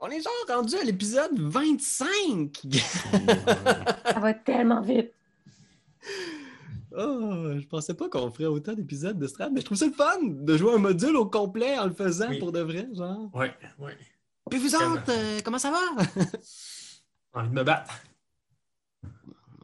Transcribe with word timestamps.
On 0.00 0.08
est 0.08 0.20
genre 0.20 0.32
rendu 0.56 0.76
à 0.76 0.84
l'épisode 0.84 1.38
25! 1.38 2.60
Ça 4.12 4.18
va 4.20 4.34
tellement 4.34 4.80
vite. 4.80 5.12
Oh, 6.96 7.52
je 7.58 7.66
pensais 7.66 7.94
pas 7.94 8.08
qu'on 8.08 8.30
ferait 8.30 8.46
autant 8.46 8.72
d'épisodes 8.72 9.18
de 9.18 9.26
Strad, 9.26 9.52
mais 9.52 9.60
je 9.60 9.66
trouve 9.66 9.78
ça 9.78 9.86
le 9.86 9.92
fun 9.92 10.18
de 10.22 10.56
jouer 10.56 10.74
un 10.74 10.78
module 10.78 11.14
au 11.16 11.26
complet 11.26 11.78
en 11.78 11.86
le 11.86 11.92
faisant 11.92 12.28
Oui. 12.30 12.38
pour 12.40 12.50
de 12.50 12.60
vrai, 12.60 12.88
genre. 12.92 13.30
Ouais, 13.34 13.54
ouais. 13.78 13.96
Puis 14.50 14.58
vous 14.58 14.74
autres, 14.74 15.04
euh, 15.10 15.38
comment 15.44 15.58
ça 15.58 15.70
va? 15.70 15.78
Envie 17.32 17.48
de 17.50 17.54
me 17.54 17.62
battre. 17.62 17.94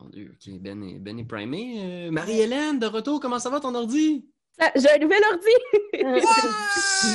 Mon 0.00 0.08
Dieu, 0.10 0.32
ok, 0.32 0.60
Ben 0.60 0.80
est, 0.84 0.98
ben 1.00 1.18
est 1.18 1.24
primé. 1.24 2.06
Euh, 2.06 2.10
Marie-Hélène, 2.12 2.78
de 2.78 2.86
retour, 2.86 3.18
comment 3.18 3.40
ça 3.40 3.50
va 3.50 3.58
ton 3.58 3.74
ordi? 3.74 4.24
Ah, 4.58 4.72
J'ai 4.74 4.90
un 4.90 4.98
nouvel 4.98 5.20
ordi! 5.30 5.46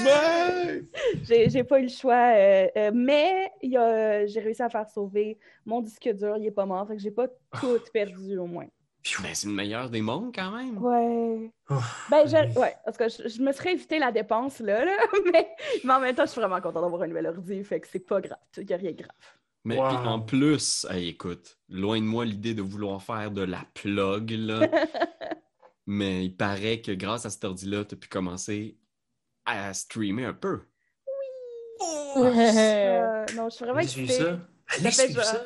Ouais! 0.05 0.84
J'ai 1.50 1.64
pas 1.64 1.80
eu 1.80 1.84
le 1.84 1.90
choix. 1.90 2.34
euh, 2.36 2.67
euh, 2.77 2.91
mais 2.94 3.52
j'ai 3.64 4.40
réussi 4.40 4.62
à 4.62 4.70
faire 4.70 4.88
sauver 4.90 5.38
mon 5.66 5.81
disque 5.81 6.08
dur. 6.14 6.36
Il 6.38 6.45
est 6.45 6.52
pas 6.52 6.66
mort. 6.66 6.88
Fait 6.88 6.95
que 6.95 7.02
j'ai 7.02 7.12
pas 7.12 7.27
tout 7.59 7.80
perdu 7.94 8.38
au 8.38 8.45
moins. 8.45 8.67
Ben, 9.23 9.34
c'est 9.34 9.48
le 9.48 9.54
meilleur 9.54 9.90
des 9.90 10.02
mondes 10.02 10.31
quand 10.34 10.52
même. 10.52 10.77
Ouais. 10.77 11.50
Oh, 11.72 11.76
Ben, 12.12 12.27
je, 12.27 12.36
oui. 12.38 12.58
ouais, 12.62 12.76
parce 12.86 12.98
que 12.98 13.09
je, 13.09 13.27
je 13.30 13.42
me 13.42 13.52
serais 13.52 13.73
évité 13.73 13.98
la 13.98 14.12
dépense 14.12 14.59
là, 14.59 14.86
là 14.86 14.92
mais, 15.34 15.50
mais 15.84 15.94
en 15.94 16.00
même 16.00 16.14
temps, 16.14 16.26
je 16.26 16.31
suis 16.31 16.39
vraiment 16.42 16.62
contente 16.62 16.84
d'avoir 16.84 17.02
un 17.02 17.08
nouvel 17.08 17.26
ordi. 17.26 17.64
Fait 17.64 17.80
que 17.80 17.88
c'est 17.88 18.05
pas 18.05 18.22
grave. 18.22 18.38
Il 18.58 18.70
y 18.70 18.73
a 18.73 18.78
rien 18.78 18.92
de 18.92 18.98
grave. 18.98 19.09
Mais 19.64 19.78
Wow. 19.78 19.86
en 19.86 20.20
plus, 20.20 20.86
hey, 20.92 21.09
écoute, 21.09 21.58
loin 21.70 21.98
de 22.00 22.05
moi 22.05 22.26
l'idée 22.26 22.53
de 22.53 22.62
vouloir 22.62 23.02
faire 23.02 23.31
de 23.31 23.42
la 23.44 23.64
plug, 23.73 24.31
là. 24.31 24.59
mais 25.94 26.26
il 26.26 26.36
paraît 26.36 26.81
que 26.81 26.91
grâce 26.94 27.26
à 27.26 27.30
cet 27.30 27.44
ordi-là, 27.44 27.84
tu 27.86 27.95
as 27.95 27.98
pu 27.98 28.08
commencer 28.08 28.77
à 29.45 29.73
streamer 29.73 30.26
un 30.26 30.34
peu. 30.34 30.62
Euh, 32.17 33.25
non, 33.36 33.50
je 33.50 33.56
suis 33.56 33.66
vraiment 33.66 33.80
excitée. 33.80 34.14
ça. 34.14 34.39
Fait 34.67 35.12
genre- 35.12 35.23
ça. 35.23 35.44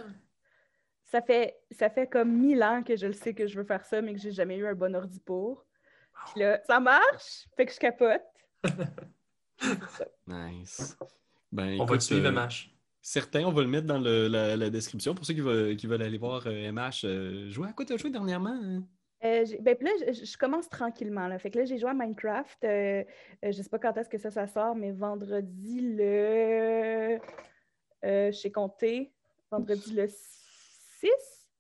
Ça 1.06 1.22
fait, 1.22 1.56
ça 1.72 1.90
fait 1.90 2.08
comme 2.08 2.32
mille 2.32 2.62
ans 2.62 2.84
que 2.84 2.96
je 2.96 3.08
le 3.08 3.14
sais 3.14 3.34
que 3.34 3.48
je 3.48 3.58
veux 3.58 3.64
faire 3.64 3.86
ça, 3.86 4.02
mais 4.02 4.14
que 4.14 4.20
j'ai 4.20 4.32
jamais 4.32 4.58
eu 4.58 4.68
un 4.68 4.74
bon 4.76 4.94
ordi 4.96 5.20
pour. 5.20 5.66
Puis 6.32 6.42
là, 6.42 6.60
ça 6.68 6.80
marche, 6.80 7.48
fait 7.56 7.66
que 7.66 7.74
je 7.74 7.80
capote. 7.80 8.22
Nice. 10.28 10.98
Ben, 11.52 11.76
On 11.80 11.86
va 11.86 11.96
écoute, 11.96 12.00
te 12.00 12.04
suivre, 12.04 12.26
euh, 12.28 12.32
MH. 12.32 12.70
Certains, 13.02 13.46
on 13.46 13.52
va 13.52 13.62
le 13.62 13.68
mettre 13.70 13.88
dans 13.88 14.00
le- 14.00 14.28
la, 14.28 14.58
la 14.58 14.70
description 14.70 15.16
pour 15.16 15.26
ceux 15.26 15.34
qui 15.34 15.40
veulent, 15.42 15.78
qui 15.78 15.88
veulent 15.88 16.02
aller 16.02 16.18
voir 16.18 16.44
euh, 16.48 16.72
MH 16.72 17.06
euh, 17.06 17.50
jouer. 17.52 17.70
À 17.70 17.74
quoi 17.74 17.86
tu 17.86 17.94
as 17.94 17.98
joué 17.98 18.10
dernièrement? 18.10 18.60
hein? 18.62 18.84
Euh, 19.26 19.46
ben, 19.62 19.76
puis 19.76 19.88
là, 19.88 19.92
je, 20.08 20.26
je 20.26 20.38
commence 20.38 20.70
tranquillement. 20.70 21.28
Là. 21.28 21.40
Fait 21.40 21.50
que 21.50 21.58
là, 21.58 21.66
j'ai 21.66 21.78
joué 21.78 21.90
à 21.90 21.94
Minecraft. 21.94 22.64
euh, 22.64 23.04
euh, 23.44 23.52
je 23.52 23.62
sais 23.62 23.70
pas 23.70 23.80
quand 23.80 23.98
est-ce 23.98 24.10
que 24.10 24.18
ça, 24.18 24.30
ça 24.30 24.48
sort, 24.48 24.76
mais 24.76 24.92
vendredi 24.92 25.96
le. 25.98 27.20
Euh, 28.06 28.32
j'ai 28.32 28.52
compté. 28.52 29.12
Vendredi 29.50 29.94
le 29.94 30.08
6? 30.08 31.10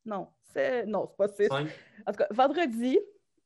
Non, 0.05 0.27
c'est... 0.53 0.85
non, 0.85 1.07
c'est 1.07 1.17
pas 1.17 1.27
6. 1.27 1.47
Cinq. 1.47 1.67
En 2.05 2.11
tout 2.11 2.17
cas, 2.17 2.27
vendredi, 2.29 2.99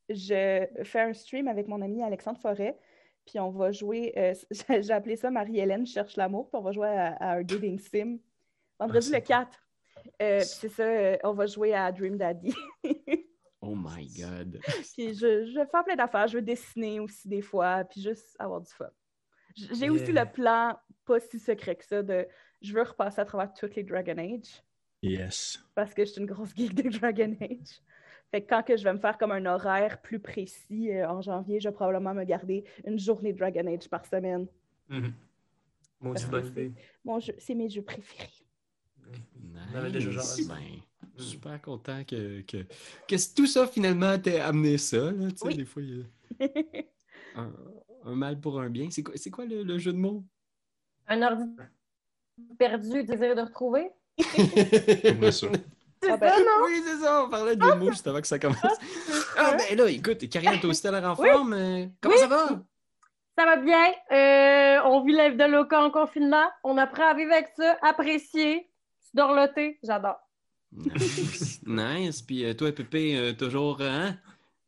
je 0.08 0.66
fais 0.84 1.00
un 1.00 1.12
stream 1.14 1.48
avec 1.48 1.66
mon 1.66 1.80
ami 1.80 2.02
Alexandre 2.02 2.38
Forêt. 2.40 2.78
Puis 3.26 3.38
on 3.38 3.50
va 3.50 3.70
jouer, 3.72 4.12
euh, 4.18 4.34
j'ai 4.82 4.92
appelé 4.92 5.16
ça 5.16 5.30
Marie-Hélène 5.30 5.86
cherche 5.86 6.16
l'amour. 6.16 6.50
Puis 6.50 6.58
on 6.58 6.62
va 6.62 6.72
jouer 6.72 6.88
à, 6.88 7.14
à 7.14 7.36
un 7.36 7.42
dating 7.42 7.78
sim. 7.78 8.18
Vendredi 8.78 9.10
Ah, 9.12 9.18
le 9.18 9.24
4. 9.24 9.58
Euh, 10.22 10.38
puis 10.38 10.46
c'est 10.46 10.68
ça, 10.68 11.18
on 11.24 11.32
va 11.32 11.46
jouer 11.46 11.74
à 11.74 11.90
Dream 11.92 12.16
Daddy. 12.16 12.54
Oh 13.62 13.74
my 13.76 14.08
God. 14.18 14.60
puis 14.94 15.14
je, 15.14 15.66
faire 15.70 15.84
plein 15.84 15.96
d'affaires. 15.96 16.28
Je 16.28 16.36
veux 16.36 16.42
dessiner 16.42 17.00
aussi 17.00 17.28
des 17.28 17.42
fois. 17.42 17.84
Puis 17.84 18.00
juste 18.00 18.36
avoir 18.38 18.60
du 18.60 18.72
fun. 18.72 18.90
J'ai 19.54 19.90
aussi 19.90 20.12
le 20.12 20.24
plan, 20.24 20.78
pas 21.04 21.20
si 21.20 21.38
secret 21.38 21.76
que 21.76 21.84
ça, 21.84 22.02
de 22.02 22.26
je 22.62 22.72
veux 22.72 22.82
repasser 22.82 23.20
à 23.20 23.24
travers 23.24 23.52
toutes 23.52 23.74
les 23.74 23.82
Dragon 23.82 24.16
Age. 24.16 24.62
Yes. 25.02 25.58
parce 25.74 25.94
que 25.94 26.04
je 26.04 26.10
suis 26.10 26.20
une 26.20 26.26
grosse 26.26 26.54
geek 26.54 26.74
de 26.74 26.90
Dragon 26.98 27.34
Age. 27.40 27.80
Fait 28.30 28.42
que 28.42 28.48
quand 28.48 28.62
que 28.62 28.76
je 28.76 28.84
vais 28.84 28.92
me 28.92 28.98
faire 28.98 29.16
comme 29.18 29.32
un 29.32 29.46
horaire 29.46 30.02
plus 30.02 30.20
précis 30.20 30.90
euh, 30.92 31.08
en 31.08 31.22
janvier, 31.22 31.58
je 31.58 31.68
vais 31.68 31.74
probablement 31.74 32.14
me 32.14 32.24
garder 32.24 32.64
une 32.84 32.98
journée 32.98 33.32
Dragon 33.32 33.66
Age 33.66 33.88
par 33.88 34.04
semaine. 34.04 34.46
Bonne 36.00 36.14
que 36.14 36.46
idée. 36.46 36.72
Mon 37.04 37.18
jeu, 37.18 37.34
c'est 37.38 37.54
mes 37.54 37.68
jeux 37.68 37.82
préférés. 37.82 38.28
On 39.72 39.78
avait 39.78 39.90
déjà 39.90 40.10
Nice. 40.10 40.16
Ben, 40.16 40.24
je 40.26 40.42
suis 40.42 40.46
super 41.20 41.60
content 41.62 42.02
que, 42.04 42.40
que, 42.42 42.58
que 43.08 43.34
tout 43.34 43.46
ça 43.46 43.66
finalement 43.66 44.18
t'ait 44.18 44.40
amené 44.40 44.78
ça. 44.78 45.10
Là, 45.12 45.30
tu 45.30 45.36
sais, 45.36 45.46
Oui. 45.46 45.54
Des 45.56 45.64
fois, 45.64 45.82
il 45.82 45.98
y 45.98 46.02
a 46.44 46.48
un, 47.40 47.52
un 48.04 48.14
mal 48.14 48.40
pour 48.40 48.60
un 48.60 48.68
bien. 48.70 48.88
C'est 48.90 49.02
quoi, 49.02 49.14
c'est 49.16 49.30
quoi 49.30 49.44
le, 49.44 49.62
le 49.62 49.78
jeu 49.78 49.92
de 49.92 49.98
mots? 49.98 50.24
Un 51.06 51.22
ordi 51.22 51.44
perdu, 52.58 53.04
désir 53.04 53.34
de 53.34 53.42
retrouver? 53.42 53.90
J'aimerais 55.04 55.32
ça. 55.32 55.48
C'est 56.02 56.10
Ah 56.10 56.16
ben, 56.16 56.30
ça, 56.30 56.38
non? 56.38 56.64
Oui, 56.64 56.82
c'est 56.84 56.96
ça, 57.04 57.24
on 57.24 57.28
parlait 57.28 57.56
de 57.56 57.60
de 57.60 57.74
mots 57.74 57.90
juste 57.90 58.06
avant 58.06 58.20
que 58.20 58.26
ça 58.26 58.38
commence. 58.38 58.56
Ah, 59.36 59.54
ben 59.56 59.76
là, 59.76 59.90
écoute, 59.90 60.26
Karine, 60.30 60.58
toi 60.60 60.70
aussi, 60.70 60.82
t'as 60.82 60.90
l'air 60.98 61.04
en 61.10 61.14
Oui. 61.20 61.28
forme. 61.28 61.52
euh, 61.52 61.86
comment 62.00 62.14
Oui. 62.14 62.20
ça 62.20 62.26
va? 62.26 62.46
Ça 63.38 63.44
va 63.44 63.56
bien. 63.58 63.86
Euh, 64.12 64.80
on 64.86 65.04
vit 65.04 65.12
la 65.12 65.28
vie 65.30 65.36
de 65.36 65.44
loca 65.44 65.80
en 65.82 65.90
confinement. 65.90 66.46
On 66.64 66.78
apprend 66.78 67.08
à 67.10 67.14
vivre 67.14 67.32
avec 67.32 67.48
ça, 67.56 67.76
apprécier, 67.82 68.70
se 69.00 69.10
dorloter. 69.14 69.78
J'adore. 69.82 70.18
Nice. 70.72 71.60
nice. 71.66 72.22
Puis 72.22 72.44
euh, 72.44 72.54
toi, 72.54 72.72
Pépé, 72.72 73.16
euh, 73.16 73.32
toujours, 73.32 73.80
euh, 73.80 73.88
hein? 73.88 74.16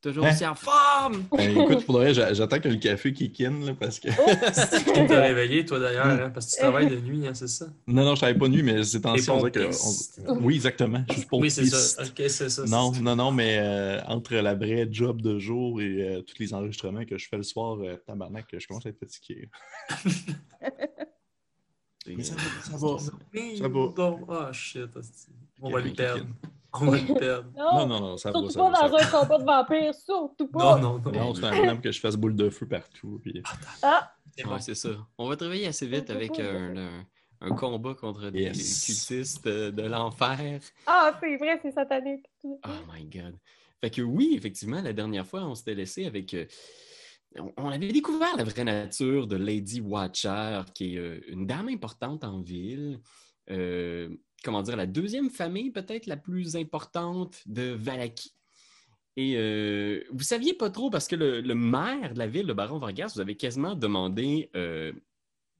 Toujours 0.02 0.26
Hein? 0.26 0.32
aussi 0.32 0.44
en 0.44 0.56
forme. 0.56 1.28
Ben, 1.30 1.56
écoute, 1.56 1.84
j'attends 2.12 2.58
que 2.58 2.68
le 2.68 2.76
café 2.76 3.12
kick 3.12 3.40
in, 3.40 3.60
là, 3.60 3.74
parce 3.78 4.00
que... 4.00 4.08
Tu 4.08 5.06
t'es 5.06 5.20
réveillé, 5.20 5.64
toi, 5.64 5.78
d'ailleurs, 5.78 6.06
hein, 6.06 6.30
parce 6.30 6.46
que 6.46 6.50
tu 6.56 6.58
travailles 6.58 6.88
de 6.88 6.96
nuit, 6.96 7.24
hein, 7.24 7.34
c'est 7.34 7.46
ça? 7.46 7.66
Non, 7.86 8.04
non, 8.04 8.16
je 8.16 8.20
travaille 8.20 8.36
pas 8.36 8.48
de 8.48 8.52
nuit, 8.52 8.64
mais 8.64 8.82
c'est 8.82 8.98
dirait 9.00 9.50
que... 9.52 10.28
on- 10.28 10.40
Oui, 10.40 10.56
exactement. 10.56 11.04
Je 11.08 11.14
suis 11.20 11.26
Oui, 11.30 11.52
c'est 11.52 11.66
ça. 11.66 12.02
Ok, 12.02 12.20
c'est 12.28 12.48
ça. 12.48 12.64
Non, 12.66 12.90
non, 13.00 13.14
non, 13.14 13.30
mais 13.30 13.58
euh, 13.60 14.02
entre 14.08 14.34
la 14.34 14.56
vraie 14.56 14.88
job 14.90 15.22
de 15.22 15.38
jour 15.38 15.80
et 15.80 16.02
euh, 16.02 16.22
tous 16.22 16.40
les 16.40 16.52
enregistrements 16.52 17.04
que 17.04 17.16
je 17.16 17.28
fais 17.28 17.36
le 17.36 17.44
soir, 17.44 17.78
euh, 17.80 17.94
tabarnak, 18.04 18.46
je 18.58 18.66
commence 18.66 18.84
à 18.86 18.88
être 18.88 18.98
fatigué. 18.98 19.48
Mais 22.08 22.24
ça 22.24 22.34
va, 22.34 22.40
ça 22.64 22.76
va. 22.76 22.98
Ça 23.56 23.68
va. 23.68 24.16
Ah, 24.28 24.52
shit. 24.52 24.90
On 25.66 25.70
va 25.70 25.82
qui 25.82 25.90
perdre. 25.90 26.26
On 26.74 26.86
va 26.86 26.96
le 26.98 27.14
perdre. 27.18 27.50
Non, 27.56 27.86
non, 27.86 28.00
non, 28.00 28.16
ça 28.16 28.30
va, 28.30 28.38
Surtout 28.40 28.58
pas 28.58 28.88
dans 28.88 28.96
un 28.96 29.06
combat 29.06 29.38
de 29.38 29.44
vampires, 29.44 29.94
surtout 29.94 30.48
pas. 30.48 30.78
Non, 30.80 30.98
non, 30.98 30.98
non. 31.04 31.12
Non, 31.12 31.34
c'est 31.34 31.44
un 31.44 31.52
problème 31.52 31.80
que 31.80 31.92
je 31.92 32.00
fasse 32.00 32.16
boule 32.16 32.34
de 32.34 32.48
feu 32.50 32.66
partout. 32.66 33.20
Puis... 33.22 33.42
Ah, 33.82 34.12
C'est 34.36 34.44
bon. 34.44 34.58
C'est 34.58 34.74
ça. 34.74 34.88
On 35.18 35.28
va 35.28 35.36
travailler 35.36 35.66
assez 35.66 35.86
vite 35.86 36.08
avec 36.10 36.32
pas, 36.36 36.42
un, 36.42 36.76
un- 36.76 37.06
un 37.42 37.50
combat 37.56 37.94
contre 37.94 38.30
des 38.30 38.42
Yes. 38.42 38.86
cultistes 38.86 39.44
de, 39.44 39.70
de 39.70 39.82
l'enfer. 39.82 40.60
ah 40.86 41.12
c'est 41.20 41.36
vrai, 41.36 41.58
c'est 41.60 41.72
satanique. 41.72 42.24
Oh 42.44 42.56
my 42.92 43.04
God. 43.04 43.36
Fait 43.80 43.90
que 43.90 44.00
oui, 44.00 44.32
effectivement, 44.36 44.80
la 44.80 44.92
dernière 44.92 45.26
fois, 45.26 45.42
on 45.44 45.54
s'était 45.54 45.74
laissé 45.74 46.06
avec. 46.06 46.32
euh, 46.34 46.46
on, 47.38 47.52
on 47.58 47.68
avait 47.68 47.88
découvert 47.92 48.36
la 48.36 48.44
vraie 48.44 48.64
nature 48.64 49.26
de 49.26 49.36
Lady 49.36 49.80
Watcher, 49.80 50.60
qui 50.74 50.94
est 50.94 50.98
euh, 50.98 51.20
une 51.28 51.46
dame 51.46 51.68
importante 51.68 52.22
en 52.24 52.40
ville. 52.40 53.00
Euh, 53.50 54.08
comment 54.42 54.62
dire, 54.62 54.76
la 54.76 54.86
deuxième 54.86 55.30
famille 55.30 55.70
peut-être 55.70 56.06
la 56.06 56.16
plus 56.16 56.56
importante 56.56 57.42
de 57.46 57.72
Valaki. 57.72 58.34
Et 59.16 59.34
euh, 59.36 60.02
vous 60.10 60.22
saviez 60.22 60.54
pas 60.54 60.70
trop 60.70 60.90
parce 60.90 61.06
que 61.06 61.16
le, 61.16 61.54
maire 61.54 62.14
de 62.14 62.18
la 62.18 62.26
ville, 62.26 62.46
le 62.46 62.54
baron 62.54 62.78
Vargas, 62.78 63.12
vous 63.14 63.20
avait 63.20 63.36
quasiment 63.36 63.74
demandé 63.74 64.50
euh, 64.56 64.92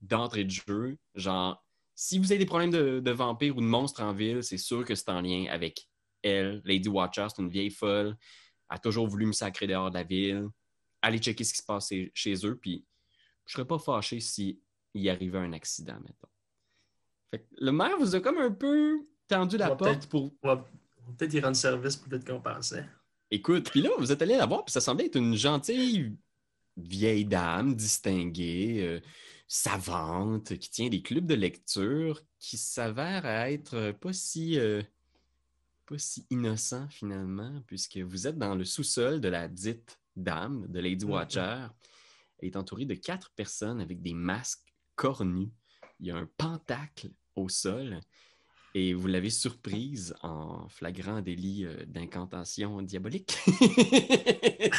d'entrée 0.01 0.45
de 0.45 0.51
jeu, 0.51 0.97
genre, 1.15 1.63
si 1.95 2.19
vous 2.19 2.33
avez 2.33 2.39
des 2.39 2.47
problèmes 2.47 2.71
de, 2.71 3.11
vampires 3.11 3.57
ou 3.57 3.61
de 3.61 3.67
monstres 3.67 4.03
en 4.03 4.13
ville, 4.13 4.43
c'est 4.43 4.57
sûr 4.59 4.85
que 4.85 4.95
c'est 4.95 5.11
en 5.11 5.21
lien 5.21 5.47
avec 5.51 5.89
elle, 6.23 6.63
Lady 6.65 6.89
Watcher, 6.89 7.27
c'est 7.29 7.43
une 7.43 7.51
vieille 7.51 7.71
folle, 7.71 8.17
a 8.69 8.79
toujours 8.79 9.07
voulu 9.07 9.27
me 9.27 9.33
sacrer 9.33 9.67
dehors 9.67 9.91
de 9.91 9.95
la 9.95 10.03
ville. 10.03 10.49
Allez 11.03 11.19
checker 11.19 11.45
ce 11.45 11.53
qui 11.53 11.59
se 11.59 11.67
passe 11.67 11.93
chez- 12.15 12.47
eux, 12.47 12.57
puis 12.57 12.87
je 13.45 13.53
serais 13.53 13.67
pas 13.67 13.79
fâché 13.79 14.21
si 14.21 14.61
il 14.95 15.03
y 15.03 15.11
arrivait 15.11 15.39
un 15.39 15.53
accident, 15.53 15.99
mettons. 16.01 16.32
Fait 17.33 17.41
que 17.41 17.47
le 17.59 17.73
maire 17.73 17.99
vous 17.99 18.15
a 18.15 18.21
comme 18.21 18.39
un 18.39 18.53
peu 18.53 19.01
tendu 19.27 19.57
la 19.57 19.73
On 19.73 19.77
porte 19.77 20.07
pour 20.07 20.33
On 20.43 20.49
va 20.49 20.65
peut-être 21.19 21.33
y 21.35 21.41
rendre 21.41 21.57
service 21.57 21.97
peut-être 21.97 22.25
qu'on 22.25 22.41
pensait. 22.41 22.85
Écoute, 23.31 23.71
puis 23.71 23.81
là, 23.81 23.91
vous 23.99 24.13
êtes 24.13 24.21
allé 24.23 24.37
la 24.37 24.45
voir, 24.47 24.65
puis 24.65 24.73
ça 24.73 24.81
semblait 24.83 25.07
être 25.07 25.17
une 25.17 25.35
gentille 25.35 26.15
vieille 26.77 27.25
dame 27.25 27.75
distinguée, 27.75 28.83
euh, 28.87 29.01
savante, 29.49 30.59
qui 30.59 30.71
tient 30.71 30.89
des 30.89 31.03
clubs 31.03 31.27
de 31.27 31.35
lecture, 31.35 32.23
qui 32.39 32.57
s'avère 32.59 33.25
à 33.25 33.51
être 33.51 33.93
pas 33.93 34.13
si, 34.13 34.59
euh, 34.59 34.83
pas 35.87 35.97
si 35.99 36.27
innocent 36.31 36.89
finalement, 36.91 37.63
puisque 37.67 37.99
vous 37.99 38.27
êtes 38.27 38.39
dans 38.39 38.55
le 38.55 38.65
sous-sol 38.65 39.21
de 39.21 39.29
la 39.29 39.49
dite 39.49 39.99
dame, 40.15 40.67
de 40.69 40.81
Lady 40.81 41.07
Mhm. 41.07 41.11
Watcher. 41.13 41.67
Elle 42.39 42.49
est 42.49 42.57
entourée 42.57 42.85
de 42.85 42.95
quatre 42.95 43.31
personnes 43.31 43.81
avec 43.81 44.03
des 44.03 44.15
masques 44.15 44.75
cornus. 44.95 45.49
Il 46.01 46.07
y 46.07 46.11
a 46.11 46.17
un 46.17 46.29
pentacle 46.37 47.09
au 47.37 47.49
sol. 47.49 48.01
Et 48.75 48.95
vous 48.95 49.07
l'avez 49.07 49.31
surprise 49.31 50.15
en 50.23 50.67
flagrant 50.69 51.21
délit 51.21 51.67
euh, 51.67 51.85
d'incantation 51.87 52.81
diabolique. 52.83 53.37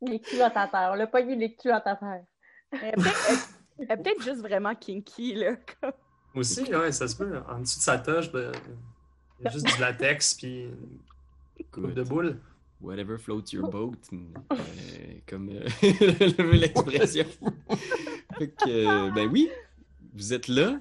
Les 0.00 0.20
culottes 0.20 0.56
à 0.56 0.66
terre. 0.66 0.96
Le 0.96 1.06
pogné 1.06 1.36
les 1.36 1.54
culottes 1.54 1.86
à 1.86 1.96
terre. 1.96 2.24
Elle 2.72 3.90
est 3.90 3.96
peut-être- 3.96 4.22
juste 4.22 4.40
vraiment 4.40 4.74
kinky, 4.74 5.34
là. 5.34 5.56
comme- 5.80 5.92
Aussi, 6.34 6.62
ouais, 6.74 6.90
ça 6.92 7.06
se 7.06 7.16
peut. 7.16 7.38
En 7.48 7.60
dessous 7.60 7.78
de 7.78 7.82
sa 7.84 7.98
toche, 7.98 8.32
ben, 8.32 8.50
il 9.38 9.44
y 9.44 9.48
a 9.48 9.50
juste 9.50 9.66
du 9.66 9.80
latex 9.80 10.34
puis 10.34 10.62
une 10.64 11.66
coupe 11.70 11.92
de 11.92 12.02
boule. 12.02 12.40
Whatever 12.80 13.16
floats 13.16 13.44
your 13.52 13.70
boat, 13.70 13.92
euh, 14.12 14.18
comme 15.28 15.50
euh, 15.50 15.68
le 15.82 16.42
veut 16.50 16.56
l'expression. 16.56 17.26
Euh, 18.66 19.10
ben 19.12 19.28
oui, 19.30 19.48
vous 20.14 20.32
êtes 20.32 20.48
là. 20.48 20.80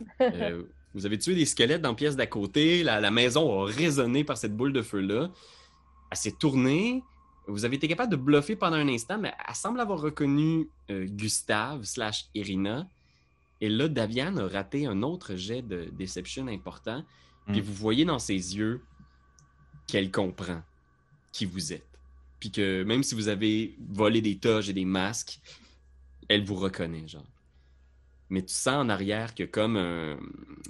Vous 0.94 1.06
avez 1.06 1.18
tué 1.18 1.36
des 1.36 1.46
squelettes 1.46 1.82
dans 1.82 1.90
la 1.90 1.96
pièce 1.96 2.16
d'à 2.16 2.28
côté. 2.28 2.84
La, 2.84 3.00
la 3.00 3.12
maison 3.12 3.62
a 3.62 3.66
résonné 3.66 4.24
par 4.24 4.38
cette 4.38 4.56
boule 4.56 4.74
de 4.74 4.82
feu-là. 4.82 5.30
Elle 6.12 6.18
s'est 6.18 6.34
tournée. 6.34 7.04
Vous 7.48 7.66
avez 7.66 7.76
été 7.78 7.88
capable 7.88 8.12
de 8.12 8.18
bluffer 8.18 8.56
pendant 8.56 8.78
un 8.78 8.88
instant, 8.88 9.18
mais 9.18 9.34
elle 9.48 9.56
semble 9.56 9.80
avoir 9.80 10.00
reconnu 10.02 10.70
euh, 10.90 11.06
Gustave 11.06 11.84
slash 11.86 12.26
Irina. 12.36 12.88
Et 13.62 13.70
là, 13.70 13.88
Daviane 13.88 14.38
a 14.40 14.48
raté 14.48 14.86
un 14.86 15.02
autre 15.02 15.36
jet 15.36 15.62
de 15.62 15.90
déception 15.92 16.48
important. 16.48 17.04
Puis 17.48 17.62
Mm. 17.62 17.64
vous 17.64 17.74
voyez 17.74 18.06
dans 18.06 18.20
ses 18.20 18.34
yeux 18.58 18.82
qu'elle 19.88 20.12
comprend 20.12 20.62
qui 21.32 21.46
vous 21.46 21.74
êtes. 21.74 21.88
Puis 22.40 22.52
que 22.52 22.84
même 22.84 23.04
si 23.04 23.16
vous 23.16 23.28
avez 23.28 23.76
volé 23.90 24.22
des 24.22 24.38
toges 24.38 24.70
et 24.70 24.74
des 24.74 24.86
masques, 24.86 25.40
elle 26.28 26.44
vous 26.44 26.56
reconnaît, 26.56 27.08
genre. 27.08 27.26
Mais 28.32 28.42
tu 28.42 28.54
sens 28.54 28.76
en 28.76 28.88
arrière 28.90 29.36
que 29.36 29.44
comme 29.44 29.76
un... 29.76 30.18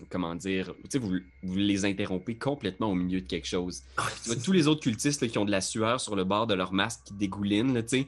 Comment 0.09 0.33
dire... 0.35 0.73
Tu 0.85 0.89
sais, 0.89 0.97
vous, 0.97 1.13
vous 1.43 1.55
les 1.55 1.85
interrompez 1.85 2.35
complètement 2.35 2.87
au 2.87 2.95
milieu 2.95 3.21
de 3.21 3.27
quelque 3.27 3.47
chose. 3.47 3.83
Tu 4.23 4.29
vois 4.31 4.35
tous 4.43 4.51
les 4.51 4.67
autres 4.67 4.81
cultistes 4.81 5.21
là, 5.21 5.27
qui 5.27 5.37
ont 5.37 5.45
de 5.45 5.51
la 5.51 5.61
sueur 5.61 6.01
sur 6.01 6.15
le 6.15 6.23
bord 6.23 6.47
de 6.47 6.55
leur 6.55 6.73
masque 6.73 7.01
qui 7.05 7.13
dégoulinent, 7.13 7.73
là, 7.75 7.83
tu 7.83 7.99
sais, 7.99 8.07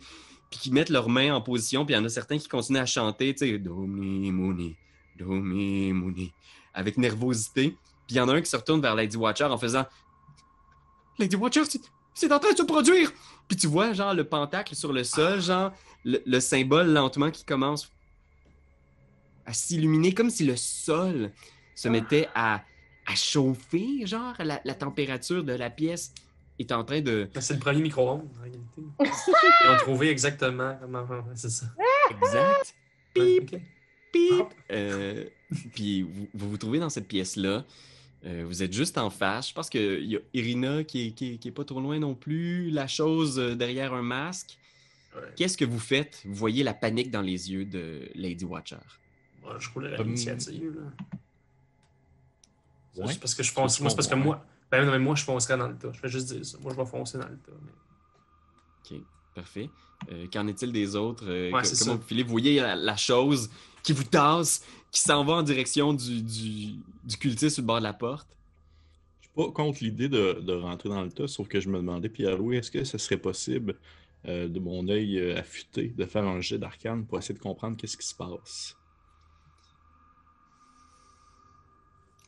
puis 0.49 0.59
qui 0.59 0.71
mettent 0.71 0.89
leurs 0.89 1.07
mains 1.07 1.33
en 1.35 1.41
position, 1.41 1.85
puis 1.85 1.93
il 1.93 1.97
y 1.97 2.01
en 2.01 2.05
a 2.05 2.09
certains 2.09 2.39
qui 2.39 2.47
continuent 2.47 2.79
à 2.79 2.85
chanter, 2.87 3.33
tu 3.35 3.45
sais, 3.47 3.59
Domi 3.59 4.31
Mouni, 4.31 4.75
Domi 5.17 5.93
Mouni, 5.93 6.33
avec 6.73 6.97
nervosité. 6.97 7.77
Puis 8.07 8.15
il 8.15 8.17
y 8.17 8.19
en 8.19 8.27
a 8.29 8.33
un 8.33 8.41
qui 8.41 8.49
se 8.49 8.57
retourne 8.57 8.81
vers 8.81 8.95
Lady 8.95 9.17
Watcher 9.17 9.45
en 9.45 9.57
faisant 9.59 9.85
Lady 11.19 11.35
Watcher, 11.35 11.65
c'est- 11.65 11.91
c'est 12.15 12.31
en 12.31 12.39
train 12.39 12.53
de 12.53 12.57
se 12.57 12.63
produire! 12.63 13.11
Puis 13.47 13.55
tu 13.57 13.67
vois, 13.67 13.93
genre, 13.93 14.15
le 14.15 14.23
pentacle 14.23 14.75
sur 14.75 14.91
le 14.93 15.03
sol, 15.03 15.41
genre, 15.41 15.71
le, 16.05 16.21
le 16.25 16.39
symbole 16.39 16.87
lentement 16.87 17.29
qui 17.29 17.45
commence 17.45 17.91
à 19.45 19.53
s'illuminer, 19.53 20.13
comme 20.13 20.29
si 20.29 20.45
le 20.45 20.55
sol 20.55 21.31
se 21.75 21.89
mettait 21.89 22.27
à, 22.35 22.63
à 23.05 23.15
chauffer, 23.15 24.05
genre, 24.05 24.35
la, 24.39 24.61
la 24.63 24.73
température 24.73 25.43
de 25.43 25.53
la 25.53 25.69
pièce 25.69 26.13
est 26.59 26.71
en 26.71 26.83
train 26.83 27.01
de. 27.01 27.27
C'est 27.39 27.53
le 27.53 27.59
premier 27.59 27.81
micro-ondes, 27.81 28.29
en 28.37 28.41
réalité. 28.41 28.81
Ils 28.99 29.69
ont 29.69 29.77
trouvé 29.77 30.09
exactement 30.09 30.77
comment. 30.79 31.05
C'est 31.35 31.49
ça. 31.49 31.67
Exact. 32.09 32.75
Pip, 33.13 33.53
ok. 33.53 33.61
pip. 34.11 34.45
Euh, 34.71 35.25
puis 35.73 36.03
vous, 36.03 36.27
vous 36.33 36.49
vous 36.49 36.57
trouvez 36.57 36.79
dans 36.79 36.89
cette 36.89 37.07
pièce-là. 37.07 37.63
Euh, 38.25 38.45
vous 38.47 38.63
êtes 38.63 38.73
juste 38.73 38.97
en 38.97 39.09
face. 39.09 39.49
Je 39.49 39.53
pense 39.53 39.69
qu'il 39.69 40.05
y 40.05 40.15
a 40.15 40.19
Irina 40.33 40.83
qui 40.83 41.07
est, 41.07 41.11
qui, 41.11 41.33
est, 41.33 41.37
qui 41.37 41.49
est 41.49 41.51
pas 41.51 41.65
trop 41.65 41.81
loin 41.81 41.99
non 41.99 42.15
plus. 42.15 42.69
La 42.69 42.87
chose 42.87 43.37
euh, 43.37 43.55
derrière 43.55 43.93
un 43.93 44.01
masque. 44.01 44.57
Ouais. 45.15 45.21
Qu'est-ce 45.35 45.57
que 45.57 45.65
vous 45.65 45.79
faites? 45.79 46.21
Vous 46.25 46.33
voyez 46.33 46.63
la 46.63 46.73
panique 46.73 47.11
dans 47.11 47.21
les 47.21 47.51
yeux 47.51 47.65
de 47.65 48.09
Lady 48.15 48.45
Watcher. 48.45 48.77
Je 49.59 49.69
roulais 49.71 49.97
Hum. 49.99 50.05
l'initiative. 50.07 50.75
là. 50.79 51.05
C'est 52.95 53.01
Ouais. 53.01 53.15
parce 53.19 53.33
que 53.33 53.41
je 53.43 53.51
fonce. 53.51 53.79
Moi, 53.81 53.89
c'est 53.89 53.95
parce 53.95 54.07
que 54.07 54.15
moi. 54.15 54.45
Ben 54.71 54.85
non, 54.85 54.91
mais 54.91 54.99
moi, 54.99 55.15
je 55.15 55.23
foncerais 55.23 55.57
dans 55.57 55.67
le 55.67 55.75
tas. 55.77 55.91
Je 55.93 56.01
vais 56.01 56.09
juste 56.09 56.31
dire 56.33 56.45
ça. 56.45 56.57
Moi, 56.59 56.71
je 56.73 56.77
vais 56.77 56.85
foncer 56.85 57.17
dans 57.17 57.27
le 57.27 57.37
tas. 57.37 57.51
mais- 57.63 57.71
Parfait. 59.35 59.67
Euh, 60.11 60.27
Qu'en 60.31 60.45
est-il 60.45 60.71
des 60.71 60.95
autres? 60.95 61.25
Euh, 61.27 61.51
Ouais, 61.51 61.61
que- 61.61 61.67
c'est 61.67 61.83
comment 61.83 61.99
ça. 61.99 62.23
vous 62.23 62.29
voyez 62.29 62.59
la, 62.59 62.75
la 62.75 62.95
chose 62.95 63.49
qui 63.81 63.91
vous 63.91 64.03
tasse, 64.03 64.63
qui 64.91 65.01
s'en 65.01 65.25
va 65.25 65.33
en 65.33 65.41
direction 65.41 65.91
du, 65.95 66.21
du, 66.21 66.73
du 67.03 67.17
cultiste 67.17 67.55
sur 67.55 67.63
le 67.63 67.65
bord 67.65 67.79
de 67.79 67.83
la 67.83 67.93
porte? 67.93 68.27
Je 69.21 69.25
suis 69.27 69.33
pas 69.35 69.51
contre 69.51 69.83
l'idée 69.83 70.07
de, 70.07 70.33
de 70.39 70.53
rentrer 70.53 70.89
dans 70.89 71.01
le 71.01 71.11
tas, 71.11 71.27
sauf 71.27 71.47
que 71.47 71.59
je 71.59 71.67
me 71.67 71.77
demandais, 71.77 72.09
Pierre-Louis, 72.09 72.57
est-ce 72.57 72.69
que 72.69 72.83
ce 72.83 72.99
serait 72.99 73.17
possible, 73.17 73.75
euh, 74.27 74.47
de 74.47 74.59
mon 74.59 74.87
œil 74.87 75.17
euh, 75.17 75.39
affûté, 75.39 75.87
de 75.87 76.05
faire 76.05 76.25
un 76.25 76.39
jet 76.39 76.59
d'arcane 76.59 77.03
pour 77.07 77.17
essayer 77.17 77.33
de 77.33 77.39
comprendre 77.39 77.75
qu'est-ce 77.75 77.97
qui 77.97 78.05
se 78.05 78.13
passe? 78.13 78.77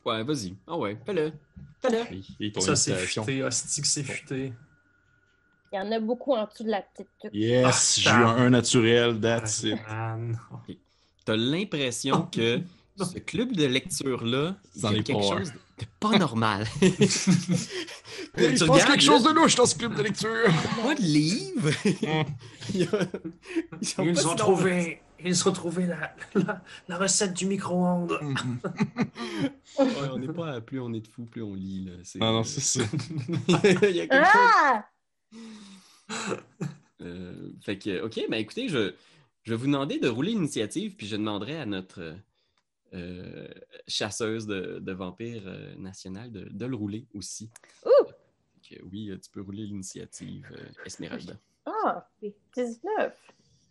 Ouais, 0.06 0.22
vas-y. 0.22 0.54
Ah 0.68 0.76
ouais, 0.76 0.96
fais-le. 1.04 1.32
Fais-le. 1.82 2.60
Ça, 2.60 2.76
c'est 2.76 2.94
futé. 2.94 3.42
Hostie 3.42 3.82
que 3.82 3.88
c'est 3.88 4.04
futé. 4.04 4.52
Il 5.72 5.76
y 5.76 5.78
en 5.80 5.90
a 5.90 5.98
beaucoup 5.98 6.32
en 6.32 6.46
dessous 6.46 6.62
de 6.62 6.70
la 6.70 6.80
petite 6.82 7.08
tuque. 7.20 7.34
Yes, 7.34 7.64
Ah, 7.66 8.00
j'ai 8.00 8.10
eu 8.10 8.12
un 8.12 8.36
1 8.46 8.50
naturel, 8.50 9.20
that's 9.20 9.64
it. 9.64 9.76
Ah. 9.88 10.16
T'as 11.24 11.36
l'impression 11.36 12.22
Oh, 12.22 12.28
que 12.32 12.60
ce 12.98 13.18
club 13.18 13.52
de 13.52 13.66
lecture-là, 13.66 14.54
c'est 14.74 14.94
est 14.96 15.02
quelque 15.02 15.22
chose 15.24 15.52
de 15.52 15.84
pas 16.00 16.16
normal. 16.16 16.66
Tu 18.36 18.44
il 18.44 18.58
se 18.58 18.64
passe 18.64 18.84
quelque 18.84 19.02
chose 19.02 19.24
là, 19.24 19.32
de 19.32 19.36
louche 19.36 19.54
dans 19.56 19.66
ce 19.66 19.74
club 19.74 19.94
de 19.96 20.02
lecture! 20.02 20.30
Pas 20.82 20.94
de 20.94 21.02
livres. 21.02 21.70
Ils 22.74 22.88
Ils 23.82 24.16
si 24.16 24.26
ont 24.26 24.34
trouvé. 24.36 25.00
Ils 25.24 25.48
ont 25.48 25.52
trouvé 25.52 25.86
la, 25.86 26.14
la, 26.34 26.62
la 26.88 26.98
recette 26.98 27.32
du 27.34 27.46
micro-ondes. 27.46 28.18
Ouais, 29.78 30.08
on 30.10 30.18
n'est 30.18 30.32
pas 30.32 30.52
à 30.54 30.60
plus 30.62 30.80
on 30.80 30.90
est 30.94 31.00
de 31.00 31.06
fous, 31.08 31.24
plus 31.26 31.42
on 31.42 31.54
lit. 31.54 31.84
Là. 31.84 31.92
C'est- 32.02 32.18
non, 32.18 32.32
non, 32.32 32.44
c'est 32.44 32.60
ça. 32.62 32.80
Il 33.82 33.96
y 33.96 34.00
a 34.00 34.06
quelque 34.06 34.14
chose. 34.14 34.52
Ah! 34.54 34.86
Euh, 37.02 37.50
fait 37.60 37.78
que, 37.78 38.02
OK, 38.02 38.18
ben 38.30 38.38
écoutez, 38.38 38.68
je, 38.68 38.94
je 39.42 39.50
vais 39.50 39.56
vous 39.56 39.66
demander 39.66 39.98
de 39.98 40.08
rouler 40.08 40.30
l'initiative, 40.32 40.94
puis 40.96 41.06
je 41.06 41.16
demanderai 41.16 41.58
à 41.58 41.66
notre 41.66 42.14
euh, 42.94 43.48
chasseuse 43.86 44.46
de, 44.46 44.78
de 44.78 44.92
vampires 44.92 45.42
euh, 45.46 45.74
nationale 45.76 46.32
de, 46.32 46.48
de 46.50 46.66
le 46.66 46.74
rouler 46.76 47.06
aussi. 47.14 47.50
Ouh! 47.84 48.06
Que, 48.68 48.76
oui, 48.90 49.10
euh, 49.10 49.18
tu 49.18 49.30
peux 49.30 49.42
rouler 49.42 49.66
l'initiative, 49.66 50.46
euh, 50.52 50.84
Esmeralda. 50.86 51.34
Ah! 51.66 52.08
c'est 52.20 52.34
19. 52.56 53.12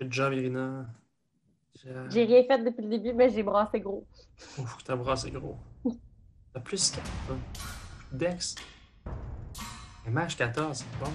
Good 0.01 0.13
job, 0.13 0.33
Irina. 0.33 0.85
J'ai- 1.83 1.91
J'ai 2.09 2.23
rien 2.25 2.43
fait 2.47 2.63
depuis 2.63 2.83
le 2.83 2.89
début, 2.89 3.13
mais 3.13 3.29
j'ai 3.29 3.43
brassé 3.43 3.79
gros. 3.79 4.05
Ouf, 4.57 4.83
ta 4.83 4.95
bras, 4.95 5.15
c'est 5.15 5.31
gros. 5.31 5.57
T'as 6.53 6.59
plus 6.61 6.91
4. 6.91 7.03
Dex. 8.11 8.55
MH 10.07 10.35
14, 10.37 10.77
c'est 10.77 10.99
bon. 10.99 11.11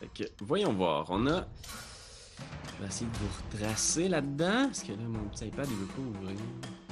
Fait 0.00 0.08
que, 0.24 0.30
voyons 0.44 0.72
voir. 0.72 1.06
On 1.10 1.26
a. 1.26 1.46
Je 2.76 2.82
vais 2.82 2.88
essayer 2.88 3.10
de 3.10 3.16
vous 3.16 3.28
retracer 3.58 4.08
là-dedans. 4.08 4.66
Parce 4.66 4.82
que 4.82 4.92
là, 4.92 4.98
mon 5.06 5.24
petit 5.28 5.46
iPad, 5.46 5.66
il 5.70 5.76
veut 5.76 5.86
pas 5.86 6.00
ouvrir. 6.20 6.36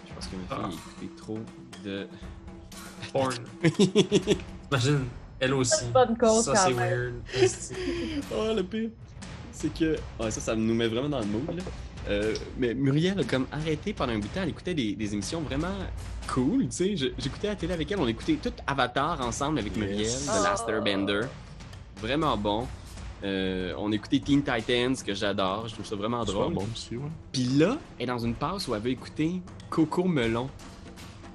Je 0.06 0.12
pense 0.14 0.26
que 0.26 0.36
ma 0.36 0.42
Ah. 0.50 0.68
fille 0.68 0.78
a 0.78 1.04
écouté 1.04 1.16
trop 1.16 1.38
de. 1.84 2.08
Porn. 3.12 3.32
Imagine, 4.70 5.04
elle 5.40 5.54
aussi. 5.54 5.86
Bonne 5.92 6.16
cause, 6.16 6.44
Ça, 6.44 6.54
c'est 6.56 6.72
weird. 6.72 7.14
Oh, 8.34 8.52
le 8.54 8.62
pire. 8.62 8.90
C'est 9.50 9.72
que. 9.72 9.96
Ah, 10.20 10.30
ça, 10.30 10.40
ça 10.40 10.54
nous 10.54 10.74
met 10.74 10.88
vraiment 10.88 11.08
dans 11.08 11.20
le 11.20 11.26
mood, 11.26 11.46
là. 11.56 11.62
Euh, 12.08 12.34
mais 12.58 12.74
Muriel 12.74 13.18
a 13.20 13.24
comme 13.24 13.46
arrêté 13.52 13.92
pendant 13.92 14.12
un 14.12 14.18
bout 14.18 14.28
de 14.28 14.34
temps. 14.34 14.42
Elle 14.42 14.48
écoutait 14.48 14.74
des, 14.74 14.94
des 14.94 15.12
émissions 15.12 15.40
vraiment 15.40 15.74
cool, 16.28 16.68
tu 16.68 16.96
sais. 16.96 17.12
J'écoutais 17.18 17.48
la 17.48 17.56
télé 17.56 17.72
avec 17.74 17.90
elle. 17.92 18.00
On 18.00 18.08
écoutait 18.08 18.38
tout 18.42 18.52
Avatar 18.66 19.20
ensemble 19.20 19.58
avec 19.60 19.76
Yes. 19.76 19.84
Muriel, 19.86 20.10
The 20.10 20.30
Oh. 20.38 20.42
Last 20.42 20.68
Airbender. 20.68 21.20
Vraiment 22.00 22.36
bon. 22.36 22.66
Euh, 23.22 23.72
on 23.78 23.92
écoutait 23.92 24.18
Teen 24.18 24.42
Titans, 24.42 24.96
que 24.96 25.14
j'adore. 25.14 25.68
Je 25.68 25.74
trouve 25.74 25.86
ça 25.86 25.94
vraiment 25.94 26.24
drôle. 26.24 26.54
bon 26.54 26.66
aussi, 26.74 26.96
ouais. 26.96 27.04
Puis 27.30 27.44
là, 27.44 27.78
elle 27.98 28.04
est 28.04 28.06
dans 28.06 28.18
une 28.18 28.34
passe 28.34 28.66
où 28.66 28.74
elle 28.74 28.82
veut 28.82 28.90
écouter 28.90 29.40
Coco 29.70 30.02
Melon. 30.04 30.50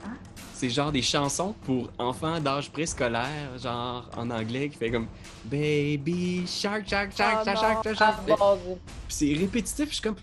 Ah. 0.03 0.09
C'est 0.53 0.69
genre 0.69 0.91
des 0.91 1.01
chansons 1.01 1.55
pour 1.63 1.89
enfants 1.97 2.41
d'âge 2.41 2.69
préscolaire, 2.71 3.57
genre 3.57 4.09
en 4.17 4.29
anglais, 4.31 4.67
qui 4.67 4.77
fait 4.77 4.91
comme 4.91 5.07
Baby 5.45 6.43
Shark, 6.45 6.85
Shark, 6.89 7.15
Shark, 7.15 7.37
Ah 7.47 7.55
Shark, 7.55 7.57
Shark, 7.57 7.83
Shark, 7.83 7.97
Shark. 8.27 8.39
ah. 8.41 8.53
Puis 8.65 8.75
c'est 9.07 9.33
répétitif, 9.33 9.87
je 9.87 9.93
suis 9.93 10.01
comme 10.03 10.15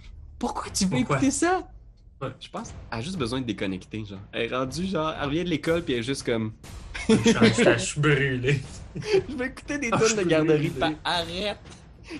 Pourquoi 0.44 0.70
tu 0.70 0.84
veux 0.84 0.90
Pourquoi? 0.98 1.16
écouter 1.16 1.30
ça? 1.30 1.66
Ouais. 2.20 2.28
Je 2.38 2.48
pense 2.50 2.68
qu'elle 2.68 2.98
a 2.98 3.00
juste 3.00 3.16
besoin 3.16 3.40
de 3.40 3.46
déconnecter, 3.46 4.04
genre. 4.04 4.18
Elle 4.30 4.52
est 4.52 4.54
rendue, 4.54 4.86
genre, 4.86 5.14
elle 5.18 5.24
revient 5.26 5.44
de 5.44 5.48
l'école, 5.48 5.82
puis 5.82 5.94
elle 5.94 6.00
est 6.00 6.02
juste 6.02 6.22
comme 6.24 6.52
Je 7.08 7.14
suis- 7.16 7.64
je 7.64 7.78
suis 7.78 8.00
brûlé. 8.00 8.60
Je 8.94 9.34
vais 9.36 9.46
écouter 9.46 9.78
des 9.78 9.88
Ah, 9.90 9.98
tonnes 9.98 10.16
de 10.18 10.22
garderie, 10.24 10.68
pas 10.68 10.92
arrête! 11.02 11.58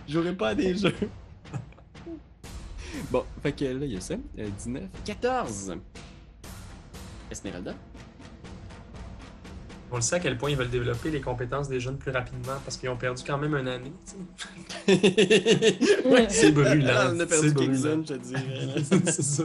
Je 0.09 0.13
jouerai 0.15 0.35
pas 0.35 0.49
à 0.49 0.55
des 0.55 0.75
jeux. 0.75 0.95
bon, 3.11 3.25
fait 3.43 3.53
que 3.53 3.65
là, 3.67 3.85
il 3.85 3.93
y 3.93 3.97
a 3.97 4.01
ça. 4.01 4.15
Euh, 4.39 4.49
19. 4.57 4.85
14! 5.05 5.75
Esmeralda? 7.31 7.75
On 9.95 9.99
le 9.99 10.03
sait 10.03 10.17
à 10.17 10.19
quel 10.19 10.37
point 10.37 10.51
ils 10.51 10.57
veulent 10.57 10.69
développer 10.71 11.09
les 11.09 11.21
compétences 11.21 11.69
des 11.69 11.79
jeunes 11.79 11.99
plus 11.99 12.11
rapidement 12.11 12.55
parce 12.65 12.77
qu'ils 12.77 12.89
ont 12.89 12.97
perdu 12.97 13.23
quand 13.25 13.39
même 13.39 13.55
une 13.55 13.69
année. 13.69 13.93
ouais, 14.89 16.27
c'est 16.29 16.51
brûlant, 16.51 17.13
On 17.13 17.21
a 17.21 17.27
perdu 17.27 17.53
brûlant. 17.53 18.03
je 18.05 18.15
te 18.15 18.19
dirais. 18.19 18.43
c'est 19.07 19.23
ça. 19.23 19.45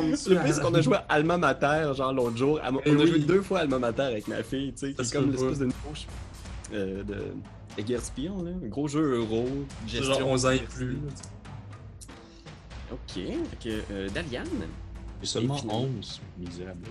Le 0.00 0.42
plus 0.42 0.58
qu'on 0.58 0.72
a 0.74 0.80
joué 0.80 0.96
à 0.96 1.04
Alma 1.10 1.36
Mater, 1.36 1.92
genre 1.94 2.14
l'autre 2.14 2.36
jour. 2.38 2.58
à- 2.62 2.72
On 2.72 2.80
Eh 2.86 2.90
a 2.90 3.06
joué 3.06 3.18
deux 3.18 3.42
fois 3.42 3.58
à 3.58 3.62
Alma 3.62 3.78
Mater 3.78 4.02
avec 4.02 4.26
ma 4.26 4.42
fille, 4.42 4.72
tu 4.72 4.86
sais, 4.88 4.94
qui 4.94 5.02
est 5.02 5.12
comme 5.12 5.30
l'espèce 5.30 5.58
de 5.58 5.66
couche 5.86 6.06
euh, 6.72 7.02
de, 7.04 7.16
de 7.76 7.82
guerre 7.82 8.00
spion, 8.02 8.42
là. 8.42 8.52
Un 8.64 8.68
gros 8.68 8.88
jeu 8.88 9.16
euro, 9.18 9.46
gestion. 9.86 10.14
genre 10.18 10.28
11 10.28 10.46
ans 10.46 10.50
et 10.50 10.60
plus. 10.60 10.96
Ok, 12.90 12.98
fait 13.14 13.68
que 13.68 13.82
euh, 13.92 14.08
Dalian. 14.08 14.44
J'ai 15.20 15.26
seulement 15.26 15.56
Et 15.56 15.60
finalement- 15.60 15.82
11, 15.98 16.20
misérable. 16.38 16.86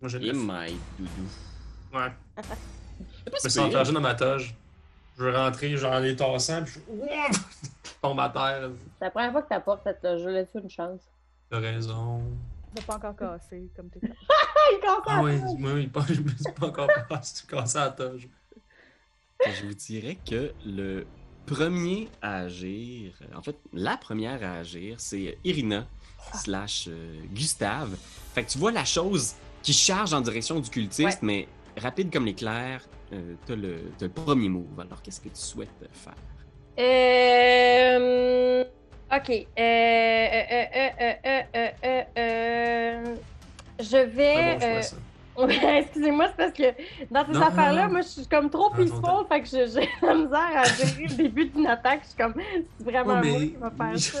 Moi, 0.00 0.08
j'ai 0.08 0.26
Et 0.26 0.32
my 0.32 0.76
doudou. 0.98 1.28
Ouais. 1.92 2.12
Je 3.42 3.46
me 3.46 3.52
pire. 3.52 3.62
enfergé 3.66 3.92
dans 3.92 4.00
ma 4.00 4.14
toge. 4.14 4.54
Je 5.16 5.24
veux 5.24 5.34
rentrer, 5.36 5.76
genre 5.76 5.94
en 5.94 5.98
les 5.98 6.14
tassant, 6.16 6.62
puis 6.64 6.74
je 6.74 7.34
je 7.34 7.90
tombe 8.02 8.20
à 8.20 8.28
terre. 8.28 8.70
C'est 8.98 9.04
la 9.06 9.10
première 9.10 9.32
fois 9.32 9.42
que 9.42 9.48
t'apportes 9.48 9.80
cette 9.84 10.00
je 10.02 10.28
laisse 10.28 10.48
une 10.54 10.70
chance? 10.70 11.00
T'as 11.50 11.58
raison. 11.58 12.22
Ça 12.76 12.82
pas 12.82 12.96
encore 12.96 13.16
cassé 13.16 13.68
comme 13.74 13.88
t'es. 13.90 14.00
Ah, 14.04 14.34
il 14.72 14.80
casse 14.80 14.96
Ah 15.06 15.22
oui, 15.22 15.40
moi, 15.58 15.72
il 15.80 15.90
pas- 15.90 16.04
je 16.08 16.20
me 16.20 16.28
suis 16.28 16.52
pas 16.52 16.66
encore 16.68 16.88
cassé 17.48 17.78
la 17.78 17.90
toge. 17.90 18.28
Je 19.44 19.66
vous 19.66 19.74
dirais 19.74 20.18
que 20.28 20.52
le 20.66 21.06
premier 21.46 22.08
à 22.22 22.38
agir, 22.40 23.12
en 23.34 23.42
fait, 23.42 23.56
la 23.72 23.96
première 23.96 24.42
à 24.44 24.58
agir, 24.58 24.96
c'est 24.98 25.38
Irina 25.44 25.86
slash 26.34 26.86
euh, 26.88 27.22
Gustave. 27.32 27.96
Fait 28.34 28.44
que 28.44 28.50
tu 28.50 28.58
vois 28.58 28.72
la 28.72 28.84
chose 28.84 29.34
qui 29.62 29.72
charge 29.72 30.12
en 30.14 30.20
direction 30.20 30.60
du 30.60 30.70
cultiste, 30.70 31.20
mais 31.22 31.46
rapide 31.76 32.12
comme 32.12 32.24
l'éclair, 32.26 32.80
euh, 33.12 33.34
t'as 33.46 33.54
le, 33.56 33.92
t'as 33.98 34.06
le 34.06 34.12
premier 34.12 34.48
move. 34.48 34.78
Alors, 34.80 35.00
qu'est-ce 35.02 35.20
que 35.20 35.28
tu 35.28 35.36
souhaites 35.36 35.70
faire? 35.92 36.14
Euh... 36.78 38.64
Ok. 39.12 39.30
Euh... 39.30 39.40
Euh... 39.58 40.64
Euh... 40.74 40.90
Euh... 41.00 41.12
Euh... 41.24 41.42
Euh... 41.54 41.70
euh, 41.84 42.02
euh, 42.18 43.14
Je 43.80 43.96
vais. 43.96 44.58
euh. 44.62 44.82
Ouais, 45.38 45.82
Excusez-moi, 45.82 46.26
c'est 46.30 46.36
parce 46.36 46.52
que 46.52 46.64
dans 47.12 47.24
ces 47.32 47.40
affaires-là, 47.40 47.86
moi, 47.86 48.00
je 48.00 48.08
suis 48.08 48.26
comme 48.26 48.50
trop 48.50 48.70
peaceful, 48.70 49.24
fait 49.28 49.40
que 49.42 49.46
je- 49.46 49.70
j'ai 49.72 49.88
la 50.04 50.14
misère 50.16 50.50
à 50.52 50.64
gérer 50.64 51.06
le 51.06 51.14
début 51.14 51.44
d'une 51.44 51.66
attaque. 51.68 52.00
Je 52.02 52.08
suis 52.08 52.16
comme, 52.16 52.34
c'est 52.76 52.84
vraiment 52.84 53.14
moi 53.22 53.22
qui 53.22 53.54
va 53.56 53.70
faire 53.70 53.98
ça. 54.00 54.18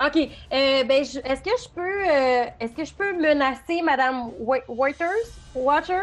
Ok, 0.00 0.16
euh, 0.16 0.84
ben, 0.84 0.90
est-ce 1.02 1.20
que 1.42 1.50
je 1.50 1.68
peux, 1.74 2.08
euh, 2.10 2.46
est-ce 2.60 2.74
que 2.74 2.84
je 2.84 2.92
peux 2.94 3.12
menacer 3.20 3.80
Madame 3.82 4.30
Wa- 4.38 4.58
Waters, 4.68 5.08
Watcher, 5.54 6.00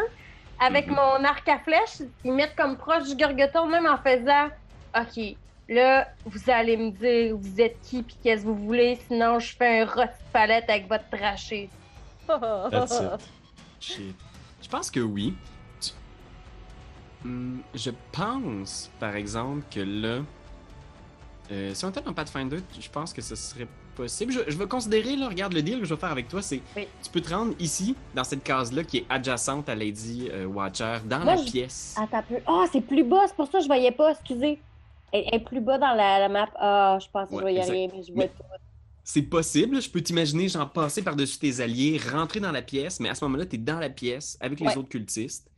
avec 0.58 0.86
Mhm. 0.88 0.94
mon 0.96 1.24
arc 1.24 1.46
à 1.48 1.58
flèche, 1.58 2.08
y 2.24 2.30
mettre 2.30 2.54
comme 2.56 2.78
proche 2.78 3.04
du 3.08 3.16
Gorgoton, 3.16 3.66
même 3.68 3.86
en 3.86 3.98
faisant, 3.98 4.48
ok, 4.98 5.36
là, 5.68 6.08
vous 6.24 6.40
allez 6.50 6.76
me 6.78 6.90
dire 6.90 7.36
vous 7.36 7.60
êtes 7.60 7.80
qui 7.82 8.02
puis 8.02 8.16
qu'est-ce 8.22 8.42
que 8.44 8.48
vous 8.48 8.64
voulez, 8.66 8.98
sinon 9.06 9.38
je 9.38 9.54
fais 9.54 9.80
un 9.80 9.84
de 9.84 10.08
palette 10.32 10.70
avec 10.70 10.88
votre 10.88 11.08
trachée. 11.10 11.68
That's 12.70 12.98
it. 12.98 13.20
Shit. 13.80 14.14
Je 14.62 14.68
pense 14.68 14.90
que 14.90 15.00
oui. 15.00 15.34
Hmm, 17.24 17.60
je 17.74 17.90
pense, 18.10 18.90
par 18.98 19.14
exemple, 19.16 19.64
que 19.70 19.80
là, 19.80 20.22
euh, 21.50 21.74
si 21.74 21.84
on 21.84 21.90
était 21.90 22.00
dans 22.00 22.12
Pathfinder, 22.12 22.58
je 22.80 22.88
pense 22.88 23.12
que 23.12 23.20
ce 23.22 23.36
serait 23.36 23.68
possible. 23.94 24.32
Je, 24.32 24.40
je 24.50 24.56
vais 24.56 24.66
considérer, 24.66 25.16
là, 25.16 25.28
regarde, 25.28 25.52
le 25.52 25.62
deal 25.62 25.78
que 25.80 25.84
je 25.84 25.94
vais 25.94 26.00
faire 26.00 26.10
avec 26.10 26.28
toi, 26.28 26.42
c'est 26.42 26.60
Oui. 26.76 26.86
tu 27.02 27.10
peux 27.10 27.20
te 27.20 27.32
rendre 27.32 27.54
ici, 27.58 27.94
dans 28.14 28.24
cette 28.24 28.42
case-là, 28.42 28.84
qui 28.84 28.98
est 28.98 29.06
adjacente 29.08 29.68
à 29.68 29.74
Lady 29.74 30.28
euh, 30.30 30.46
Watcher, 30.46 30.98
dans 31.04 31.20
Moi, 31.20 31.34
la 31.36 31.42
je- 31.44 31.50
pièce. 31.50 31.94
Attends 31.98 32.22
peu. 32.28 32.36
Ah, 32.46 32.64
c'est 32.72 32.80
plus 32.80 33.04
bas, 33.04 33.24
c'est 33.26 33.36
pour 33.36 33.46
ça 33.46 33.58
que 33.58 33.62
je 33.62 33.68
voyais 33.68 33.92
pas, 33.92 34.10
excusez. 34.12 34.60
Elle, 35.12 35.24
est 35.34 35.40
plus 35.44 35.60
bas 35.60 35.78
dans 35.78 35.94
la, 35.94 36.18
la 36.20 36.28
map. 36.28 36.48
Ah, 36.56 36.98
je 37.00 37.06
pense 37.12 37.28
que 37.28 37.34
Ouais, 37.34 37.38
je 37.38 37.42
voyais 37.42 37.58
exact. 37.60 37.72
rien, 37.72 37.88
mais 37.94 38.02
je 38.02 38.12
vois 38.12 38.28
tout. 38.28 38.42
C'est 39.04 39.22
possible, 39.22 39.82
je 39.82 39.90
peux 39.90 40.00
t'imaginer, 40.00 40.48
genre, 40.48 40.70
passer 40.70 41.02
par-dessus 41.02 41.38
tes 41.38 41.60
alliés, 41.60 42.00
rentrer 42.12 42.38
dans 42.40 42.52
la 42.52 42.62
pièce, 42.62 43.00
mais 43.00 43.08
à 43.08 43.14
ce 43.14 43.24
moment-là, 43.24 43.44
t'es 43.46 43.58
dans 43.58 43.78
la 43.80 43.90
pièce 43.90 44.38
avec 44.40 44.60
les 44.60 44.66
Ouais. 44.68 44.76
autres 44.76 44.88
cultistes. 44.88 45.50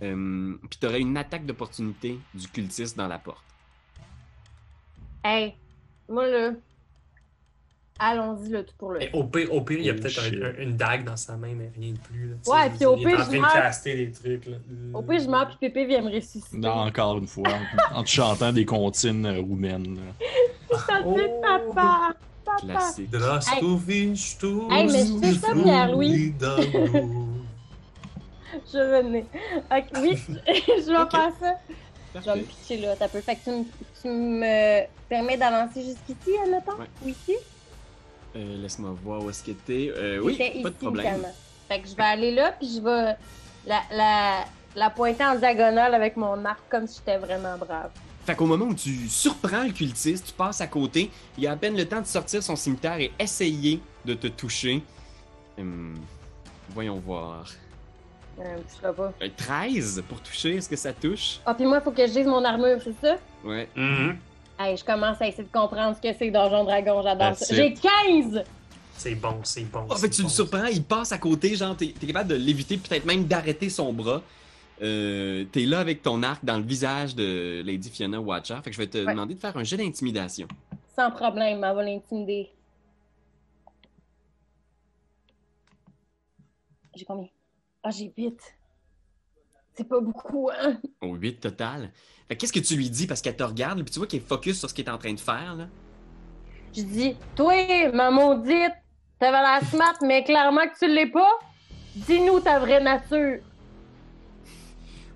Euh, 0.00 0.54
Puis 0.70 0.78
t'aurais 0.78 1.00
une 1.00 1.16
attaque 1.16 1.44
d'opportunité 1.44 2.18
du 2.32 2.46
cultiste 2.48 2.96
dans 2.96 3.08
la 3.08 3.18
porte. 3.18 3.42
Hey, 5.24 5.54
moi 6.08 6.26
là, 6.28 6.50
allons-y 7.98 8.48
là, 8.50 8.62
tout 8.62 8.74
pour 8.78 8.90
le. 8.92 8.98
Mais 9.00 9.10
au 9.12 9.24
pire, 9.24 9.52
au 9.52 9.60
pire, 9.62 9.78
il 9.78 9.84
y 9.86 9.90
a 9.90 9.92
Oh, 9.92 9.96
peut-être 10.00 10.20
shit. 10.20 10.34
un- 10.42 10.46
un- 10.46 10.62
une 10.62 10.76
dague 10.76 11.04
dans 11.04 11.16
sa 11.16 11.36
main, 11.36 11.52
mais 11.56 11.70
rien 11.78 11.92
de 11.92 11.98
plus. 11.98 12.30
Là. 12.30 12.36
Ouais, 12.46 12.70
je 12.72 12.76
puis 12.76 12.86
au 12.86 12.96
il 12.96 13.02
est 13.02 13.06
pire, 13.06 13.14
en 13.14 13.18
je 13.22 13.24
train 13.28 13.36
de 13.36 13.40
meurs. 13.40 13.52
caster 13.52 13.94
des 13.96 14.12
trucs. 14.12 14.46
Là. 14.46 14.56
Au 14.94 15.02
pire, 15.02 15.20
je 15.20 15.28
meurs, 15.28 15.46
puis 15.48 15.56
Pépé 15.60 15.84
vient 15.86 16.02
me 16.02 16.10
ressusciter. 16.14 16.56
Non, 16.58 16.70
encore 16.70 17.18
une 17.18 17.26
fois, 17.26 17.48
en, 17.94 18.02
te 18.02 18.08
chantant 18.08 18.52
des 18.52 18.64
comptines 18.64 19.26
euh, 19.26 19.40
roumaines. 19.40 19.98
Oh. 20.70 21.16
c'est 21.16 21.40
papa! 21.40 22.14
Papa! 22.44 22.58
Classique. 22.60 23.08
Hey, 23.14 24.86
mais 24.86 25.06
je 25.06 25.18
fais 25.18 25.32
ça, 25.34 25.48
Pierre-Louis. 25.54 26.34
Je 28.72 28.78
venais. 28.78 29.24
Ok, 29.70 29.84
oui, 30.02 30.16
je 30.46 30.90
vais 30.90 30.98
Ok. 30.98 31.10
faire 31.10 31.32
ça. 31.40 31.54
Je 32.14 32.20
vais 32.20 32.36
me 32.36 32.42
pitcher 32.42 32.78
là, 32.78 32.96
t'as 32.96 33.08
peu. 33.08 33.20
Fait 33.20 33.36
que 33.36 33.44
tu 33.44 33.50
me, 33.50 33.64
tu 34.02 34.08
me 34.08 34.86
permets 35.08 35.36
d'avancer 35.36 35.82
jusqu'ici, 35.82 36.36
admettons? 36.42 36.72
Ouais. 36.78 36.86
Ou 37.04 37.08
ici? 37.08 37.36
Euh, 38.36 38.56
Laisse-moi 38.62 38.94
voir 39.02 39.22
où 39.22 39.30
est-ce 39.30 39.42
que 39.42 39.52
t'es. 39.52 39.92
Euh, 39.96 40.20
oui, 40.22 40.36
pas 40.62 40.70
de 40.70 40.74
problème. 40.74 41.26
Fait 41.68 41.80
que 41.80 41.88
je 41.88 41.94
vais 41.96 42.02
aller 42.02 42.34
là, 42.34 42.52
puis 42.52 42.68
je 42.76 42.80
vais 42.80 43.16
la, 43.66 43.80
la, 43.92 44.44
la 44.76 44.90
pointer 44.90 45.24
en 45.24 45.34
diagonale 45.36 45.94
avec 45.94 46.16
mon 46.16 46.44
arc 46.44 46.60
comme 46.70 46.86
si 46.86 46.98
j'étais 46.98 47.18
vraiment 47.18 47.56
brave. 47.58 47.90
Fait 48.24 48.34
qu'au 48.34 48.46
moment 48.46 48.66
où 48.66 48.74
tu 48.74 49.08
surprends 49.08 49.64
le 49.64 49.72
cultiste, 49.72 50.26
tu 50.26 50.32
passes 50.34 50.60
à 50.60 50.66
côté, 50.66 51.10
il 51.38 51.46
a 51.46 51.52
à 51.52 51.56
peine 51.56 51.76
le 51.76 51.86
temps 51.86 52.00
de 52.00 52.06
sortir 52.06 52.42
son 52.42 52.56
cimetière 52.56 52.98
et 53.00 53.10
essayer 53.18 53.80
de 54.04 54.14
te 54.14 54.26
toucher. 54.26 54.82
Hum, 55.58 55.94
voyons 56.70 56.96
voir. 56.98 57.46
Euh, 58.38 58.56
je 58.68 58.86
sais 58.86 58.92
pas. 58.94 59.12
Euh, 59.22 59.28
13 59.36 60.04
pour 60.08 60.20
toucher, 60.22 60.56
est-ce 60.56 60.68
que 60.68 60.76
ça 60.76 60.92
touche? 60.92 61.40
Ah, 61.44 61.54
puis 61.54 61.64
moi, 61.66 61.78
il 61.80 61.82
faut 61.82 61.90
que 61.90 62.06
je 62.06 62.12
dise 62.12 62.26
mon 62.26 62.44
armure, 62.44 62.78
c'est 62.84 62.94
ça? 63.00 63.16
Ouais. 63.42 63.68
Mhm. 63.74 64.16
Hey, 64.58 64.76
je 64.76 64.84
commence 64.84 65.20
à 65.22 65.28
essayer 65.28 65.44
de 65.44 65.52
comprendre 65.52 65.96
ce 65.96 66.00
que 66.00 66.12
c'est 66.18 66.30
Donjon 66.30 66.64
Dragon, 66.64 67.00
j'adore 67.02 67.34
ça. 67.36 67.54
J'ai 67.54 67.74
15! 67.74 68.42
C'est 68.96 69.14
bon, 69.14 69.38
c'est 69.44 69.62
bon. 69.64 69.86
Ah, 69.88 69.94
c'est 69.94 70.02
fait 70.02 70.08
que 70.10 70.14
tu 70.16 70.22
bon. 70.22 70.28
le 70.28 70.32
surprends, 70.34 70.64
il 70.64 70.82
passe 70.82 71.12
à 71.12 71.18
côté, 71.18 71.54
genre, 71.54 71.76
t'es 71.76 71.86
es 72.02 72.06
capable 72.06 72.30
de 72.30 72.34
l'éviter, 72.34 72.76
peut-être 72.78 73.04
même 73.04 73.24
d'arrêter 73.24 73.70
son 73.70 73.92
bras. 73.92 74.20
Euh, 74.82 75.44
t'es 75.52 75.64
là 75.64 75.78
avec 75.80 76.02
ton 76.02 76.22
arc 76.24 76.44
dans 76.44 76.56
le 76.56 76.64
visage 76.64 77.14
de 77.14 77.62
Lady 77.64 77.90
Fiona 77.90 78.20
Watcher. 78.20 78.56
Fait 78.62 78.70
que 78.70 78.76
je 78.76 78.80
vais 78.80 78.86
te 78.88 78.98
Ouais. 78.98 79.06
demander 79.12 79.34
de 79.34 79.40
faire 79.40 79.56
un 79.56 79.62
jet 79.64 79.76
d'intimidation. 79.76 80.48
Sans 80.96 81.10
problème, 81.12 81.62
elle 81.64 81.74
va 81.74 81.82
l'intimider. 81.82 82.50
J'ai 86.96 87.04
combien? 87.04 87.28
Ah, 87.84 87.90
j'ai 87.90 88.12
8. 88.16 88.36
C'est 89.78 89.88
pas 89.88 90.00
beaucoup, 90.00 90.50
hein? 90.50 90.76
Au 91.00 91.14
8 91.14 91.38
total. 91.38 91.92
Qu'est-ce 92.36 92.52
que 92.52 92.58
tu 92.58 92.74
lui 92.74 92.90
dis? 92.90 93.06
Parce 93.06 93.22
qu'elle 93.22 93.36
te 93.36 93.44
regarde, 93.44 93.80
puis 93.84 93.92
tu 93.92 94.00
vois 94.00 94.08
qu'elle 94.08 94.18
est 94.20 94.28
focus 94.28 94.58
sur 94.58 94.68
ce 94.68 94.74
qu'elle 94.74 94.86
est 94.86 94.90
en 94.90 94.98
train 94.98 95.12
de 95.14 95.20
faire, 95.20 95.54
là. 95.54 95.68
Je 96.76 96.82
dis, 96.82 97.14
toi, 97.36 97.54
ma 97.94 98.10
maudite, 98.10 98.74
t'avais 99.20 99.40
la 99.40 99.60
smart, 99.70 99.96
mais 100.02 100.24
clairement 100.24 100.66
que 100.66 100.76
tu 100.84 100.92
l'es 100.92 101.06
pas. 101.06 101.30
Dis-nous 101.94 102.40
ta 102.40 102.58
vraie 102.58 102.82
nature. 102.82 103.38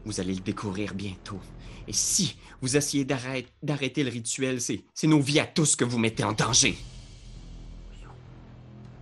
Vous 0.05 0.21
allez 0.21 0.35
le 0.35 0.41
découvrir 0.41 0.95
bientôt. 0.95 1.41
Et 1.89 1.93
si 1.93 2.37
vous 2.61 2.77
essayez 2.77 3.05
d'arrêt- 3.05 3.47
d'arrêter 3.65 4.05
le 4.05 4.11
rituel, 4.11 4.61
c'est 4.61 4.85
c'est 4.95 5.09
nos 5.09 5.21
vies 5.21 5.41
à 5.41 5.47
tous 5.47 5.75
que 5.75 5.85
vous 5.85 5.99
mettez 5.99 6.23
en 6.23 6.33
danger. 6.33 6.77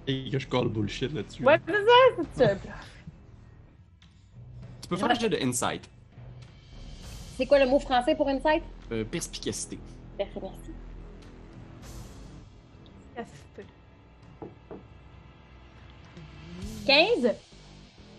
Et 0.07 0.31
que 0.31 0.39
je 0.39 0.47
colle 0.49 0.69
bullshit 0.69 1.13
là-dessus. 1.13 1.45
Ouais, 1.45 1.61
c'est 1.67 1.73
ça, 1.75 2.25
c'est 2.35 2.45
ça. 2.49 2.57
Peux 4.91 4.97
faire 4.97 5.11
un 5.13 5.15
jet 5.15 5.29
de 5.29 5.39
insight. 5.41 5.89
C'est 7.37 7.47
quoi 7.47 7.61
le 7.61 7.71
mot 7.71 7.79
français 7.79 8.17
pour 8.17 8.29
insight? 8.29 8.65
Euh, 8.91 9.05
perspicacité. 9.05 9.79
Merci, 10.19 10.35
merci. 10.37 10.73
Assisté. 13.17 13.65
15? 16.87 17.33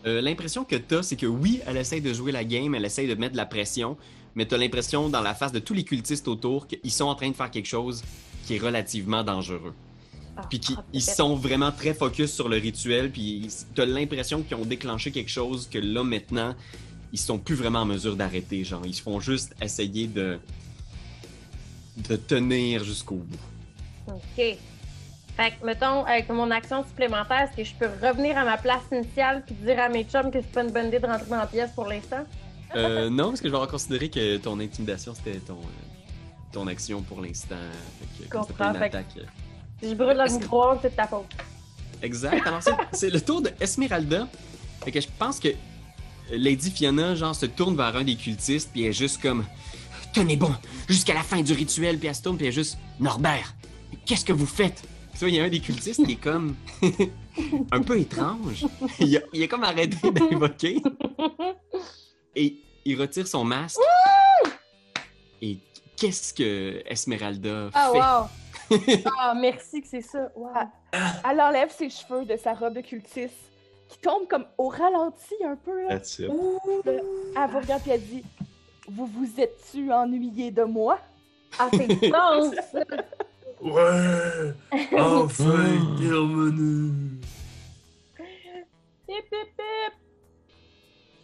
Euh, 0.05 0.21
l'impression 0.21 0.63
que 0.63 0.77
t'as, 0.77 1.03
c'est 1.03 1.17
que 1.17 1.25
oui, 1.25 1.59
elle 1.67 1.75
essaye 1.75 1.99
de 1.99 2.13
jouer 2.13 2.31
la 2.31 2.45
game, 2.45 2.73
elle 2.73 2.85
essaye 2.85 3.07
de 3.09 3.15
mettre 3.15 3.33
de 3.33 3.37
la 3.37 3.45
pression, 3.45 3.97
mais 4.33 4.45
t'as 4.45 4.57
l'impression 4.57 5.09
dans 5.09 5.21
la 5.21 5.35
face 5.35 5.51
de 5.51 5.59
tous 5.59 5.73
les 5.73 5.83
cultistes 5.83 6.29
autour 6.29 6.67
qu'ils 6.67 6.91
sont 6.91 7.05
en 7.05 7.15
train 7.15 7.29
de 7.29 7.35
faire 7.35 7.51
quelque 7.51 7.67
chose 7.67 8.01
qui 8.45 8.55
est 8.55 8.59
relativement 8.59 9.23
dangereux. 9.25 9.73
Ah, 10.41 10.47
Puis 10.49 10.59
qu'ils 10.59 10.75
ah, 10.77 10.83
ils 10.93 11.03
sont 11.03 11.35
vraiment 11.35 11.71
très 11.71 11.93
focus 11.93 12.33
sur 12.33 12.49
le 12.49 12.57
rituel, 12.57 13.11
puis 13.11 13.47
t'as 13.75 13.85
l'impression 13.85 14.41
qu'ils 14.41 14.57
ont 14.57 14.65
déclenché 14.65 15.11
quelque 15.11 15.29
chose 15.29 15.67
que 15.69 15.77
là 15.77 16.03
maintenant, 16.03 16.55
ils 17.13 17.19
sont 17.19 17.37
plus 17.37 17.55
vraiment 17.55 17.79
en 17.79 17.85
mesure 17.85 18.15
d'arrêter. 18.15 18.63
Genre, 18.63 18.85
ils 18.85 18.99
font 18.99 19.19
juste 19.19 19.55
essayer 19.61 20.07
de 20.07 20.39
de 21.97 22.15
tenir 22.15 22.83
jusqu'au 22.83 23.15
bout. 23.15 24.13
OK. 24.13 24.57
Fait 25.37 25.51
que, 25.51 25.65
mettons, 25.65 26.03
avec 26.05 26.29
mon 26.29 26.49
action 26.51 26.83
supplémentaire, 26.83 27.41
est-ce 27.41 27.57
que 27.57 27.63
je 27.63 27.73
peux 27.75 27.89
revenir 28.05 28.37
à 28.37 28.45
ma 28.45 28.57
place 28.57 28.81
initiale 28.91 29.43
puis 29.45 29.55
dire 29.55 29.79
à 29.79 29.89
mes 29.89 30.03
chums 30.03 30.31
que 30.31 30.41
c'est 30.41 30.51
pas 30.51 30.63
une 30.63 30.71
bonne 30.71 30.87
idée 30.87 30.99
de 30.99 31.05
rentrer 31.05 31.29
dans 31.29 31.37
la 31.37 31.47
pièce 31.47 31.71
pour 31.71 31.85
l'instant? 31.85 32.25
Euh, 32.75 33.09
non, 33.09 33.29
parce 33.29 33.41
que 33.41 33.49
je 33.49 33.55
vais 33.55 33.67
considérer 33.67 34.09
que 34.09 34.37
ton 34.37 34.59
intimidation 34.59 35.13
c'était 35.13 35.39
ton 35.39 35.55
euh, 35.55 35.91
ton 36.51 36.67
action 36.67 37.01
pour 37.01 37.21
l'instant. 37.21 37.55
Fait 37.99 38.25
que, 38.27 38.37
c'était 38.41 38.53
pas 38.53 38.69
une 38.69 38.79
je 39.83 39.93
brûle 39.93 40.17
la 40.17 40.25
micro-ondes, 40.27 40.79
c'est 40.81 40.89
de 40.91 40.95
ta 40.95 41.07
faute. 41.07 41.25
Exact. 42.01 42.45
Alors, 42.45 42.61
c'est- 42.93 43.09
le 43.09 43.21
tour 43.21 43.41
de 43.41 43.51
Esmeralda. 43.59 44.27
Fait 44.83 44.91
que 44.91 44.99
je 45.01 45.07
pense 45.19 45.39
que 45.39 45.49
Lady 46.31 46.71
Fiona, 46.71 47.13
genre, 47.15 47.35
se 47.35 47.45
tourne 47.45 47.75
vers 47.75 47.95
un 47.95 48.03
des 48.03 48.15
cultistes, 48.15 48.69
puis 48.71 48.83
elle 48.83 48.89
est 48.89 48.93
juste 48.93 49.21
comme 49.21 49.45
Tenez 50.13 50.35
bon, 50.35 50.53
jusqu'à 50.89 51.13
la 51.13 51.21
fin 51.23 51.41
du 51.41 51.53
rituel, 51.53 51.97
puis 51.97 52.07
elle 52.09 52.15
se 52.15 52.21
tourne, 52.21 52.35
puis 52.37 52.45
elle 52.45 52.51
est 52.51 52.55
juste 52.55 52.77
Norbert, 52.99 53.53
qu'est-ce 54.05 54.25
que 54.25 54.33
vous 54.33 54.45
faites? 54.45 54.83
Vois, 55.19 55.29
il 55.29 55.35
y 55.35 55.39
a 55.39 55.43
un 55.43 55.49
des 55.49 55.59
cultistes 55.59 56.03
qui 56.05 56.13
est 56.13 56.15
comme 56.15 56.55
un 57.71 57.81
peu 57.81 57.99
étrange. 57.99 58.65
Il 58.99 59.15
a, 59.17 59.21
il 59.33 59.43
a 59.43 59.47
comme 59.47 59.63
arrêté 59.63 60.09
d'invoquer 60.11 60.81
et 62.35 62.57
il 62.85 62.99
retire 62.99 63.27
son 63.27 63.43
masque. 63.43 63.77
Et 65.43 65.59
qu'est-ce 65.95 66.33
que 66.33 66.81
Esmeralda 66.87 67.69
fait? 67.71 67.77
Ah, 67.77 67.91
wow! 68.23 68.29
Ah, 69.19 69.33
merci 69.35 69.81
que 69.81 69.87
c'est 69.87 70.01
ça. 70.01 70.29
Wow. 70.35 70.49
Elle 71.29 71.41
enlève 71.41 71.69
ses 71.71 71.89
cheveux 71.89 72.25
de 72.25 72.37
sa 72.37 72.53
robe 72.53 72.75
de 72.75 72.81
cultiste, 72.81 73.51
qui 73.87 73.99
tombe 73.99 74.27
comme 74.27 74.45
au 74.57 74.69
ralenti 74.69 75.35
un 75.45 75.55
peu. 75.55 75.83
Là. 75.83 75.89
That's 75.99 76.19
it. 76.19 76.29
Elle 76.29 77.49
vous 77.49 77.59
regarde 77.59 77.81
et 77.87 77.91
elle 77.91 78.03
dit 78.03 78.23
Vous 78.87 79.05
vous 79.05 79.39
êtes-tu 79.39 79.91
ennuyé 79.91 80.51
de 80.51 80.63
moi 80.63 80.99
Ah, 81.59 81.69
c'est! 81.71 81.87
Ouais! 83.61 84.53
Enfin, 84.97 85.43
il 85.99 86.05
est 86.07 86.11
revenu! 86.11 86.91
Hip, 89.07 89.25
hip, 89.31 89.53
hip! 89.59 89.93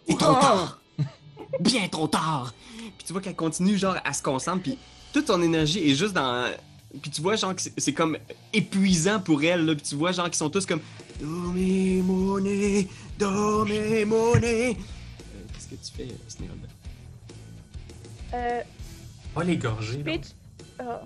C'est 0.08 0.18
trop 0.20 0.34
tard! 0.34 0.80
Bien 1.60 1.88
trop 1.88 2.08
tard! 2.08 2.54
Puis 2.78 3.08
tu 3.08 3.14
vois 3.14 3.24
qu'elle 3.24 3.36
continue 3.36 3.76
genre 3.76 3.98
à 4.04 4.14
se 4.14 4.22
concentrer, 4.22 4.62
puis 4.62 4.80
toute 5.14 5.26
son 5.26 5.42
énergie 5.42 5.90
est 5.90 5.96
juste 5.96 6.14
dans. 6.14 6.52
Puis 7.02 7.12
tu 7.12 7.22
vois 7.22 7.36
genre 7.36 7.56
que 7.56 7.62
c'est 7.78 7.94
comme 7.94 8.18
épuisant 8.54 9.20
pour 9.20 9.44
elle, 9.44 9.66
là. 9.66 9.76
Puis 9.76 9.84
tu 9.84 9.96
vois 9.96 10.12
genre 10.12 10.26
qu'ils 10.26 10.36
sont 10.36 10.50
tous 10.50 10.66
comme. 10.66 10.82
Dormez 11.20 12.02
mon 12.04 12.40
nez! 12.40 12.88
Dormez 13.18 14.06
mon 14.06 14.36
nez! 14.36 14.70
Euh, 14.70 14.74
Qu'est-ce 15.54 15.68
que 15.68 15.76
tu 15.76 15.92
fais, 16.10 16.16
Esmeralda? 16.28 16.68
euh, 18.34 18.62
Pas 19.34 19.44
l'égorger, 19.44 20.04
là. 20.04 20.12
Ah. 20.80 21.02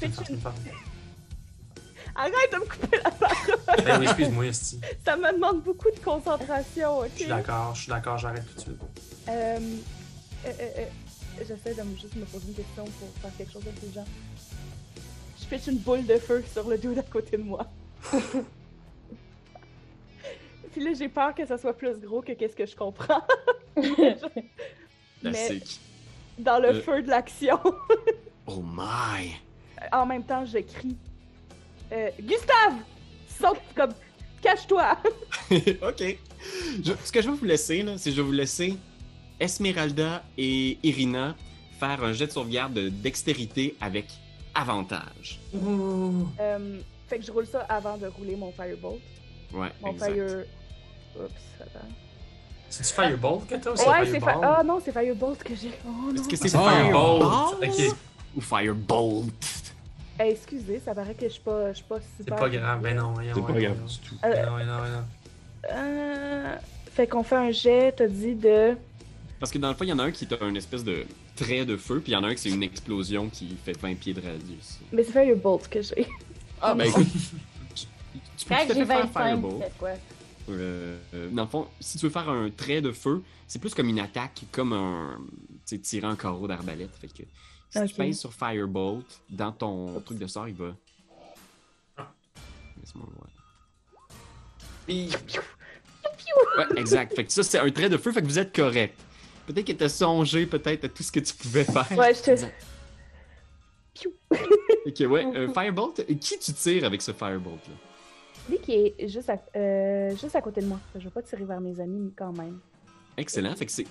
C'est 0.00 0.06
une. 0.30 0.38
Arrête 2.16 2.32
de 2.52 2.56
me 2.58 2.64
couper 2.64 2.96
la 3.02 3.10
parole! 3.10 3.84
Ben 3.84 4.02
excuse-moi, 4.02 4.46
Esti. 4.46 4.80
Ça 5.04 5.16
me 5.16 5.32
demande 5.34 5.62
beaucoup 5.64 5.90
de 5.90 5.98
concentration, 5.98 6.98
ok? 7.00 7.08
Je 7.14 7.18
suis 7.20 7.26
d'accord, 7.28 7.74
je 7.74 7.80
suis 7.82 7.90
d'accord, 7.90 8.18
j'arrête 8.18 8.46
tout 8.50 8.54
de 8.54 8.60
suite. 8.60 8.80
Euh, 9.28 9.58
euh, 10.46 10.48
euh, 10.48 10.52
euh, 10.78 10.84
J'essaie 11.38 11.74
de 11.74 11.82
me- 11.82 11.96
juste 11.96 12.14
me 12.14 12.24
poser 12.26 12.46
une 12.48 12.54
question 12.54 12.84
pour 12.84 13.08
faire 13.20 13.36
quelque 13.36 13.52
chose 13.52 13.64
d'intelligent. 13.64 14.04
Pitch 15.54 15.66
une 15.68 15.78
boule 15.78 16.04
de 16.04 16.16
feu 16.16 16.42
sur 16.52 16.68
le 16.68 16.76
dos 16.78 16.92
d'à 16.94 17.02
côté 17.02 17.36
de 17.36 17.42
moi. 17.42 17.66
Puis 20.72 20.82
là, 20.82 20.90
j'ai 20.98 21.08
peur 21.08 21.32
que 21.34 21.46
ça 21.46 21.56
soit 21.56 21.72
plus 21.76 21.96
gros 22.00 22.20
que 22.22 22.32
qu'est-ce 22.32 22.56
que 22.56 22.66
je 22.66 22.74
comprends. 22.74 23.22
Mais 25.22 25.60
dans 26.38 26.58
le 26.58 26.68
Euh. 26.70 26.80
feu 26.82 27.02
de 27.02 27.08
l'action, 27.08 27.60
Oh 28.46 28.62
my! 28.64 29.36
en 29.92 30.04
même 30.06 30.24
temps, 30.24 30.44
je 30.44 30.58
crie 30.58 30.96
euh, 31.92 32.10
Gustave! 32.20 32.74
Saute 33.28 33.60
comme 33.76 33.92
cache-toi! 34.42 34.98
ok. 35.50 36.18
Je- 36.82 36.92
ce 37.04 37.12
que 37.12 37.22
je 37.22 37.30
vais 37.30 37.36
vous 37.36 37.44
laisser, 37.44 37.82
là, 37.82 37.96
c'est 37.96 38.10
que 38.10 38.16
je 38.16 38.20
vais 38.20 38.26
vous 38.26 38.32
laisser 38.32 38.74
Esmeralda 39.38 40.24
et 40.36 40.78
Irina 40.82 41.36
faire 41.78 42.02
un 42.02 42.12
jet 42.12 42.26
de 42.26 42.32
sauvegarde 42.32 42.74
de 42.74 42.88
dextérité 42.88 43.76
avec 43.80 44.06
avantage. 44.54 45.40
Euh, 45.54 46.78
fait 47.08 47.18
que 47.18 47.24
je 47.24 47.32
roule 47.32 47.46
ça 47.46 47.60
avant 47.68 47.96
de 47.96 48.06
rouler 48.06 48.36
mon 48.36 48.52
Firebolt. 48.52 49.00
Ouais, 49.52 49.68
Mon 49.82 49.92
exact. 49.92 50.12
Fire. 50.14 50.44
Oups, 51.16 51.32
attends. 51.60 51.86
C'est-tu 52.70 52.92
Firebolt 52.94 53.46
que 53.46 53.54
t'as 53.56 53.70
ou 53.70 53.74
Ouais, 53.74 54.06
c'est 54.06 54.18
Fireball? 54.20 54.20
fa- 54.42 54.56
Ah 54.58 54.62
non, 54.64 54.80
c'est 54.84 54.92
Firebolt 54.92 55.42
que 55.44 55.54
j'ai. 55.54 55.70
Oh 55.86 55.90
non. 56.12 56.14
Est-ce 56.14 56.28
que 56.28 56.36
c'est. 56.36 56.48
Firebolt? 56.48 57.62
Ok. 57.62 57.96
ou 58.36 58.40
Firebolt? 58.40 59.72
Eh, 60.20 60.30
excusez, 60.30 60.80
ça 60.84 60.94
paraît 60.94 61.14
que 61.14 61.24
je 61.26 61.32
suis 61.32 61.42
pas, 61.42 61.68
je 61.72 61.76
suis 61.76 61.84
pas 61.84 61.98
C'est 62.00 62.22
super. 62.22 62.36
pas 62.36 62.48
grave, 62.48 62.80
ben 62.80 62.96
non, 62.96 63.14
C'est 63.16 63.32
pas 63.42 63.52
grave 63.52 63.84
du 63.86 63.98
tout. 63.98 64.14
Euh, 64.24 64.46
voyons. 64.48 64.66
Non, 64.66 64.78
non, 64.78 64.88
non. 64.88 65.04
euh, 65.72 66.56
Fait 66.92 67.06
qu'on 67.08 67.22
fait 67.24 67.34
un 67.36 67.50
jet, 67.50 67.92
t'as 67.96 68.06
dit 68.06 68.34
de. 68.34 68.76
Parce 69.40 69.50
que 69.52 69.58
dans 69.58 69.68
le 69.68 69.74
fond, 69.74 69.84
il 69.84 69.88
y 69.90 69.92
en 69.92 69.98
a 69.98 70.04
un 70.04 70.10
qui 70.12 70.24
est 70.24 70.42
un 70.42 70.54
espèce 70.54 70.84
de 70.84 71.04
trait 71.36 71.64
de 71.64 71.76
feu, 71.76 72.00
puis 72.00 72.12
il 72.12 72.14
y 72.14 72.16
en 72.16 72.24
a 72.24 72.28
un 72.28 72.34
qui 72.34 72.40
c'est 72.42 72.50
une 72.50 72.62
explosion 72.62 73.28
qui 73.28 73.56
fait 73.64 73.78
20 73.78 73.94
pieds 73.96 74.14
de 74.14 74.20
radius. 74.20 74.78
Mais 74.92 75.02
c'est 75.04 75.12
Firebolt 75.12 75.68
que 75.68 75.82
j'ai. 75.82 76.06
Ah, 76.60 76.74
ben 76.74 76.86
écoute, 76.86 77.06
tu, 77.74 77.86
tu 78.36 78.44
peux 78.46 78.54
tout 78.54 78.60
à 78.60 78.66
j'ai 78.66 78.74
fait 78.74 78.86
faire 78.86 79.06
25, 79.08 79.12
Firebolt. 79.12 79.62
c'est 79.62 79.78
quoi? 79.78 79.90
Euh, 80.50 80.98
euh, 81.14 81.28
dans 81.30 81.42
le 81.44 81.48
fond, 81.48 81.66
si 81.80 81.98
tu 81.98 82.06
veux 82.06 82.12
faire 82.12 82.28
un 82.28 82.50
trait 82.50 82.80
de 82.82 82.92
feu, 82.92 83.22
c'est 83.46 83.58
plus 83.58 83.74
comme 83.74 83.88
une 83.88 83.98
attaque, 84.00 84.42
comme 84.52 84.72
un. 84.72 85.18
Tu 85.66 85.76
sais, 85.76 85.78
tirer 85.78 86.06
un 86.06 86.16
carreau 86.16 86.46
d'arbalète. 86.46 86.94
Fait 87.00 87.08
que 87.08 87.22
si 87.70 87.78
Ok. 87.78 87.86
tu 87.88 87.94
pèses 87.94 88.18
sur 88.20 88.32
Firebolt, 88.32 89.04
dans 89.30 89.52
ton 89.52 90.00
truc 90.00 90.18
de 90.18 90.26
sort, 90.26 90.48
il 90.48 90.54
va. 90.54 90.74
Laisse-moi 92.78 93.06
voir. 93.16 93.28
Ouais, 96.58 96.66
exact. 96.80 97.14
Fait 97.14 97.24
que 97.24 97.32
ça, 97.32 97.42
c'est 97.42 97.58
un 97.58 97.70
trait 97.70 97.88
de 97.88 97.96
feu, 97.96 98.12
fait 98.12 98.20
que 98.20 98.26
vous 98.26 98.38
êtes 98.38 98.54
correct. 98.54 98.98
Peut-être 99.46 99.66
que 99.66 99.72
t'as 99.72 99.88
songé 99.88 100.46
peut-être 100.46 100.84
à 100.84 100.88
tout 100.88 101.02
ce 101.02 101.12
que 101.12 101.20
tu 101.20 101.34
pouvais 101.34 101.64
faire. 101.64 101.86
Ouais, 101.96 102.14
je 102.14 102.22
te. 102.22 102.44
Ok, 104.86 105.00
ouais. 105.10 105.24
euh, 105.36 105.48
Firebolt, 105.52 106.04
qui 106.20 106.38
tu 106.38 106.52
tires 106.52 106.84
avec 106.84 107.00
ce 107.00 107.12
Firebolt-là? 107.12 107.74
Lui 108.50 108.58
qui 108.58 108.72
est 108.72 109.08
juste 109.08 109.30
à, 109.30 109.38
euh, 109.56 110.10
juste 110.16 110.36
à 110.36 110.42
côté 110.42 110.60
de 110.60 110.66
moi. 110.66 110.78
Je 110.94 111.04
vais 111.04 111.10
pas 111.10 111.22
tirer 111.22 111.44
vers 111.44 111.60
mes 111.60 111.80
amis 111.80 112.12
quand 112.14 112.32
même. 112.32 112.58
Excellent. 113.16 113.54
Fait 113.54 113.64
que 113.64 113.72
c'est. 113.72 113.86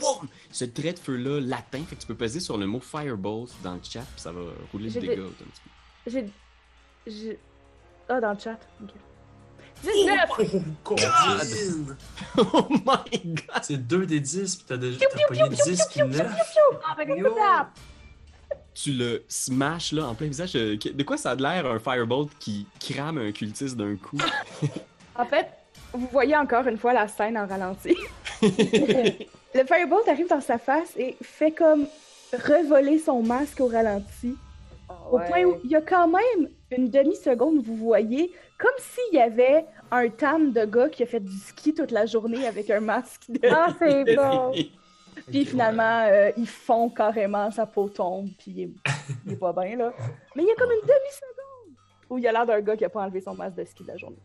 Wow! 0.00 0.22
Ce 0.50 0.64
trait 0.64 0.92
de 0.92 0.98
feu-là 0.98 1.40
latin, 1.40 1.82
fait 1.84 1.96
que 1.96 2.00
tu 2.00 2.06
peux 2.06 2.14
peser 2.14 2.40
sur 2.40 2.56
le 2.56 2.66
mot 2.66 2.80
Firebolt 2.80 3.50
dans 3.62 3.74
le 3.74 3.80
chat, 3.82 4.00
puis 4.02 4.20
ça 4.20 4.32
va 4.32 4.40
rouler 4.72 4.88
le 4.90 5.00
dégât 5.00 5.22
un 5.22 5.26
petit 5.28 5.60
peu. 5.64 6.10
J'ai. 6.10 6.24
J'ai. 7.06 7.38
Ah, 8.08 8.20
dans 8.20 8.32
le 8.32 8.38
chat. 8.38 8.58
Ok. 8.82 8.90
19! 9.82 10.18
Oh, 10.38 10.44
God! 10.84 11.96
Oh 12.38 12.66
my 12.70 13.20
god! 13.24 13.62
C'est 13.62 13.76
2 13.86 14.06
des 14.06 14.20
10, 14.20 14.56
pis 14.56 14.64
t'as 14.66 14.76
déjà 14.76 14.98
t'as 14.98 15.26
pogné 15.26 15.48
10 15.48 15.86
puis 15.90 16.00
9. 16.02 16.26
Ah, 16.86 17.04
d'arbre! 17.04 17.70
Tu 18.74 18.92
le 18.92 19.22
smash 19.28 19.92
là 19.92 20.06
en 20.08 20.14
plein 20.14 20.26
visage. 20.26 20.56
euh, 20.56 20.76
De 20.76 21.02
quoi 21.04 21.16
ça 21.16 21.30
a 21.30 21.36
de 21.36 21.42
l'air 21.42 21.64
un 21.66 21.78
Firebolt 21.78 22.30
qui 22.40 22.66
crame 22.80 23.18
un 23.18 23.30
cultiste 23.32 23.76
d'un 23.76 23.96
coup? 23.96 24.18
En 25.16 25.24
fait, 25.24 25.46
vous 25.92 26.08
voyez 26.10 26.36
encore 26.36 26.66
une 26.66 26.76
fois 26.76 26.92
la 26.92 27.06
scène 27.06 27.38
en 27.38 27.46
ralenti. 27.46 27.96
Le 28.42 29.64
Firebolt 29.64 30.08
arrive 30.08 30.28
dans 30.28 30.40
sa 30.40 30.58
face 30.58 30.90
et 30.96 31.16
fait 31.22 31.52
comme 31.52 31.86
revoler 32.32 32.98
son 32.98 33.22
masque 33.22 33.60
au 33.60 33.68
ralenti. 33.68 34.34
Au 35.10 35.18
point 35.20 35.44
où 35.44 35.60
il 35.62 35.70
y 35.70 35.76
a 35.76 35.80
quand 35.82 36.08
même 36.08 36.48
une 36.76 36.90
demi-seconde, 36.90 37.62
vous 37.64 37.76
voyez, 37.76 38.32
comme 38.58 38.70
s'il 38.78 39.16
y 39.18 39.20
avait 39.20 39.64
un 39.90 40.08
tam 40.08 40.52
de 40.52 40.64
gars 40.64 40.88
qui 40.88 41.02
a 41.02 41.06
fait 41.06 41.20
du 41.20 41.36
ski 41.36 41.74
toute 41.74 41.90
la 41.90 42.06
journée 42.06 42.46
avec 42.46 42.68
un 42.70 42.80
masque. 42.80 43.22
De... 43.28 43.40
Ah, 43.50 43.68
c'est 43.78 44.14
bon! 44.16 44.52
Puis 45.28 45.44
finalement, 45.46 46.06
euh, 46.10 46.30
il 46.36 46.46
fond 46.46 46.90
carrément, 46.90 47.50
sa 47.50 47.64
peau 47.66 47.88
tombe, 47.88 48.28
puis 48.36 48.50
il 48.50 48.60
est, 48.62 48.70
il 49.26 49.32
est 49.32 49.36
pas 49.36 49.52
bien, 49.52 49.76
là. 49.76 49.94
Mais 50.36 50.42
il 50.42 50.46
y 50.48 50.50
a 50.50 50.54
comme 50.56 50.70
une 50.72 50.80
demi-seconde 50.86 51.76
où 52.10 52.18
il 52.18 52.26
a 52.26 52.32
l'air 52.32 52.44
d'un 52.44 52.60
gars 52.60 52.76
qui 52.76 52.84
a 52.84 52.90
pas 52.90 53.02
enlevé 53.02 53.20
son 53.20 53.34
masque 53.34 53.56
de 53.56 53.64
ski 53.64 53.84
de 53.84 53.88
la 53.88 53.96
journée. 53.96 54.18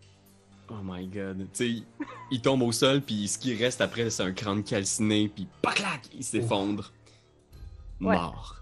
Oh 0.69 0.73
my 0.83 1.07
god. 1.07 1.37
Tu 1.41 1.47
sais, 1.53 1.67
il- 1.69 1.85
il 2.31 2.41
tombe 2.41 2.63
au 2.63 2.71
sol, 2.71 3.01
puis 3.01 3.27
ce 3.27 3.37
qui 3.37 3.55
reste 3.55 3.81
après, 3.81 4.09
c'est 4.09 4.23
un 4.23 4.31
crâne 4.33 4.63
calciné, 4.63 5.29
puis 5.33 5.47
paclac, 5.61 6.01
il 6.13 6.23
s'effondre. 6.23 6.91
Ouais. 8.01 8.15
Mort. 8.15 8.55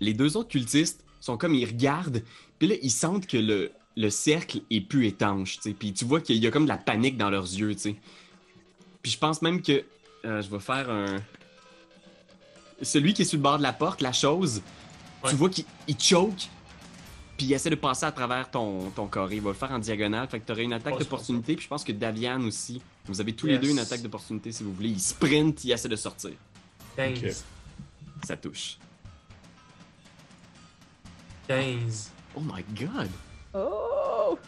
Les 0.00 0.12
deux 0.14 0.36
autres 0.36 0.50
cultistes 0.50 1.03
sont 1.24 1.36
comme, 1.36 1.54
ils 1.54 1.64
regardent, 1.66 2.22
puis 2.58 2.68
là, 2.68 2.74
ils 2.82 2.90
sentent 2.90 3.26
que 3.26 3.36
le, 3.36 3.70
le 3.96 4.10
cercle 4.10 4.60
est 4.70 4.80
plus 4.80 5.06
étanche, 5.06 5.56
tu 5.56 5.62
sais. 5.62 5.72
Puis 5.74 5.92
tu 5.92 6.04
vois 6.04 6.20
qu'il 6.20 6.36
y 6.36 6.46
a 6.46 6.50
comme 6.50 6.64
de 6.64 6.68
la 6.68 6.76
panique 6.78 7.16
dans 7.16 7.30
leurs 7.30 7.44
yeux, 7.44 7.74
tu 7.74 7.80
sais. 7.80 7.96
Puis 9.02 9.12
je 9.12 9.18
pense 9.18 9.42
même 9.42 9.60
que 9.62 9.84
euh, 10.24 10.42
je 10.42 10.50
vais 10.50 10.58
faire 10.60 10.90
un. 10.90 11.16
Celui 12.82 13.14
qui 13.14 13.22
est 13.22 13.24
sur 13.24 13.36
le 13.38 13.42
bord 13.42 13.58
de 13.58 13.62
la 13.62 13.72
porte, 13.72 14.00
la 14.00 14.12
chose, 14.12 14.62
Ouais. 15.22 15.30
tu 15.30 15.36
vois 15.36 15.48
qu'il 15.48 15.64
il 15.88 15.98
choke, 15.98 16.48
puis 17.38 17.46
il 17.46 17.52
essaie 17.54 17.70
de 17.70 17.76
passer 17.76 18.04
à 18.04 18.12
travers 18.12 18.50
ton, 18.50 18.90
ton 18.90 19.06
carré. 19.06 19.36
Il 19.36 19.40
va 19.42 19.50
le 19.50 19.54
faire 19.56 19.70
en 19.72 19.78
diagonale, 19.78 20.28
fait 20.28 20.38
que 20.40 20.44
tu 20.46 20.52
aurais 20.52 20.64
une 20.64 20.72
attaque 20.74 20.98
d'opportunité, 20.98 21.54
puis 21.56 21.64
je 21.64 21.68
pense 21.68 21.82
que 21.84 21.92
Davian 21.92 22.42
aussi. 22.42 22.82
Vous 23.06 23.20
avez 23.20 23.32
tous 23.32 23.46
Yes. 23.46 23.60
les 23.60 23.66
deux 23.66 23.72
une 23.72 23.78
attaque 23.78 24.02
d'opportunité 24.02 24.52
si 24.52 24.62
vous 24.62 24.72
voulez. 24.74 24.90
Il 24.90 25.00
sprint, 25.00 25.64
il 25.64 25.72
essaie 25.72 25.88
de 25.88 25.96
sortir. 25.96 26.32
15. 26.96 27.44
Ça 28.26 28.36
touche. 28.36 28.76
15. 31.48 32.10
Oh 32.36 32.40
my 32.40 32.64
god! 32.74 33.08
Oh! 33.54 34.38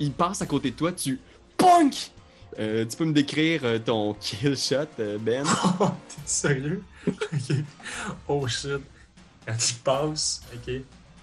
Il 0.00 0.12
passe 0.12 0.42
à 0.42 0.46
côté 0.46 0.70
de 0.70 0.76
toi, 0.76 0.92
tu. 0.92 1.20
PUNK! 1.56 2.10
Euh, 2.58 2.86
tu 2.86 2.96
peux 2.96 3.04
me 3.04 3.12
décrire 3.12 3.64
euh, 3.64 3.78
ton 3.78 4.14
kill 4.20 4.56
shot, 4.56 4.88
euh, 4.98 5.18
Ben? 5.18 5.44
Oh, 5.80 5.90
t'es 6.08 6.22
sérieux? 6.24 6.82
ok. 7.06 7.56
Oh 8.28 8.46
shit. 8.46 8.80
Quand 9.46 9.56
tu 9.56 9.74
passes, 9.74 10.42
ok, 10.54 10.74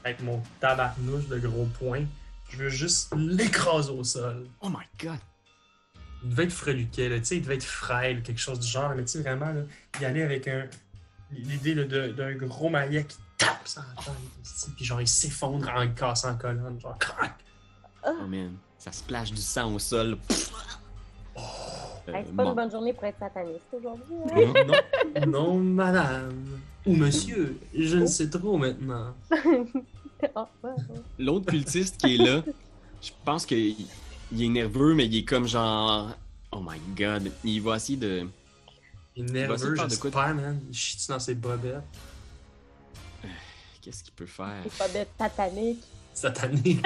avec 0.04 0.22
mon 0.22 0.42
tabarnouche 0.60 1.28
de 1.28 1.40
gros 1.40 1.68
poing, 1.80 2.06
je 2.50 2.58
veux 2.58 2.70
juste 2.70 3.14
l'écraser 3.16 3.92
au 3.92 4.04
sol. 4.04 4.46
Oh 4.62 4.70
my 4.70 4.86
god! 5.04 5.18
Il 6.24 6.30
devait 6.30 6.44
être 6.46 6.54
freluquet, 6.54 7.10
là, 7.10 7.20
tu 7.20 7.26
sais, 7.26 7.38
il 7.38 7.42
devait 7.42 7.56
être 7.56 7.66
frêle, 7.66 8.22
quelque 8.22 8.40
chose 8.40 8.60
du 8.60 8.68
genre, 8.68 8.94
mais 8.96 9.04
tu 9.04 9.10
sais, 9.10 9.22
vraiment, 9.22 9.52
là, 9.52 9.64
y 10.00 10.06
aller 10.06 10.22
avec 10.22 10.48
un. 10.48 10.68
L'idée 11.32 11.74
d'un 11.74 12.34
gros 12.34 12.70
maillet 12.70 13.06
qui 13.06 13.18
tape 13.38 13.66
la 13.76 14.04
tête, 14.04 14.76
puis 14.76 14.86
genre 14.86 15.02
il 15.02 15.08
s'effondre 15.08 15.70
en 15.70 15.82
le 15.84 15.90
cassant 15.90 16.32
en 16.32 16.36
colonne, 16.38 16.80
genre 16.80 16.98
crac. 16.98 17.34
Oh 18.06 18.26
man, 18.28 18.54
ça 18.78 18.92
splash 18.92 19.32
du 19.32 19.42
sang 19.42 19.74
au 19.74 19.80
sol. 19.80 20.18
Euh, 21.38 21.42
Hey, 22.06 22.26
c'est 22.28 22.36
pas 22.36 22.44
mort. 22.44 22.52
une 22.52 22.56
bonne 22.58 22.72
journée 22.72 22.92
pour 22.92 23.06
être 23.06 23.18
sataniste 23.18 23.64
aujourd'hui. 23.72 24.16
hein? 24.36 24.54
Non, 25.16 25.26
Non, 25.26 25.28
non, 25.54 25.58
madame. 25.60 26.60
Ou 26.86 26.98
monsieur, 26.98 27.58
je 27.74 27.98
ne 28.00 28.06
sais 28.06 28.30
trop 28.30 28.58
maintenant. 28.58 29.14
Ah, 30.36 30.50
ouais, 30.64 30.70
ouais. 30.72 30.76
L'autre 31.20 31.46
cultiste 31.46 31.96
qui 31.98 32.16
est 32.16 32.18
là, 32.18 32.44
je 33.02 33.10
pense 33.24 33.46
qu'il 33.46 33.76
il 34.34 34.44
est 34.44 34.50
nerveux, 34.50 34.94
mais 34.96 35.06
il 35.06 35.16
est 35.20 35.24
comme 35.24 35.48
genre. 35.48 36.10
Oh 36.52 36.60
my 36.62 36.78
god. 36.94 37.32
Il 37.46 37.62
va 37.62 37.78
essayer 37.78 37.98
de. 37.98 38.28
Il 39.16 39.30
est 39.30 39.32
nerveux, 39.32 39.74
faire 39.76 39.88
de 39.88 39.96
quoi 39.96 40.34
man. 40.34 40.60
Il 40.70 40.76
chie 40.76 40.98
dans 41.08 41.20
ses 41.20 41.36
bobettes? 41.36 41.84
Qu'est-ce 43.84 44.04
qu'il 44.04 44.14
peut 44.14 44.26
faire? 44.26 44.64
C'est 44.64 44.78
pas 44.78 44.88
bête 44.88 45.10
satanique. 45.20 45.84
Satané. 46.14 46.78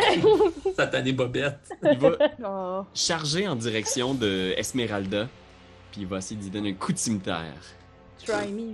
Satané 0.76 1.12
bobette. 1.12 1.70
Il 1.84 1.98
va 2.00 2.12
Oh. 2.46 2.86
charger 2.94 3.48
en 3.48 3.56
direction 3.58 4.14
de 4.14 4.54
Esmeralda, 4.58 5.28
puis 5.92 6.02
il 6.02 6.08
va 6.08 6.20
essayer 6.20 6.40
d'y 6.40 6.50
donner 6.50 6.72
un 6.72 6.74
coup 6.76 6.94
de 6.94 6.98
cimetière. 6.98 7.54
Try 8.26 8.52
me. 8.52 8.74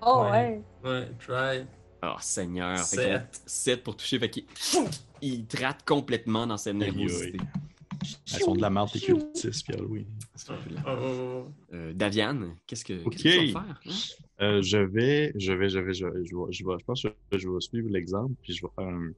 Oh 0.00 0.22
Ouais. 0.22 0.62
ouais. 0.84 0.90
Ouais, 0.90 1.08
try. 1.18 1.66
Oh 2.04 2.14
Seigneur. 2.20 2.78
Sept. 2.78 3.42
7 3.44 3.82
pour 3.82 3.96
toucher. 3.96 4.18
Fait 4.20 4.30
qu'il 4.30 4.44
il 5.20 5.44
te 5.46 5.60
rate 5.62 5.84
complètement 5.84 6.46
dans 6.46 6.56
sa 6.56 6.72
nervosité. 6.72 7.38
Elles 8.32 8.40
sont 8.40 8.54
de 8.54 8.62
la 8.62 8.70
merde, 8.70 8.92
tes 8.92 9.00
cultistes, 9.00 9.66
Pierre-Louis. 9.66 10.06
Oh, 10.48 10.52
oh, 10.86 11.44
Euh, 11.74 11.92
Daviane, 11.92 12.54
qu'est-ce 12.68 12.84
que 12.84 13.04
Ok. 13.04 13.16
qu'est-ce 13.16 13.22
que 13.24 13.46
tu 13.48 13.52
vas 13.52 13.62
faire? 13.64 13.80
hein? 13.84 13.90
Euh, 14.40 14.62
je 14.62 14.78
vais, 14.78 15.32
je 15.36 15.52
vais, 15.52 15.68
je 15.68 15.78
vais, 15.80 15.92
je 15.94 16.06
vais, 16.06 16.24
je 16.24 16.36
vais, 16.36 16.52
je 16.52 16.64
vais- 16.64 16.78
je 16.78 16.84
pense 16.84 17.02
que 17.02 17.08
je 17.38 17.48
vais 17.48 17.60
suivre 17.60 17.88
l'exemple, 17.90 18.34
puis 18.42 18.52
je 18.54 18.62
vais 18.64 18.70
faire 18.76 18.86
un, 18.86 19.10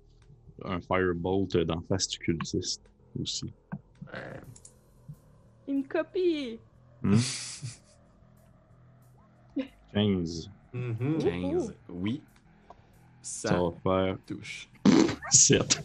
un 0.65 0.81
firebolt 0.81 1.57
d'en 1.59 1.83
face 1.83 2.09
du 2.09 2.19
cultiste 2.19 2.83
aussi. 3.21 3.53
Il 5.69 5.77
me 5.79 5.83
copie. 5.87 6.59
15. 9.93 10.51
Mhm. 10.73 11.19
15. 11.19 11.75
Oui. 11.89 12.23
Ça 13.23 13.49
Ça 13.51 13.59
va 13.59 13.71
faire 13.83 14.19
touche. 14.27 14.69
7. 15.31 15.83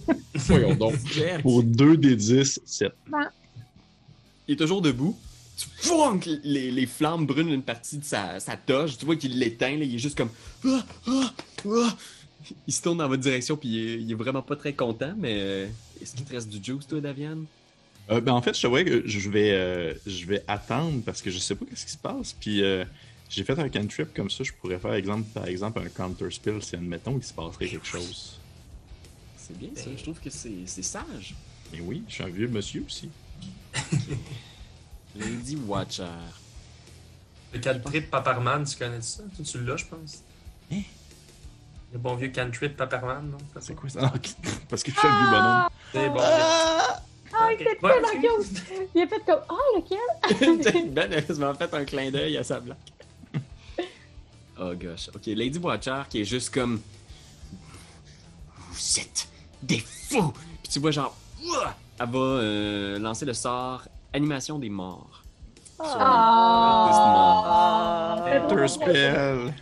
Voyons 0.48 0.76
donc. 0.76 0.94
Pour 1.42 1.62
2 1.64 1.98
des 1.98 2.16
10, 2.16 2.62
7. 2.66 2.94
Il 4.48 4.54
est 4.54 4.56
toujours 4.56 4.82
debout? 4.82 5.18
Tu 5.58 6.40
les, 6.44 6.72
les 6.72 6.86
flammes 6.86 7.26
brûlent 7.26 7.54
une 7.54 7.64
partie 7.64 7.98
de 7.98 8.04
sa, 8.04 8.40
sa 8.40 8.58
toge. 8.58 8.98
Tu 8.98 9.06
vois 9.06 9.16
qu'il 9.16 9.40
l'éteint. 9.40 9.78
là, 9.78 9.86
Il 9.86 9.96
est 9.96 10.00
juste 10.00 10.18
comme. 10.18 10.30
Ah, 10.66 10.86
ah, 11.08 11.34
ah. 11.70 11.98
Il 12.68 12.74
se 12.74 12.82
tourne 12.82 12.98
dans 13.00 13.08
votre 13.08 13.24
direction, 13.24 13.56
puis 13.58 13.70
il 13.70 13.80
est, 13.80 14.02
il 14.02 14.12
est 14.12 14.16
vraiment 14.16 14.42
pas 14.42 14.56
très 14.56 14.74
content. 14.74 15.14
Mais 15.18 15.36
euh, 15.38 15.68
est-ce 16.02 16.16
qu'il 16.16 16.26
te 16.26 16.34
reste 16.34 16.50
du 16.50 16.64
juice, 16.64 16.86
toi, 16.88 17.00
Daviane? 17.00 17.46
Euh, 18.12 18.22
ben, 18.22 18.34
en 18.34 18.42
fait, 18.42 18.56
je 18.56 18.62
te 18.62 18.68
vois 18.68 18.84
que 18.84 19.08
je 19.08 19.30
vais, 19.30 19.52
euh, 19.52 19.94
je 20.06 20.26
vais 20.26 20.44
attendre 20.48 21.02
parce 21.04 21.22
que 21.22 21.32
je 21.32 21.40
sais 21.40 21.56
pas 21.56 21.66
qu'est-ce 21.66 21.86
qui 21.86 21.92
se 21.92 21.98
passe. 21.98 22.34
Puis 22.34 22.62
euh, 22.62 22.86
j'ai 23.30 23.44
fait 23.44 23.58
un 23.58 23.70
cantrip 23.70 24.14
comme 24.14 24.30
ça, 24.30 24.44
je 24.44 24.52
pourrais 24.54 24.78
faire 24.78 24.94
exemple, 24.94 25.28
par 25.34 25.48
exemple 25.48 25.80
un 25.80 25.90
counter 25.90 26.30
spill 26.30 26.62
si 26.62 26.76
admettons 26.76 27.14
qu'il 27.14 27.24
se 27.24 27.34
passerait 27.34 27.68
quelque 27.68 27.88
chose. 27.88 28.40
C'est 29.38 29.58
bien 29.58 29.70
ça. 29.76 29.90
Je 29.96 30.04
trouve 30.04 30.20
que 30.20 30.30
c'est 30.30 30.66
c'est 30.66 30.84
sage. 30.84 31.36
Mais 31.74 31.80
oui, 31.82 32.04
je 32.08 32.14
suis 32.14 32.24
un 32.24 32.28
vieux 32.30 32.48
monsieur 32.48 32.84
aussi. 32.86 33.10
Lady 35.16 35.56
Watcher. 35.56 36.08
Le 37.54 37.60
cantrip 37.60 38.10
Paparman, 38.12 38.64
tu 38.66 38.76
connais 38.78 39.02
ça? 39.02 39.24
Tu, 39.36 39.44
tu 39.44 39.64
l'as, 39.64 39.78
je 39.78 39.86
pense. 39.86 40.22
Hein? 40.72 40.82
Le 41.94 42.00
bon 42.00 42.16
vieux 42.16 42.30
cantrip 42.30 42.76
Paparman, 42.76 43.30
non? 43.32 43.38
C'est 43.62 43.76
quoi 43.76 43.90
ça? 43.90 44.00
Ah, 44.04 44.14
Parce 44.70 44.84
que 44.84 44.92
je 44.92 44.98
suis 45.00 45.08
un 45.08 45.18
vieux 45.20 45.30
bonhomme. 45.30 45.68
C'est 45.94 46.10
bon. 46.10 46.20
Ah, 47.38 47.50
il 47.52 47.62
était 47.62 47.78
Ouais, 47.82 47.92
tellement 48.02 48.38
cute. 48.40 48.64
Il 48.94 49.02
a 49.02 49.08
fait 49.08 49.26
comme 49.26 49.42
Oh, 49.50 49.78
lequel? 49.78 50.90
Ben 50.94 51.14
a 51.14 51.22
quasiment 51.22 51.54
fait 51.54 51.74
un 51.74 51.86
clin 51.86 52.12
d'œil 52.12 52.38
à 52.38 52.44
sa 52.44 52.60
blague. 52.60 52.78
Oh 54.60 54.72
gosh. 54.74 55.10
Ok, 55.14 55.26
Lady 55.28 55.60
Watcher 55.60 56.04
qui 56.10 56.22
est 56.22 56.26
juste 56.26 56.54
comme. 56.54 56.82
Vous 58.72 59.00
êtes 59.00 59.28
des 59.62 59.80
fous! 59.80 60.34
Puis 60.64 60.72
tu 60.72 60.80
vois 60.80 60.92
genre. 60.92 61.16
Elle 61.98 62.10
va 62.10 62.20
euh, 62.20 63.00
lancer 63.00 63.26
le 63.26 63.34
sort 63.34 63.84
Animation 64.16 64.58
des 64.60 64.70
morts. 64.70 65.22
Ah. 66.88 68.24
Counter 68.26 68.68
spell! 68.70 69.54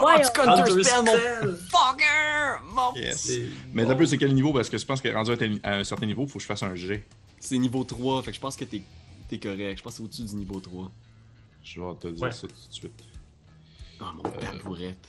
Oh, 0.00 0.04
Ouais, 0.04 0.20
tu 0.20 0.26
on- 0.28 0.32
counter 0.32 0.62
Counter 0.64 0.84
spell, 0.84 1.02
mon 1.04 1.06
spell. 1.06 1.56
fucker! 1.70 2.60
Mon- 2.74 2.94
Yes. 2.94 3.30
Mais 3.72 3.86
peu, 3.96 4.04
c'est 4.06 4.18
quel 4.18 4.34
niveau? 4.34 4.52
Parce 4.52 4.68
que 4.68 4.76
je 4.78 4.84
pense 4.84 5.00
que 5.00 5.08
rendu 5.08 5.30
à 5.32 5.36
tel- 5.36 5.60
à 5.62 5.76
un 5.76 5.84
certain 5.84 6.04
niveau, 6.06 6.24
il 6.24 6.28
faut 6.28 6.38
que 6.38 6.42
je 6.42 6.46
fasse 6.46 6.62
un 6.62 6.74
G. 6.74 7.04
C'est 7.40 7.56
niveau 7.58 7.84
3, 7.84 8.22
fait 8.22 8.30
que 8.32 8.36
je 8.36 8.40
pense 8.40 8.56
que 8.56 8.64
t'es 8.64 8.82
es 9.30 9.38
correct. 9.38 9.78
Je 9.78 9.82
pense 9.82 9.92
que 9.94 9.96
c'est 9.98 10.02
au-dessus 10.04 10.24
du 10.24 10.34
niveau 10.36 10.60
3. 10.60 10.90
Je 11.64 11.80
vais 11.80 11.94
te 11.98 12.08
dire 12.08 12.22
Ouais. 12.22 12.32
ça 12.32 12.42
tout 12.42 12.48
de 12.48 12.52
suite. 12.74 13.02
Oh 14.00 14.04
mon 14.16 14.22
tabourette. 14.30 15.08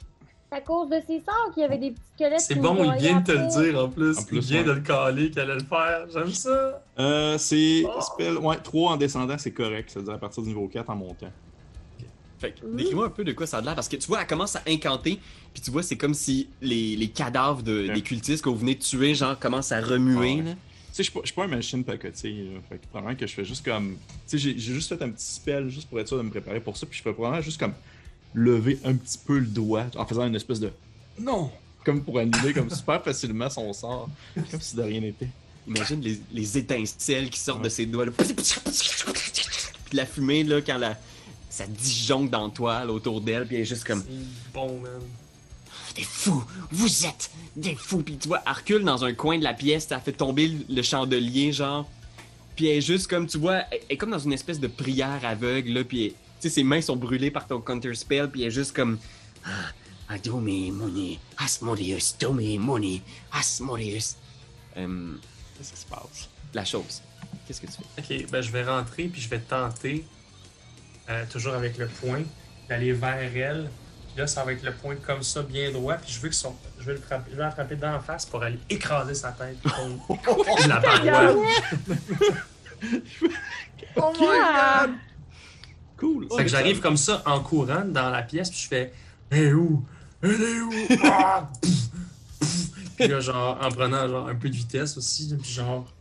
C'est 0.53 0.59
à 0.59 0.61
cause 0.61 0.89
de 0.89 0.99
ses 1.07 1.19
sorts 1.21 1.51
qu'il 1.53 1.63
y 1.63 1.65
avait 1.65 1.77
des 1.79 1.91
petits 1.91 2.01
squelettes. 2.15 2.39
C'est 2.41 2.55
bon, 2.55 2.93
il 2.93 2.99
vient 3.01 3.19
de 3.21 3.25
te 3.25 3.31
le 3.31 3.47
dire 3.71 3.83
en 3.83 3.89
plus. 3.89 4.17
En 4.19 4.23
plus, 4.23 4.37
il 4.37 4.41
vient 4.43 4.59
ouais. 4.59 4.65
de 4.67 4.71
le 4.73 4.81
caler 4.81 5.31
qu'il 5.31 5.39
allait 5.39 5.55
le 5.55 5.63
faire. 5.63 6.05
J'aime 6.13 6.31
ça. 6.31 6.83
Euh, 6.99 7.37
c'est 7.39 7.83
Oh. 7.87 8.01
spell. 8.01 8.37
Ouais, 8.37 8.57
3 8.61 8.91
en 8.91 8.97
descendant, 8.97 9.37
c'est 9.39 9.51
correct. 9.51 9.89
C'est-à-dire 9.91 10.13
à 10.13 10.17
partir 10.19 10.43
du 10.43 10.49
niveau 10.49 10.67
4 10.67 10.89
en 10.91 10.95
montant. 10.95 11.31
Fait 12.39 12.51
que, 12.51 12.65
décris-moi 12.65 13.05
un 13.07 13.09
peu 13.09 13.23
de 13.23 13.31
quoi 13.31 13.47
ça 13.47 13.57
a 13.57 13.61
l'air, 13.61 13.73
parce 13.73 13.87
que 13.87 13.95
tu 13.95 14.05
vois, 14.07 14.19
elle 14.21 14.27
commence 14.27 14.55
à 14.57 14.61
incanter, 14.67 15.17
puis 15.53 15.63
tu 15.63 15.71
vois, 15.71 15.81
c'est 15.81 15.95
comme 15.95 16.13
si 16.13 16.49
les, 16.61 16.95
les 16.97 17.07
cadavres 17.07 17.63
de- 17.63 17.87
Ouais. 17.87 17.93
des 17.93 18.01
cultistes 18.01 18.43
que 18.43 18.49
vous 18.49 18.57
venez 18.57 18.75
de 18.75 18.81
tuer, 18.83 19.15
genre, 19.15 19.39
commencent 19.39 19.71
à 19.71 19.79
remuer, 19.81 20.35
Ouais. 20.35 20.41
là. 20.43 20.51
Tu 20.51 20.57
sais, 20.97 21.03
je 21.03 21.09
suis 21.25 21.33
pas- 21.33 21.41
pas 21.41 21.43
un 21.45 21.55
machine 21.55 21.83
pacotille. 21.83 22.49
là. 22.53 22.59
Fait 22.69 22.77
que 22.77 22.85
probablement 22.87 23.17
que 23.17 23.25
je 23.25 23.33
fais 23.33 23.45
juste 23.45 23.65
comme. 23.65 23.95
Tu 23.95 23.97
sais, 24.27 24.37
j'ai 24.37 24.59
j'ai 24.59 24.73
juste 24.73 24.89
fait 24.89 25.01
un 25.03 25.09
petit 25.09 25.25
spell 25.25 25.67
juste 25.69 25.89
pour 25.89 25.99
être 25.99 26.07
sûr 26.07 26.17
de 26.17 26.21
me 26.21 26.29
préparer 26.29 26.59
pour 26.59 26.77
ça. 26.77 26.85
Puis 26.85 26.97
je 26.99 27.01
fais 27.03 27.11
probablement 27.13 27.41
juste 27.41 27.59
comme 27.59 27.73
lever 28.33 28.79
un 28.85 28.95
petit 28.95 29.17
peu 29.17 29.39
le 29.39 29.45
doigt 29.45 29.85
en 29.95 30.05
faisant 30.05 30.25
une 30.27 30.35
espèce 30.35 30.59
de. 30.59 30.71
Non! 31.19 31.51
Comme 31.85 32.01
pour 32.01 32.17
annuler 32.19 32.53
comme 32.53 32.69
super 32.69 33.03
facilement 33.03 33.49
son 33.49 33.71
sort. 33.73 34.09
Comme 34.49 34.61
si 34.61 34.75
de 34.75 34.81
rien 34.83 35.01
n'était. 35.01 35.27
Imagine 35.67 36.01
les, 36.01 36.19
les 36.31 36.57
étincelles 36.57 37.29
qui 37.29 37.39
sortent 37.39 37.59
Ouais. 37.59 37.65
de 37.65 37.69
ses 37.69 37.85
doigts, 37.85 38.05
là. 38.05 38.11
Puis 39.85 39.97
la 39.97 40.05
fumée, 40.05 40.43
là, 40.43 40.61
quand 40.61 40.77
la, 40.77 40.97
ça 41.49 41.65
disjoncte 41.67 42.31
dans 42.31 42.49
toi, 42.49 42.83
là, 42.85 42.91
autour 42.91 43.21
d'elle, 43.21 43.45
puis 43.45 43.55
elle 43.57 43.61
est 43.61 43.65
juste 43.65 43.83
comme 43.85 44.03
bon, 44.53 44.79
man. 44.79 44.91
Des 45.95 46.03
fous! 46.03 46.43
Vous 46.71 47.05
êtes 47.05 47.29
des 47.55 47.75
fous! 47.75 47.99
Puis 48.01 48.17
tu 48.17 48.27
vois, 48.27 48.41
elle 48.45 48.53
recule 48.53 48.83
dans 48.83 49.03
un 49.05 49.13
coin 49.13 49.37
de 49.37 49.43
la 49.43 49.53
pièce, 49.53 49.87
ça 49.87 49.99
fait 49.99 50.11
tomber 50.13 50.51
le- 50.67 50.81
chandelier, 50.81 51.51
genre. 51.51 51.87
Puis 52.55 52.67
elle 52.67 52.77
est 52.77 52.81
juste 52.81 53.07
comme, 53.07 53.27
tu 53.27 53.37
vois, 53.37 53.61
elle 53.71 53.79
est 53.89 53.97
comme 53.97 54.11
dans 54.11 54.19
une 54.19 54.33
espèce 54.33 54.59
de 54.59 54.67
prière 54.67 55.19
aveugle, 55.23 55.71
là. 55.73 55.83
Puis, 55.83 56.13
sais, 56.43 56.49
ses 56.49 56.63
mains 56.63 56.81
sont 56.81 56.95
brûlées 56.95 57.31
par 57.31 57.47
ton 57.47 57.59
counter 57.61 57.93
spell, 57.95 58.29
puis 58.29 58.41
elle 58.41 58.47
est 58.47 58.51
juste 58.51 58.75
comme. 58.75 58.97
Ah, 59.45 59.49
Adome 60.09 60.71
Moni, 60.71 61.19
Asmodeus, 61.37 62.15
Dome 62.19 62.57
Moni, 62.59 63.01
Asmodeus. 63.31 64.17
Euh, 64.77 65.13
Qu'est-ce 65.57 65.73
qui 65.73 65.79
se 65.79 65.85
passe? 65.85 66.29
la 66.53 66.65
chose. 66.65 67.01
Qu'est-ce 67.47 67.61
que 67.61 67.67
tu 67.67 67.73
fais? 67.73 68.21
Ok, 68.23 68.31
ben 68.31 68.41
je 68.41 68.51
vais 68.51 68.63
rentrer 68.63 69.05
puis 69.05 69.19
je 69.21 69.29
vais 69.29 69.39
tenter, 69.39 70.05
euh, 71.09 71.25
toujours 71.31 71.53
avec 71.55 71.77
le 71.77 71.87
point, 71.87 72.21
d'aller 72.69 72.93
vers 72.93 73.35
elle. 73.35 73.71
Puis 74.09 74.19
là, 74.19 74.27
ça 74.27 74.43
va 74.43 74.53
être 74.53 74.63
le 74.63 74.73
point 74.73 74.95
comme 74.97 75.23
ça, 75.23 75.41
bien 75.41 75.71
droit. 75.71 75.95
Puis 75.95 76.11
je 76.13 76.19
veux 76.19 76.29
que 76.29 76.35
son, 76.35 76.55
je 76.79 76.85
vais 76.85 76.93
le 76.93 76.99
frapper, 76.99 77.31
je 77.31 77.37
vais 77.37 77.41
la 77.41 77.51
frapper 77.51 77.75
d'en 77.75 77.99
face 77.99 78.25
pour 78.27 78.43
aller 78.43 78.59
écraser 78.69 79.15
sa 79.15 79.31
tête 79.31 79.57
contre 79.63 80.67
la 80.67 80.79
paroi. 80.79 81.35
Oh 83.95 84.13
my 84.19 84.27
god! 84.27 84.91
Cool! 86.03 86.27
Fait 86.35 86.43
que 86.43 86.49
j'arrive 86.49 86.81
comme 86.81 86.97
ça 86.97 87.23
en 87.25 87.39
courant 87.41 87.85
dans 87.85 88.09
la 88.09 88.23
pièce 88.23 88.49
puis 88.49 88.59
je 88.59 88.67
fais, 88.67 88.93
hé 89.31 89.53
où, 89.53 89.83
elle 90.21 90.41
est 90.41 90.59
où? 90.59 90.71
Ah! 91.03 91.49
Puis 92.97 93.07
là, 93.07 93.19
genre, 93.19 93.57
en 93.59 93.69
prenant 93.69 94.07
genre 94.07 94.27
un 94.27 94.35
peu 94.35 94.49
de 94.49 94.55
vitesse 94.55 94.97
aussi, 94.97 95.35
puis 95.41 95.51
genre, 95.51 95.91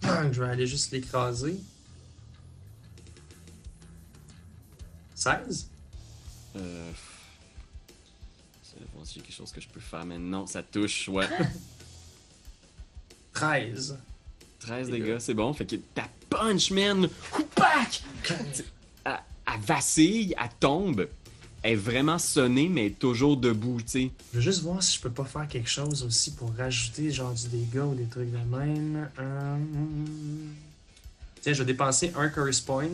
bang, 0.00 0.32
je 0.32 0.40
vais 0.40 0.48
aller 0.48 0.66
juste 0.66 0.92
l'écraser. 0.92 1.58
16? 5.14 5.68
Euh. 6.56 6.92
Si 8.62 9.14
j'ai 9.14 9.20
quelque 9.20 9.34
chose 9.34 9.52
que 9.52 9.60
je 9.60 9.68
peux 9.68 9.80
faire, 9.80 10.04
mais 10.04 10.18
non, 10.18 10.46
ça 10.46 10.62
touche, 10.62 11.08
ouais. 11.08 11.26
13. 13.32 13.98
13 14.60 14.90
Les 14.90 14.98
dégâts, 14.98 15.08
gars. 15.08 15.20
c'est 15.20 15.34
bon. 15.34 15.52
Fait 15.52 15.66
que 15.66 15.76
ta 15.76 16.08
punch, 16.30 16.70
man, 16.70 17.08
whoupac! 17.32 18.02
Elle, 19.04 19.20
elle 19.56 19.64
vacille, 19.64 20.34
elle 20.38 20.50
tombe. 20.60 21.08
Elle 21.62 21.72
est 21.72 21.76
vraiment 21.76 22.18
sonnée, 22.18 22.68
mais 22.68 22.82
elle 22.82 22.92
est 22.92 22.98
toujours 22.98 23.36
debout, 23.36 23.80
tu 23.80 23.88
sais. 23.88 24.10
Je 24.32 24.36
veux 24.36 24.42
juste 24.42 24.62
voir 24.62 24.82
si 24.82 24.96
je 24.96 25.02
peux 25.02 25.10
pas 25.10 25.24
faire 25.24 25.48
quelque 25.48 25.68
chose 25.68 26.02
aussi 26.02 26.32
pour 26.34 26.54
rajouter 26.54 27.10
genre 27.10 27.32
du 27.32 27.48
dégât 27.48 27.84
ou 27.84 27.94
des 27.94 28.04
trucs 28.04 28.30
de 28.30 28.36
même. 28.36 29.08
Euh, 29.18 29.56
Tiens, 31.40 31.52
je 31.52 31.58
vais 31.58 31.64
dépenser 31.72 32.12
un 32.14 32.28
curse 32.28 32.60
point. 32.60 32.88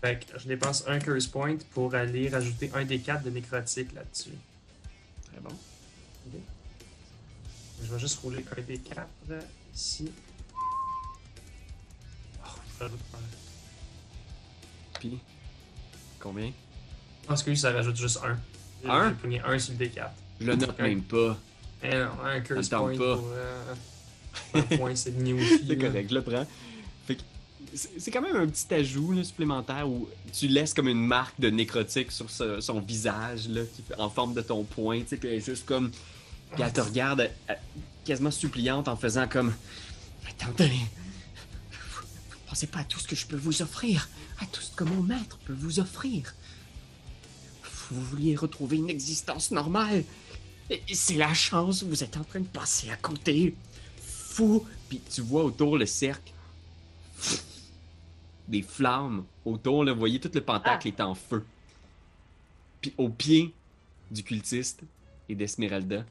Fait 0.00 0.24
que 0.24 0.38
je 0.38 0.48
dépense 0.48 0.84
un 0.86 0.98
curse 0.98 1.26
point 1.26 1.56
pour 1.72 1.94
aller 1.94 2.28
rajouter 2.28 2.70
un 2.74 2.84
des 2.84 2.98
4 2.98 3.24
de 3.24 3.30
nécrotique 3.30 3.92
là-dessus. 3.94 4.30
Très 5.30 5.40
bon. 5.40 5.54
Je 7.82 7.92
vais 7.92 7.98
juste 7.98 8.18
rouler 8.20 8.44
un 8.56 8.62
des 8.62 8.78
4 8.78 9.06
ici. 9.74 10.10
Oh, 12.44 12.84
combien? 16.20 16.52
Je 17.22 17.28
pense 17.28 17.42
que 17.42 17.50
lui, 17.50 17.56
ça 17.58 17.72
rajoute 17.72 17.96
juste 17.96 18.20
un. 18.24 18.38
Un? 18.90 19.16
J'ai 19.28 19.40
un 19.40 19.58
sur 19.58 19.74
le 19.78 19.84
D4. 19.86 20.08
Je 20.40 20.46
le 20.46 20.54
note 20.56 20.78
même 20.78 21.02
pas. 21.02 21.36
Eh 21.82 21.88
non, 21.90 22.08
un 22.24 22.40
curse 22.40 22.68
point 22.68 22.96
pas. 22.96 23.16
pour... 23.16 23.28
euh, 23.32 23.74
un 24.54 24.62
point, 24.62 24.94
c'est 24.94 25.16
de 25.16 25.32
aussi. 25.34 25.64
C'est 25.68 25.76
correct, 25.78 26.08
je 26.10 26.14
le 26.14 26.22
prends. 26.22 26.46
Fait 27.06 27.16
que 27.16 27.22
c'est 27.98 28.10
quand 28.10 28.22
même 28.22 28.36
un 28.36 28.46
petit 28.46 28.72
ajout 28.72 29.12
là, 29.12 29.22
supplémentaire 29.24 29.86
où 29.88 30.08
tu 30.32 30.46
laisses 30.48 30.72
comme 30.72 30.88
une 30.88 31.04
marque 31.06 31.38
de 31.38 31.50
nécrotique 31.50 32.10
sur 32.12 32.30
ce- 32.30 32.60
son 32.60 32.80
visage 32.80 33.48
là, 33.48 33.62
qui 33.74 33.82
fait- 33.82 33.98
en 33.98 34.08
forme 34.08 34.32
de 34.34 34.40
ton 34.40 34.62
poing, 34.64 35.00
tu 35.00 35.08
sais, 35.08 35.16
puis 35.16 35.28
elle 35.28 35.34
est 35.36 35.44
juste 35.44 35.66
comme. 35.66 35.90
Puis 36.52 36.62
elle 36.62 36.72
te 36.72 36.80
regarde 36.80 37.28
quasiment 38.04 38.30
suppliante 38.30 38.88
en 38.88 38.96
faisant 38.96 39.26
comme. 39.28 39.52
Attendez. 40.28 40.70
Pensez 42.46 42.66
pas 42.66 42.80
à 42.80 42.84
tout 42.84 42.98
ce 42.98 43.08
que 43.08 43.16
je 43.16 43.26
peux 43.26 43.36
vous 43.36 43.62
offrir, 43.62 44.08
à 44.38 44.46
tout 44.46 44.60
ce 44.60 44.70
que 44.74 44.84
mon 44.84 45.02
maître 45.02 45.38
peut 45.44 45.52
vous 45.52 45.80
offrir. 45.80 46.34
Vous 47.90 48.02
vouliez 48.02 48.36
retrouver 48.36 48.78
une 48.78 48.90
existence 48.90 49.50
normale. 49.50 50.04
Et 50.70 50.94
c'est 50.94 51.14
la 51.14 51.32
chance, 51.34 51.82
vous 51.84 52.02
êtes 52.02 52.16
en 52.16 52.24
train 52.24 52.40
de 52.40 52.46
passer 52.46 52.90
à 52.90 52.96
côté. 52.96 53.54
Fou. 54.00 54.64
Puis 54.88 55.00
tu 55.10 55.20
vois 55.20 55.44
autour 55.44 55.78
le 55.78 55.86
cercle 55.86 56.32
des 58.48 58.62
flammes 58.62 59.24
autour, 59.44 59.84
là, 59.84 59.92
vous 59.92 59.98
voyez 59.98 60.20
tout 60.20 60.30
le 60.32 60.40
pentacle 60.40 60.88
est 60.88 61.00
en 61.00 61.14
feu. 61.14 61.44
Puis 62.80 62.92
au 62.96 63.08
pied 63.08 63.52
du 64.10 64.22
cultiste 64.22 64.82
et 65.28 65.34
d'Esmeralda, 65.34 66.04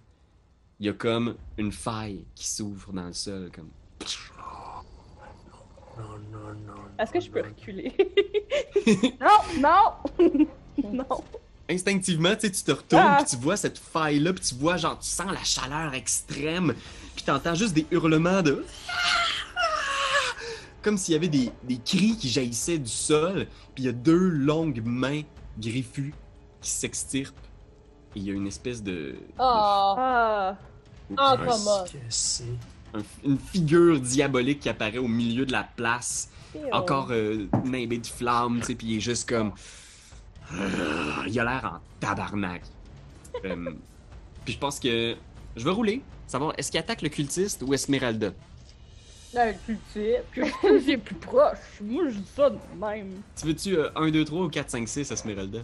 il 0.80 0.88
y 0.88 0.89
a 0.89 0.93
comme 0.93 1.36
une 1.58 1.71
faille 1.71 2.26
qui 2.36 2.48
s'ouvre 2.48 2.91
dans 2.91 3.08
le 3.08 3.13
sol, 3.13 3.50
comme. 3.54 3.69
Non, 5.97 6.17
non, 6.31 6.53
non. 6.67 6.73
Est-ce 6.99 7.12
que 7.12 7.19
je 7.19 7.29
peux 7.29 7.41
non. 7.41 7.47
reculer? 7.49 7.93
non! 9.21 9.62
Non! 9.62 10.47
non! 10.91 11.23
Instinctivement, 11.69 12.36
tu 12.36 12.41
sais, 12.41 12.51
tu 12.51 12.62
te 12.63 12.71
retournes, 12.71 13.01
Ah! 13.03 13.17
puis 13.21 13.36
tu 13.36 13.41
vois 13.43 13.58
cette 13.58 13.77
faille-là, 13.79 14.34
puis 14.34 14.43
tu 14.43 14.55
vois, 14.55 14.77
genre, 14.77 14.99
tu 14.99 15.08
sens 15.08 15.31
la 15.31 15.43
chaleur 15.43 15.93
extrême, 15.95 16.75
puis 17.15 17.23
t'entends 17.25 17.55
juste 17.55 17.73
des 17.73 17.88
hurlements 17.91 18.41
de. 18.43 18.63
Comme 20.84 20.97
s'il 20.97 21.13
y 21.13 21.17
avait 21.17 21.27
des, 21.29 21.51
des 21.63 21.79
cris 21.79 22.15
qui 22.15 22.29
jaillissaient 22.29 22.77
du 22.77 22.91
sol, 22.91 23.47
puis 23.73 23.84
il 23.84 23.86
y 23.88 23.89
a 23.89 23.93
deux 23.93 24.27
longues 24.29 24.84
mains 24.86 25.23
griffues 25.58 26.13
qui 26.62 26.69
s'extirpent, 26.69 27.34
et 28.15 28.19
il 28.19 28.23
y 28.25 28.29
a 28.29 28.34
une 28.34 28.45
espèce 28.47 28.84
de. 28.84 29.15
Oh! 29.39 29.95
Ah, 29.97 30.55
un- 31.17 31.38
come 31.38 31.86
un- 32.95 33.03
une 33.29 33.38
figure 33.38 33.99
diabolique 33.99 34.60
qui 34.62 34.69
apparaît 34.69 34.97
au 34.97 35.08
milieu 35.08 35.45
de 35.45 35.51
la 35.51 35.63
place, 35.63 36.29
encore 36.71 37.08
euh, 37.12 37.47
nimbé 37.65 37.97
de 37.97 38.08
flammes, 38.08 38.60
tu 38.62 38.67
sais, 38.67 38.75
puis 38.75 38.88
il 38.88 38.97
est 38.97 39.01
juste 39.01 39.27
comme. 39.29 39.51
Il 41.27 41.39
a 41.39 41.43
l'air 41.43 41.73
en 41.75 41.79
tabarnak. 41.99 42.62
Euh, 43.43 43.71
puis 44.45 44.53
je 44.53 44.60
pense 44.60 44.79
que. 44.79 45.15
Je 45.55 45.63
vais 45.63 45.71
rouler. 45.71 46.01
Savoir, 46.27 46.53
est-ce 46.58 46.69
qu'il 46.71 46.79
attaque 46.79 47.01
le 47.01 47.10
cultiste 47.10 47.63
ou 47.65 47.73
Esmeralda? 47.73 48.31
Là, 49.34 49.51
le 49.51 49.58
culture. 49.65 50.19
C'est 50.86 50.97
plus 50.97 51.15
proche? 51.15 51.58
Moi, 51.81 52.03
je 52.10 52.17
dis 52.17 52.29
ça 52.36 52.49
de 52.49 52.58
même. 52.79 53.21
Tu 53.36 53.47
veux-tu 53.47 53.75
euh, 53.77 53.89
1, 53.95 54.10
2, 54.12 54.23
3 54.25 54.41
ou 54.45 54.49
4, 54.49 54.69
5, 54.69 54.88
6, 54.88 55.12
Esmeralda? 55.12 55.60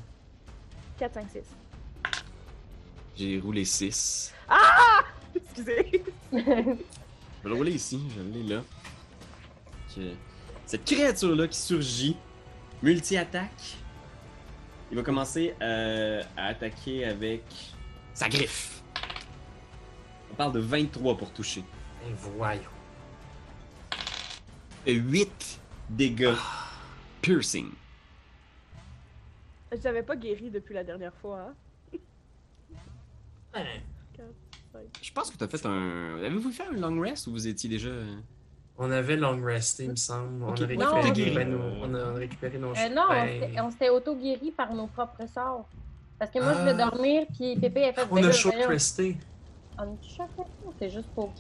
4, 1.00 1.14
5, 1.14 1.28
6. 1.32 1.40
J'ai 3.18 3.40
roulé 3.40 3.66
6. 3.66 4.34
Excusez. 5.36 6.04
Je 7.42 7.48
vais 7.48 7.50
le 7.50 7.56
rouler 7.56 7.72
ici, 7.72 8.00
je 8.16 8.22
l'ai 8.22 8.44
là. 8.44 8.62
Cette 10.68 10.86
créature-là 10.86 11.48
qui 11.48 11.58
surgit, 11.58 12.16
multi-attaque, 12.84 13.78
il 14.92 14.98
va 14.98 15.02
commencer 15.04 15.56
euh, 15.60 16.22
à 16.38 16.48
attaquer 16.48 17.04
avec 17.06 17.44
sa 18.14 18.30
griffe. 18.30 18.84
On 20.32 20.36
parle 20.36 20.54
de 20.54 20.60
23 20.60 21.18
pour 21.18 21.34
toucher. 21.34 21.64
Eh, 22.06 22.14
voyons. 22.14 22.62
Et 24.86 24.94
8 24.94 25.60
dégâts 25.90 26.36
piercing. 27.22 27.72
Je 29.72 29.78
t'avais 29.78 30.04
pas 30.04 30.16
guéri 30.16 30.52
depuis 30.52 30.76
la 30.76 30.84
dernière 30.84 31.16
fois. 31.16 31.54
Hein? 33.56 33.64
Je 35.02 35.12
pense 35.12 35.30
que 35.32 35.38
tu 35.38 35.44
as 35.44 35.48
fait 35.48 35.66
un. 35.66 36.18
Avez-vous 36.18 36.52
fait 36.52 36.64
un 36.64 36.78
long 36.78 37.00
rest 37.02 37.28
ou 37.28 37.32
vous 37.32 37.48
étiez 37.48 37.70
déjà. 37.70 37.90
euh, 37.90 38.16
On 38.78 38.90
avait 38.90 39.18
long 39.18 39.40
resté, 39.44 39.84
il 39.84 39.92
me 39.92 39.96
semble. 39.96 40.42
On, 40.44 40.54
a 40.54 40.74
Non, 40.76 41.02
récupéré, 41.02 41.32
on- 41.32 41.36
ben, 41.36 41.50
nos- 41.52 41.86
on, 41.86 41.94
a, 41.94 42.04
on 42.12 42.16
a 42.16 42.20
récupéré 42.20 42.58
nos 42.58 42.70
Euh, 42.72 42.90
non, 42.90 43.04
on 43.10 43.14
ben, 43.14 43.42
s'était- 43.42 43.62
on 43.62 43.70
s'était 43.72 43.90
auto-guéri 43.90 44.52
par 44.52 44.74
nos 44.74 44.88
propres 44.88 45.28
sorts. 45.34 45.68
Parce 46.18 46.32
que 46.32 46.40
moi, 46.40 46.54
je 46.54 46.60
voulais 46.60 46.76
Ah. 46.82 46.90
dormir, 46.90 47.26
puis 47.36 47.56
Pépé 47.60 47.86
a 47.86 47.94
fait... 47.94 48.08
On 48.10 48.18
a 48.24 48.32
short 48.32 48.56
resté. 48.68 49.18
On 49.78 49.82
a 49.84 49.86
short 50.02 50.30
resté, 50.38 50.54
c'est 50.80 50.90
juste 50.90 51.08
poké. 51.16 51.34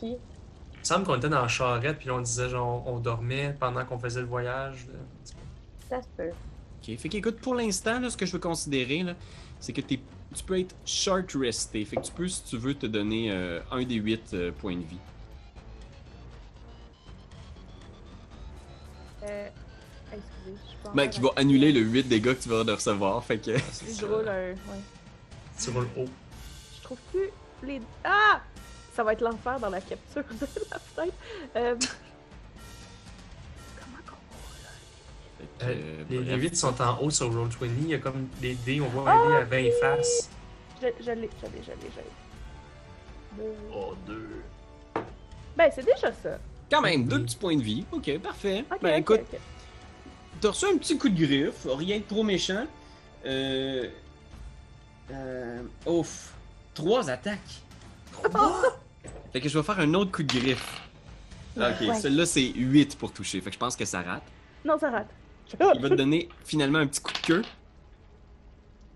Il 0.73 0.79
me 0.79 0.83
semble 0.83 1.05
qu'on 1.05 1.15
était 1.15 1.29
dans 1.29 1.41
la 1.41 1.47
charrette, 1.47 1.99
puis 1.99 2.09
on 2.11 2.19
disait 2.21 2.49
genre 2.49 2.83
on 2.87 2.99
dormait 2.99 3.55
pendant 3.59 3.85
qu'on 3.85 3.99
faisait 3.99 4.21
le 4.21 4.25
voyage. 4.27 4.87
là. 4.87 4.99
Ça 5.89 6.01
se 6.01 6.07
peut. 6.17 6.29
Ok, 6.29 6.97
fait 6.97 7.09
qu'écoute, 7.09 7.39
pour 7.39 7.53
l'instant, 7.55 7.99
là, 7.99 8.09
ce 8.09 8.17
que 8.17 8.25
je 8.25 8.31
veux 8.33 8.39
considérer, 8.39 9.03
là, 9.03 9.13
c'est 9.59 9.73
que 9.73 9.81
t'es- 9.81 9.99
tu 10.33 10.43
peux 10.43 10.59
être 10.59 10.75
short 10.85 11.31
resté. 11.33 11.83
Fait 11.85 11.97
que 11.97 12.01
tu 12.01 12.11
peux, 12.11 12.27
si 12.27 12.43
tu 12.43 12.57
veux, 12.57 12.73
te 12.73 12.85
donner 12.85 13.31
euh, 13.31 13.59
un 13.71 13.83
des 13.83 13.95
8 13.95 14.51
points 14.59 14.75
de 14.75 14.83
vie. 14.83 14.97
Euh. 19.23 19.47
Excusez, 20.11 20.57
je 20.83 20.89
peux 20.89 20.95
Ben, 20.95 21.07
en 21.07 21.09
qui 21.09 21.19
va 21.19 21.29
annuler 21.35 21.71
le 21.71 21.81
8 21.81 22.03
dégâts 22.03 22.33
que 22.35 22.41
tu 22.43 22.49
vas 22.49 22.63
de 22.63 22.71
recevoir. 22.71 23.23
Fait 23.23 23.37
que. 23.37 23.57
C'est 23.71 23.87
Je 23.87 23.91
ça. 23.91 24.07
roule 24.07 24.27
un. 24.27 24.51
Ouais. 24.51 24.81
Tu 25.61 25.69
roules 25.69 25.87
haut. 25.97 26.09
Je 26.77 26.83
trouve 26.83 26.97
plus 27.11 27.29
les. 27.63 27.81
Ah! 28.03 28.41
Ça 28.93 29.03
va 29.03 29.13
être 29.13 29.21
l'enfer 29.21 29.59
dans 29.59 29.69
la 29.69 29.79
capture 29.79 30.23
de 30.23 30.47
la 30.69 30.79
fenêtre. 30.79 31.95
Que, 35.59 35.65
Euh, 35.65 35.69
euh, 35.69 36.03
les, 36.09 36.17
les 36.19 36.23
bref. 36.37 36.41
8 36.41 36.55
sont 36.55 36.81
en 36.81 36.99
haut 37.01 37.09
sur 37.09 37.29
Roll20. 37.31 37.69
Il 37.81 37.87
y 37.89 37.93
a 37.93 37.97
comme 37.99 38.27
des 38.39 38.55
dés, 38.55 38.81
on 38.81 38.87
voit 38.87 39.09
un 39.11 39.27
dé 39.27 39.35
à 39.35 39.43
20 39.45 39.69
faces. 39.79 40.29
Je, 40.81 40.87
je 40.99 41.11
l'ai, 41.11 41.29
je 41.41 41.45
l'ai, 41.47 41.61
je 41.63 41.71
l'ai, 41.71 41.91
je 41.93 41.99
l'ai. 41.99 43.37
Deux. 43.37 43.53
Oh, 43.73 43.93
deux. 44.05 44.29
Ben, 45.55 45.69
c'est 45.73 45.85
déjà 45.85 46.11
ça. 46.11 46.37
Quand 46.69 46.81
même, 46.81 47.05
deux 47.05 47.21
petits 47.23 47.35
points 47.37 47.55
de 47.57 47.61
vie. 47.61 47.85
Ok, 47.91 48.17
parfait. 48.19 48.63
Ben 48.81 48.95
écoute, 49.01 49.21
t'as 50.39 50.49
reçu 50.49 50.65
un 50.65 50.77
petit 50.77 50.97
coup 50.97 51.09
de 51.09 51.15
griffe, 51.25 51.65
rien 51.65 51.97
de 51.99 52.03
trop 52.03 52.23
méchant. 52.23 52.65
Euh. 53.25 53.87
Euh. 55.11 55.61
Ouf. 55.85 56.33
Trois 56.73 57.09
attaques. 57.09 57.39
Fait 59.33 59.41
que 59.41 59.49
je 59.49 59.57
vais 59.57 59.63
faire 59.63 59.79
un 59.79 59.93
autre 59.93 60.11
coup 60.11 60.23
de 60.23 60.33
griffe. 60.39 60.81
Ok, 61.57 61.63
Ouais. 61.81 61.95
celui-là 61.99 62.25
c'est 62.25 62.53
8 62.55 62.97
pour 62.97 63.11
toucher. 63.11 63.41
Fait 63.41 63.49
que 63.49 63.53
je 63.55 63.59
pense 63.59 63.75
que 63.75 63.83
ça 63.85 64.01
rate. 64.01 64.23
Non, 64.63 64.77
ça 64.79 64.89
rate. 64.89 65.09
Il 65.59 65.81
va 65.81 65.89
te 65.89 65.95
donner 65.95 66.29
finalement 66.43 66.79
un 66.79 66.87
petit 66.87 67.01
coup 67.01 67.13
de 67.13 67.17
queue. 67.19 67.41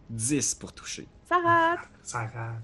10 0.10 0.56
pour 0.56 0.74
toucher. 0.74 1.08
Ça 1.28 1.38
rate. 1.44 1.80
Ça 2.04 2.20
rate. 2.20 2.62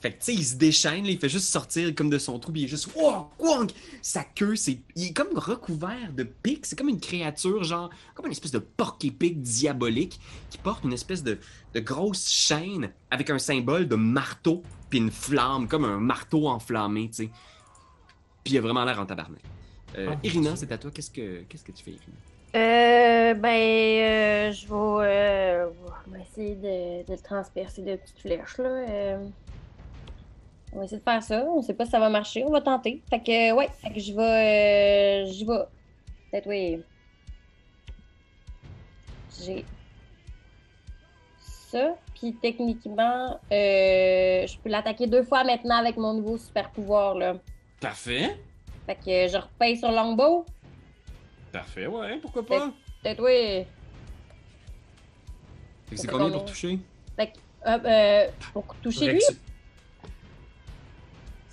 Fait 0.00 0.12
que 0.12 0.18
tu 0.18 0.26
sais, 0.26 0.34
il 0.34 0.44
se 0.44 0.54
déchaîne, 0.54 1.04
là, 1.04 1.10
il 1.10 1.18
fait 1.18 1.28
juste 1.28 1.48
sortir 1.48 1.92
comme 1.92 2.08
de 2.08 2.18
son 2.18 2.38
trou, 2.38 2.52
puis 2.52 2.60
il 2.60 2.64
est 2.66 2.68
juste 2.68 2.88
wow, 2.94 3.30
wong! 3.40 3.68
Sa 4.00 4.22
queue, 4.22 4.54
c'est. 4.54 4.78
Il 4.94 5.08
est 5.08 5.12
comme 5.12 5.36
recouvert 5.36 6.12
de 6.12 6.22
pics. 6.22 6.66
C'est 6.66 6.78
comme 6.78 6.88
une 6.88 7.00
créature, 7.00 7.64
genre, 7.64 7.90
comme 8.14 8.26
une 8.26 8.32
espèce 8.32 8.52
de 8.52 8.60
porc-épic 8.60 9.42
diabolique 9.42 10.20
qui 10.50 10.58
porte 10.58 10.84
une 10.84 10.92
espèce 10.92 11.24
de, 11.24 11.38
de 11.74 11.80
grosse 11.80 12.28
chaîne 12.30 12.92
avec 13.10 13.28
un 13.30 13.40
symbole 13.40 13.88
de 13.88 13.96
marteau, 13.96 14.62
puis 14.88 15.00
une 15.00 15.10
flamme, 15.10 15.66
comme 15.66 15.84
un 15.84 15.98
marteau 15.98 16.46
enflammé, 16.46 17.08
tu 17.08 17.24
sais. 17.24 17.30
Puis 18.44 18.54
il 18.54 18.58
a 18.58 18.60
vraiment 18.60 18.84
l'air 18.84 19.00
en 19.00 19.04
tabarnak. 19.06 19.42
Euh, 19.96 20.10
Ah, 20.12 20.18
Irina, 20.22 20.54
c'est 20.54 20.70
à 20.70 20.78
toi. 20.78 20.92
Qu'est-ce 20.92 21.10
que, 21.10 21.42
qu'est-ce 21.48 21.64
que 21.64 21.72
tu 21.72 21.82
fais, 21.82 21.90
Irina? 21.90 22.16
Euh, 22.54 23.34
ben, 23.34 23.48
euh, 23.48 24.52
je 24.52 24.66
vais, 24.66 24.74
euh, 24.74 25.70
essayer 26.20 26.54
de, 26.54 27.06
de 27.06 27.12
le 27.12 27.18
transpercer 27.18 27.82
de 27.82 27.96
petites 27.96 28.18
flèches, 28.20 28.58
là. 28.58 28.68
euh. 28.68 29.28
on 30.72 30.78
va 30.78 30.84
essayer 30.84 30.98
de 30.98 31.02
faire 31.02 31.22
ça. 31.22 31.44
On 31.44 31.60
sait 31.62 31.74
pas 31.74 31.84
si 31.84 31.90
ça 31.90 32.00
va 32.00 32.08
marcher. 32.08 32.44
On 32.44 32.50
va 32.50 32.60
tenter. 32.60 33.02
Fait 33.10 33.20
que, 33.20 33.52
ouais, 33.52 33.68
fait 33.82 33.92
que 33.92 34.00
je 34.00 34.12
vais, 34.14 35.26
j'y 35.26 35.44
vais. 35.44 35.64
Peut-être, 36.30 36.46
oui. 36.46 36.82
J'ai 39.42 39.64
ça. 41.40 41.96
Puis, 42.14 42.34
techniquement, 42.40 43.38
euh, 43.52 44.46
je 44.46 44.58
peux 44.58 44.70
l'attaquer 44.70 45.06
deux 45.06 45.22
fois 45.22 45.44
maintenant 45.44 45.76
avec 45.76 45.96
mon 45.98 46.14
nouveau 46.14 46.38
super 46.38 46.70
pouvoir, 46.70 47.14
là. 47.14 47.34
Parfait. 47.80 48.36
Fait 48.86 48.94
que 48.96 49.28
je 49.32 49.36
repaye 49.36 49.76
sur 49.76 49.92
longbow. 49.92 50.46
Parfait, 51.52 51.86
ouais, 51.86 52.18
pourquoi 52.20 52.44
pas? 52.44 52.70
Peut-être, 53.02 53.22
oui. 53.22 53.64
Fait 55.86 55.94
que 55.94 55.96
c'est 55.96 55.96
Ça 55.96 56.02
fait 56.02 56.08
combien 56.08 56.28
pour 56.30 56.40
combien? 56.40 56.52
toucher? 56.52 56.78
Fait 57.16 57.26
que, 57.28 57.38
euh, 57.66 57.78
euh, 57.84 58.26
pour 58.52 58.74
toucher 58.82 59.12
lui, 59.12 59.20
tu- 59.20 59.34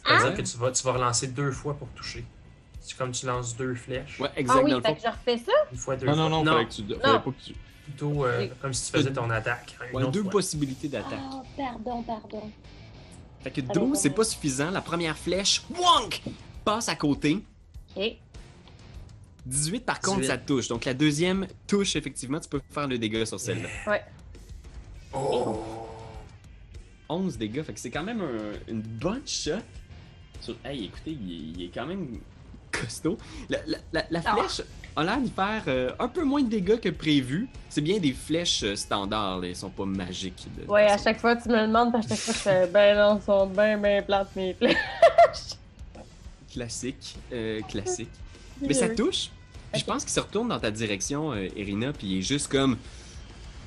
C'est-à-dire 0.03 0.27
Ah. 0.27 0.31
que 0.38 0.41
tu 0.43 0.58
vas, 0.58 0.71
tu 0.71 0.84
vas 0.84 0.91
relancer 0.93 1.27
deux 1.27 1.51
fois 1.51 1.73
pour 1.75 1.88
toucher. 1.89 2.23
C'est 2.79 2.95
comme 2.97 3.12
tu 3.12 3.25
lances 3.25 3.55
deux 3.58 3.73
flèches. 3.73 4.19
Ouais, 4.19 4.29
Ah 4.36 4.39
exact. 4.39 4.63
oui, 4.63 4.69
dans 4.71 4.77
le 4.77 4.84
fait 4.84 4.95
que 4.95 5.01
je 5.01 5.08
refais 5.08 5.38
ça? 5.39 5.51
Une 5.71 5.77
fois, 5.77 5.95
deux 5.95 6.05
Non, 6.05 6.13
fois. 6.13 6.29
non, 6.29 6.43
non, 6.43 6.51
fallait 6.51 6.65
que 6.65 6.71
tu. 6.73 6.84
fallait 6.88 6.99
pas 7.19 7.19
que 7.19 7.43
tu. 7.43 7.55
Plutôt 7.86 8.25
euh, 8.25 8.47
comme 8.62 8.73
si 8.73 8.91
tu 8.91 8.97
faisais 8.97 9.12
ton 9.13 9.29
attaque. 9.31 9.75
Une 9.91 9.97
Ouais, 9.97 10.12
deux 10.12 10.21
fois. 10.23 10.31
possibilités 10.31 10.88
d'attaque. 10.89 11.19
Oh, 11.34 11.41
pardon, 11.58 12.03
pardon. 12.03 12.51
Fait 13.41 13.51
que 13.51 13.62
Allez, 13.62 13.67
12, 13.73 13.97
c'est 13.97 14.10
pas 14.12 14.23
suffisant. 14.23 14.69
La 14.71 14.81
première 14.81 15.17
flèche, 15.17 15.63
wonk, 15.71 16.21
passe 16.63 16.89
à 16.89 16.95
côté. 16.95 17.43
Ok. 17.95 18.15
18, 19.45 19.86
par 19.86 19.99
contre, 19.99 20.21
18. 20.21 20.27
ça 20.27 20.38
touche. 20.38 20.67
Donc, 20.67 20.86
la 20.86 20.93
deuxième 20.93 21.47
touche, 21.67 21.95
effectivement, 21.95 22.39
tu 22.39 22.49
peux 22.49 22.62
faire 22.71 22.88
le 22.88 22.97
dégât 22.97 23.25
sur 23.25 23.39
celle-là. 23.39 23.69
Ouais. 23.88 24.03
Oh! 25.13 25.62
11 27.08 27.38
dégâts, 27.38 27.62
fait 27.63 27.73
que 27.73 27.79
c'est 27.79 27.91
quand 27.91 28.03
même 28.03 28.21
un- 28.21 28.71
une 28.71 28.81
bonne 28.81 29.21
shot. 29.27 29.51
Sur... 30.41 30.55
Hey, 30.65 30.86
écoutez, 30.86 31.12
il 31.12 31.31
est, 31.31 31.38
il 31.60 31.63
est 31.65 31.71
quand 31.73 31.86
même 31.86 32.17
costaud. 32.71 33.17
La, 33.49 33.60
la- 33.67 33.77
la- 33.93 34.05
la 34.10 34.21
Ah. 34.25 34.36
flèche 34.36 34.62
a 34.95 35.03
l'air 35.03 35.21
de 35.21 35.27
faire 35.29 35.63
euh, 35.67 35.91
un 35.99 36.08
peu 36.08 36.23
moins 36.23 36.41
de 36.41 36.49
dégâts 36.49 36.79
que 36.79 36.89
prévu. 36.89 37.47
C'est 37.69 37.81
bien 37.81 37.99
des 37.99 38.13
flèches 38.13 38.63
euh, 38.63 38.75
standards, 38.75 39.39
là. 39.39 39.47
Ils 39.49 39.55
sont 39.55 39.69
pas 39.69 39.86
magiques. 39.86 40.47
de- 40.58 40.65
Ouais, 40.69 40.88
à 40.88 40.97
chaque 40.97 41.19
fois, 41.19 41.36
tu 41.36 41.47
me 41.49 41.55
le 41.62 41.67
demandes, 41.67 41.95
à 41.95 42.01
chaque 42.01 42.17
fois, 42.17 42.34
je 42.34 42.39
fais 42.39 42.67
ben 42.67 42.97
non, 42.97 43.21
sont 43.21 43.45
bien, 43.47 43.77
bien 43.77 44.01
plates, 44.01 44.36
mes 44.36 44.53
flèches. 44.55 44.75
Classique. 46.51 47.17
euh, 47.31 47.62
classique. 47.69 48.10
Mais 48.61 48.73
ça 48.73 48.89
touche. 48.89 49.29
Je 49.73 49.83
pense 49.83 50.03
qu'il 50.03 50.13
se 50.13 50.19
retourne 50.19 50.47
dans 50.49 50.59
ta 50.59 50.71
direction, 50.71 51.33
euh, 51.33 51.47
Irina, 51.55 51.91
puis 51.91 52.07
il 52.07 52.19
est 52.19 52.21
juste 52.21 52.49
comme. 52.49 52.77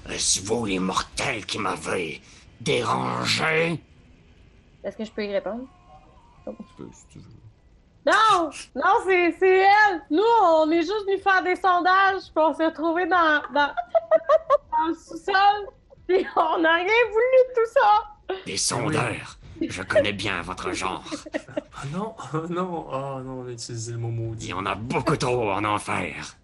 Est-ce 0.09 0.41
vous 0.43 0.65
les 0.65 0.79
mortels 0.79 1.45
qui 1.45 1.59
m'avez 1.59 2.23
dérangé 2.61 3.79
Est-ce 4.83 4.97
que 4.97 5.05
je 5.05 5.11
peux 5.11 5.25
y 5.25 5.33
répondre? 5.33 5.65
Tu 6.47 6.53
peux, 6.79 6.89
si 6.93 7.05
tu 7.13 7.19
veux. 7.19 7.25
Non! 8.07 8.51
Non, 8.75 8.95
c'est 9.07 9.37
c'est 9.39 9.59
elle! 9.59 10.03
Nous, 10.11 10.23
on 10.43 10.71
est 10.71 10.81
juste 10.81 11.05
venus 11.07 11.23
faire 11.23 11.43
des 11.43 11.57
sondages, 11.57 12.23
puis 12.35 12.43
on 12.43 12.55
s'est 12.55 12.67
retrouvés 12.67 13.07
dans, 13.07 13.43
dans, 13.53 13.69
dans 14.73 14.87
le 14.89 14.95
sous-sol, 14.95 15.69
puis 16.07 16.27
on 16.37 16.59
n'a 16.61 16.75
rien 16.77 17.05
voulu 17.11 17.39
de 17.49 17.55
tout 17.55 17.71
ça! 17.75 18.37
Des 18.47 18.57
sondeurs. 18.57 19.39
Je 19.69 19.83
connais 19.83 20.13
bien 20.13 20.41
votre 20.43 20.73
genre. 20.73 21.05
Ah 21.75 21.83
non, 21.93 22.15
ah 22.19 22.43
non, 22.51 22.87
ah 22.93 23.21
non, 23.25 23.41
on 23.43 23.47
a 23.49 23.51
utilisé 23.51 23.93
le 23.93 23.99
mot 23.99 24.09
Il 24.09 24.15
maudit. 24.15 24.49
y 24.49 24.53
en 24.53 24.67
a 24.67 24.75
beaucoup 24.75 25.17
trop 25.17 25.51
en 25.53 25.65
enfer. 25.65 26.37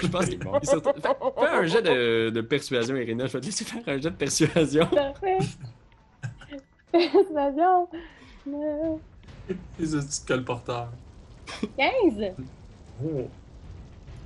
Je 0.00 0.06
pense 0.08 0.26
qu'il 0.26 0.34
il 0.42 0.46
retourne- 0.48 1.00
Fais, 1.38 1.46
un 1.48 1.66
jet 1.66 1.82
de, 1.82 2.30
de 2.30 2.40
persuasion, 2.40 2.96
Irina. 2.96 3.26
Je 3.26 3.32
vais 3.32 3.40
te 3.40 3.46
laisser 3.46 3.64
faire 3.64 3.82
un 3.86 3.94
jet 4.00 4.10
de 4.10 4.16
persuasion. 4.16 4.86
Parfait! 4.94 5.38
Persuasion! 6.92 7.88
Les 8.46 9.86
petits 9.86 10.24
colporteurs. 10.26 10.90
15! 11.76 12.32
Oh! 13.04 13.28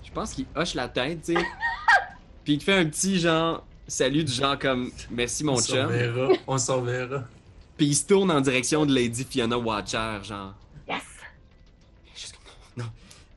Je 0.04 0.10
pense 0.12 0.32
qu'il 0.34 0.46
hoche 0.54 0.74
la 0.74 0.88
tête, 0.88 1.22
tu 1.22 1.34
sais. 1.34 1.40
Puis 2.44 2.54
il 2.54 2.58
te 2.58 2.64
fait 2.64 2.74
un 2.76 2.84
petit 2.86 3.18
genre 3.18 3.64
salut 3.88 4.24
du 4.24 4.32
genre 4.32 4.58
comme 4.58 4.90
merci 5.10 5.44
mon 5.44 5.54
on 5.54 5.56
s'en 5.56 5.74
chum. 5.74 5.86
verra, 5.88 6.28
on 6.46 6.58
s'en 6.58 6.80
verra. 6.82 7.24
Puis 7.76 7.86
il 7.86 7.94
se 7.94 8.06
tourne 8.06 8.30
en 8.30 8.40
direction 8.40 8.86
de 8.86 8.94
Lady 8.94 9.24
Fiona 9.24 9.58
Watcher, 9.58 10.18
genre. 10.22 10.54
Yes! 10.88 11.02
Juste 12.14 12.34
comme, 12.36 12.84
non. 12.84 12.90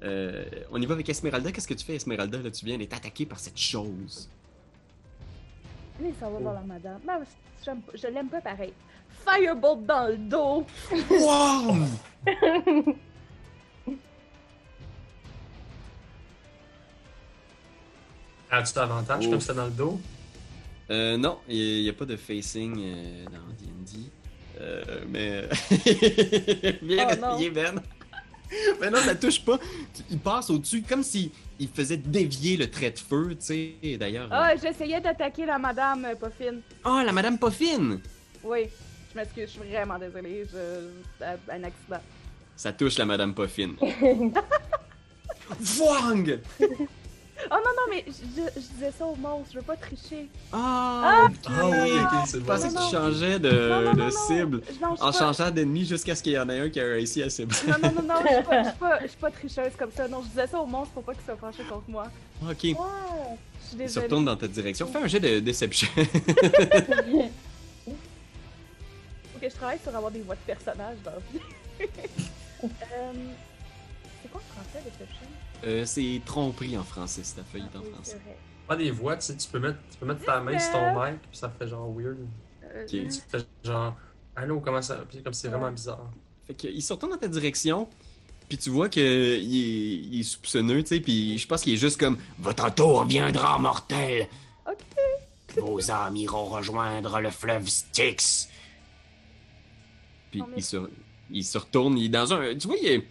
Euh, 0.03 0.45
on 0.71 0.81
y 0.81 0.85
va 0.85 0.93
avec 0.93 1.07
Esmeralda. 1.09 1.51
Qu'est-ce 1.51 1.67
que 1.67 1.73
tu 1.73 1.85
fais, 1.85 1.95
Esmeralda? 1.95 2.37
Là, 2.39 2.51
tu 2.51 2.65
viens 2.65 2.77
d'être 2.77 2.93
attaquée 2.93 3.25
par 3.25 3.39
cette 3.39 3.57
chose. 3.57 4.29
Allez, 5.99 6.13
ça 6.19 6.29
va 6.29 6.37
voir 6.39 6.53
la 6.53 6.61
madame. 6.61 6.99
Non, 7.07 7.23
je 7.93 8.07
l'aime 8.07 8.27
pas 8.27 8.41
pareil. 8.41 8.73
Firebolt 9.25 9.85
dans 9.85 10.07
le 10.09 10.17
dos! 10.17 10.65
Wow! 11.09 11.75
As-tu 18.51 18.79
avantage 18.79 19.25
Oh. 19.27 19.31
comme 19.31 19.41
ça 19.41 19.53
dans 19.53 19.65
le 19.65 19.71
dos? 19.71 19.99
Euh, 20.91 21.17
non, 21.17 21.39
il 21.49 21.81
n'y 21.83 21.89
a, 21.89 21.93
pas 21.93 22.05
de 22.05 22.15
facing 22.15 22.75
euh, 22.79 23.25
dans 23.25 23.47
D&D. 23.57 24.09
Euh, 24.61 24.83
mais... 25.09 25.41
Bien 26.81 27.07
Oh, 27.11 27.15
non. 27.21 27.31
réveillé, 27.37 27.49
Ben. 27.51 27.81
mais 28.79 28.89
non, 28.91 28.99
ça 28.99 29.15
touche 29.15 29.43
pas. 29.43 29.57
Il 30.11 30.19
passe 30.19 30.49
au-dessus, 30.51 30.83
comme 30.83 31.01
si 31.03 31.31
il 31.59 31.67
faisait 31.67 31.97
dévier 31.97 32.55
le 32.57 32.69
trait 32.69 32.91
de 32.91 32.99
feu, 32.99 33.29
tu 33.39 33.73
sais. 33.81 33.97
D'ailleurs... 33.97 34.25
euh, 34.31 34.35
Ah, 34.39 34.55
j'essayais 34.55 35.01
d'attaquer 35.01 35.45
la 35.45 35.57
madame 35.57 36.05
euh, 36.05 36.15
pas 36.15 36.29
fine. 36.29 36.61
Oh, 36.85 37.01
la 37.03 37.11
Madame 37.11 37.39
Poffine! 37.39 37.99
Oui, 38.43 38.67
je 39.11 39.17
m'excuse, 39.17 39.45
je 39.47 39.59
suis 39.59 39.69
vraiment 39.69 39.97
désolée. 39.97 40.43
Je... 40.51 40.87
c'est 41.19 41.51
Un 41.51 41.63
accident. 41.63 42.01
Ça 42.55 42.71
touche 42.71 42.97
la 42.99 43.05
Madame 43.05 43.33
Poffine. 43.33 43.75
Wang! 45.79 46.39
Oh 47.51 47.55
non, 47.55 47.59
non, 47.59 47.87
mais 47.89 48.05
je, 48.07 48.11
disais 48.59 48.91
ça 48.97 49.05
au 49.05 49.15
monstre, 49.15 49.49
je 49.53 49.57
veux 49.59 49.65
pas 49.65 49.75
tricher. 49.75 50.29
Ah! 50.53 51.25
ok. 51.25 51.31
Ah 51.47 51.51
oui, 51.69 51.91
ok, 51.99 52.09
c'est 52.27 52.37
Je 52.37 52.43
bon. 52.43 52.53
pensais 52.53 52.69
que 52.69 52.73
tu 52.73 52.79
changeais 52.95 53.39
de, 53.39 53.49
non, 53.69 53.81
non, 53.81 53.91
de 53.93 53.97
non, 53.99 54.05
non. 54.05 54.11
cible 54.11 54.61
Non, 54.81 54.95
je 54.95 55.01
en 55.03 55.11
suis 55.11 55.19
pas- 55.19 55.25
changeant 55.33 55.51
d'ennemi 55.51 55.85
jusqu'à 55.85 56.15
ce 56.15 56.23
qu'il 56.23 56.31
y 56.33 56.39
en 56.39 56.47
ait 56.49 56.59
un 56.61 56.69
qui 56.69 56.79
a 56.79 56.83
réussi 56.85 57.21
à 57.23 57.29
cibler. 57.29 57.57
Non, 57.67 57.75
non, 57.83 57.91
non, 57.91 58.01
non, 58.03 58.15
je 58.23 58.27
suis 58.35 58.43
pas, 58.43 58.63
je 58.63 58.69
suis 58.69 58.77
pas, 58.77 58.99
je 59.01 59.07
suis 59.07 59.17
pas 59.17 59.31
tricheuse 59.31 59.75
comme 59.77 59.91
ça. 59.91 60.07
Non, 60.07 60.21
je 60.23 60.29
disais 60.29 60.47
ça 60.47 60.59
au 60.59 60.65
monstre 60.65 60.93
pour 60.93 61.03
pas 61.03 61.13
qu'il 61.13 61.23
soit 61.25 61.35
fâché 61.35 61.63
contre 61.69 61.89
moi. 61.89 62.05
Ok. 62.41 62.49
Ouais, 62.49 62.55
je 62.63 62.63
suis 62.63 62.73
Il 62.73 62.77
se 63.69 63.75
désolée. 63.77 64.05
retourne 64.05 64.25
dans 64.25 64.37
ta 64.37 64.47
direction. 64.47 64.87
Fais 64.87 64.99
un 64.99 65.07
jet 65.07 65.19
de 65.19 65.39
deception. 65.41 65.89
Faut 65.95 66.03
que 69.41 69.49
je 69.49 69.55
travaille 69.55 69.79
sur 69.83 69.93
avoir 69.95 70.11
des 70.11 70.21
voix 70.21 70.35
de 70.35 70.41
personnages 70.47 70.97
dans 71.03 71.11
la 71.11 71.19
vie. 71.33 71.41
Euh, 72.63 72.67
C'est 74.23 74.31
quoi 74.31 74.41
en 74.41 74.53
français, 74.53 74.79
Deception? 74.85 75.27
Euh, 75.63 75.85
c'est 75.85 76.21
tromperie 76.25 76.77
en 76.77 76.83
français, 76.83 77.21
c'est 77.23 77.35
ta 77.35 77.43
feuille 77.43 77.63
Ah, 77.73 77.77
en 77.77 77.81
oui, 77.81 77.89
français. 77.93 78.17
c'est. 78.23 78.35
Pas 78.67 78.75
des 78.75 78.91
voix, 78.91 79.15
tu 79.17 79.25
sais, 79.27 79.37
tu 79.37 79.47
peux 79.49 79.59
mettre, 79.59 79.77
tu 79.91 79.97
peux 79.97 80.05
mettre 80.05 80.23
ta 80.25 80.39
main 80.41 80.57
sur 80.57 80.71
ton 80.71 80.93
mic, 81.03 81.19
puis 81.21 81.37
ça 81.37 81.49
fait 81.49 81.67
genre 81.67 81.91
weird. 81.95 82.17
Euh. 82.63 82.85
Tu 82.87 83.07
fais 83.29 83.39
genre, 83.63 83.95
allô, 84.35 84.59
comment 84.59 84.81
ça. 84.81 85.03
Puis 85.07 85.21
comme 85.21 85.33
c'est 85.33 85.47
vraiment 85.49 85.71
bizarre. 85.71 86.09
Fait 86.47 86.53
qu'il 86.55 86.81
se 86.81 86.93
retourne 86.93 87.11
dans 87.11 87.17
ta 87.17 87.27
direction, 87.27 87.87
puis 88.49 88.57
tu 88.57 88.69
vois 88.71 88.89
qu'il 88.89 89.03
est, 89.03 89.43
il 89.43 90.19
est 90.19 90.23
soupçonneux, 90.23 90.81
tu 90.83 90.89
sais, 90.89 90.99
puis 90.99 91.37
je 91.37 91.47
pense 91.47 91.61
qu'il 91.61 91.73
est 91.73 91.77
juste 91.77 91.99
comme 91.99 92.17
Votre 92.39 92.73
tour 92.73 93.05
viendra, 93.05 93.57
mortel. 93.59 94.27
Ok. 94.67 94.77
Vos 95.57 95.89
âmes 95.91 96.15
iront 96.17 96.45
rejoindre 96.45 97.19
le 97.19 97.29
fleuve 97.29 97.67
Styx. 97.67 98.49
Puis 100.31 100.43
il, 100.57 100.63
se, 100.63 100.77
il 101.31 101.43
se 101.45 101.57
retourne, 101.57 101.97
il 101.97 102.05
est 102.05 102.09
dans 102.09 102.33
un. 102.33 102.55
Tu 102.57 102.67
vois, 102.67 102.75
il, 102.81 102.87
est- 102.87 103.07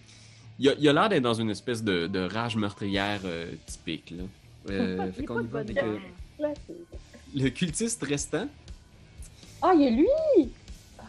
il 0.59 0.89
a 0.89 0.93
l'air 0.93 1.09
d'être 1.09 1.23
dans 1.23 1.35
une 1.35 1.51
espèce 1.51 1.83
de, 1.83 2.07
de 2.07 2.21
rage 2.21 2.57
meurtrière 2.57 3.21
euh, 3.25 3.53
typique, 3.67 4.11
là. 4.17 4.23
Euh, 4.71 5.05
Il 5.07 5.13
fait 5.13 5.23
est 5.23 5.25
qu'on 5.27 5.35
pas 5.35 5.41
y 5.41 5.45
de 5.45 5.49
va 5.51 5.63
bonne 5.65 5.79
avec 5.79 5.85
euh, 5.85 6.55
le 7.35 7.49
cultiste 7.51 8.03
restant. 8.05 8.49
Ah, 9.63 9.73
il 9.75 9.83
y 9.83 9.87
a 9.87 9.91
lui! 9.91 10.51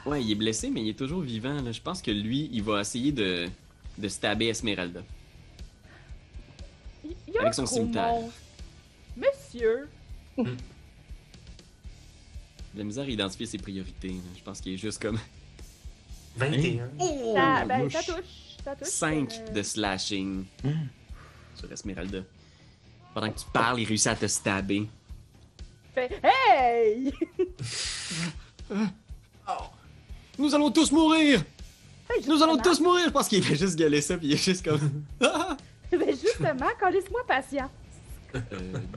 Ouais, 0.05 0.23
il 0.23 0.31
est 0.31 0.35
blessé, 0.35 0.69
mais 0.69 0.81
il 0.81 0.89
est 0.89 0.97
toujours 0.97 1.21
vivant. 1.21 1.61
Là. 1.61 1.71
Je 1.71 1.81
pense 1.81 2.01
que 2.01 2.11
lui, 2.11 2.49
il 2.51 2.61
va 2.63 2.81
essayer 2.81 3.11
de, 3.11 3.47
de 3.97 4.07
stabber 4.07 4.47
Esmeralda. 4.47 5.01
Il 7.27 7.33
y 7.33 7.37
a 7.37 7.41
Avec 7.41 7.53
son 7.53 7.65
cimetière. 7.65 8.09
monstre. 8.11 8.33
Monsieur! 9.17 9.87
La 12.77 12.83
misère 12.83 13.05
à 13.05 13.09
identifier 13.09 13.45
ses 13.45 13.57
priorités. 13.57 14.09
là. 14.09 14.15
Je 14.37 14.43
pense 14.43 14.59
qu'il 14.59 14.73
est 14.73 14.77
juste 14.77 15.01
comme 15.01 15.17
21. 16.37 16.89
ça, 17.35 17.65
ben, 17.65 17.89
ça 17.89 17.99
touche. 18.03 18.57
Ça 18.63 18.75
touche. 18.75 18.87
5 18.87 19.33
euh, 19.33 19.51
de 19.53 19.63
slashing 19.63 20.45
Hmm. 20.63 20.87
sur 21.55 21.71
Esmeralda. 21.71 22.19
Pendant 23.13 23.31
que 23.31 23.39
tu 23.39 23.45
parles, 23.53 23.79
il 23.79 23.85
réussit 23.87 24.07
à 24.07 24.15
te 24.15 24.27
stabber. 24.27 24.87
fait, 25.93 26.11
Hey! 26.23 27.13
Nous 30.37 30.53
allons 30.53 30.69
tous 30.71 30.91
mourir! 30.91 31.41
Nous 32.27 32.43
allons 32.43 32.57
tous 32.57 32.79
mourir! 32.81 33.05
Je 33.05 33.11
pense 33.11 33.27
qu'il 33.29 33.41
fait 33.43 33.55
juste 33.55 33.77
gueuler 33.77 34.01
ça, 34.01 34.17
puis 34.17 34.27
il 34.27 34.33
est 34.33 34.43
juste 34.43 34.65
comme. 34.65 35.03
Ben, 35.91 36.09
justement, 36.09 36.67
laisse-moi 36.91 37.21
patient. 37.25 37.69
Euh, 38.35 38.41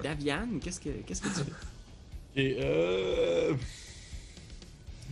Davian, 0.02 0.48
qu'est-ce 0.60 0.80
que 0.80 0.88
qu'est-ce 1.06 1.22
que 1.22 1.28
tu 1.28 1.34
fais? 1.34 1.52
Et 2.34 2.56
euh. 2.60 3.54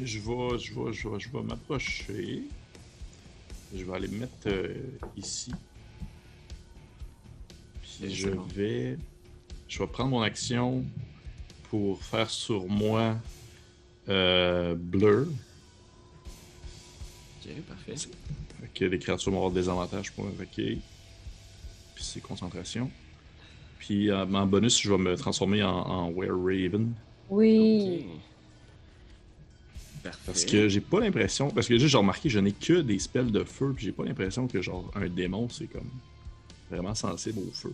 Je 0.03 0.19
vais, 0.19 0.59
je 0.59 0.75
vais, 0.75 0.93
je 0.93 1.09
vais, 1.09 1.19
je 1.21 1.29
vais 1.31 1.43
m'approcher. 1.43 2.43
Je 3.75 3.85
vais 3.85 3.95
aller 3.95 4.09
me 4.09 4.21
mettre 4.21 4.33
euh, 4.47 4.75
ici. 5.17 5.53
Puis 7.83 8.15
je 8.15 8.31
bon. 8.31 8.43
vais. 8.43 8.99
Je 9.69 9.79
vais 9.79 9.87
prendre 9.87 10.11
mon 10.11 10.23
action 10.23 10.85
pour 11.71 12.03
faire 12.03 12.31
sur 12.31 12.67
moi 12.67 13.17
euh, 14.09 14.75
Blur. 14.77 15.27
Ok, 17.45 17.53
parfait. 17.69 17.97
Fait 17.97 18.69
que 18.75 18.85
les 18.85 18.99
créatures 18.99 19.33
vont 19.33 19.39
avoir 19.39 19.53
des 19.53 19.69
avantages 19.69 20.13
pour 20.13 20.25
m'attaquer. 20.25 20.79
Puis 21.95 22.05
c'est 22.05 22.21
concentration. 22.21 22.91
Puis 23.79 24.11
euh, 24.11 24.25
en 24.25 24.47
bonus, 24.47 24.81
je 24.81 24.91
vais 24.91 24.99
me 24.99 25.17
transformer 25.17 25.63
en, 25.63 25.71
en 25.75 26.11
Were 26.11 26.37
Raven. 26.37 26.93
Oui. 27.31 28.07
Ok. 28.07 28.21
Parfait. 30.07 30.21
Parce 30.27 30.45
que 30.45 30.69
j'ai 30.69 30.81
pas 30.81 31.01
l'impression. 31.01 31.51
Parce 31.51 31.67
que 31.69 31.79
j'ai 31.79 31.97
remarqué, 31.97 32.29
je 32.29 32.39
n'ai 32.39 32.53
que 32.53 32.81
des 32.81 32.99
spells 32.99 33.31
de 33.31 33.45
feu, 33.45 33.73
puis 33.75 33.85
j'ai 33.87 33.93
pas 33.93 34.05
l'impression 34.05 34.47
que, 34.49 34.61
genre, 34.63 34.91
un 34.95 35.09
démon, 35.09 35.49
c'est 35.51 35.67
comme. 35.67 35.89
Vraiment 36.71 36.95
sensible 36.95 37.39
au 37.49 37.53
feu. 37.53 37.73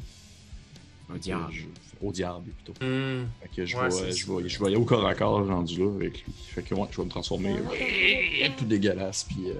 Un 1.13 1.17
diable. 1.17 1.47
Je- 1.51 1.65
Au 2.07 2.11
diable, 2.13 2.45
plutôt. 2.65 2.73
Hmm. 2.85 3.27
Fait 3.43 3.49
que 3.57 3.65
je 3.67 3.77
Ouais, 3.77 3.89
vais, 3.89 4.13
je, 4.13 4.31
vais, 4.33 4.49
je 4.49 4.59
vais 4.59 4.67
aller 4.67 4.77
au 4.77 4.85
corps 4.85 5.07
à 5.07 5.15
corps 5.15 5.47
rendu 5.47 5.79
là 5.79 5.91
avec 5.95 6.25
lui. 6.25 6.33
Fait 6.49 6.63
que 6.63 6.75
ouais, 6.75 6.89
je 6.91 6.97
vais 6.97 7.05
me 7.05 7.11
transformer 7.11 7.53
euh, 7.57 8.49
tout 8.59 8.65
dégueulasse. 8.65 9.25
Puis 9.25 9.51
euh, 9.51 9.55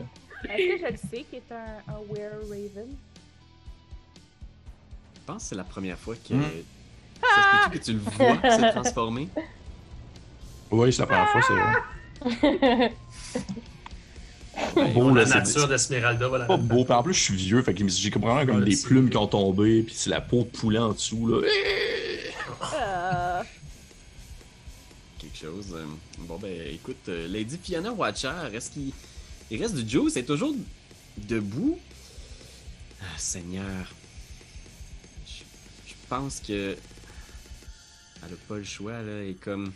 Est-ce 0.53 0.81
que 0.83 0.87
je 0.87 0.93
le 0.93 0.99
sais 0.99 1.25
qu'il 1.31 1.39
est 1.39 1.53
un, 1.53 1.93
un 1.93 1.99
Were 2.11 2.41
Raven? 2.49 2.89
Je 5.15 5.21
pense 5.27 5.43
que 5.45 5.49
c'est 5.51 5.55
la 5.55 5.65
première 5.65 5.99
fois 5.99 6.15
que. 6.17 6.35
Hmm. 6.35 6.43
Ça 7.23 7.65
se 7.65 7.71
peut 7.71 7.79
que 7.79 7.85
tu 7.85 7.93
le 7.93 7.99
vois 8.01 8.35
se 8.43 8.73
transformer? 8.73 9.29
Oui, 10.73 10.93
c'est 10.93 11.03
la 11.03 11.07
première 11.07 11.29
fois, 11.31 11.41
c'est 11.47 11.53
vrai. 11.55 11.73
Beau, 14.95 15.15
là, 15.15 15.25
c'est- 15.27 15.35
nature 15.35 15.69
d'Esmeralda 15.69 16.29
la 16.39 16.45
Pas 16.47 16.57
beau. 16.57 16.85
Puis 16.85 16.93
en 16.93 17.03
plus, 17.03 17.15
je 17.15 17.21
suis 17.21 17.35
vieux, 17.37 17.63
fait 17.63 17.75
que 17.75 17.87
j'ai 17.89 18.11
vraiment 18.11 18.45
comme 18.47 18.59
Ouais, 18.61 18.65
des 18.65 18.77
c'est- 18.77 18.87
plumes 18.87 19.09
qui 19.11 19.17
ont 19.17 19.27
tombé, 19.27 19.83
puis 19.83 19.95
c'est 19.97 20.11
la 20.11 20.21
peau 20.21 20.43
de 20.43 20.49
poulet 20.49 20.79
en 20.79 20.93
dessous, 20.93 21.27
là. 21.29 21.41
Euh, 22.75 23.43
quelque 25.19 25.37
chose. 25.39 25.75
Euh, 25.75 25.85
Bon, 26.21 26.39
ben, 26.39 26.53
écoute, 26.73 27.09
euh, 27.09 27.27
Lady 27.29 27.59
Fiona 27.63 27.93
Watcher, 27.93 28.31
est-ce 28.53 28.71
qu'il 28.71 28.93
il 29.51 29.61
reste 29.63 29.75
du 29.75 29.89
juice? 29.89 30.15
Elle 30.17 30.23
est 30.23 30.27
toujours 30.27 30.55
debout? 31.17 31.79
Ah, 33.03 33.05
Seigneur. 33.19 33.87
Je, 35.27 35.43
je 35.89 35.95
pense 36.09 36.41
que. 36.41 36.77
Elle 38.25 38.33
a 38.35 38.37
pas 38.49 38.57
le 38.59 38.65
choix, 38.65 38.93
là. 38.93 39.13
Elle 39.23 39.31
est 39.31 39.41
comme. 39.43 39.73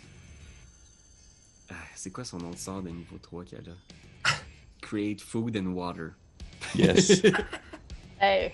Ah, 1.70 1.74
c'est 1.94 2.10
quoi 2.10 2.24
son 2.24 2.38
nom 2.38 2.50
de 2.50 2.56
sort 2.56 2.82
de 2.82 2.90
niveau 2.90 3.18
3 3.18 3.44
qu'elle 3.44 3.64
a? 3.70 4.30
Create 4.80 5.20
food 5.20 5.56
and 5.56 5.72
water. 5.72 6.14
Yes. 6.74 7.22
Hey, 8.18 8.50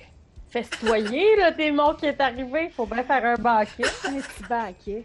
festoyer, 0.51 1.37
là, 1.37 1.53
t'es 1.53 1.71
mort 1.71 1.97
qui 1.97 2.07
est 2.07 2.21
arrivé. 2.21 2.69
Faut 2.71 2.85
bien 2.85 3.05
faire 3.05 3.25
un 3.25 3.41
banquet. 3.41 3.85
un 4.05 4.21
petit 4.21 4.43
banquet. 4.49 5.05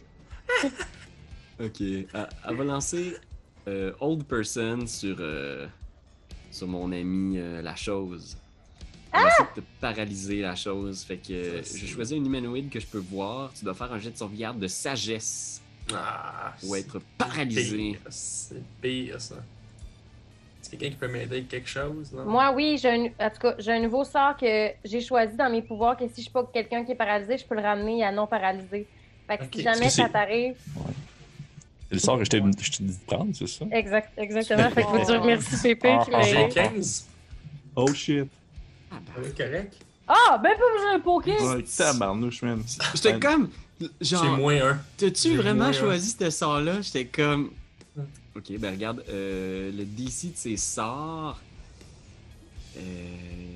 Ok, 1.59 1.79
elle, 1.81 2.07
elle 2.47 2.55
va 2.55 2.63
lancer 2.63 3.17
euh, 3.67 3.93
Old 3.99 4.23
Person 4.23 4.87
sur, 4.87 5.17
euh, 5.19 5.67
sur 6.51 6.67
mon 6.67 6.91
ami 6.91 7.37
euh, 7.37 7.61
La 7.61 7.75
Chose. 7.75 8.35
Elle 9.13 9.21
va 9.21 9.27
essayer 9.27 9.49
de 9.55 9.61
te 9.61 9.65
paralyser 9.79 10.41
La 10.41 10.55
Chose. 10.55 11.03
Fait 11.03 11.17
que 11.17 11.33
euh, 11.33 11.63
je 11.63 11.85
choisis 11.85 12.17
un 12.17 12.23
humanoïde 12.23 12.69
que 12.69 12.79
je 12.79 12.87
peux 12.87 12.97
voir. 12.97 13.51
Tu 13.53 13.63
dois 13.63 13.73
faire 13.73 13.93
un 13.93 13.99
jet 13.99 14.11
de 14.11 14.17
sauvegarde 14.17 14.59
de 14.59 14.67
sagesse 14.67 15.61
Ah, 15.93 16.53
c'est 16.57 16.79
être 16.81 16.99
paralysé. 17.17 17.99
C'est 18.09 18.61
pire, 18.81 19.19
ça. 19.21 19.35
Est-ce 19.35 20.69
quelqu'un 20.71 20.89
qui 20.89 20.95
peut 20.95 21.07
m'aider 21.07 21.37
avec 21.37 21.47
quelque 21.47 21.69
chose, 21.69 22.11
non? 22.11 22.25
Moi, 22.25 22.51
oui, 22.53 22.77
j'ai 22.81 22.89
un, 22.89 23.05
en 23.25 23.29
tout 23.29 23.39
cas, 23.39 23.55
j'ai 23.57 23.71
un 23.71 23.79
nouveau 23.79 24.03
sort 24.03 24.35
que 24.35 24.71
j'ai 24.83 25.01
choisi 25.01 25.37
dans 25.37 25.49
mes 25.49 25.61
pouvoirs 25.61 25.95
que 25.95 26.07
si 26.07 26.15
je 26.17 26.21
suis 26.23 26.31
pas 26.31 26.43
quelqu'un 26.53 26.83
qui 26.83 26.91
est 26.91 26.95
paralysé, 26.95 27.37
je 27.37 27.45
peux 27.45 27.55
le 27.55 27.61
ramener 27.61 28.03
à 28.03 28.11
non 28.11 28.27
paralysé. 28.27 28.87
Fait 29.27 29.37
que 29.37 29.45
si 29.57 29.63
jamais 29.63 29.89
ça 29.89 30.03
c'est- 30.05 30.09
t'arrive, 30.09 30.55
c'est 31.89 31.93
le 31.93 31.99
sort 31.99 32.17
que 32.17 32.25
je 32.25 32.29
t'ai 32.29 32.41
dit 32.41 32.49
de 32.97 33.05
prendre, 33.05 33.33
c'est 33.33 33.47
ça? 33.47 33.65
exact, 33.71 34.11
exactement. 34.17 34.69
Fait 34.69 34.83
que 34.83 34.89
faut 34.89 35.05
dire 35.05 35.23
merci 35.25 35.57
Pépé 35.75 35.97
qui 36.03 36.11
Ah, 36.13 36.17
m'a 36.17 36.21
J'ai 36.23 36.41
aidé. 36.43 36.53
15. 36.53 37.07
Oh 37.75 37.93
shit. 37.93 38.27
Ah, 38.91 38.95
bah, 39.05 39.13
Oui, 39.19 39.33
correct. 39.35 39.77
Ah, 40.07 40.37
ben 40.41 40.51
pas 40.51 40.73
besoin 40.75 40.97
de 40.97 41.03
poker! 41.03 41.57
Ouais, 41.57 41.63
tabarnouche, 41.63 42.41
man. 42.41 42.63
J'étais 42.95 43.19
comme. 43.19 43.49
J'ai 44.01 44.15
Genre, 44.15 44.37
moins 44.37 44.71
un. 44.71 44.79
t'as-tu 44.97 45.35
vraiment 45.37 45.71
choisi 45.71 46.15
ce 46.19 46.29
sort-là? 46.29 46.81
J'étais 46.81 47.05
comme. 47.05 47.51
Ok, 48.35 48.51
ben 48.59 48.73
regarde, 48.73 49.03
euh, 49.09 49.71
le 49.71 49.83
DC 49.85 50.31
de 50.33 50.37
ses 50.37 50.57
sorts. 50.57 51.39
Euh, 52.77 52.81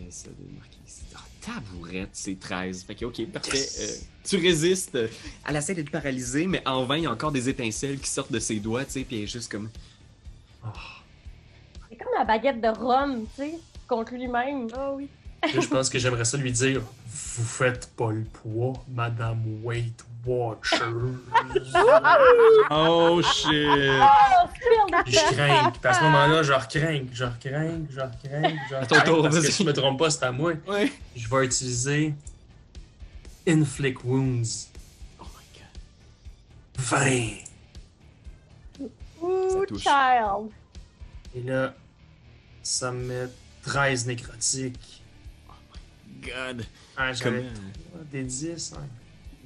ça 0.10 0.30
doit 0.30 0.34
être 0.48 0.58
marqué 0.58 0.78
ici. 0.88 1.02
Ah, 1.16 1.20
tabourette, 1.42 2.10
c'est 2.14 2.40
13. 2.40 2.84
Fait 2.84 2.96
que, 2.96 3.06
ok, 3.06 3.26
parfait. 3.28 3.58
Yes. 3.58 3.80
Euh, 3.82 4.06
tu 4.24 4.38
résistes. 4.38 4.96
Euh, 4.96 5.08
Elle 5.48 5.56
essaie 5.56 5.76
d'être 5.76 5.92
paralysée, 5.92 6.48
mais 6.48 6.68
en 6.68 6.86
vain, 6.86 6.98
il 6.98 7.04
y 7.04 7.08
a 7.08 7.12
encore 7.12 7.32
des 7.32 7.48
étincelles 7.50 8.00
qui 8.00 8.10
sortent 8.10 8.32
de 8.32 8.40
ses 8.40 8.60
doigts, 8.60 8.86
tu 8.86 8.92
sais, 8.94 9.04
puis 9.04 9.18
elle 9.18 9.24
est 9.24 9.28
juste 9.28 9.52
comme. 9.52 9.70
C'est 11.90 11.96
comme 11.98 12.14
la 12.18 12.26
baguette 12.26 12.62
de 12.62 12.68
Rome, 12.68 13.26
tu 13.36 13.42
sais, 13.44 13.54
contre 13.88 14.14
lui-même. 14.14 14.68
Ah 14.76 14.92
oui. 14.94 15.08
Je 15.54 15.68
pense 15.68 15.90
que 15.90 15.98
j'aimerais 15.98 16.26
ça 16.26 16.38
lui 16.38 16.52
dire 16.52 16.82
Vous 17.08 17.44
faites 17.44 17.88
pas 17.96 18.12
le 18.12 18.24
poids, 18.24 18.74
Madame 18.94 19.42
Weight 19.64 20.06
Watcher. 20.26 20.76
Oh 22.70 23.22
shit. 23.22 24.02
Oh, 24.02 24.48
je 25.06 25.34
crains. 25.34 25.72
Puis 25.72 25.82
à 25.90 25.94
ce 25.94 26.04
moment-là, 26.04 26.44
je 26.44 26.54
recrains, 26.54 27.06
je 27.12 27.24
recrains, 27.26 27.82
je 27.90 28.00
recrains, 28.00 28.56
je 28.70 29.04
tour, 29.06 29.24
Parce 29.24 29.40
que 29.42 29.52
si 29.52 29.64
je 29.64 29.68
me 29.68 29.74
trompe 29.74 30.00
pas, 30.00 30.10
c'est 30.10 30.24
à 30.26 30.32
moi. 30.32 30.54
Ouais. 30.68 30.92
Je 31.16 31.28
vais 31.28 31.46
utiliser 31.46 32.14
Inflict 33.48 34.04
Wounds. 34.04 34.70
Oh 35.20 35.26
my 35.26 35.60
god. 35.60 37.10
20. 38.80 38.88
Ooh, 39.24 39.66
child! 39.78 40.52
Et 41.36 41.42
là, 41.44 41.74
ça 42.64 42.92
me 42.92 43.04
met 43.06 43.30
13 43.64 44.06
nécrotiques. 44.08 45.02
God. 46.22 46.66
Ah, 46.98 47.12
j'avais 47.14 47.42
Comment. 47.42 48.04
des 48.12 48.24
10. 48.24 48.74
hein. 48.78 48.86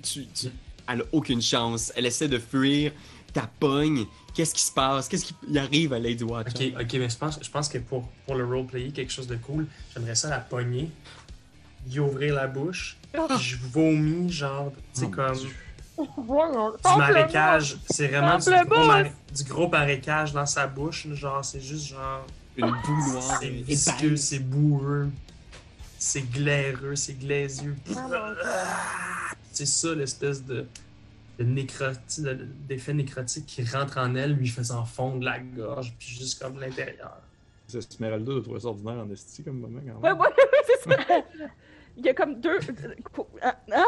Tu, 0.01 0.28
tu- 0.28 0.51
Elle 0.88 1.01
a 1.01 1.05
aucune 1.11 1.41
chance. 1.41 1.91
Elle 1.95 2.05
essaie 2.05 2.27
de 2.27 2.39
fuir. 2.39 2.91
Ta 3.33 3.49
pogne. 3.59 4.05
Qu'est-ce 4.33 4.53
qui 4.53 4.61
se 4.61 4.71
passe? 4.71 5.07
Qu'est-ce 5.07 5.25
qui 5.25 5.57
arrive 5.57 5.93
à 5.93 5.99
Lady 5.99 6.23
Watcher? 6.23 6.73
Ok, 6.75 6.81
ok, 6.83 6.93
mais 6.99 7.09
je 7.09 7.17
pense, 7.17 7.39
je 7.41 7.49
pense 7.49 7.69
que 7.69 7.77
pour, 7.77 8.07
pour 8.25 8.36
le 8.36 8.45
roleplayer, 8.45 8.91
quelque 8.91 9.11
chose 9.11 9.27
de 9.27 9.36
cool, 9.38 9.65
j'aimerais 9.93 10.15
ça 10.15 10.29
la 10.29 10.39
pogner, 10.39 10.89
y 11.89 11.99
ouvrir 11.99 12.36
la 12.36 12.47
bouche, 12.47 12.97
puis 13.13 13.38
je 13.39 13.57
vomis, 13.71 14.29
genre, 14.31 14.71
tu 14.93 15.01
sais, 15.01 15.05
Oh, 15.07 15.09
comme 15.09 15.36
Dieu. 15.38 15.49
du 15.97 16.97
marécage. 16.97 17.77
C'est 17.89 18.07
vraiment 18.07 18.38
du 18.38 18.43
gros, 18.69 18.86
maré- 18.86 19.11
du 19.33 19.43
gros 19.45 19.69
marécage 19.69 20.33
dans 20.33 20.45
sa 20.45 20.67
bouche, 20.67 21.07
genre, 21.13 21.43
c'est 21.45 21.61
juste 21.61 21.88
genre. 21.88 22.25
Une 22.57 22.71
boue 22.86 23.11
noire. 23.11 23.38
C'est 23.41 23.49
visqueux, 23.49 24.15
c'est 24.17 24.39
boueux, 24.39 25.09
c'est 25.97 26.21
glaireux, 26.29 26.95
c'est 26.95 27.13
glaisieux. 27.17 27.75
C'est 29.56 29.66
ça 29.66 29.95
l'espèce 29.95 30.43
de, 30.45 30.66
de 31.39 31.43
nécroti- 31.43 32.22
de- 32.22 32.47
d'effet 32.68 32.93
nécrotique 32.93 33.45
qui 33.45 33.64
rentre 33.64 33.97
en 33.97 34.14
elle, 34.16 34.34
lui 34.34 34.47
faisant 34.49 34.86
fondre 34.86 35.24
la 35.24 35.39
gorge, 35.39 35.93
puis 35.97 36.10
juste 36.10 36.41
comme 36.41 36.60
l'intérieur. 36.60 37.18
C'est 37.68 37.78
Esmeralda 37.80 38.34
de 38.34 38.39
trouver 38.41 38.60
ça 38.60 38.68
ordinaire 38.68 38.97
en 39.03 39.10
esti 39.10 39.43
comme 39.43 39.60
moment 39.60 39.80
quand 39.86 40.01
Ouais, 40.01 40.10
même. 40.10 40.20
ouais, 40.20 40.28
c'est 40.84 40.89
ça. 40.91 40.97
Il 41.97 42.06
y 42.06 42.10
a 42.10 42.14
comme 42.14 42.39
deux. 42.39 42.60
Ah, 43.41 43.56
ah, 43.74 43.84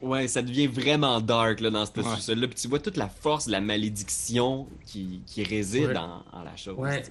Ouais, 0.00 0.28
ça 0.28 0.40
devient 0.42 0.66
vraiment 0.66 1.20
dark 1.20 1.60
là, 1.60 1.70
dans 1.70 1.84
ce 1.84 1.92
Ouais. 1.98 2.04
sous-sol-là. 2.04 2.46
Puis 2.48 2.56
tu 2.56 2.68
vois 2.68 2.78
toute 2.78 2.96
la 2.96 3.08
force, 3.08 3.48
la 3.48 3.60
malédiction 3.60 4.68
qui, 4.84 5.20
qui 5.26 5.42
réside 5.42 5.88
Ouais. 5.88 5.96
en, 5.96 6.22
en 6.32 6.42
la 6.42 6.54
chose. 6.56 6.76
Ouais. 6.78 7.02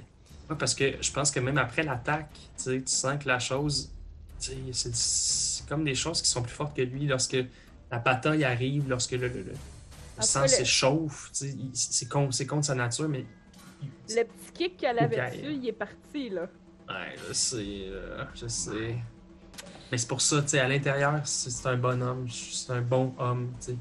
Ouais, 0.49 0.55
parce 0.57 0.73
que 0.76 0.93
je 1.01 1.11
pense 1.11 1.32
que 1.32 1.39
même 1.39 1.57
après 1.57 1.84
l'attaque, 1.84 2.30
tu 2.34 2.63
sais, 2.63 2.78
tu 2.82 2.91
sens 2.91 3.21
que 3.21 3.28
la 3.28 3.39
chose, 3.39 3.89
c'est- 4.71 5.67
comme 5.67 5.83
des 5.83 5.95
choses 5.95 6.21
qui 6.21 6.29
sont 6.29 6.41
plus 6.41 6.53
fortes 6.53 6.75
que 6.75 6.81
lui 6.81 7.07
lorsque 7.07 7.37
la 7.91 7.99
bataille 7.99 8.43
arrive, 8.43 8.87
lorsque 8.89 9.11
le, 9.11 9.27
le, 9.27 9.27
le- 9.29 9.43
le 9.43 9.53
En 10.19 10.21
sang 10.21 10.41
le- 10.43 10.47
s'échauffe, 10.47 11.29
c'est 11.33 12.09
contre, 12.09 12.33
c'est 12.33 12.45
contre 12.47 12.65
sa 12.65 12.75
nature, 12.75 13.09
mais 13.09 13.25
Le 14.09 14.23
petit 14.23 14.51
kick 14.53 14.77
qu'elle 14.77 14.99
avait 14.99 15.21
Ok. 15.21 15.31
dessus, 15.41 15.53
il 15.61 15.67
est 15.67 15.71
parti, 15.73 16.29
là. 16.29 16.47
ouais, 16.89 17.15
je 17.27 17.33
sais, 17.33 17.57
euh, 17.87 18.23
je 18.35 18.47
sais. 18.47 18.95
Mais 19.91 19.97
c'est 19.97 20.07
pour 20.07 20.21
ça, 20.21 20.41
tu 20.41 20.49
sais, 20.49 20.59
à 20.59 20.67
l'intérieur, 20.67 21.21
c'est 21.25 21.67
un 21.67 21.77
bon 21.77 22.01
homme, 22.01 22.27
c'est 22.29 22.71
un 22.73 22.81
bon 22.81 23.13
homme, 23.19 23.51
tu 23.59 23.71
sais, 23.71 23.77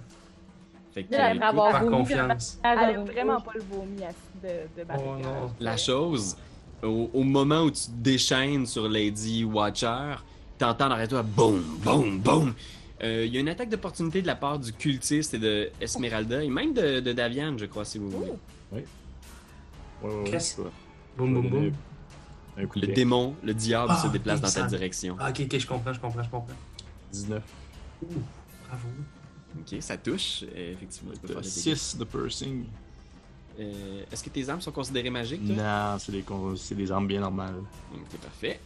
Fait 0.93 1.05
que, 1.05 1.15
Elle 1.15 1.43
avoir 1.43 1.71
par 1.73 1.87
confiance. 1.87 2.59
Elle 2.63 2.79
aime 2.91 3.05
vraiment 3.05 3.41
pas 3.41 3.53
le 3.55 3.63
vomi 3.63 4.01
de, 4.43 4.49
de 4.83 4.87
Oh 4.97 5.17
non. 5.21 5.53
la 5.61 5.77
chose, 5.77 6.37
au, 6.83 7.11
au 7.13 7.23
moment 7.23 7.63
où 7.63 7.71
tu 7.71 7.87
te 7.87 7.91
déchaînes 7.91 8.67
sur 8.67 8.89
Lady 8.89 9.45
Watcher, 9.45 10.15
t'entends 10.59 10.89
derrière 10.89 11.09
toi 11.09 11.23
boum, 11.23 11.61
boum, 11.83 12.19
boum. 12.19 12.55
Euh, 13.03 13.25
Il 13.27 13.35
y 13.35 13.37
a 13.37 13.41
une 13.41 13.49
attaque 13.49 13.69
d'opportunité 13.71 14.23
de 14.23 14.27
la 14.27 14.37
part 14.37 14.59
du 14.59 14.73
cultiste 14.73 15.35
et 15.35 15.39
de 15.39 15.71
Esmeralda, 15.81 16.43
et 16.43 16.49
même 16.49 16.73
de, 16.73 17.01
de 17.01 17.13
Davian, 17.13 17.57
je 17.59 17.67
crois, 17.67 17.85
si 17.85 17.99
vous 17.99 18.09
voulez. 18.11 18.33
Ouais, 18.73 18.85
ouais, 20.03 20.15
ouais. 20.15 20.31
Vais- 20.31 20.71
Boum, 21.17 21.35
boum, 21.35 21.49
boum. 21.49 21.73
Le 22.57 22.87
démon, 22.95 23.35
le 23.43 23.53
diable 23.53 23.93
Ah, 23.97 24.03
se 24.03 24.09
déplace 24.09 24.41
dans 24.41 24.47
ta 24.49 24.53
ça- 24.53 24.67
direction. 24.67 25.17
Ah, 25.19 25.31
ok, 25.31 25.41
ok, 25.45 25.59
je 25.59 25.67
comprends, 25.67 25.93
je 25.93 26.01
comprends, 26.01 26.23
je 26.23 26.31
comprends. 26.31 26.55
19. 27.13 27.43
Ouh, 28.03 28.07
bravo. 28.69 28.89
Ok, 29.61 29.77
ça 29.83 29.97
touche, 29.97 30.43
euh, 30.45 30.73
effectivement. 30.73 31.11
il 31.15 31.21
peut 31.21 31.29
faire 31.29 31.37
des 31.43 31.49
dégâts. 31.49 31.75
6 31.77 31.97
de 31.99 32.05
piercing. 32.05 32.65
Euh, 33.61 34.03
Est-ce 34.11 34.23
que 34.25 34.31
tes 34.31 34.49
armes 34.49 34.61
sont 34.61 34.73
considérées 34.73 35.11
magiques, 35.11 35.45
toi? 35.47 35.57
Non, 35.57 35.99
c'est 35.99 36.11
des, 36.13 36.23
con- 36.23 36.57
c'est 36.57 36.75
des 36.75 36.91
armes 36.91 37.07
bien 37.07 37.21
normales. 37.21 37.55
Ok, 37.93 38.19
parfait. 38.21 38.59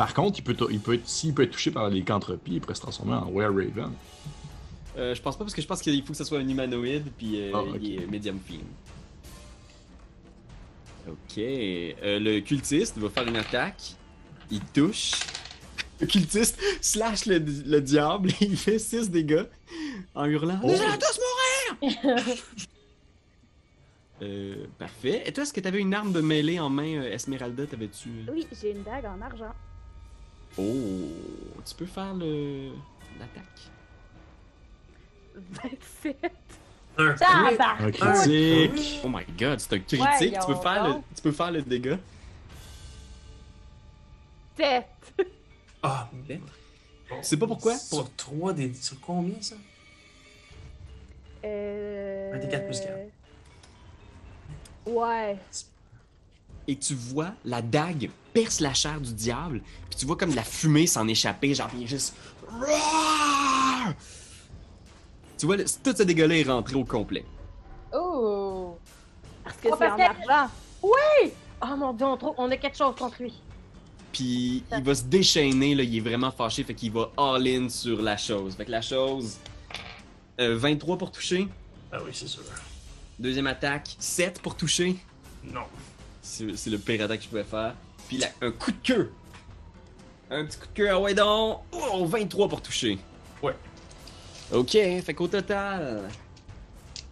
Par 0.00 0.14
contre, 0.14 0.38
il 0.38 0.42
peut, 0.42 0.54
t- 0.54 0.64
il 0.70 0.80
peut 0.80 0.94
être, 0.94 1.06
s'il 1.06 1.34
peut 1.34 1.42
être 1.42 1.50
touché 1.50 1.70
par 1.70 1.90
les 1.90 2.02
cantropies, 2.02 2.52
il 2.54 2.60
pourrait 2.62 2.74
se 2.74 2.80
transformer 2.80 3.12
en 3.16 3.28
Were 3.30 3.54
Raven. 3.54 3.92
Euh, 4.96 5.14
je 5.14 5.20
pense 5.20 5.36
pas 5.36 5.44
parce 5.44 5.52
que 5.54 5.60
je 5.60 5.66
pense 5.66 5.82
qu'il 5.82 6.02
faut 6.02 6.12
que 6.12 6.16
ce 6.16 6.24
soit 6.24 6.38
un 6.38 6.48
humanoïde 6.48 7.04
puis 7.18 7.38
euh, 7.38 7.50
Ah, 7.54 7.60
ok. 7.64 7.76
il 7.82 8.00
est 8.02 8.06
medium 8.06 8.38
fiend. 8.42 8.60
Ok. 11.06 11.36
Euh, 11.36 12.18
le 12.18 12.40
cultiste 12.40 12.96
va 12.96 13.10
faire 13.10 13.28
une 13.28 13.36
attaque. 13.36 13.94
Il 14.50 14.60
touche. 14.72 15.10
Le 16.00 16.06
cultiste 16.06 16.58
slash 16.80 17.26
le, 17.26 17.36
le 17.36 17.80
diable 17.82 18.30
et 18.40 18.44
il 18.46 18.56
fait 18.56 18.78
6 18.78 19.10
dégâts 19.10 19.44
en 20.14 20.24
hurlant 20.24 20.60
Oh. 20.62 20.68
Nous 20.68 20.80
allons 20.80 20.96
tous 20.98 21.20
mourir! 21.82 22.36
Euh, 24.22 24.64
parfait. 24.78 25.24
Et 25.26 25.32
toi, 25.34 25.42
est-ce 25.44 25.52
que 25.52 25.60
t'avais 25.60 25.80
une 25.80 25.92
arme 25.92 26.12
de 26.12 26.22
mêlée 26.22 26.58
en 26.58 26.70
main, 26.70 27.02
Esmeralda? 27.02 27.66
T'avais-tu. 27.66 28.08
Oui, 28.32 28.46
j'ai 28.60 28.70
une 28.72 28.82
dague 28.82 29.04
en 29.04 29.20
argent. 29.20 29.52
Oh! 30.58 30.62
Tu 31.64 31.74
peux 31.74 31.86
faire 31.86 32.14
le. 32.14 32.72
l'attaque. 33.18 33.70
27. 35.34 36.16
Un 36.98 37.12
Tabarnak! 37.14 37.80
Un 37.80 37.86
Un 37.86 37.90
critique. 37.90 39.00
Oh 39.04 39.08
my 39.08 39.24
god, 39.38 39.60
c'est 39.60 39.74
un 39.74 39.78
critique. 39.78 40.00
Ouais, 40.00 40.32
tu, 40.32 40.46
peux 40.46 40.60
faire 40.60 40.88
le, 40.88 40.94
tu 41.14 41.22
peux 41.22 41.32
faire 41.32 41.50
le 41.50 41.62
dégât. 41.62 41.98
7. 44.56 44.84
Ah, 45.82 46.10
Tu 46.28 46.38
sais 47.22 47.36
pas 47.38 47.46
pourquoi? 47.46 47.76
Sur 47.76 48.14
3 48.14 48.52
des. 48.52 48.74
Sur 48.74 49.00
combien 49.00 49.40
ça? 49.40 49.56
Euh... 51.44 52.34
Un 52.34 52.38
des 52.38 52.48
quatre 52.48 52.66
plus 52.66 52.80
quatre. 52.80 53.10
Ouais. 54.86 55.38
Et 56.70 56.76
tu 56.76 56.94
vois 56.94 57.32
la 57.44 57.62
dague 57.62 58.10
perce 58.32 58.60
la 58.60 58.72
chair 58.72 59.00
du 59.00 59.12
diable. 59.12 59.60
Puis 59.88 59.98
tu 59.98 60.06
vois 60.06 60.16
comme 60.16 60.30
de 60.30 60.36
la 60.36 60.44
fumée 60.44 60.86
s'en 60.86 61.08
échapper. 61.08 61.52
Genre, 61.52 61.68
il 61.76 61.82
est 61.82 61.86
juste. 61.88 62.14
Roar! 62.48 63.92
Tu 65.36 65.46
vois, 65.46 65.56
le- 65.56 65.64
tout 65.64 65.94
ce 65.96 66.02
dégât-là 66.04 66.36
est 66.38 66.42
rentré 66.44 66.76
au 66.76 66.84
complet. 66.84 67.24
Oh! 67.92 68.76
Parce 69.42 69.56
que 69.56 69.68
Oh, 69.72 69.74
c'est 69.78 69.90
en 69.90 69.96
que- 69.96 70.02
argent. 70.02 70.52
Oh 70.82 71.76
mon 71.76 71.92
dieu, 71.92 72.06
on, 72.06 72.16
trouve- 72.16 72.34
on 72.38 72.48
a 72.52 72.56
quelque 72.56 72.76
chose 72.76 72.94
contre 72.96 73.20
lui. 73.20 73.32
Puis 74.12 74.62
il 74.72 74.82
va 74.84 74.94
se 74.94 75.02
déchaîner, 75.04 75.74
là, 75.74 75.82
il 75.82 75.96
est 75.96 76.00
vraiment 76.00 76.30
fâché, 76.30 76.62
fait 76.62 76.74
qu'il 76.74 76.92
va 76.92 77.10
all-in 77.16 77.68
sur 77.68 78.00
la 78.00 78.16
chose. 78.16 78.54
Fait 78.54 78.64
que 78.64 78.70
la 78.70 78.80
chose, 78.82 79.38
euh, 80.40 80.56
23 80.56 80.96
pour 80.98 81.10
toucher. 81.10 81.48
Ah 81.92 81.98
oui, 82.04 82.10
c'est 82.12 82.28
sûr. 82.28 82.42
Deuxième 83.18 83.46
attaque, 83.48 83.96
7 83.98 84.40
pour 84.40 84.56
toucher. 84.56 84.96
Non. 85.44 85.64
C'est 86.30 86.70
le 86.70 86.78
pire 86.78 87.04
attaque 87.04 87.18
que 87.18 87.24
je 87.24 87.28
pouvais 87.28 87.44
faire. 87.44 87.74
Puis 88.06 88.18
là, 88.18 88.28
un 88.40 88.52
coup 88.52 88.70
de 88.70 88.76
queue. 88.84 89.12
Un 90.30 90.44
petit 90.44 90.58
coup 90.58 90.66
de 90.66 90.72
queue, 90.74 90.88
ah 90.88 91.00
ouais 91.00 91.12
donc. 91.12 91.62
Oh, 91.72 92.06
23 92.06 92.48
pour 92.48 92.62
toucher. 92.62 92.98
Ouais. 93.42 93.56
Ok, 94.52 94.70
fait 94.70 95.14
qu'au 95.14 95.26
total, 95.26 96.08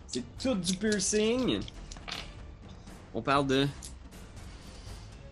c'est 0.07 0.23
tout 0.41 0.55
du 0.55 0.75
piercing. 0.77 1.61
On 3.13 3.21
parle 3.21 3.49
de 3.49 3.67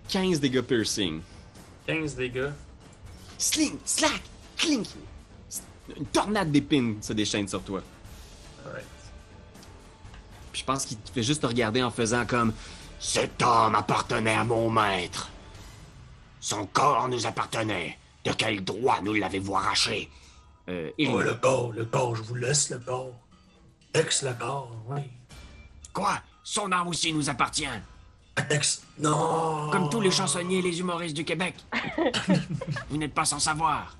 15 0.08 0.40
dégâts 0.40 0.62
piercing. 0.62 1.20
15 1.86 2.16
dégâts. 2.16 2.50
Sling, 3.38 3.78
slack, 3.84 4.22
clink. 4.56 4.88
Une 5.96 6.06
tornade 6.06 6.50
d'épines 6.50 7.00
se 7.00 7.12
déchaîne 7.12 7.46
sur 7.46 7.62
toi. 7.62 7.82
Alright. 8.66 8.84
Puis 10.50 10.62
je 10.62 10.64
pense 10.64 10.84
qu'il 10.84 10.96
te 10.96 11.10
fait 11.10 11.22
juste 11.22 11.42
te 11.42 11.46
regarder 11.46 11.84
en 11.84 11.92
faisant 11.92 12.26
comme 12.26 12.52
Cet 12.98 13.42
homme 13.42 13.74
appartenait 13.74 14.34
à 14.34 14.44
mon 14.44 14.70
maître. 14.70 15.30
Son 16.40 16.66
corps 16.66 17.08
nous 17.08 17.26
appartenait. 17.26 17.98
De 18.24 18.32
quel 18.32 18.64
droit 18.64 19.00
nous 19.02 19.14
l'avez-vous 19.14 19.54
arraché? 19.56 20.10
euh, 20.68 20.88
Oh, 20.90 20.94
Irina. 20.98 21.24
le 21.24 21.34
corps, 21.34 21.72
le 21.72 21.84
corps, 21.84 22.16
je 22.16 22.22
vous 22.22 22.34
laisse 22.34 22.70
le 22.70 22.78
corps. 22.78 23.12
Ex 23.94 24.22
le 24.22 24.32
corps, 24.34 24.70
oui. 24.88 25.02
Quoi? 25.92 26.20
Son 26.42 26.70
âme 26.72 26.88
aussi 26.88 27.12
nous 27.12 27.28
appartient. 27.30 27.66
Ex. 28.50 28.82
Non! 28.98 29.70
Comme 29.70 29.88
tous 29.90 30.00
les 30.00 30.10
chansonniers 30.10 30.58
et 30.58 30.62
les 30.62 30.80
humoristes 30.80 31.16
du 31.16 31.24
Québec. 31.24 31.54
vous 32.90 32.96
n'êtes 32.96 33.14
pas 33.14 33.24
sans 33.24 33.38
savoir. 33.38 33.96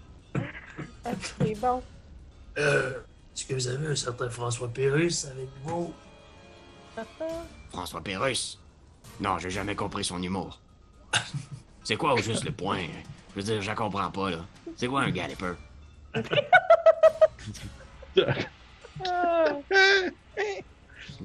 C'est 1.39 1.55
bon. 1.61 1.83
Euh. 2.59 2.99
Est-ce 3.35 3.45
que 3.47 3.55
vous 3.55 3.69
avez 3.69 3.87
un 3.89 3.97
certain 3.97 4.29
François 4.31 4.69
Pérus 4.69 5.25
avec 5.27 5.49
vous? 5.63 5.93
François 7.71 8.01
Pérus? 8.01 8.59
Non, 9.21 9.39
j'ai 9.39 9.51
jamais 9.51 9.75
compris 9.75 10.05
son 10.05 10.23
humour. 10.23 10.59
C'est 11.85 11.97
quoi 11.97 12.15
au 12.15 12.19
juste 12.19 12.45
le 12.45 12.53
point? 12.53 12.87
Je 13.31 13.41
veux 13.41 13.43
dire, 13.43 13.63
je 13.63 13.73
comprends 13.73 14.11
pas, 14.11 14.31
là. 14.31 14.39
C'est 14.77 14.89
quoi 14.89 15.03
un 15.03 15.11
galloper? 15.11 15.55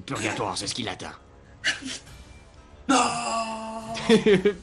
Purgatoire, 0.06 0.56
c'est 0.56 0.66
ce 0.66 0.74
qui 0.74 0.82
l'attend. 0.82 1.12
Non! 2.88 2.96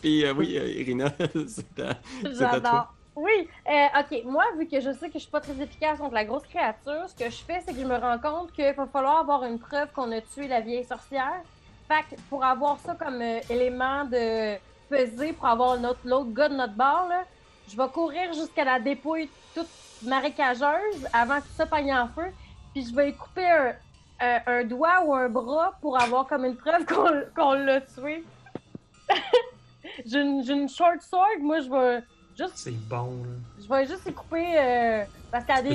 Puis 0.02 0.26
euh, 0.26 0.34
oui, 0.34 0.58
euh, 0.58 0.68
Irina, 0.68 1.10
c'est 1.48 1.80
à, 1.80 1.96
c'est 2.22 2.44
à 2.44 2.60
toi. 2.60 2.60
J'adore. 2.62 2.94
Oui, 3.16 3.48
euh, 3.68 4.00
ok. 4.00 4.26
Moi, 4.26 4.44
vu 4.58 4.68
que 4.68 4.82
je 4.82 4.92
sais 4.92 5.08
que 5.08 5.14
je 5.14 5.20
suis 5.20 5.32
pas 5.32 5.40
très 5.40 5.60
efficace 5.62 5.98
contre 5.98 6.14
la 6.14 6.26
grosse 6.26 6.44
créature, 6.44 7.08
ce 7.08 7.16
que 7.16 7.30
je 7.30 7.38
fais, 7.38 7.62
c'est 7.66 7.74
que 7.74 7.80
je 7.80 7.86
me 7.86 7.96
rends 7.98 8.20
compte 8.20 8.52
qu'il 8.52 8.74
va 8.74 8.88
falloir 8.88 9.20
avoir 9.20 9.46
une 9.46 9.58
preuve 9.58 9.90
qu'on 9.94 10.12
a 10.12 10.20
tué 10.22 10.48
la 10.48 10.60
vieille 10.60 10.84
sorcière. 10.84 11.42
Fait 11.90 12.16
que 12.16 12.22
pour 12.30 12.44
avoir 12.46 12.78
ça 12.80 12.94
comme 12.96 13.20
euh, 13.22 13.40
élément 13.50 14.06
de 14.06 14.56
peser, 14.90 15.34
pour 15.34 15.48
avoir 15.48 15.78
notre- 15.80 16.08
l'autre 16.08 16.32
gars 16.32 16.48
de 16.50 16.56
notre 16.56 16.76
bord, 16.76 17.08
là, 17.10 17.24
je 17.68 17.76
vais 17.76 17.88
courir 17.90 18.32
jusqu'à 18.34 18.64
la 18.64 18.80
dépouille 18.80 19.30
toute 19.56 19.68
marécageuse 20.04 21.08
avant 21.14 21.40
que 21.42 21.48
ça 21.56 21.66
pagne 21.66 21.92
en 21.94 22.08
feu. 22.08 22.28
Puis 22.74 22.88
je 22.88 22.96
vais 22.96 23.14
couper 23.14 23.46
un, 23.50 23.74
un- 24.22 24.42
un 24.46 24.64
doigt 24.66 25.02
ou 25.06 25.14
un 25.16 25.30
bras 25.30 25.74
pour 25.82 26.00
avoir 26.00 26.28
comme 26.28 26.46
une 26.46 26.56
preuve 26.58 26.86
qu'on 26.88 27.10
qu'on 27.36 27.54
l'a 27.54 27.82
tué. 27.82 28.24
J'ai 30.06 30.22
une, 30.22 30.44
j'ai 30.44 30.54
une 30.54 30.70
short 30.70 31.02
sword, 31.02 31.40
moi 31.42 31.62
je 31.62 31.70
vais 31.70 32.04
juste 32.38 32.54
C'est 32.58 32.72
bon, 32.72 33.24
là. 33.24 33.30
je 33.58 33.68
vais 33.68 33.88
juste 33.88 34.06
y 34.06 34.14
couper 34.14 34.58
euh, 34.58 35.04
parce 35.32 35.46
a 35.50 35.62
des 35.64 35.70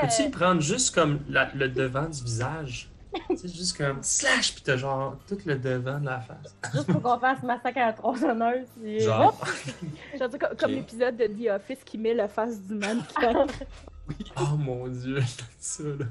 Peux-tu 0.00 0.22
euh, 0.26 0.30
prendre 0.30 0.60
juste 0.60 0.94
comme 0.94 1.20
la- 1.28 1.50
le 1.54 1.68
devant 1.68 2.06
du 2.08 2.22
visage? 2.22 2.90
C'est 3.36 3.54
juste 3.54 3.76
comme 3.76 4.02
slash, 4.02 4.54
pis 4.54 4.62
t'as 4.62 4.76
genre 4.76 5.16
tout 5.28 5.38
le 5.46 5.56
devant 5.56 6.00
de 6.00 6.06
la 6.06 6.20
face. 6.20 6.56
juste 6.74 6.86
pour 6.92 7.02
qu'on 7.02 7.18
fasse 7.18 7.42
massacre 7.42 7.78
à 7.78 7.86
la 7.86 7.92
tronçonneuse. 7.92 8.66
puis- 8.82 9.00
Genre. 9.00 9.38
Dire, 10.16 10.28
comme, 10.58 10.70
l'épisode 10.70 11.16
de 11.16 11.26
The 11.26 11.50
Office 11.50 11.84
qui 11.84 11.98
met 11.98 12.14
la 12.14 12.28
face 12.28 12.60
du 12.62 12.74
mannequin. 12.74 13.46
Oh 14.38 14.56
mon 14.58 14.86
dieu, 14.88 15.22
ça 15.58 15.82
là. 15.84 16.04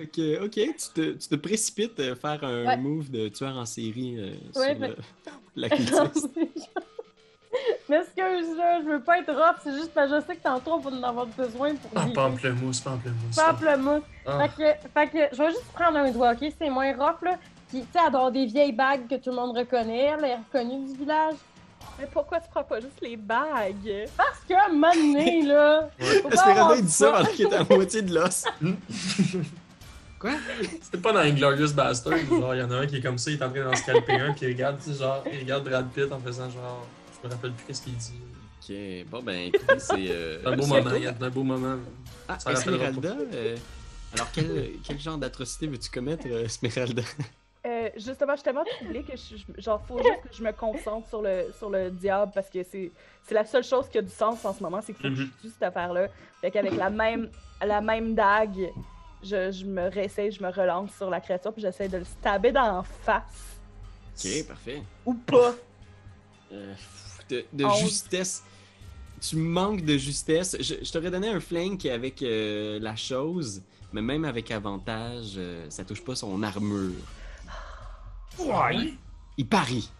Ok, 0.00 0.18
ok, 0.42 0.52
tu 0.52 0.72
te, 0.94 1.12
tu 1.12 1.28
te 1.28 1.34
précipites 1.36 1.98
à 2.00 2.14
faire 2.14 2.42
un 2.44 2.64
Ouais. 2.66 2.76
move 2.76 3.10
de 3.10 3.28
tueur 3.28 3.56
en 3.56 3.64
série 3.66 4.16
euh, 4.18 4.30
Ouais, 4.58 4.74
sur 4.74 4.78
fait- 4.80 4.88
le- 4.88 4.96
la 5.56 5.68
cultiste. 5.70 6.28
M'excuse, 7.88 8.56
là, 8.56 8.80
je 8.82 8.88
veux 8.88 9.00
pas 9.00 9.18
être 9.18 9.32
rough, 9.32 9.56
c'est 9.62 9.72
juste 9.72 9.92
parce 9.94 10.10
que 10.10 10.20
je 10.20 10.26
sais 10.26 10.36
que 10.36 10.42
tantôt 10.42 10.72
on 10.72 10.78
va 10.78 10.90
en 10.90 11.02
avoir 11.02 11.26
besoin 11.26 11.74
pour 11.74 11.90
Ah, 11.94 12.06
pamplemousse, 12.14 12.80
pamplemousse. 12.80 13.36
Pamplemousse. 13.36 14.02
Ah. 14.26 14.40
Fait, 14.40 14.48
que, 14.48 14.88
fait 14.94 15.06
que 15.08 15.36
je 15.36 15.42
vais 15.42 15.50
juste 15.50 15.72
prendre 15.72 15.98
un 15.98 16.10
doigt, 16.10 16.32
ok? 16.32 16.52
C'est 16.58 16.70
moins 16.70 16.92
rough, 16.92 17.22
là. 17.22 17.38
Puis, 17.68 17.80
tu 17.80 17.86
sais, 17.92 17.98
elle 18.06 18.32
des 18.32 18.46
vieilles 18.46 18.72
bagues 18.72 19.06
que 19.08 19.16
tout 19.16 19.30
le 19.30 19.36
monde 19.36 19.56
reconnaît. 19.56 20.14
Elle 20.18 20.24
est 20.24 20.36
reconnue 20.36 20.86
du 20.86 20.98
village. 20.98 21.34
Mais 21.98 22.06
pourquoi 22.12 22.40
tu 22.40 22.48
prends 22.50 22.62
pas 22.62 22.80
juste 22.80 23.00
les 23.02 23.16
bagues? 23.16 24.08
Parce 24.16 24.40
qu'à 24.48 24.66
un 24.66 24.72
moment 24.72 24.94
donné, 24.94 25.42
là. 25.42 25.88
il 25.98 26.82
dit 26.82 26.90
ça 26.90 27.16
alors 27.16 27.30
qu'il 27.30 27.46
est 27.46 27.54
à 27.54 27.64
moitié 27.64 28.02
de 28.02 28.14
l'os. 28.14 28.44
Quoi? 30.18 30.32
C'était 30.82 30.98
pas 30.98 31.12
dans 31.12 31.20
Inglorious 31.20 31.72
Bastard, 31.72 32.18
genre, 32.28 32.54
il 32.54 32.60
y 32.60 32.62
en 32.62 32.70
a 32.72 32.76
un 32.78 32.86
qui 32.86 32.96
est 32.96 33.00
comme 33.00 33.18
ça, 33.18 33.30
il 33.30 33.38
est 33.38 33.44
en 33.44 33.50
train 33.50 33.64
d'en 33.64 33.76
scalper 33.76 34.14
un, 34.14 34.32
puis 34.32 34.46
il 34.46 34.52
regarde, 34.52 34.78
tu 34.82 34.90
sais, 34.90 34.98
genre, 34.98 35.22
il 35.32 35.38
regarde 35.38 35.62
Brad 35.62 35.88
Pitt 35.90 36.10
en 36.10 36.18
faisant 36.18 36.50
genre, 36.50 36.84
je 37.22 37.28
me 37.28 37.32
rappelle 37.32 37.52
plus 37.52 37.64
qu'est-ce 37.66 37.82
qu'il 37.82 37.96
dit. 37.96 38.20
Ok, 38.60 39.10
bon 39.10 39.22
ben 39.22 39.46
écoutez, 39.48 39.78
c'est... 39.78 40.10
Euh, 40.10 40.38
C'est 40.42 40.48
un 40.48 40.56
beau 40.56 40.66
moment, 40.66 40.90
il 40.96 41.02
y 41.02 41.06
a 41.06 41.14
un 41.20 41.30
beau 41.30 41.42
moment. 41.42 41.76
Ah, 42.28 42.38
Ça 42.38 42.52
Esmeralda, 42.52 43.16
euh, 43.32 43.56
alors 44.12 44.28
quel, 44.32 44.72
quel 44.84 44.98
genre 44.98 45.18
d'atrocité 45.18 45.66
veux-tu 45.66 45.90
commettre, 45.90 46.26
euh, 46.26 46.44
Esmeralda? 46.44 47.02
Euh, 47.66 47.90
justement, 47.96 48.32
je 48.32 48.36
suis 48.38 48.44
tellement 48.44 48.64
troublée 48.64 49.02
que 49.02 49.16
je, 49.16 49.36
je- 49.36 49.60
genre, 49.62 49.82
faut 49.86 49.98
juste 49.98 50.20
que 50.30 50.34
je 50.36 50.42
me 50.42 50.52
concentre 50.52 51.08
sur 51.08 51.20
le, 51.22 51.46
sur 51.58 51.68
le 51.70 51.90
diable 51.90 52.30
parce 52.34 52.48
que 52.48 52.62
c'est 52.62 52.90
c'est 53.26 53.34
la 53.34 53.44
seule 53.44 53.64
chose 53.64 53.88
qui 53.90 53.98
a 53.98 54.02
du 54.02 54.10
sens 54.10 54.42
en 54.44 54.54
ce 54.54 54.62
moment, 54.62 54.80
c'est 54.80 54.94
qu'il 54.94 55.02
faut 55.02 55.08
que 55.10 55.16
je 55.16 55.22
Mhm. 55.24 55.30
tue 55.42 55.48
cette 55.48 55.62
affaire-là. 55.62 56.08
Fait 56.40 56.50
qu'avec 56.50 56.74
la 56.76 56.88
même, 56.88 57.28
la 57.60 57.80
même 57.82 58.14
dague, 58.14 58.70
je, 59.22 59.50
je 59.50 59.64
me 59.66 59.90
réessaye, 59.90 60.30
je 60.30 60.42
me 60.42 60.48
relance 60.50 60.94
sur 60.96 61.10
la 61.10 61.20
créature 61.20 61.52
puis 61.52 61.60
j'essaie 61.60 61.88
de 61.88 61.98
le 61.98 62.04
stabber 62.04 62.52
dans 62.52 62.76
la 62.78 62.82
face. 62.84 63.58
Ok, 64.16 64.46
parfait. 64.46 64.82
Ou 65.04 65.14
pas. 65.14 65.54
Euh, 66.52 66.74
de 67.30 67.44
de 67.52 67.64
Onze. 67.64 67.80
justesse. 67.80 68.42
Tu 69.20 69.36
manques 69.36 69.84
de 69.84 69.96
justesse. 69.98 70.56
Je, 70.60 70.74
je 70.82 70.92
t'aurais 70.92 71.10
donné 71.10 71.28
un 71.28 71.40
flank 71.40 71.84
avec 71.86 72.22
euh, 72.22 72.78
la 72.80 72.94
chose, 72.96 73.62
mais 73.92 74.00
même 74.02 74.24
avec 74.24 74.50
avantage, 74.50 75.32
euh, 75.36 75.66
ça 75.70 75.84
touche 75.84 76.02
pas 76.04 76.14
son 76.14 76.40
armure. 76.42 76.92
Ouais! 78.38 78.94
Il 79.36 79.46
parie. 79.46 79.90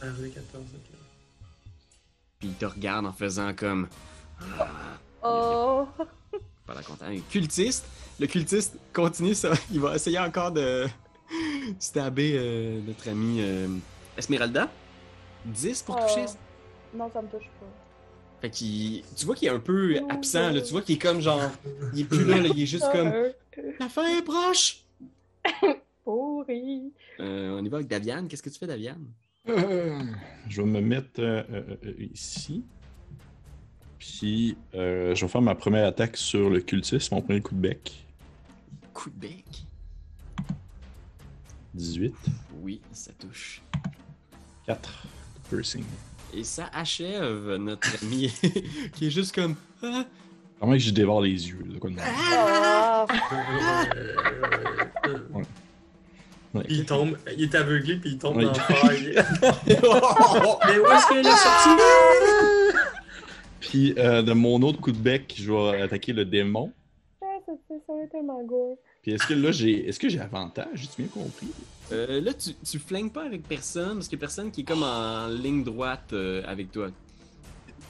Avril 0.00 0.32
14, 0.32 0.62
ok. 0.74 0.98
Puis 2.38 2.48
il 2.48 2.54
te 2.54 2.66
regarde 2.66 3.06
en 3.06 3.12
faisant 3.12 3.52
comme. 3.54 3.88
Ah, 4.58 4.68
Oh. 5.24 5.88
pas 6.66 6.74
la 6.74 6.82
content. 6.82 7.06
Un 7.06 7.18
cultiste. 7.28 7.84
Le 8.20 8.28
cultiste 8.28 8.76
continue 8.92 9.34
ça. 9.34 9.52
Il 9.72 9.80
va 9.80 9.96
essayer 9.96 10.18
encore 10.20 10.52
de. 10.52 10.86
stabber 11.80 12.34
euh, 12.36 12.80
notre 12.86 13.08
ami 13.08 13.38
euh, 13.40 13.66
Esmeralda. 14.16 14.68
10 15.44 15.82
pour 15.82 15.96
Oh. 16.00 16.24
Non, 16.94 17.10
ça 17.12 17.22
me 17.22 17.28
touche 17.28 17.48
pas. 17.60 17.66
Fait 18.40 18.50
qu'il. 18.50 19.02
Tu 19.16 19.26
vois 19.26 19.34
qu'il 19.34 19.48
est 19.48 19.52
un 19.52 19.58
peu 19.60 19.98
Oh, 20.00 20.06
absent, 20.10 20.50
là. 20.52 20.60
Tu 20.60 20.70
vois 20.72 20.82
qu'il 20.82 20.94
est 20.96 20.98
comme 20.98 21.20
genre. 21.20 21.50
Il 21.92 22.00
est 22.00 22.04
plus 22.04 22.24
là, 22.24 22.38
là. 22.40 22.48
Il 22.54 22.62
est 22.62 22.66
juste 22.66 22.90
comme. 22.92 23.12
La 23.80 23.88
fin 23.88 24.06
est 24.16 24.22
proche! 24.22 24.84
Pourri. 26.04 26.92
Euh, 27.18 27.58
on 27.58 27.64
y 27.64 27.68
va 27.68 27.78
avec 27.78 27.88
Daviane. 27.88 28.28
Qu'est-ce 28.28 28.42
que 28.42 28.50
tu 28.50 28.58
fais, 28.58 28.66
Daviane? 28.68 29.04
Euh, 29.48 30.00
je 30.48 30.62
vais 30.62 30.68
me 30.68 30.80
mettre 30.80 31.20
euh, 31.20 31.42
euh, 31.50 31.76
euh, 31.84 31.94
ici. 32.12 32.64
Puis, 33.98 34.56
euh, 34.74 35.14
je 35.14 35.24
vais 35.24 35.28
faire 35.30 35.42
ma 35.42 35.54
première 35.56 35.86
attaque 35.86 36.16
sur 36.16 36.50
le 36.50 36.60
cultiste, 36.60 37.10
mon 37.10 37.20
premier 37.20 37.40
coup 37.40 37.54
de 37.54 37.60
bec. 37.60 38.06
Coup 38.94 39.10
de 39.10 39.16
bec? 39.16 39.44
18. 41.74 42.14
Oui, 42.62 42.80
ça 42.92 43.10
touche. 43.18 43.60
4. 44.66 45.06
Piercing. 45.48 45.84
Et 46.34 46.44
ça 46.44 46.68
achève 46.72 47.56
notre 47.58 47.88
ami 48.02 48.32
qui 48.94 49.06
est 49.06 49.10
juste 49.10 49.34
comme. 49.34 49.54
Ah, 49.82 50.04
Comment 50.60 50.72
que 50.72 50.78
je 50.78 50.90
dévore 50.90 51.20
les 51.22 51.48
yeux, 51.48 51.64
de 51.64 51.78
quoi 51.78 51.90
de. 51.90 51.96
Ah, 52.00 53.06
Ouais. 56.54 56.64
Il 56.70 56.86
tombe, 56.86 57.18
il 57.36 57.42
est 57.44 57.54
aveuglé 57.54 57.96
puis 57.96 58.12
il 58.12 58.18
tombe 58.18 58.40
dans 58.40 58.50
le. 58.50 58.56
Mais 60.66 60.78
où 60.78 60.86
est-ce 60.86 61.08
qu'il 61.08 61.18
est 61.18 61.24
sorti? 61.24 61.68
Puis, 63.60 63.94
euh, 63.98 64.22
de 64.22 64.32
mon 64.32 64.62
autre 64.62 64.80
coup 64.80 64.92
de 64.92 64.96
bec, 64.96 65.34
je 65.38 65.52
vais 65.52 65.82
attaquer 65.82 66.14
le 66.14 66.24
démon. 66.24 66.72
ça, 67.20 67.26
ça, 67.46 67.52
ça 67.86 67.92
va 67.92 68.02
être 68.02 68.10
tellement 68.12 68.42
gore. 68.44 68.78
Puis, 69.02 69.12
est-ce 69.12 69.26
que 69.26 69.34
là, 69.34 69.52
j'ai 69.52 69.88
est-ce 69.88 69.98
que 69.98 70.08
j'ai 70.08 70.20
avantage? 70.20 70.68
J'ai-tu 70.72 71.02
bien 71.02 71.10
compris? 71.12 71.48
Euh, 71.92 72.20
là, 72.20 72.34
tu, 72.34 72.50
tu 72.54 72.78
flingues 72.78 73.12
pas 73.12 73.24
avec 73.24 73.42
personne 73.48 73.94
parce 73.94 74.08
qu'il 74.08 74.18
y 74.18 74.20
a 74.20 74.24
personne 74.26 74.50
qui 74.50 74.60
est 74.60 74.64
comme 74.64 74.82
en 74.82 75.26
ligne 75.28 75.64
droite 75.64 76.10
euh, 76.12 76.42
avec 76.46 76.70
toi. 76.70 76.88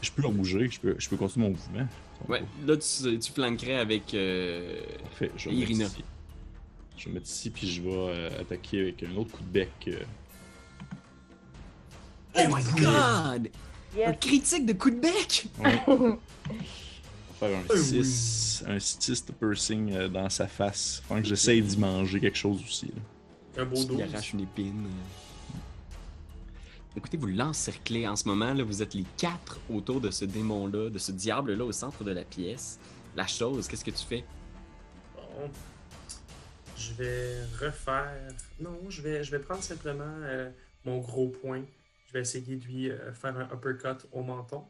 Je 0.03 0.11
peux 0.13 0.23
bouger, 0.29 0.69
je 0.71 0.79
peux, 0.81 0.95
je 0.99 1.09
peux 1.09 1.17
continuer 1.17 1.47
mon 1.49 1.55
mouvement. 1.55 1.89
Ouais, 2.29 2.43
là, 2.67 2.77
tu, 2.77 3.19
tu 3.19 3.33
flanquerais 3.33 3.77
avec. 3.79 4.15
euh, 4.15 4.81
Parfait, 5.03 5.31
je 5.37 5.49
vais 5.49 5.55
me 5.55 5.61
mettre 5.61 5.71
Irina. 5.73 5.85
ici. 5.87 6.05
Je 6.97 7.05
vais 7.05 7.11
me 7.11 7.15
mettre 7.15 7.27
ici, 7.29 7.51
puis 7.51 7.69
je 7.69 7.83
vais 7.83 7.91
euh, 7.93 8.41
attaquer 8.41 8.81
avec 8.83 9.03
un 9.03 9.17
autre 9.17 9.31
coup 9.33 9.43
de 9.43 9.49
bec. 9.53 9.71
euh. 9.89 9.99
Oh 12.37 12.41
my 12.49 12.63
god! 12.81 13.49
Un 14.07 14.13
critique 14.13 14.67
de 14.67 14.73
coup 14.75 14.91
de 14.91 15.01
bec! 15.01 15.47
Ouais. 15.59 15.81
On 15.89 15.97
va 17.41 17.49
faire 17.49 17.59
un 17.59 17.63
oui. 17.75 18.05
6, 18.05 18.65
un 18.69 18.79
6 18.79 19.27
de 19.27 19.33
piercing 19.33 19.93
euh, 19.93 20.09
dans 20.09 20.29
sa 20.29 20.47
face. 20.47 21.03
Faut 21.09 21.15
que 21.15 21.25
j'essaye 21.25 21.63
d'y 21.63 21.77
manger 21.79 22.21
quelque 22.21 22.39
chose 22.39 22.61
aussi. 22.63 22.87
là. 22.87 22.93
Un 23.59 23.65
beau 23.65 23.77
Il 23.77 23.87
dos. 23.89 24.01
arrache 24.01 24.33
une 24.33 24.41
épine. 24.41 24.89
Écoutez, 26.97 27.17
vous 27.17 27.27
l'encerclez 27.27 28.07
en 28.09 28.17
ce 28.17 28.27
moment. 28.27 28.53
Là, 28.55 28.65
vous 28.65 28.83
êtes 28.83 28.95
les 28.95 29.05
quatre 29.17 29.59
autour 29.71 30.01
de 30.01 30.11
ce 30.11 30.25
démon-là, 30.25 30.91
de 30.91 30.99
ce 30.99 31.13
diable-là 31.13 31.65
au 31.65 31.73
centre 31.73 32.03
de 32.05 32.13
la 32.13 32.25
pièce. 32.25 32.79
La 33.17 33.27
chose, 33.27 33.69
qu'est-ce 33.69 33.85
que 33.85 33.91
tu 33.91 34.05
fais? 34.05 34.25
Bon. 35.15 35.51
Je 36.77 36.93
vais 36.95 37.45
refaire. 37.61 38.29
Non, 38.61 38.79
je 38.89 39.03
vais, 39.03 39.25
je 39.25 39.31
vais 39.33 39.41
prendre 39.41 39.63
simplement 39.63 40.05
euh, 40.23 40.51
mon 40.85 40.99
gros 40.99 41.29
point. 41.29 41.63
Je 42.07 42.13
vais 42.13 42.21
essayer 42.21 42.57
de 42.57 42.65
lui 42.65 42.91
euh, 42.91 43.13
faire 43.13 43.37
un 43.37 43.45
uppercut 43.53 44.07
au 44.13 44.23
menton. 44.23 44.65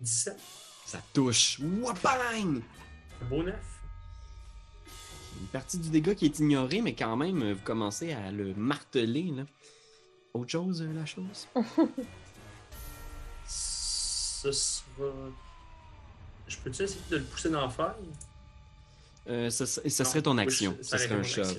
17. 0.00 0.36
Ça 0.86 1.00
touche. 1.12 1.60
Wapang! 1.60 2.60
Un 3.20 3.24
beau 3.26 3.42
9. 3.42 3.54
Une 5.40 5.46
partie 5.48 5.78
du 5.78 5.90
dégât 5.90 6.14
qui 6.14 6.24
est 6.24 6.38
ignorée, 6.38 6.80
mais 6.80 6.94
quand 6.94 7.16
même, 7.16 7.52
vous 7.52 7.62
commencez 7.64 8.12
à 8.12 8.30
le 8.32 8.54
marteler. 8.54 9.30
Là. 9.36 9.44
Autre 10.34 10.50
chose, 10.50 10.82
euh, 10.82 10.92
la 10.92 11.06
chose? 11.06 11.46
Ce 13.46 14.52
sera. 14.52 15.12
Je 16.46 16.56
peux-tu 16.58 16.82
essayer 16.82 17.00
de 17.10 17.16
le 17.16 17.22
pousser 17.24 17.50
dans 17.50 17.62
la 17.62 17.68
faille? 17.68 17.94
Euh, 19.28 19.44
Non, 19.44 19.50
serait 19.50 20.22
ton 20.22 20.38
action. 20.38 20.74
je- 20.78 20.82
ça 20.84 20.96
serait 20.98 21.14
un 21.16 21.22
shove. 21.22 21.56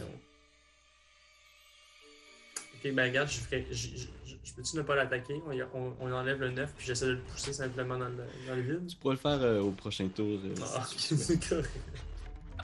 Ok, 2.75 2.91
ben 2.93 3.09
regarde, 3.09 3.29
je, 3.29 3.39
ferais- 3.39 3.67
je, 3.69 3.75
je, 3.89 3.97
je- 4.25 4.35
je 4.43 4.53
peux-tu 4.53 4.77
ne 4.77 4.81
pas 4.81 4.95
l'attaquer? 4.95 5.41
On, 5.45 5.51
y- 5.51 5.61
on- 5.73 5.93
on 5.99 6.11
enlève 6.11 6.39
le 6.39 6.49
9 6.51 6.73
puis 6.77 6.87
j'essaie 6.87 7.05
de 7.07 7.11
le 7.11 7.19
pousser 7.21 7.51
simplement 7.53 7.97
dans 7.97 8.07
le, 8.07 8.23
dans 8.47 8.55
le 8.55 8.61
vide. 8.61 8.87
Tu 8.87 8.95
pourras 8.95 9.13
le 9.15 9.19
faire 9.19 9.41
euh, 9.41 9.59
au 9.61 9.71
prochain 9.71 10.07
tour. 10.07 10.39
euh, 10.43 10.55
Ah, 10.75 10.87
si 10.97 11.17
c'est 11.17 11.47
correct. 11.49 11.69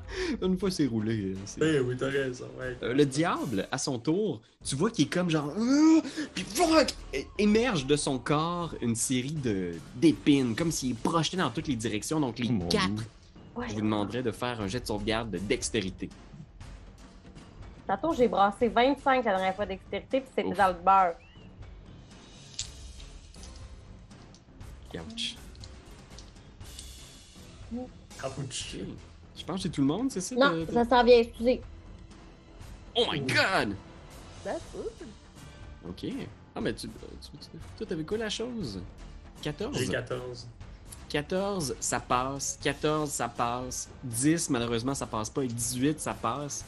Une 0.42 0.58
fois 0.58 0.72
c'est 0.72 0.86
roulé. 0.88 1.32
euh, 1.32 1.36
c'est- 1.46 1.60
Ben 1.60 1.84
oui, 1.86 1.96
t'as 1.98 2.10
raison. 2.10 2.46
Ouais. 2.60 2.76
Euh, 2.84 2.94
le 2.94 3.06
diable, 3.06 3.68
à 3.72 3.78
son 3.78 3.98
tour, 4.00 4.42
tu 4.64 4.76
vois 4.76 4.90
qu'il 4.92 5.06
est 5.06 5.10
comme 5.10 5.30
genre. 5.30 5.52
Ah! 5.58 6.02
Puis 6.34 6.46
émerge 7.38 7.86
de 7.86 7.96
son 7.96 8.18
corps 8.20 8.76
une 8.82 8.96
série 8.96 9.32
de 9.32 9.74
d'épines, 9.96 10.56
comme 10.56 10.72
s'il 10.72 10.92
est 10.92 11.02
projeté 11.02 11.38
dans 11.38 11.50
toutes 11.50 11.68
les 11.68 11.76
directions. 11.76 12.20
Donc 12.20 12.40
les 12.40 12.50
Oh 12.52 12.68
quatre. 12.70 13.04
Ouais. 13.56 13.68
je 13.70 13.74
vous 13.76 13.82
demanderais 13.82 14.22
de 14.24 14.32
faire 14.32 14.60
un 14.62 14.68
jet 14.68 14.80
de 14.82 14.86
sauvegarde 14.88 15.32
de 15.32 15.38
dextérité. 15.38 16.10
Tantôt, 17.88 18.14
j'ai 18.14 18.28
brassé 18.28 18.68
25 18.68 19.24
la 19.26 19.32
dernière 19.32 19.56
fois 19.56 19.66
dextérité, 19.66 20.20
puis 20.22 20.30
c'était 20.36 20.56
dans 20.56 20.68
le 20.70 20.74
beurre. 20.74 21.14
Ouch. 24.96 25.36
Capuche. 28.22 28.78
Je 29.46 29.52
pense 29.52 29.58
que 29.58 29.64
c'est 29.64 29.70
tout 29.70 29.82
le 29.82 29.88
monde, 29.88 30.12
c'est 30.12 30.22
ça? 30.22 30.36
Non, 30.36 30.66
ça 30.74 30.86
s'en 30.86 31.04
vient, 31.04 31.20
excusez. 31.20 31.62
Oh 32.96 33.06
my 33.12 33.20
god! 33.20 33.76
That's 34.44 34.62
good. 34.74 35.08
Ok. 35.88 36.12
Ah, 36.56 36.62
mais 36.62 36.74
tu. 36.74 36.88
tu, 36.88 37.38
tu 37.38 37.48
toi, 37.78 37.86
t'avais 37.86 38.04
quoi 38.04 38.18
la 38.18 38.30
chose? 38.30 38.82
14? 39.44 39.78
J'ai 39.78 39.88
14. 39.88 40.48
14, 41.10 41.76
ça 41.80 42.00
passe. 42.00 42.58
14, 42.64 43.10
ça 43.12 43.30
passe. 43.30 43.88
10, 44.04 44.50
malheureusement, 44.50 44.96
ça 44.96 45.06
passe 45.06 45.30
pas. 45.30 45.44
Et 45.44 45.48
18, 45.48 46.00
ça 46.00 46.16
passe. 46.16 46.66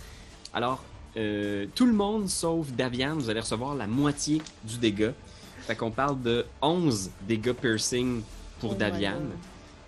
Alors, 0.54 0.84
euh, 1.16 1.66
tout 1.74 1.88
le 1.88 1.94
monde 1.94 2.30
sauf 2.30 2.68
Davian, 2.72 3.16
vous 3.16 3.30
allez 3.32 3.40
recevoir 3.40 3.74
la 3.74 3.88
moitié 3.88 4.40
du 4.64 4.78
dégât. 4.78 5.14
Fait 5.62 5.76
qu'on 5.76 5.90
parle 5.90 6.22
de 6.22 6.46
11 6.62 7.10
dégâts 7.28 7.54
piercing 7.54 8.22
pour 8.60 8.72
Oh 8.72 8.74
my 8.74 8.80
Davian, 8.80 9.14
God. 9.14 9.32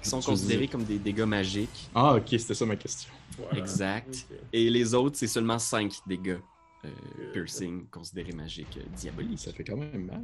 Qui 0.01 0.09
sont 0.09 0.21
considérés 0.21 0.67
comme 0.67 0.83
des 0.83 0.97
dégâts 0.99 1.21
magiques. 1.23 1.89
Ah, 1.93 2.15
ok, 2.15 2.27
c'était 2.29 2.53
ça 2.53 2.65
ma 2.65 2.75
question. 2.75 3.09
Voilà. 3.37 3.57
Exact. 3.59 4.25
Et 4.53 4.69
les 4.69 4.93
autres, 4.93 5.17
c'est 5.17 5.27
seulement 5.27 5.59
5 5.59 5.93
dégâts 6.07 6.37
euh, 6.85 6.89
piercing 7.33 7.87
considérés 7.89 8.31
magiques 8.31 8.77
euh, 8.77 8.83
diaboliques. 8.95 9.39
Ça 9.39 9.51
fait 9.51 9.63
quand 9.63 9.77
même 9.77 10.05
mal. 10.05 10.21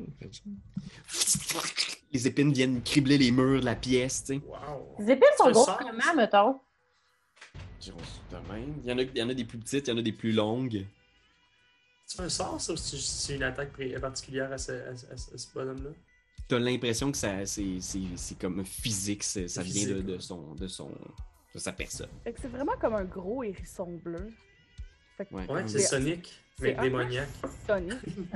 Les 2.11 2.27
épines 2.27 2.53
viennent 2.53 2.81
cribler 2.81 3.17
les 3.17 3.31
murs 3.31 3.59
de 3.59 3.65
la 3.65 3.75
pièce, 3.75 4.23
tu 4.25 4.35
sais. 4.35 4.41
Wow. 4.45 4.95
Les 4.99 5.11
épines 5.13 5.27
sont 5.37 5.45
Ça 5.45 5.51
grosses 5.51 5.69
comment, 5.79 6.15
mettons? 6.15 6.59
Dirons 7.81 7.97
de 8.31 8.53
même. 8.53 8.73
Il 8.83 8.89
y, 8.89 8.93
en 8.93 8.97
a, 8.97 9.01
il 9.01 9.17
y 9.17 9.21
en 9.23 9.29
a 9.29 9.33
des 9.33 9.43
plus 9.45 9.57
petites, 9.57 9.87
il 9.87 9.91
y 9.91 9.93
en 9.93 9.97
a 9.97 10.01
des 10.01 10.13
plus 10.13 10.31
longues. 10.31 10.85
C'est 12.05 12.21
un 12.21 12.29
sort, 12.29 12.61
ça, 12.61 12.71
ou 12.73 12.77
c'est 12.77 12.97
c'est 12.97 13.35
une 13.35 13.43
attaque 13.43 13.71
particulière 13.99 14.51
à 14.51 14.57
ce, 14.57 14.71
à 14.71 14.95
ce- 14.95 15.05
à 15.07 15.17
ce- 15.17 15.33
à 15.33 15.37
ce 15.37 15.47
bonhomme-là? 15.53 15.89
T'as 16.47 16.59
l'impression 16.59 17.11
que 17.11 17.17
ça, 17.17 17.45
c'est, 17.45 17.79
c'est, 17.79 17.99
c'est 18.15 18.37
comme 18.37 18.63
physique, 18.63 19.23
ça 19.23 19.63
vient 19.63 19.87
de, 19.87 20.01
de 20.01 20.19
son, 20.19 20.53
de 20.53 20.67
son, 20.67 20.91
de 21.53 21.59
sa 21.59 21.71
personne. 21.71 22.09
Fait 22.23 22.33
que 22.33 22.39
c'est 22.39 22.47
vraiment 22.49 22.73
comme 22.79 22.93
un 22.93 23.03
gros 23.03 23.43
hérisson 23.43 23.99
bleu. 24.03 24.31
Fait 25.17 25.25
que 25.25 25.33
Ouais, 25.33 25.63
c'est 25.67 25.79
Sonic, 25.79 26.39
mais 26.59 26.73
démoniaque. 26.73 27.29
Sonic. 27.65 27.93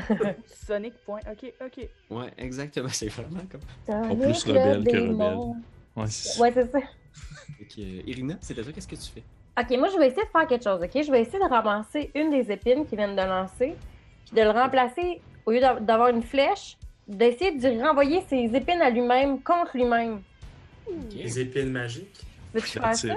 Sonic 0.68 0.94
point. 1.06 1.20
Ok, 1.32 1.54
ok. 1.64 1.88
ouais, 2.10 2.34
exactement, 2.38 2.90
c'est 2.90 3.10
vraiment 3.10 3.46
comme. 3.52 3.62
En 3.94 4.16
plus 4.16 4.44
rebelle 4.46 4.84
que 4.86 4.98
rebelle. 4.98 5.56
Ouais, 5.96 6.08
c'est 6.10 6.40
Ouais, 6.40 6.52
c'est 6.52 6.72
ça. 6.72 6.80
Fait 6.80 7.66
que, 7.66 7.82
euh, 7.82 8.02
Irina, 8.08 8.38
c'est 8.42 8.58
à 8.58 8.64
toi, 8.64 8.72
qu'est-ce 8.74 8.88
que 8.88 8.96
tu 8.96 9.12
fais? 9.12 9.24
Ok, 9.60 9.78
moi, 9.78 9.90
je 9.90 9.98
vais 10.00 10.08
essayer 10.08 10.24
de 10.26 10.30
faire 10.32 10.48
quelque 10.48 10.64
chose, 10.64 10.82
ok? 10.82 11.04
Je 11.04 11.12
vais 11.12 11.22
essayer 11.22 11.40
de 11.40 11.50
ramasser 11.50 12.10
une 12.16 12.32
des 12.32 12.52
épines 12.52 12.86
qui 12.88 12.96
viennent 12.96 13.16
de 13.16 13.22
lancer, 13.22 13.76
puis 14.26 14.36
de 14.36 14.42
le 14.42 14.52
remplacer, 14.52 15.22
au 15.46 15.52
lieu 15.52 15.60
d'a- 15.60 15.80
d'avoir 15.80 16.08
une 16.10 16.24
flèche, 16.24 16.78
d'essayer 17.10 17.58
de 17.58 17.82
renvoyer 17.82 18.24
ses 18.30 18.44
épines 18.56 18.82
à 18.82 18.90
lui-même 18.90 19.42
contre 19.42 19.72
lui-même. 19.76 20.22
Les 21.12 21.40
épines 21.40 21.72
magiques. 21.72 22.22
Veux-tu 22.54 22.80
faire 22.80 22.96
ça? 22.96 23.08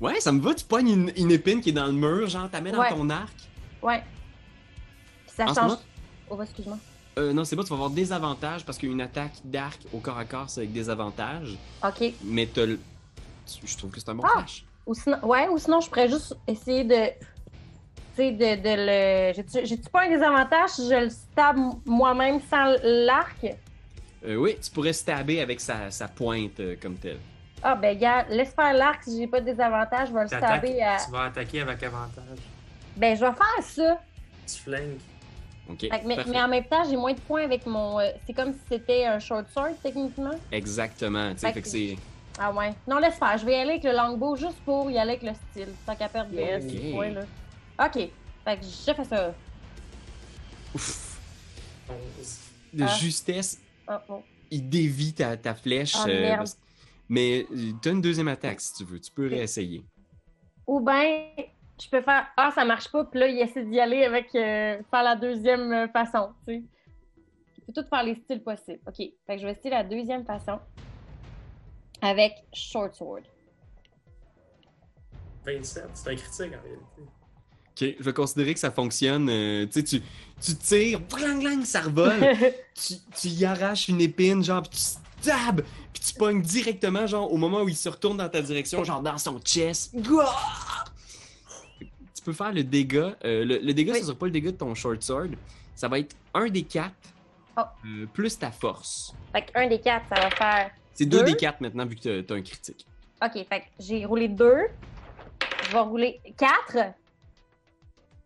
Ouais, 0.00 0.18
ça 0.20 0.32
me 0.32 0.40
va, 0.40 0.54
tu 0.54 0.64
pognes 0.64 0.88
une, 0.88 1.12
une 1.16 1.30
épine 1.30 1.60
qui 1.60 1.68
est 1.70 1.72
dans 1.72 1.86
le 1.86 1.92
mur, 1.92 2.28
genre, 2.28 2.48
t'as 2.50 2.60
mets 2.60 2.72
dans 2.72 2.80
Ouais. 2.80 2.88
ton 2.90 3.08
arc. 3.10 3.32
Ouais. 3.82 4.02
Puis 5.26 5.36
ça 5.36 5.44
En 5.44 5.54
change. 5.54 5.78
Oh, 6.28 6.42
excuse-moi. 6.42 6.78
Euh, 7.18 7.32
non, 7.32 7.44
c'est 7.44 7.54
pas, 7.54 7.62
tu 7.62 7.68
vas 7.68 7.76
avoir 7.76 7.90
des 7.90 8.12
avantages 8.12 8.64
parce 8.64 8.76
qu'une 8.76 9.00
attaque 9.00 9.34
d'arc 9.44 9.80
au 9.92 9.98
corps 9.98 10.18
à 10.18 10.24
corps, 10.24 10.50
c'est 10.50 10.60
avec 10.62 10.72
des 10.72 10.90
avantages. 10.90 11.56
Ok. 11.86 12.12
Mais 12.24 12.48
Je 12.56 13.76
trouve 13.78 13.90
que 13.92 14.00
c'est 14.00 14.08
un 14.08 14.14
bon 14.16 14.24
Ah! 14.26 14.38
flash. 14.40 14.64
Ou 14.86 14.94
sinon, 14.94 15.18
ouais, 15.24 15.48
ou 15.48 15.56
sinon, 15.58 15.80
je 15.80 15.88
pourrais 15.88 16.08
juste 16.08 16.36
essayer 16.46 16.84
de. 16.84 17.10
Tu 18.16 18.22
sais, 18.22 18.32
de, 18.32 18.62
de 18.62 19.32
le. 19.42 19.64
J'ai-tu 19.66 19.88
pas 19.90 20.02
un 20.04 20.08
désavantage? 20.08 20.70
Si 20.70 20.88
je 20.88 20.94
le 21.04 21.10
stab 21.10 21.56
moi-même 21.84 22.40
sans 22.48 22.74
l'arc? 22.82 23.44
Euh, 24.26 24.36
oui, 24.36 24.56
tu 24.62 24.70
pourrais 24.70 24.92
stabber 24.92 25.40
avec 25.40 25.60
sa, 25.60 25.90
sa 25.90 26.08
pointe 26.08 26.58
euh, 26.60 26.76
comme 26.80 26.94
telle. 26.96 27.18
Ah, 27.62 27.74
ben, 27.74 27.98
gars, 27.98 28.24
laisse 28.28 28.54
faire 28.54 28.72
l'arc 28.72 29.02
si 29.02 29.18
j'ai 29.18 29.26
pas 29.26 29.40
de 29.40 29.46
désavantage, 29.46 30.08
je 30.08 30.14
vais 30.14 30.22
le 30.22 30.28
stabber 30.28 30.82
à. 30.82 30.96
Tu 31.04 31.10
vas 31.10 31.24
attaquer 31.24 31.60
avec 31.62 31.82
avantage. 31.82 32.38
Ben, 32.96 33.16
je 33.16 33.24
vais 33.24 33.32
faire 33.32 33.62
ça. 33.64 34.00
Tu 34.46 34.62
flingues. 34.62 34.98
OK. 35.68 35.80
Fait 35.80 35.88
que- 35.88 36.06
mais, 36.30 36.42
en 36.42 36.48
même 36.48 36.64
temps, 36.64 36.84
j'ai 36.88 36.96
moins 36.96 37.14
de 37.14 37.20
points 37.20 37.42
avec 37.44 37.66
mon. 37.66 37.98
euh, 37.98 38.10
c'est 38.26 38.34
comme 38.34 38.52
si 38.52 38.60
c'était 38.70 39.06
un 39.06 39.18
short 39.18 39.46
sword, 39.52 39.72
techniquement. 39.82 40.34
Exactement. 40.52 41.32
tu 41.32 41.38
sais, 41.40 41.52
Fait 41.52 41.62
fait 41.62 41.94
que. 41.94 42.00
Ah 42.38 42.52
ouais. 42.52 42.74
Non, 42.86 42.98
laisse 42.98 43.14
faire. 43.14 43.38
Je 43.38 43.46
vais 43.46 43.52
y 43.52 43.56
aller 43.56 43.70
avec 43.72 43.84
le 43.84 43.92
longbow 43.92 44.36
juste 44.36 44.58
pour 44.64 44.90
y 44.90 44.98
aller 44.98 45.12
avec 45.12 45.22
le 45.22 45.32
style. 45.50 45.72
Tant 45.86 45.94
qu'à 45.94 46.08
perdre 46.08 46.30
des 46.30 46.92
points, 46.92 47.10
là. 47.10 47.20
OK. 47.78 47.92
Fait 48.44 48.56
que 48.58 48.64
je 48.64 48.92
fais 48.94 49.04
ça. 49.04 49.34
Ouf. 50.74 51.20
11. 51.88 52.38
De 52.72 52.84
Ah. 52.84 52.86
justesse, 52.98 53.60
Oh, 53.88 53.92
oh. 54.08 54.22
il 54.50 54.68
dévie 54.68 55.12
ta, 55.14 55.36
ta 55.36 55.54
flèche. 55.54 55.94
Ah, 55.96 56.06
merde. 56.06 56.38
parce- 56.38 56.58
Mais 57.08 57.46
euh, 57.50 57.72
t'as 57.82 57.90
une 57.92 58.00
deuxième 58.00 58.28
attaque 58.28 58.60
si 58.60 58.72
tu 58.74 58.84
veux. 58.84 58.98
Tu 59.00 59.10
peux 59.12 59.28
réessayer. 59.28 59.84
Ou 60.66 60.80
ben, 60.80 61.26
je 61.80 61.88
peux 61.90 62.00
faire. 62.00 62.26
Ah, 62.36 62.50
ça 62.54 62.64
marche 62.64 62.90
pas. 62.90 63.04
Puis 63.04 63.20
là, 63.20 63.26
il 63.28 63.38
essaie 63.38 63.64
d'y 63.64 63.78
aller 63.78 64.04
avec. 64.04 64.34
euh, 64.34 64.80
faire 64.90 65.02
la 65.02 65.14
deuxième 65.16 65.72
euh, 65.72 65.88
façon, 65.88 66.30
tu 66.48 66.54
sais. 66.54 66.62
Je 67.58 67.72
peux 67.72 67.82
tout 67.82 67.88
faire 67.88 68.02
les 68.02 68.14
styles 68.16 68.42
possibles. 68.42 68.80
OK. 68.86 68.96
Fait 68.96 69.12
que 69.28 69.38
je 69.38 69.46
vais 69.46 69.52
essayer 69.52 69.70
la 69.70 69.84
deuxième 69.84 70.24
façon. 70.24 70.58
Avec 72.02 72.32
short 72.52 72.94
sword. 72.94 73.22
27. 75.44 75.84
C'est 75.94 76.10
un 76.10 76.16
critique 76.16 76.52
en 76.54 76.62
réalité. 76.62 77.02
OK. 77.80 77.94
Je 77.98 78.02
vais 78.04 78.12
considérer 78.12 78.54
que 78.54 78.60
ça 78.60 78.70
fonctionne. 78.70 79.28
euh, 79.30 79.66
tu 79.66 79.82
tu, 79.84 80.54
tires, 80.56 81.00
blang, 81.00 81.40
blang, 81.40 81.64
ça 81.64 81.80
revole. 81.82 82.20
tu, 82.74 82.94
tu 83.20 83.28
y 83.28 83.44
arraches 83.44 83.88
une 83.88 84.00
épine, 84.00 84.42
genre, 84.44 84.62
puis 84.62 84.70
tu 84.70 85.22
stabs, 85.22 85.62
puis 85.92 86.02
tu 86.02 86.14
pognes 86.14 86.42
directement, 86.42 87.06
genre, 87.06 87.32
au 87.32 87.36
moment 87.36 87.62
où 87.62 87.68
il 87.68 87.76
se 87.76 87.88
retourne 87.88 88.16
dans 88.18 88.28
ta 88.28 88.42
direction, 88.42 88.84
genre 88.84 89.00
dans 89.02 89.16
son 89.18 89.40
chest. 89.40 89.94
Tu 92.14 92.22
peux 92.24 92.32
faire 92.32 92.52
le 92.52 92.62
dégât. 92.64 93.16
euh, 93.24 93.44
le, 93.44 93.58
le 93.58 93.74
dégât, 93.74 93.92
Oui. 93.94 94.00
ce 94.00 94.06
sera 94.06 94.18
pas 94.18 94.26
le 94.26 94.32
dégât 94.32 94.52
de 94.52 94.56
ton 94.56 94.74
short 94.74 95.02
sword. 95.02 95.30
Ça 95.74 95.88
va 95.88 95.98
être 95.98 96.14
un 96.34 96.48
des 96.48 96.62
quatre, 96.62 96.94
Oh. 97.56 97.62
euh, 97.86 98.06
plus 98.12 98.36
ta 98.38 98.50
force. 98.50 99.14
fait 99.32 99.42
que 99.42 99.50
un 99.58 99.68
des 99.68 99.80
quatre, 99.80 100.06
ça 100.08 100.20
va 100.20 100.30
faire. 100.30 100.70
C'est 100.92 101.06
deux 101.06 101.18
Deux. 101.20 101.24
des 101.32 101.36
quatre 101.36 101.60
maintenant, 101.60 101.86
vu 101.86 101.94
que 101.96 102.02
t'as- 102.20 102.22
t'as 102.26 102.34
un 102.34 102.42
critique. 102.42 102.84
OK, 103.24 103.32
fait 103.32 103.60
que 103.60 103.64
j'ai 103.80 104.04
roulé 104.04 104.26
deux. 104.28 104.66
Je 105.66 105.72
vais 105.72 105.78
rouler 105.80 106.20
quatre. 106.36 106.94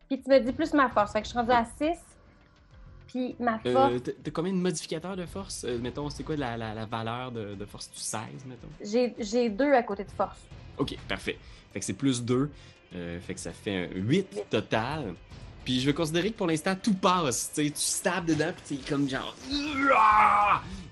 Puis 0.09 0.21
tu 0.23 0.31
me 0.31 0.39
dis 0.41 0.53
plus 0.53 0.73
ma 0.73 0.89
force. 0.89 1.13
Fait 1.13 1.21
que 1.21 1.27
je 1.27 1.31
suis 1.31 1.39
rendue 1.39 1.53
à 1.53 1.65
six. 1.79 1.99
Puis 3.07 3.35
ma 3.41 3.59
force, 3.59 3.93
Euh, 3.95 3.99
t'as 4.01 4.13
t'as 4.23 4.31
combien 4.31 4.53
de 4.53 4.59
modificateurs 4.59 5.17
de 5.17 5.25
force? 5.27 5.65
Euh, 5.65 5.79
mettons, 5.79 6.11
c'est 6.11 6.23
quoi 6.25 6.37
la, 6.37 6.57
la- 6.57 6.75
la 6.75 6.85
valeur 6.87 7.33
de, 7.33 7.55
de 7.55 7.65
force? 7.65 7.91
Tu 7.91 8.01
16, 8.01 8.21
mettons? 8.47 8.69
j'ai 8.85 9.15
j'ai 9.19 9.49
deux 9.49 9.73
à 9.73 9.83
côté 9.83 10.05
de 10.05 10.11
force. 10.11 10.39
Ok, 10.77 10.97
parfait. 11.09 11.39
Fait 11.73 11.81
que 11.81 11.85
c'est 11.85 11.93
plus 11.95 12.23
2. 12.23 12.51
fait 12.93 13.35
que 13.35 13.41
ça 13.41 13.53
fait 13.53 13.85
un 13.87 13.89
8 13.95 14.45
total. 14.51 15.15
Puis 15.65 15.81
je 15.81 15.87
vais 15.87 15.93
considérer 15.95 16.31
que 16.31 16.37
pour 16.37 16.47
l'instant, 16.47 16.75
tout 16.83 16.95
passe. 16.95 17.51
Tu 17.55 17.65
sais, 17.65 17.71
tu 17.71 17.81
stabs 17.81 18.25
dedans, 18.25 18.53
puis 18.57 18.79
c'est 18.79 18.89
comme 18.89 19.07
genre. 19.09 19.35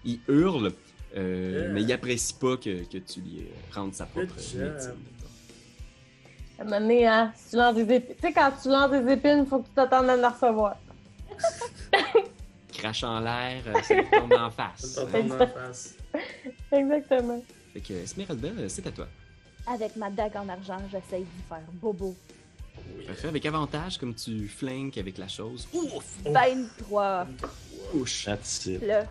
Il 0.05 0.21
hurle, 0.29 0.73
euh, 1.17 1.61
Yeah. 1.62 1.69
mais 1.73 1.83
il 1.83 1.93
apprécie 1.93 2.35
pas 2.35 2.57
que, 2.59 2.85
que 2.85 2.99
tu 2.99 3.21
lui 3.21 3.39
euh, 3.41 3.75
rendes 3.75 3.95
sa 3.95 4.05
propre 4.07 4.35
médecine. 4.35 4.93
À 6.59 6.63
un 6.63 6.65
moment 6.65 6.81
donné, 6.81 7.07
hein, 7.07 7.33
si 7.37 7.51
tu 7.51 7.57
lances 7.57 7.75
des 7.75 7.95
épines. 7.95 8.15
Tu 8.17 8.27
sais, 8.27 8.33
quand 8.33 8.53
tu 8.63 8.69
lances 8.69 8.91
des 8.91 9.13
épines, 9.13 9.41
il 9.41 9.47
faut 9.47 9.59
que 9.59 9.69
tu 9.69 9.75
t'attendes 9.75 10.09
à 10.09 10.17
le 10.17 10.27
recevoir. 10.27 10.77
Crache 12.73 13.05
en 13.05 13.21
l'air, 13.21 13.63
euh, 13.67 13.83
ça 13.83 13.95
tombe 14.11 14.33
en 14.33 14.51
face. 14.51 14.87
Ça 14.87 15.07
te 15.07 15.13
tombe 15.13 15.33
en 15.33 15.47
face. 15.47 15.95
Exactement. 16.73 17.43
Fait 17.73 17.81
que 17.81 17.93
Esmeralda, 17.95 18.49
euh, 18.49 18.69
c'est 18.69 18.87
à 18.87 18.91
toi. 18.91 19.07
Avec 19.67 19.97
ma 19.97 20.11
dague 20.11 20.37
en 20.37 20.49
argent, 20.49 20.79
j'essaye 20.91 21.25
d'y 21.25 21.43
faire 21.49 21.61
bobo. 21.73 22.15
Oui. 22.97 23.05
Parfait, 23.07 23.29
avec 23.29 23.45
avantage, 23.47 23.99
comme 23.99 24.15
tu 24.15 24.47
flanques 24.49 24.97
avec 24.99 25.19
la 25.19 25.29
chose. 25.29 25.67
Ouf! 25.73 26.05
Oh. 26.25 26.33
23. 26.33 27.27
Ouch! 27.95 28.25
That's 28.25 28.67
it. 28.67 28.83
Là, 28.83 29.05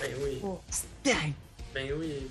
Ben 0.00 0.10
oui. 0.22 0.40
Stang! 0.70 1.32
Ben 1.74 1.92
oui. 1.98 2.28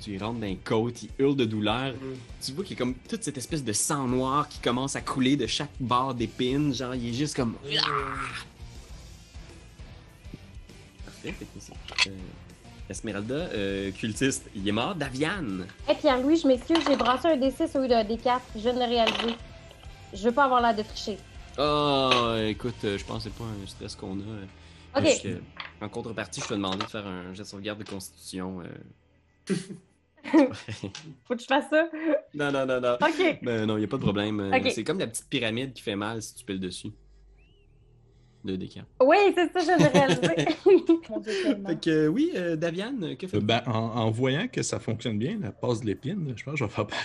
Tu 0.00 0.10
y 0.14 0.18
rentres 0.18 0.38
dans 0.40 0.46
les 0.46 0.56
côtes, 0.56 1.02
il 1.02 1.10
hurle 1.18 1.36
de 1.36 1.44
douleur. 1.44 1.92
Mm. 1.94 1.96
Tu 2.44 2.52
vois 2.52 2.64
qu'il 2.64 2.74
y 2.74 2.76
a 2.76 2.78
comme 2.78 2.94
toute 2.94 3.22
cette 3.24 3.38
espèce 3.38 3.64
de 3.64 3.72
sang 3.72 4.06
noir 4.06 4.48
qui 4.48 4.58
commence 4.60 4.94
à 4.94 5.00
couler 5.00 5.36
de 5.36 5.46
chaque 5.46 5.70
barre 5.80 6.14
d'épine. 6.14 6.72
Genre, 6.74 6.94
il 6.94 7.08
est 7.08 7.12
juste 7.14 7.34
comme. 7.34 7.54
Parfait, 11.04 11.32
fait 11.32 11.44
que 11.44 11.50
c'est. 11.60 12.08
euh, 12.10 12.14
Esmeralda, 12.88 13.34
euh, 13.34 13.90
cultiste, 13.90 14.44
il 14.54 14.68
est 14.68 14.72
mort. 14.72 14.94
Davian! 14.94 15.64
Hé 15.88 15.94
Pierre-Louis, 15.96 16.36
je 16.36 16.46
m'excuse, 16.46 16.78
j'ai 16.86 16.96
brassé 16.96 17.26
un 17.28 17.36
D6 17.36 17.76
au 17.76 17.82
lieu 17.82 17.88
d'un 17.88 18.04
D4. 18.04 18.38
Je 18.54 18.60
viens 18.60 18.74
de 18.74 18.78
le 18.78 18.84
réaliser. 18.84 19.34
Je 20.14 20.22
veux 20.22 20.32
pas 20.32 20.44
avoir 20.44 20.60
l'air 20.60 20.74
de 20.76 20.82
tricher. 20.82 21.18
Ah, 21.58 22.36
écoute, 22.46 22.74
euh, 22.84 22.96
je 22.98 23.04
pense 23.04 23.24
que 23.24 23.30
c'est 23.30 23.36
pas 23.38 23.44
un 23.44 23.66
stress 23.66 23.94
qu'on 23.96 24.20
a. 24.20 24.22
euh, 24.22 24.44
Ok. 24.96 25.02
parce 25.02 25.18
que, 25.20 25.40
en 25.80 25.88
contrepartie, 25.88 26.40
je 26.40 26.46
te 26.46 26.54
demandé 26.54 26.78
de 26.78 26.84
faire 26.90 27.06
un 27.06 27.34
jet 27.34 27.42
de 27.42 27.48
sauvegarde 27.48 27.78
de 27.80 27.84
constitution. 27.90 28.60
euh. 28.60 28.66
Faut 31.24 31.34
que 31.36 31.40
je 31.40 31.46
fasse 31.46 31.70
ça. 31.70 31.88
non, 32.34 32.50
non, 32.50 32.66
non, 32.66 32.80
non. 32.80 32.94
Ok. 33.00 33.38
Ben 33.42 33.64
non, 33.66 33.76
il 33.78 33.84
a 33.84 33.86
pas 33.86 33.96
de 33.96 34.02
problème. 34.02 34.40
euh. 34.40 34.70
C'est 34.70 34.82
comme 34.84 34.98
la 34.98 35.06
petite 35.06 35.28
pyramide 35.28 35.72
qui 35.72 35.82
fait 35.82 35.94
mal 35.96 36.20
si 36.20 36.34
tu 36.34 36.44
piles 36.44 36.58
dessus. 36.60 36.88
De 38.44 38.54
décap. 38.56 38.84
Oui, 39.02 39.16
c'est 39.34 39.52
ça, 39.52 39.76
Dieu, 39.76 39.88
tellement. 39.90 41.68
Fait 41.68 41.80
que 41.80 41.90
euh, 41.90 42.06
oui, 42.08 42.30
euh, 42.36 42.54
Davian, 42.56 42.92
que 43.18 43.26
fais-tu? 43.26 43.44
ben, 43.44 43.62
en, 43.66 43.72
en 43.72 44.10
voyant 44.10 44.46
que 44.46 44.62
ça 44.62 44.78
fonctionne 44.78 45.18
bien, 45.18 45.38
la 45.40 45.50
passe 45.52 45.80
de 45.80 45.86
l'épine, 45.86 46.32
je 46.36 46.44
pense 46.44 46.52
que 46.54 46.58
je 46.60 46.64
vais 46.64 46.70
faire 46.70 46.86
pareil. 46.86 47.04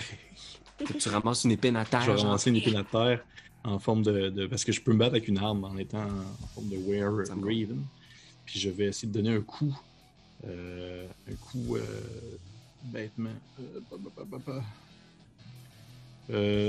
Faut 0.78 0.94
que 0.94 0.98
tu 0.98 1.08
ramasses 1.08 1.44
une 1.44 1.50
épine 1.52 1.76
à 1.76 1.84
terre. 1.84 2.02
Je 2.02 2.10
vais 2.12 2.16
genre. 2.16 2.26
ramasser 2.26 2.50
une 2.50 2.56
épine 2.56 2.76
à 2.76 2.84
terre 2.84 3.24
en 3.64 3.78
forme 3.80 4.02
de, 4.02 4.30
de- 4.30 4.46
Parce 4.46 4.64
que 4.64 4.70
je 4.72 4.80
peux 4.80 4.92
me 4.92 4.98
battre 4.98 5.12
avec 5.12 5.26
une 5.28 5.38
arme 5.38 5.64
en 5.64 5.76
étant 5.78 6.02
en 6.02 6.46
forme 6.54 6.68
de 6.68 6.76
Were 6.76 7.24
Raven. 7.40 7.82
Puis 8.44 8.58
je 8.60 8.70
vais 8.70 8.86
essayer 8.86 9.08
de 9.08 9.12
donner 9.12 9.34
un 9.36 9.40
coup. 9.40 9.72
Euh, 10.46 11.06
un 11.30 11.34
coup. 11.34 11.76
bêtement. 12.84 13.30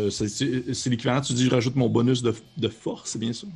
C'est- 0.09 0.89
l'équivalent, 0.89 1.21
tu 1.21 1.33
dis, 1.33 1.45
je 1.45 1.49
rajoute 1.49 1.75
mon 1.75 1.89
bonus 1.89 2.21
de, 2.21 2.35
de 2.57 2.67
force, 2.69 3.11
c'est 3.11 3.19
bien 3.19 3.33
ça? 3.33 3.47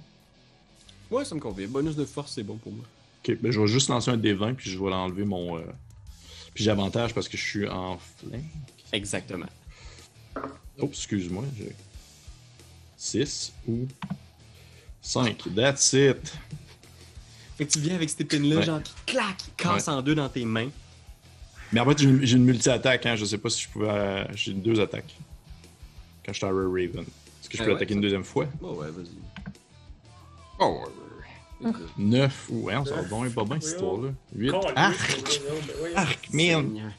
Ouais, 1.09 1.25
ça 1.25 1.35
me 1.35 1.39
convient. 1.39 1.67
Bonus 1.67 1.95
de 1.95 2.05
force, 2.05 2.33
c'est 2.33 2.43
bon 2.43 2.57
pour 2.57 2.71
moi. 2.71 2.83
Ok, 3.23 3.37
ben 3.41 3.51
je 3.51 3.59
vais 3.59 3.67
juste 3.67 3.89
lancer 3.89 4.11
un 4.11 4.17
D20 4.17 4.53
puis 4.55 4.69
je 4.69 4.77
vais 4.77 4.89
l'enlever 4.89 5.25
mon. 5.25 5.57
euh, 5.57 5.61
Puis 6.53 6.63
j'ai 6.63 6.71
avantage 6.71 7.13
parce 7.13 7.27
que 7.27 7.37
je 7.37 7.43
suis 7.43 7.67
en 7.67 7.97
flank. 7.97 8.41
Exactement. 8.93 9.47
Oh, 10.79 10.85
excuse-moi. 10.89 11.43
j'ai 11.57 11.75
6 12.97 13.51
ou 13.67 13.87
5. 15.01 15.43
That's 15.55 15.93
it. 15.93 16.33
Fait 17.57 17.65
que 17.65 17.71
tu 17.71 17.79
viens 17.79 17.95
avec 17.95 18.09
cette 18.09 18.21
épine-là, 18.21 18.57
Ouais. 18.57 18.63
genre 18.63 18.81
qui 18.83 18.93
claque, 19.05 19.37
qui 19.37 19.51
casse 19.57 19.87
en 19.87 20.01
deux 20.01 20.15
dans 20.15 20.29
tes 20.29 20.45
mains. 20.45 20.69
Mais 21.73 21.79
en 21.79 21.85
fait, 21.85 21.97
j'ai 21.97 22.35
une, 22.37 22.43
multi-attaque. 22.45 23.05
Hein. 23.05 23.15
Je 23.15 23.25
sais 23.25 23.37
pas 23.37 23.49
si 23.49 23.63
je 23.63 23.69
pouvais. 23.69 23.89
euh, 23.89 24.23
j'ai 24.35 24.53
deux 24.53 24.79
attaques. 24.79 25.15
Quand 26.25 26.31
je 26.33 26.37
suis 26.37 26.45
à 26.45 26.49
Raven. 26.49 27.01
Est-ce 27.41 27.49
que 27.49 27.57
je 27.57 27.61
Ah 27.61 27.65
peux 27.65 27.71
ouais, 27.71 27.75
attaquer 27.77 27.89
ça- 27.93 27.95
une 27.95 28.01
deuxième 28.01 28.23
fois? 28.23 28.45
Bon, 28.61 28.75
ouais, 28.75 28.87
vas-y. 28.91 29.51
Oh, 30.59 30.83
Écoute. 31.61 31.89
9. 31.97 32.45
Ouais, 32.51 32.75
on 32.75 32.85
s'en 32.85 32.95
va 32.95 33.01
bon, 33.03 33.29
pas 33.31 33.43
bien 33.43 33.59
cette 33.59 33.71
histoire-là. 33.73 34.09
8. 34.35 34.51
Arc! 34.75 35.19
Arc, 35.95 36.29
man! 36.33 36.93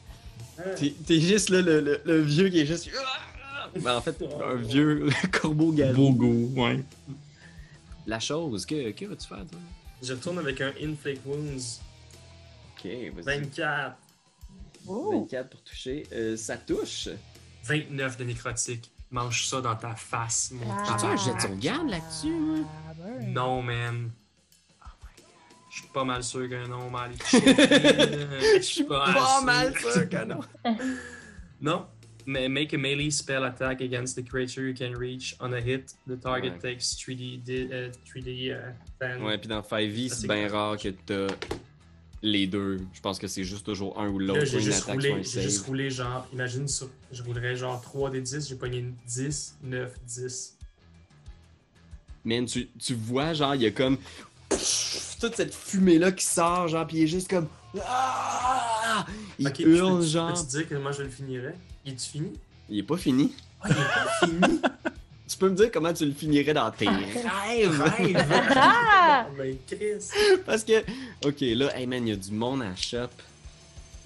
T'es 0.77 1.19
juste 1.21 1.49
là, 1.49 1.61
le, 1.61 1.79
le- 1.79 2.01
le 2.03 2.21
vieux 2.21 2.49
qui 2.49 2.59
est 2.59 2.65
juste. 2.65 2.89
Ben, 3.81 3.95
en 3.97 4.01
fait, 4.01 4.17
un 4.43 4.55
vieux 4.55 5.07
corbeau 5.31 5.71
galop. 5.71 6.11
Bogo, 6.11 6.49
ouais. 6.61 6.83
La 8.05 8.19
chose, 8.19 8.65
que, 8.65 8.91
que 8.91 9.05
vas-tu 9.05 9.27
faire, 9.27 9.45
toi? 9.49 9.59
Je 10.01 10.13
retourne 10.13 10.39
avec 10.39 10.61
un 10.61 10.71
Inflict 10.81 11.25
Wounds. 11.25 11.81
Ok, 12.77 12.85
vas-y. 13.15 13.39
24. 13.41 13.97
Ouh. 14.87 15.11
24 15.23 15.49
pour 15.49 15.61
toucher. 15.63 16.07
Euh, 16.13 16.37
ça 16.37 16.57
touche. 16.57 17.09
29 17.63 18.17
de 18.17 18.23
nécrotique. 18.23 18.91
Mange 19.11 19.47
ça 19.47 19.59
dans 19.59 19.75
ta 19.75 19.95
face, 19.95 20.51
mon 20.51 20.71
Ah. 20.71 20.83
J'ai-tu 20.87 21.05
un 21.05 21.15
jet 21.17 21.35
de 21.35 21.41
sauvegarde 21.41 21.89
là-dessus, 21.89 22.31
moi? 22.31 22.59
Ah, 22.87 22.93
ben. 22.95 23.33
Non, 23.33 23.61
man. 23.61 24.11
Je 25.71 25.79
suis 25.79 25.87
pas 25.87 26.03
mal 26.03 26.23
sûr 26.23 26.49
que 26.49 26.67
non, 26.67 26.89
mal. 26.89 27.11
Je 27.31 28.59
suis 28.61 28.83
Pas 28.85 29.41
mal 29.43 29.73
sûr 29.77 30.09
que 30.09 30.25
non. 30.25 30.39
Non? 31.61 31.87
Make 32.29 32.73
a 32.75 32.77
melee 32.77 33.09
spell 33.09 33.43
attack 33.43 33.81
against 33.81 34.15
the 34.15 34.23
creature 34.23 34.61
you 34.67 34.75
can 34.75 34.93
reach. 34.95 35.35
On 35.39 35.51
a 35.51 35.59
hit, 35.59 35.95
the 36.07 36.19
target 36.19 36.53
Ouais. 36.53 36.59
takes 36.75 36.95
3D, 36.95 37.37
di- 37.43 37.67
euh, 37.71 37.89
3D 38.05 38.51
euh, 38.51 38.69
damage. 38.99 39.21
Ouais, 39.23 39.37
puis 39.39 39.47
dans 39.47 39.63
5e, 39.63 40.09
Ça, 40.09 40.15
c'est 40.15 40.27
bien 40.27 40.47
rare 40.47 40.77
que 40.77 40.89
t'as 40.89 41.27
les 42.21 42.45
deux. 42.45 42.77
Je 42.93 42.99
pense 43.01 43.17
que 43.17 43.25
c'est 43.27 43.43
juste 43.43 43.65
toujours 43.65 43.99
un 43.99 44.09
ou 44.09 44.19
l'autre. 44.19 44.45
J'ai 44.45 44.59
juste, 44.59 44.83
roulé, 44.83 45.23
juste 45.23 45.65
roulé 45.65 45.89
genre, 45.89 46.27
imagine 46.31 46.67
sur, 46.67 46.91
je 47.11 47.23
roulerais 47.23 47.55
genre 47.55 47.81
3 47.81 48.11
des 48.11 48.21
10, 48.21 48.47
j'ai 48.47 48.55
pogné 48.55 48.77
une 48.79 48.93
10, 49.07 49.55
9, 49.63 49.91
10. 50.05 50.55
Man, 52.25 52.45
tu, 52.45 52.67
tu 52.77 52.93
vois, 52.93 53.33
genre, 53.33 53.55
il 53.55 53.61
y 53.63 53.65
a 53.65 53.71
comme 53.71 53.97
toute 55.19 55.35
cette 55.35 55.55
fumée-là 55.55 56.11
qui 56.11 56.25
sort, 56.25 56.67
genre, 56.67 56.85
puis 56.85 56.97
il 56.97 57.03
est 57.03 57.07
juste 57.07 57.27
comme. 57.29 57.47
Ah! 57.87 59.05
Il 59.39 59.47
Ok, 59.47 59.59
hurle, 59.59 59.99
peux-tu- 59.99 60.09
genre. 60.11 60.33
Peux-tu 60.33 60.45
dire 60.57 60.69
comment 60.69 60.91
je 60.91 61.03
le 61.03 61.09
finirais? 61.09 61.55
Est-tu 61.89 62.09
fini? 62.11 62.31
Il 62.69 62.77
est 62.79 62.83
pas 62.83 62.97
fini. 62.97 63.33
Ah, 63.61 63.67
il 63.69 63.71
est 63.71 63.75
pas 63.75 64.25
fini? 64.25 64.61
tu 65.27 65.37
peux 65.37 65.49
me 65.49 65.55
dire 65.55 65.71
comment 65.71 65.91
tu 65.91 66.05
le 66.05 66.13
finirais 66.13 66.53
dans 66.53 66.69
tes 66.69 66.87
rêves? 66.87 67.27
Rêve! 67.47 68.23
Ah! 68.55 69.25
Ben, 69.35 69.55
Chris! 69.67 70.11
Parce 70.45 70.63
que, 70.63 70.81
ok, 71.25 71.37
là, 71.41 71.75
hey 71.77 71.87
man, 71.87 72.07
il 72.07 72.11
y 72.11 72.13
a 72.13 72.15
du 72.15 72.31
monde 72.31 72.61
à 72.61 72.69
la 72.69 72.75
shop. 72.75 73.09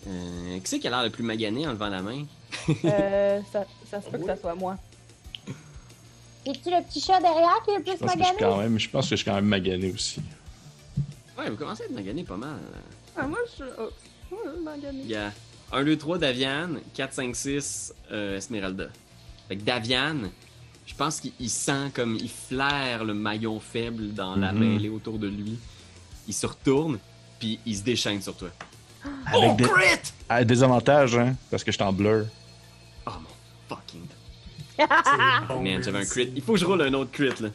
Euh, 0.07 0.59
qui 0.59 0.61
c'est 0.65 0.79
qui 0.79 0.87
a 0.87 0.91
l'air 0.91 1.03
le 1.03 1.09
plus 1.09 1.23
magané 1.23 1.67
en 1.67 1.71
levant 1.71 1.89
la 1.89 2.01
main? 2.01 2.23
Euh, 2.85 3.41
ça, 3.51 3.65
ça 3.89 4.01
se 4.01 4.09
peut 4.09 4.17
que 4.17 4.25
ça 4.25 4.37
soit 4.37 4.55
moi. 4.55 4.77
Es-tu 6.45 6.69
le 6.69 6.83
petit 6.83 7.01
chat 7.01 7.19
derrière 7.19 7.61
qui 7.65 7.71
est 7.71 7.77
le 7.77 7.83
plus 7.83 7.91
je, 7.93 7.97
suis 7.97 8.05
magané? 8.05 8.37
quand 8.39 8.57
même, 8.57 8.79
je 8.79 8.89
pense 8.89 9.05
que 9.05 9.11
je 9.11 9.15
suis 9.15 9.25
quand 9.25 9.35
même 9.35 9.45
magané 9.45 9.91
aussi. 9.91 10.21
Ouais, 11.37 11.49
vous 11.49 11.57
commencez 11.57 11.83
à 11.83 11.85
être 11.85 11.93
magané 11.93 12.23
pas 12.23 12.37
mal. 12.37 12.59
Ah, 13.15 13.27
moi, 13.27 13.39
je. 13.57 13.63
Oh, 13.79 13.89
oh, 14.31 14.61
magané. 14.61 15.01
Il 15.03 15.09
y 15.09 15.15
a 15.15 15.31
1, 15.73 15.83
2, 15.83 15.97
3 15.97 16.17
Davian, 16.19 16.69
4, 16.93 17.13
5, 17.13 17.35
6 17.35 17.93
euh, 18.11 18.37
Esmeralda. 18.37 18.87
Fait 19.47 19.57
que 19.57 19.63
Davian, 19.63 20.15
je 20.85 20.93
pense 20.95 21.19
qu'il 21.19 21.31
il 21.39 21.49
sent 21.49 21.91
comme 21.93 22.15
il 22.15 22.29
flaire 22.29 23.03
le 23.03 23.13
maillon 23.13 23.59
faible 23.59 24.13
dans 24.13 24.35
la 24.35 24.51
Mhm. 24.53 24.59
mêlée 24.59 24.89
autour 24.89 25.17
de 25.17 25.27
lui. 25.27 25.57
Il 26.27 26.33
se 26.33 26.45
retourne, 26.45 26.99
puis 27.39 27.59
il 27.65 27.75
se 27.75 27.83
déchaîne 27.83 28.21
sur 28.21 28.35
toi. 28.35 28.49
Avec 29.25 29.49
oh, 29.51 29.55
des, 29.57 29.63
crit! 29.65 29.99
à 30.29 30.43
des 30.45 30.63
avantages, 30.63 31.17
hein, 31.17 31.35
parce 31.51 31.63
que 31.63 31.71
je 31.71 31.75
suis 31.77 31.83
en 31.83 31.91
blur. 31.91 32.25
Oh 33.05 33.11
mon 33.19 33.75
fucking. 33.75 34.01
Bon, 35.47 35.59
Man, 35.61 35.83
j'avais 35.83 35.99
un 35.99 36.05
crit. 36.05 36.31
Il 36.35 36.41
faut 36.41 36.53
que 36.53 36.59
je 36.59 36.65
roule 36.65 36.81
un 36.83 36.93
autre 36.93 37.11
crit, 37.11 37.29
là. 37.41 37.49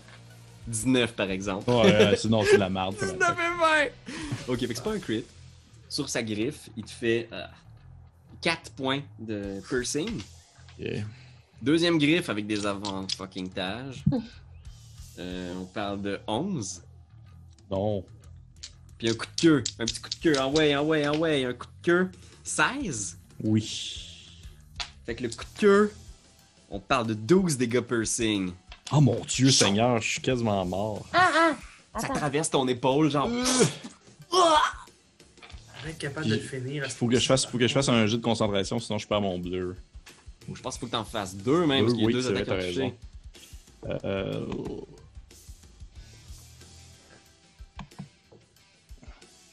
19 0.66 1.14
par 1.14 1.30
exemple. 1.30 1.70
Ouais, 1.70 1.94
euh, 1.94 2.16
sinon 2.18 2.42
c'est 2.44 2.58
la 2.58 2.68
merde. 2.68 2.94
ça 2.98 3.06
va 3.06 3.12
19 3.12 3.30
et 3.38 3.86
20! 4.48 4.52
Ok, 4.52 4.58
fait 4.60 4.66
que 4.66 4.74
c'est 4.74 4.84
pas 4.84 4.92
un 4.92 4.98
crit. 4.98 5.24
Sur 5.88 6.08
sa 6.10 6.22
griffe, 6.22 6.68
il 6.76 6.84
te 6.84 6.90
fait 6.90 7.28
4 8.43 8.72
points 8.72 9.03
de 9.18 9.61
piercing. 9.68 10.20
Yeah. 10.78 11.05
Deuxième 11.61 11.99
griffe 11.99 12.28
avec 12.28 12.47
des 12.47 12.66
avant 12.66 13.07
fucking 13.16 13.51
tages. 13.51 14.05
Euh, 15.20 15.53
on 15.61 15.64
parle 15.64 16.01
de 16.01 16.20
11. 16.28 16.80
Non. 17.72 18.05
Puis 18.99 19.11
un 19.11 19.14
coup 19.14 19.26
de 19.26 19.41
queue. 19.41 19.64
Un 19.80 19.84
petit 19.84 20.01
coup 20.01 20.11
de 20.11 20.14
queue. 20.14 20.34
Ah 20.39 20.47
ouais, 20.47 20.72
ah 20.72 20.84
ouais, 20.84 21.05
ah 21.07 21.12
ouais. 21.12 21.45
Un 21.45 21.55
coup 21.55 21.66
de 21.66 21.84
queue. 21.84 22.11
16. 22.45 23.18
Oui. 23.43 24.36
Fait 25.05 25.16
que 25.16 25.24
le 25.24 25.28
coup 25.30 25.45
de 25.57 25.61
queue, 25.61 25.93
on 26.70 26.78
parle 26.78 27.09
de 27.09 27.14
12 27.14 27.57
dégâts 27.57 27.80
piercing. 27.80 28.53
Oh 28.93 29.01
mon 29.01 29.20
dieu, 29.24 29.51
Seigneur, 29.51 30.01
je 30.01 30.09
suis 30.09 30.20
quasiment 30.20 30.64
mort. 30.64 31.05
Ah, 31.12 31.30
ah! 31.34 32.01
Ça 32.01 32.09
traverse 32.11 32.51
ton 32.51 32.68
épaule, 32.68 33.11
genre. 33.11 33.28
Être 35.89 35.99
capable 35.99 36.26
de 36.28 36.34
le 36.34 36.41
finir. 36.41 36.91
ce 36.91 36.97
Faut 36.97 37.07
que 37.09 37.18
je 37.18 37.26
fasse, 37.26 37.47
faut 37.47 37.59
que 37.59 37.66
je 37.66 37.72
fasse 37.72 37.89
un 37.89 38.07
jeu 38.07 38.18
de 38.18 38.22
concentration, 38.22 38.78
sinon 38.78 38.99
je 38.99 39.07
perds 39.09 39.20
mon 39.20 39.39
blur. 39.39 39.74
Je 40.53 40.61
pense 40.61 40.74
qu'il 40.74 40.80
faut 40.80 40.86
que 40.86 40.93
t'en 40.93 41.05
fasses 41.05 41.34
deux, 41.36 41.66
même, 41.66 41.84
parce 41.84 41.95
qu'il 41.95 42.03
y 42.03 42.05
a 42.05 42.07
oui, 42.07 42.12
deux 42.12 42.22
c'est 42.22 42.32
vrai, 42.32 42.43
attaques 42.43 42.59
à 42.59 42.66
toucher. 42.66 42.80
raison. 42.80 42.95
Euh... 44.05 44.47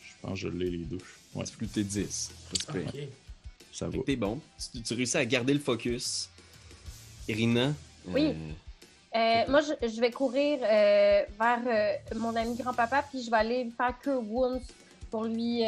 Je 0.02 0.12
pense 0.22 0.32
que 0.32 0.36
je 0.36 0.48
l'ai 0.50 0.70
les 0.72 0.78
douches. 0.86 1.20
Ouais, 1.34 1.44
Difficulté 1.44 1.84
10. 1.84 2.32
Pas 2.50 2.56
si 2.60 2.66
pire. 2.66 2.92
Ok. 2.94 3.08
ça 3.72 3.88
va. 3.90 3.98
T'es 4.06 4.16
bon. 4.16 4.40
Tu, 4.74 4.82
tu 4.82 4.94
réussis 4.94 5.18
à 5.18 5.26
garder 5.26 5.54
le 5.54 5.60
focus. 5.60 6.30
Irina. 7.28 7.74
Oui. 8.08 8.34
Euh, 9.16 9.44
moi, 9.48 9.62
je, 9.62 9.88
je 9.88 10.02
vais 10.02 10.12
courir 10.12 10.60
euh, 10.62 11.24
vers 11.40 11.62
euh, 11.68 12.18
mon 12.18 12.36
ami 12.36 12.56
grand-papa, 12.56 13.06
puis 13.10 13.24
je 13.24 13.32
vais 13.32 13.38
aller 13.38 13.70
faire 13.78 13.98
Cure 14.00 14.22
Wounds 14.22 14.62
pour 15.10 15.26
lui. 15.26 15.64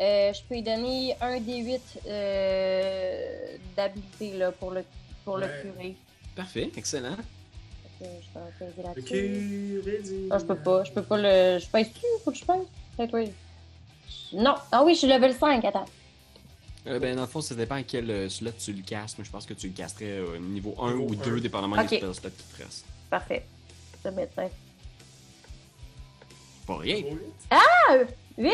Euh, 0.00 0.02
euh, 0.02 0.32
je 0.32 0.40
peux 0.48 0.54
lui 0.54 0.62
donner 0.62 1.16
un 1.20 1.38
D8 1.38 1.80
euh, 2.06 3.56
d'habilité 3.76 4.32
là, 4.36 4.52
pour 4.52 4.70
le, 4.70 4.84
pour 5.24 5.38
le 5.38 5.46
Ouais. 5.46 5.60
curer. 5.62 5.94
Parfait, 6.34 6.70
excellent. 6.76 7.16
Je 8.00 8.06
vais 8.06 8.10
peser 8.58 8.72
Ok, 8.78 8.84
là-dessus. 8.96 9.82
ready. 9.84 10.14
Non, 10.30 10.38
je 10.38 10.44
peux 10.44 10.56
pas. 10.56 10.82
Je 10.84 10.90
peux 10.92 11.02
pas 11.02 11.16
le. 11.18 11.58
Je 11.60 11.66
pèse-tu? 11.68 12.00
Faut 12.24 12.32
que 12.32 12.36
je 12.38 12.44
pèse? 12.44 13.30
Non. 14.32 14.54
Ah 14.72 14.82
oui, 14.82 14.94
je 14.94 14.98
suis 15.00 15.06
level 15.08 15.32
5. 15.34 15.64
Attends. 15.64 15.84
Euh, 16.88 16.98
ben, 16.98 17.14
dans 17.14 17.22
le 17.22 17.28
fond, 17.28 17.40
ça 17.40 17.54
dépend 17.54 17.76
à 17.76 17.82
quel 17.84 18.10
euh, 18.10 18.28
slot 18.28 18.50
tu 18.58 18.72
le 18.72 18.82
castes, 18.82 19.18
mais 19.18 19.24
je 19.24 19.30
pense 19.30 19.46
que 19.46 19.54
tu 19.54 19.68
le 19.68 19.72
casterais 19.72 20.18
au 20.18 20.36
niveau 20.38 20.74
1 20.80 20.94
Niveau 20.94 21.10
ou 21.10 21.12
un. 21.12 21.24
2, 21.24 21.40
dépendamment 21.40 21.76
Ok. 21.76 21.90
des 21.90 21.96
spell 21.98 22.14
slots 22.14 22.30
qui 22.30 22.42
te 22.56 22.62
restent. 22.64 22.86
Parfait. 23.08 23.44
C'est 24.02 24.10
médecin. 24.10 24.48
Pas 26.66 26.76
rien. 26.78 27.02
Oh, 27.52 27.94
8! 28.38 28.50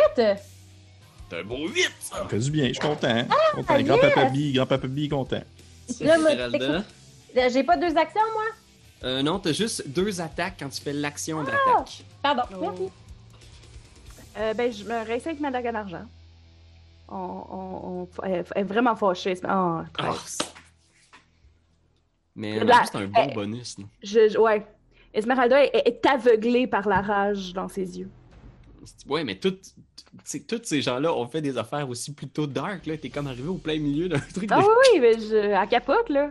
T'as 1.29 1.41
un 1.41 1.45
beau 1.45 1.69
8, 1.69 1.83
Ça 2.01 2.17
ça! 2.17 2.25
me 2.25 2.29
fait 2.29 2.39
du 2.39 2.51
bien, 2.51 2.69
je 2.69 2.73
suis 2.73 2.81
content. 2.81 3.07
hein. 3.09 3.27
Suis 3.55 3.65
content. 3.65 3.83
Grand-papa 3.83 4.25
B, 4.31 4.53
grand-papa 4.55 4.87
B 4.89 4.99
est 5.01 5.09
content. 5.09 5.43
J'ai 5.89 7.65
pas 7.65 7.77
deux 7.77 7.97
actions, 7.97 8.21
moi? 8.33 8.45
Euh, 9.05 9.23
non, 9.23 9.39
t'as 9.39 9.53
juste 9.53 9.87
deux 9.89 10.21
attaques 10.21 10.57
quand 10.59 10.69
tu 10.71 10.81
fais 10.81 10.93
l'action 10.93 11.43
d'attaque. 11.45 12.03
Pardon. 12.23 12.43
Oh. 12.53 12.59
Merci. 12.61 12.83
Euh, 14.39 14.55
ben, 14.55 14.73
je 14.73 14.85
me 14.85 15.05
réessaye 15.07 15.31
avec 15.33 15.41
ma 15.41 15.51
dague 15.51 15.67
en 15.67 15.75
argent. 15.75 16.07
On, 17.09 17.17
on, 17.17 18.03
on- 18.03 18.09
elle 18.25 18.45
est 18.55 18.63
vraiment 18.65 18.95
fâchée. 18.97 19.35
c'est- 19.35 19.45
Oh, 19.47 19.81
Ah, 19.99 20.15
c'est- 20.27 20.45
Mais 22.35 22.59
c'est 22.61 22.97
un 22.97 23.07
bon 23.07 23.27
bonus. 23.35 23.79
là. 23.79 23.85
je, 24.03 24.29
je- 24.29 24.39
ouais. 24.39 24.65
Esmeralda 25.15 25.65
est, 25.65 25.83
est 25.89 26.07
aveuglée 26.07 26.67
par 26.67 26.87
la 26.89 27.01
rage 27.01 27.53
dans 27.53 27.69
ses 27.69 27.99
yeux. 27.99 28.11
Ouais, 29.09 29.25
mais 29.25 29.37
tout, 29.37 29.51
tu 29.53 29.59
sais, 29.65 29.75
tous 30.47 30.61
ces 30.65 30.83
gens-là 30.83 31.13
ont 31.15 31.27
fait 31.27 31.41
des 31.43 31.57
affaires 31.59 31.89
aussi 31.89 32.13
plutôt 32.13 32.47
dark. 32.47 32.87
là. 32.87 32.97
T'es 32.97 33.11
comme 33.11 33.27
arrivé 33.27 33.49
au 33.49 33.59
plein 33.59 33.79
milieu 33.79 34.09
d'un 34.09 34.19
truc 34.35 34.49
Ah 34.53 34.61
de 34.61 34.65
oui, 34.65 34.71
oui, 34.95 35.01
mais 35.01 35.19
je, 35.19 35.37
elle 35.37 35.69
capote, 35.69 36.09
là. 36.11 36.31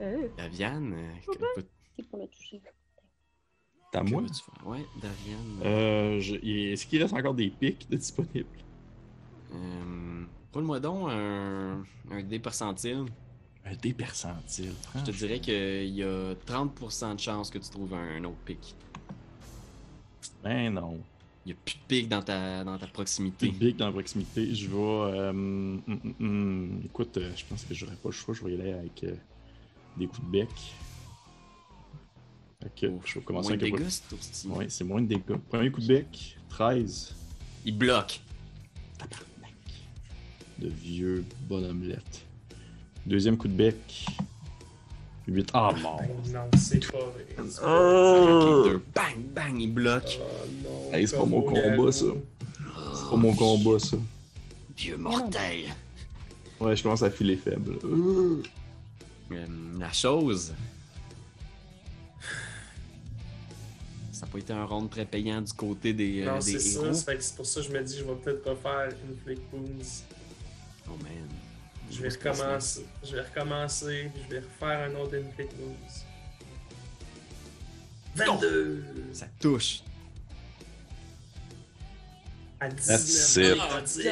Euh, 0.00 0.28
Daviane. 0.36 0.92
euh, 0.94 1.62
C'est 1.96 2.08
pour 2.08 2.18
le 2.20 2.26
toucher. 2.28 2.60
T'as 3.92 4.02
moi? 4.02 4.22
Ouais, 4.66 4.84
Daviane. 5.00 5.60
Euh, 5.64 6.20
je- 6.20 6.36
Est-ce 6.36 6.86
qu'il 6.86 7.02
reste 7.02 7.14
encore 7.14 7.34
des 7.34 7.48
pics 7.48 7.88
de 7.90 7.96
disponibles? 7.96 8.46
Euh, 9.52 10.24
Roule-moi 10.52 10.78
donc 10.80 11.08
un, 11.10 11.82
un 12.10 12.22
dé 12.22 12.38
percentile. 12.38 13.04
Des 13.82 13.92
percentiles. 13.92 14.72
Je 14.96 15.04
te 15.04 15.10
dirais 15.10 15.40
qu'il 15.40 15.88
y 15.94 16.02
a 16.02 16.34
30% 16.46 17.14
de 17.16 17.20
chances 17.20 17.50
que 17.50 17.58
tu 17.58 17.68
trouves 17.68 17.92
un, 17.92 18.24
autre 18.24 18.36
pic. 18.46 18.74
Ben 20.42 20.72
non. 20.72 20.98
Il 21.48 21.52
n'y 21.52 21.54
a 21.60 21.62
plus 21.64 21.76
de 21.76 21.80
pic 21.88 22.08
dans 22.10 22.20
ta, 22.20 22.62
dans 22.62 22.76
ta 22.76 22.86
proximité. 22.86 23.48
Big 23.48 23.74
dans 23.76 23.86
la 23.86 23.92
proximité. 23.92 24.54
Je 24.54 24.68
vais. 24.68 24.76
euh, 24.76 25.30
hum, 25.30 25.80
hum, 25.88 26.14
hum, 26.20 26.82
écoute, 26.84 27.16
euh, 27.16 27.32
je 27.34 27.42
pense 27.46 27.64
que 27.64 27.72
j'aurais 27.72 27.96
pas 27.96 28.10
le 28.10 28.12
choix. 28.12 28.34
Je 28.34 28.44
vais 28.44 28.50
y 28.52 28.60
aller 28.60 28.72
avec 28.72 29.02
euh, 29.04 29.14
des 29.96 30.06
coups 30.08 30.26
de 30.26 30.30
bec. 30.30 30.48
Ok, 32.62 32.84
Oh, 32.90 33.00
je 33.02 33.18
vais 33.18 33.24
commencer 33.24 33.56
de 33.56 33.62
avec 33.62 33.76
dégâts, 33.76 33.88
c'est. 33.88 34.46
Ouais, 34.48 34.66
c'est 34.68 34.84
moins 34.84 35.00
de 35.00 35.06
dégâts. 35.06 35.38
Premier 35.48 35.70
coup 35.70 35.80
de 35.80 35.86
bec, 35.86 36.36
13. 36.50 37.14
Il 37.64 37.78
bloque. 37.78 38.20
De 40.58 40.68
vieux 40.68 41.24
bonhomelette. 41.48 42.26
Deuxième 43.06 43.38
coup 43.38 43.48
de 43.48 43.54
bec, 43.54 44.04
8. 45.28 45.50
Ah, 45.52 45.72
mort. 45.82 46.00
Ben 46.00 46.32
non, 46.32 46.50
c'est 46.58 46.90
pas 46.90 46.98
vrai. 46.98 47.26
Oh! 47.64 48.62
Deux. 48.64 48.82
Bang, 48.94 49.18
bang, 49.34 49.60
il 49.60 49.72
bloque. 49.72 50.18
Oh 50.20 50.46
non. 50.64 50.94
Hey, 50.94 51.06
c'est 51.06 51.16
pas 51.16 51.26
mon 51.26 51.42
combat, 51.42 51.92
ça. 51.92 52.06
C'est 52.94 53.10
pas 53.10 53.16
mon 53.16 53.34
combat, 53.34 53.78
ça. 53.78 53.96
Vieux 54.76 54.96
mortel. 54.96 55.64
Ouais, 56.60 56.74
je 56.74 56.82
commence 56.82 57.02
à 57.02 57.10
filer 57.10 57.36
faible. 57.36 57.74
Euh. 57.84 58.42
La 59.78 59.92
chose. 59.92 60.54
Ça 64.10 64.26
n'a 64.26 64.32
pas 64.32 64.38
été 64.38 64.52
un 64.52 64.64
round 64.64 64.90
très 64.90 65.04
payant 65.04 65.40
du 65.42 65.52
côté 65.52 65.92
des, 65.92 66.22
euh, 66.22 66.32
Non, 66.32 66.40
c'est 66.40 66.52
héros. 66.54 66.92
ça. 66.92 67.12
C'est 67.20 67.36
pour 67.36 67.46
ça 67.46 67.60
que 67.60 67.66
je 67.68 67.72
me 67.72 67.82
dis 67.84 67.98
je 67.98 68.04
vais 68.04 68.14
peut-être 68.14 68.48
refaire 68.50 68.88
une 69.08 69.16
Flick 69.24 69.40
Wounds. 69.52 70.02
Oh 70.88 70.96
man. 71.02 71.28
Je 71.90 72.02
vais 72.02 72.08
recommencer. 72.08 72.86
Je 73.04 73.16
vais 73.16 73.22
recommencer. 73.22 74.10
Je 74.28 74.34
vais 74.34 74.40
refaire 74.40 74.90
un 74.90 74.94
autre 74.96 75.16
Inflict 75.16 75.52
Wounds. 75.60 76.04
22! 78.16 78.84
Ça 79.12 79.26
touche. 79.40 79.82
À 82.60 82.68
19. 82.68 83.56
That's 83.58 83.96
it. 83.96 84.04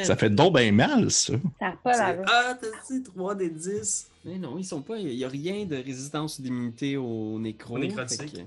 Ah. 0.00 0.04
Ça 0.04 0.16
fait 0.16 0.30
donc 0.30 0.56
bien 0.56 0.70
mal, 0.70 1.10
ça. 1.10 1.34
Ça 1.58 1.74
pas 1.82 1.96
la 2.12 2.22
Ah, 2.28 2.58
t'as 2.60 2.68
dit 2.94 3.02
3 3.02 3.34
des 3.34 3.50
10. 3.50 4.06
Mais 4.24 4.38
non, 4.38 4.56
ils 4.58 4.64
sont 4.64 4.82
pas. 4.82 4.98
Il 4.98 5.16
n'y 5.16 5.24
a 5.24 5.28
rien 5.28 5.64
de 5.64 5.76
résistance 5.76 6.38
ou 6.38 6.42
d'immunité 6.42 6.96
au 6.96 7.38
nécro. 7.40 7.74
Au 7.74 7.78
nécrotique. 7.78 8.20
Fait 8.20 8.44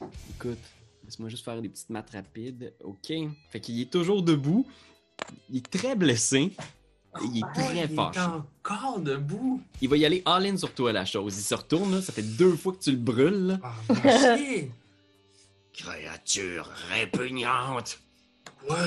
que- 0.00 0.04
Écoute, 0.36 0.58
laisse-moi 1.06 1.30
juste 1.30 1.44
faire 1.44 1.60
des 1.62 1.68
petites 1.70 1.88
maths 1.88 2.10
rapides. 2.10 2.72
Ok. 2.84 3.12
Fait 3.50 3.60
qu'il 3.60 3.80
est 3.80 3.90
toujours 3.90 4.22
debout. 4.22 4.66
Il 5.48 5.58
est 5.58 5.70
très 5.70 5.96
blessé. 5.96 6.52
Il 7.20 7.38
est 7.38 7.42
Ah, 7.44 7.52
très 7.54 7.76
il 7.88 7.94
fâché. 7.94 8.18
est 8.20 8.22
encore 8.22 8.98
debout. 9.00 9.60
Il 9.82 9.88
va 9.88 9.96
y 9.98 10.06
aller 10.06 10.22
all-in 10.24 10.56
sur 10.56 10.72
toi, 10.72 10.92
la 10.92 11.04
chose. 11.04 11.36
Il 11.36 11.42
se 11.42 11.54
retourne, 11.54 11.94
là. 11.96 12.00
Ça 12.02 12.12
fait 12.12 12.22
deux 12.22 12.56
fois 12.56 12.72
que 12.72 12.78
tu 12.78 12.90
le 12.92 12.96
brûles, 12.96 13.46
là. 13.48 13.58
Ah. 13.62 13.74
Créature 15.72 16.70
répugnante. 16.90 17.98
Quoi? 18.66 18.78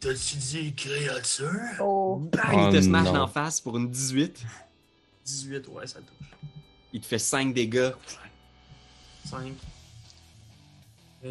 T'as-tu 0.00 0.36
dit 0.36 0.74
créature? 0.74 1.50
Oh. 1.80 2.16
Bang, 2.32 2.42
Oh 2.54 2.68
il 2.70 2.76
te 2.78 2.82
smash 2.82 3.12
d'en 3.12 3.26
face 3.26 3.60
pour 3.60 3.76
une 3.76 3.90
18. 3.90 4.42
18, 5.26 5.68
ouais, 5.68 5.86
ça 5.86 5.98
touche. 6.00 6.28
Il 6.92 7.00
te 7.02 7.06
fait 7.06 7.18
5 7.18 7.52
dégâts. 7.52 7.90
5. 9.26 9.52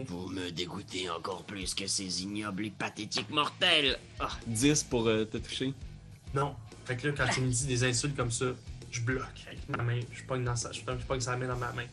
Vous 0.05 0.27
me 0.27 0.51
dégoûtez 0.51 1.09
encore 1.09 1.43
plus 1.43 1.73
que 1.73 1.87
ces 1.87 2.21
ignobles 2.21 2.67
et 2.67 2.69
pathétiques 2.69 3.31
mortels. 3.31 3.97
Ah, 4.19 4.29
10 4.45 4.83
pour 4.83 5.07
euh, 5.07 5.25
te 5.25 5.37
toucher. 5.37 5.73
Non. 6.33 6.55
Fait 6.85 6.95
que 6.97 7.07
là, 7.07 7.13
quand 7.17 7.27
tu 7.31 7.41
me 7.41 7.49
dis 7.49 7.65
des 7.65 7.83
insultes 7.83 8.15
comme 8.15 8.31
ça, 8.31 8.45
je 8.91 9.01
bloque 9.01 9.45
avec 9.47 9.67
ma 9.69 9.83
main. 9.83 9.99
Je 10.11 10.23
pogne 10.23 10.43
dans 10.43 10.55
sa, 10.55 10.71
je 10.71 10.81
pogne 10.81 10.99
je 10.99 11.05
pogne 11.05 11.19
sa 11.19 11.37
main 11.37 11.47
dans 11.47 11.57
ma 11.57 11.71
main. 11.71 11.85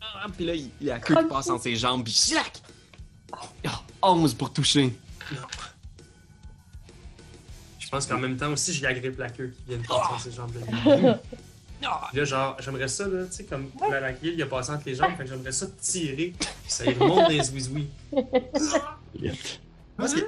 Ah, 0.00 0.26
puis 0.34 0.46
là, 0.46 0.54
il, 0.54 0.70
il 0.80 0.90
a 0.90 0.94
la 0.94 1.00
queue 1.00 1.14
qui 1.16 1.28
passe 1.28 1.48
entre 1.50 1.62
ses 1.62 1.76
jambes, 1.76 2.04
puis 2.04 2.12
slack! 2.12 2.62
Ah, 3.66 3.82
11 4.02 4.34
pour 4.34 4.52
toucher. 4.52 4.92
Non. 5.32 5.40
Je 7.78 7.88
pense 7.88 8.06
qu'en 8.06 8.18
même 8.18 8.36
temps 8.36 8.50
aussi, 8.52 8.72
je 8.72 8.80
lui 8.80 8.86
agrippe 8.86 9.18
la 9.18 9.30
queue 9.30 9.54
qui 9.56 9.62
vient 9.68 9.78
de 9.78 9.86
passer 9.86 10.12
entre 10.12 10.20
ses 10.20 10.32
jambes 10.32 10.52
de 10.52 10.58
lui. 10.58 10.66
Puis 12.08 12.18
là, 12.18 12.24
genre, 12.24 12.56
j'aimerais 12.60 12.88
ça, 12.88 13.06
là, 13.06 13.26
tu 13.26 13.32
sais, 13.32 13.44
comme 13.44 13.70
Malakil, 13.78 14.34
il 14.34 14.42
a 14.42 14.46
passé 14.46 14.70
entre 14.72 14.86
les 14.86 14.94
jambes, 14.94 15.12
fait 15.16 15.24
que 15.24 15.30
j'aimerais 15.30 15.52
ça 15.52 15.66
tirer, 15.80 16.34
puis 16.38 16.48
ça 16.66 16.84
lui 16.84 16.94
remonte 16.94 17.24
dans 17.24 17.28
les 17.28 17.42
zouizouis. 17.44 17.88
Parce 19.96 20.14
que 20.14 20.20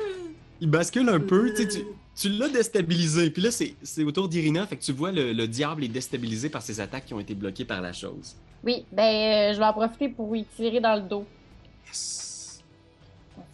il 0.61 0.69
bascule 0.71 1.09
un 1.09 1.21
peu, 1.21 1.53
tu 1.55 1.63
sais, 1.63 1.69
tu, 1.69 1.85
tu 2.15 2.29
l'as 2.31 2.49
déstabilisé. 2.49 3.31
Puis 3.31 3.43
là, 3.43 3.51
c'est 3.51 3.75
c'est 3.83 4.05
au 4.05 4.13
tour 4.13 4.29
d'Irina, 4.29 4.67
fait 4.67 4.77
que 4.77 4.83
tu 4.83 4.93
vois 4.93 5.13
le, 5.13 5.33
le 5.33 5.49
diable 5.49 5.85
est 5.85 5.89
déstabilisé 5.89 6.49
par 6.49 6.63
ses 6.63 6.81
attaques 6.81 7.07
qui 7.07 7.15
ont 7.15 7.21
été 7.21 7.35
bloquées 7.35 7.65
par 7.65 7.81
la 7.81 7.93
chose. 7.93 8.37
Oui, 8.65 8.85
ben, 8.91 9.03
euh, 9.03 9.55
je 9.55 9.59
vais 9.59 9.65
en 9.65 9.73
profiter 9.73 10.09
pour 10.09 10.35
y 10.35 10.45
tirer 10.45 10.81
dans 10.81 10.97
le 10.97 11.03
dos. 11.03 11.25
Yes. 11.87 12.63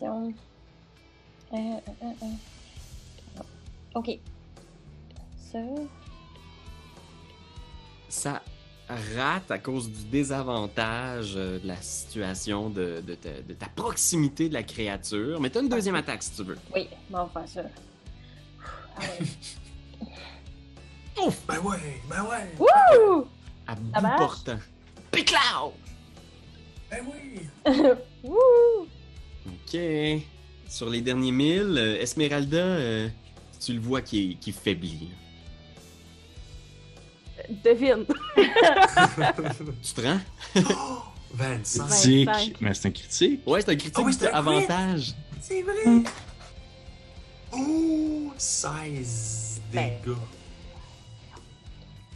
Attention. 0.01 0.33
Euh, 1.53 1.57
euh, 1.57 1.79
euh, 2.03 2.27
euh. 3.39 3.43
Ok. 3.95 4.19
Ça. 5.37 5.59
Ça 8.09 8.43
rate 8.89 9.51
à 9.51 9.59
cause 9.59 9.89
du 9.91 10.05
désavantage 10.05 11.35
euh, 11.37 11.59
de 11.59 11.66
la 11.66 11.76
situation 11.80 12.68
de, 12.70 13.03
de 13.07 13.14
ta, 13.14 13.30
de 13.41 13.55
ta 13.55 13.66
proximité 13.66 14.49
de 14.49 14.55
la 14.55 14.62
créature. 14.62 15.41
Mais 15.41 15.51
t'as 15.51 15.62
une 15.62 15.68
deuxième 15.68 15.95
attaque 15.95 16.22
si 16.22 16.32
tu 16.32 16.43
veux. 16.45 16.59
Oui, 16.74 16.89
bon, 17.11 17.20
on 17.20 17.24
va 17.39 17.47
faire 17.47 17.64
ça. 17.64 17.70
Ah 21.16 21.22
ouais. 21.26 21.32
Ben 21.47 21.61
ouais, 21.61 22.01
ben 22.11 22.22
ouais, 22.24 22.53
Wouh! 22.59 23.26
À 23.68 23.74
bout 23.76 23.91
Ça 23.95 24.01
marche? 24.01 24.18
portant. 24.18 24.59
Piclao! 25.12 25.72
ben 26.91 27.05
oui. 27.07 27.41
Wouh! 28.24 28.89
Ok. 29.47 29.80
Sur 30.68 30.91
les 30.91 31.01
derniers 31.03 31.30
mille, 31.30 31.76
euh, 31.78 32.01
Esmeralda, 32.01 32.57
euh, 32.57 33.09
tu 33.64 33.74
le 33.74 33.80
vois 33.80 34.03
qui 34.03 34.32
est, 34.32 34.35
qui 34.35 34.51
faiblit. 34.51 35.11
Devine. 37.64 38.05
Tu 39.82 39.92
te 39.95 40.01
rends? 40.01 40.20
Oh, 40.70 41.03
25. 41.36 41.88
Critique. 41.88 42.26
25. 42.28 42.55
Mais 42.61 42.74
c'est 42.74 42.88
un 42.88 42.90
critique. 42.92 43.40
Ouais, 43.47 43.61
c'est 43.61 43.70
un 43.72 43.76
critique 43.76 43.95
Ah 43.99 44.03
oui, 44.05 44.12
c'est 44.16 44.30
un 44.30 44.34
avantage. 44.38 45.14
C'est 45.40 45.62
vrai. 45.62 46.03
Oh, 47.53 48.32
16 48.38 49.61
dégâts. 49.72 50.14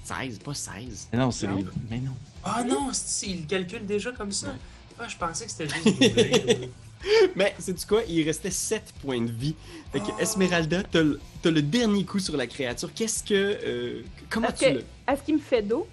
16, 0.04 0.38
pas 0.38 0.54
16. 0.54 1.08
Mais 1.12 1.18
non, 1.18 1.30
c'est 1.30 1.46
Non? 1.48 1.56
les... 1.56 1.64
Mais 1.90 1.98
non. 1.98 2.12
Ah 2.44 2.62
non, 2.64 2.90
c'est- 2.92 3.26
il 3.26 3.46
calcule 3.46 3.84
déjà 3.86 4.12
comme 4.12 4.32
ça. 4.32 4.54
Ah, 4.98 5.06
je 5.08 5.16
pensais 5.16 5.44
que 5.46 5.50
c'était 5.50 5.68
juste. 5.68 6.70
Mais, 7.36 7.54
sais-tu 7.58 7.86
quoi? 7.86 8.02
Il 8.08 8.22
restait 8.24 8.50
7 8.50 8.92
points 9.02 9.20
de 9.20 9.30
vie. 9.30 9.54
Fait 9.92 10.00
que 10.00 10.06
Oh. 10.10 10.18
Esmeralda, 10.20 10.82
t'as 10.82 11.02
le, 11.02 11.20
t'as 11.42 11.50
le 11.50 11.62
dernier 11.62 12.04
coup 12.04 12.18
sur 12.18 12.36
la 12.36 12.46
créature. 12.46 12.90
Qu'est-ce 12.94 13.22
que. 13.22 13.34
euh, 13.34 14.02
comment 14.28 14.48
Est-ce 14.48 14.56
tu 14.64 14.64
que- 14.70 14.74
le. 14.78 14.84
Est-ce 15.06 15.22
qu'il 15.22 15.34
me 15.36 15.40
fait 15.40 15.62
d'eau? 15.62 15.86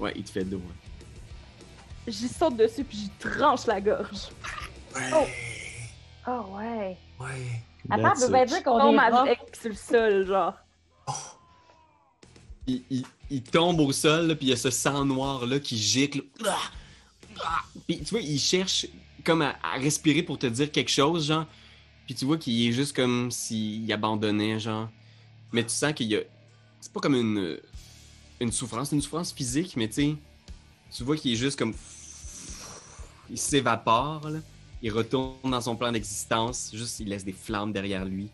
Ouais, 0.00 0.12
il 0.16 0.24
te 0.24 0.30
fait 0.30 0.44
dos. 0.44 0.56
ouais. 0.56 2.12
J'y 2.12 2.28
saute 2.28 2.56
dessus 2.56 2.84
puis 2.84 2.96
j'y 2.98 3.10
tranche 3.18 3.66
la 3.66 3.80
gorge. 3.80 4.28
Ouais. 4.94 5.10
Oh. 5.14 5.24
Ah 6.24 6.40
ouais. 6.56 6.96
Ouais. 7.20 7.26
Attends, 7.90 8.02
That's 8.02 8.20
ça 8.20 8.26
veut 8.26 8.32
bien 8.32 8.42
it. 8.44 8.48
dire 8.48 8.62
qu'on 8.62 8.78
tombe 8.78 8.94
est 8.96 8.98
avec 8.98 9.38
sur 9.60 9.68
le 9.70 9.74
sol, 9.76 10.26
genre. 10.26 10.54
Il, 12.66 12.82
il- 12.90 13.06
il 13.30 13.42
tombe 13.42 13.80
au 13.80 13.92
sol, 13.92 14.26
là, 14.28 14.34
puis 14.34 14.46
il 14.46 14.50
y 14.50 14.52
a 14.52 14.56
ce 14.56 14.70
sang 14.70 15.04
noir-là 15.04 15.58
qui 15.60 15.76
gicle. 15.78 16.22
Ah! 16.46 16.56
Ah! 17.44 17.60
Puis 17.86 17.98
tu 18.00 18.10
vois, 18.10 18.20
il 18.20 18.38
cherche 18.38 18.86
comme 19.24 19.42
à, 19.42 19.56
respirer 19.76 20.22
pour 20.22 20.38
te 20.38 20.46
dire 20.46 20.70
quelque 20.70 20.90
chose, 20.90 21.26
genre. 21.26 21.46
Puis 22.06 22.14
tu 22.14 22.24
vois 22.24 22.38
qu'il 22.38 22.66
est 22.66 22.72
juste 22.72 22.94
comme 22.94 23.30
s'il 23.30 23.90
abandonnait, 23.92 24.58
genre. 24.58 24.88
Mais 25.52 25.62
tu 25.62 25.70
sens 25.70 25.92
qu'il 25.92 26.06
y 26.08 26.16
a. 26.16 26.20
C'est 26.80 26.92
pas 26.92 27.00
comme 27.00 27.14
une, 27.14 27.58
une 28.40 28.52
souffrance, 28.52 28.92
une 28.92 29.02
souffrance 29.02 29.32
physique, 29.32 29.74
mais 29.76 29.88
tu 29.88 30.16
tu 30.90 31.04
vois 31.04 31.16
qu'il 31.16 31.32
est 31.32 31.36
juste 31.36 31.58
comme. 31.58 31.74
Il 33.30 33.38
s'évapore, 33.38 34.30
là. 34.30 34.38
Il 34.80 34.92
retourne 34.92 35.50
dans 35.50 35.60
son 35.60 35.74
plan 35.74 35.90
d'existence, 35.90 36.70
juste 36.72 37.00
il 37.00 37.08
laisse 37.08 37.24
des 37.24 37.32
flammes 37.32 37.72
derrière 37.72 38.04
lui. 38.04 38.28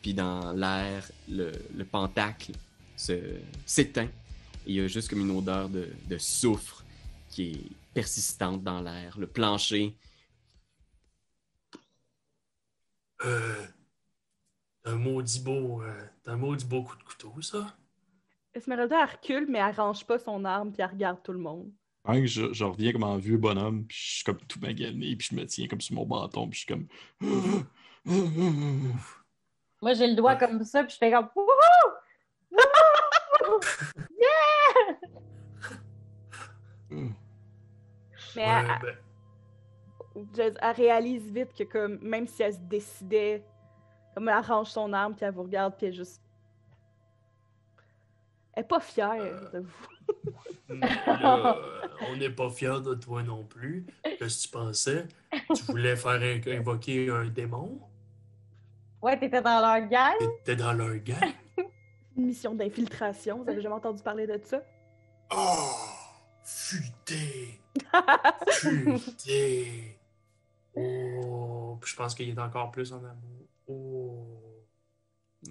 Puis 0.00 0.14
dans 0.14 0.52
l'air, 0.52 1.10
le, 1.28 1.52
le 1.74 1.84
pentacle 1.84 2.52
s'éteint. 2.96 4.08
Il 4.66 4.74
y 4.74 4.80
a 4.80 4.86
juste 4.86 5.10
comme 5.10 5.20
une 5.20 5.30
odeur 5.30 5.68
de, 5.68 5.88
de 6.08 6.18
soufre 6.18 6.84
qui 7.28 7.50
est 7.50 7.70
persistante 7.92 8.62
dans 8.62 8.80
l'air. 8.80 9.16
Le 9.18 9.26
plancher, 9.26 9.94
Euh. 13.24 13.66
T'as 14.82 14.90
un 14.92 14.96
maudit 14.96 15.40
beau. 15.42 15.82
Euh, 15.82 16.02
t'as 16.22 16.32
un 16.32 16.36
maudit 16.36 16.66
beau 16.66 16.82
coup 16.82 16.96
de 16.96 17.02
couteau, 17.02 17.40
ça? 17.40 17.74
Esmeralda, 18.52 19.00
elle 19.02 19.08
recule, 19.16 19.46
mais 19.48 19.58
elle 19.58 19.74
range 19.74 20.06
pas 20.06 20.18
son 20.18 20.44
arme 20.44 20.70
puis 20.72 20.82
elle 20.82 20.90
regarde 20.90 21.22
tout 21.22 21.32
le 21.32 21.38
monde. 21.38 21.72
Hein, 22.04 22.26
je, 22.26 22.52
je 22.52 22.64
reviens 22.64 22.92
comme 22.92 23.04
un 23.04 23.16
vieux 23.16 23.38
bonhomme, 23.38 23.86
puis 23.86 23.96
je 23.98 24.14
suis 24.16 24.24
comme 24.24 24.38
tout 24.46 24.60
magané, 24.60 25.16
puis 25.16 25.26
je 25.30 25.34
me 25.34 25.46
tiens 25.46 25.66
comme 25.66 25.80
sur 25.80 25.94
mon 25.94 26.04
bâton, 26.04 26.46
puis 26.48 26.60
je 26.60 26.66
suis 26.66 26.74
comme. 26.74 26.86
Moi, 29.80 29.94
j'ai 29.94 30.06
le 30.06 30.14
doigt 30.14 30.36
comme 30.36 30.62
ça, 30.64 30.84
puis 30.84 30.92
je 30.92 30.98
fais 30.98 31.10
comme 31.10 31.30
Wouhou! 31.34 31.94
Mais 38.36 38.36
Ouais, 38.36 38.42
elle, 38.42 38.66
ben, 38.82 38.96
elle- 40.14 40.26
je- 40.36 40.56
elle 40.60 40.76
réalise 40.76 41.30
vite 41.30 41.54
que 41.54 41.64
comme 41.64 41.98
même 42.00 42.26
si 42.26 42.42
elle 42.42 42.54
se 42.54 42.58
décidait, 42.60 43.44
comme 44.14 44.28
elle 44.28 44.38
range 44.44 44.68
son 44.68 44.92
arme 44.92 45.14
puis 45.14 45.24
elle 45.24 45.34
vous 45.34 45.42
regarde 45.42 45.74
puis 45.76 45.86
elle 45.86 45.92
est 45.92 45.96
juste. 45.96 46.20
Elle 48.56 48.62
est 48.62 48.66
pas 48.68 48.78
fière 48.80 49.50
de 49.52 49.58
vous. 49.58 50.74
là, 50.76 51.56
euh, 51.56 51.88
on 52.08 52.16
n'est 52.16 52.30
pas 52.30 52.48
fiers 52.50 52.80
de 52.84 52.94
toi 52.94 53.22
non 53.24 53.42
plus. 53.44 53.84
Qu'est-ce 54.04 54.38
que 54.38 54.42
tu 54.44 54.48
pensais? 54.48 55.08
Tu 55.54 55.62
voulais 55.64 55.96
faire 55.96 56.20
in- 56.22 56.40
invoquer 56.58 57.10
un 57.10 57.24
démon? 57.26 57.80
Ouais, 59.02 59.18
t'étais 59.18 59.42
dans 59.42 59.60
leur 59.60 59.88
gang? 59.88 60.14
T'étais 60.44 60.56
dans 60.56 60.72
leur 60.72 60.94
gang? 60.98 61.32
Une 62.16 62.26
mission 62.26 62.54
d'infiltration, 62.54 63.42
vous 63.42 63.50
avez 63.50 63.60
jamais 63.60 63.74
entendu 63.74 64.02
parler 64.04 64.26
de 64.28 64.40
ça? 64.44 64.62
Oh! 65.36 65.74
Futé! 66.44 67.60
Futé! 68.50 69.93
Oh! 70.76 71.78
Puis 71.80 71.90
je 71.92 71.96
pense 71.96 72.14
qu'il 72.14 72.28
est 72.28 72.38
encore 72.38 72.70
plus 72.70 72.92
en 72.92 72.98
amour. 73.04 73.48
Oh! 73.66 74.26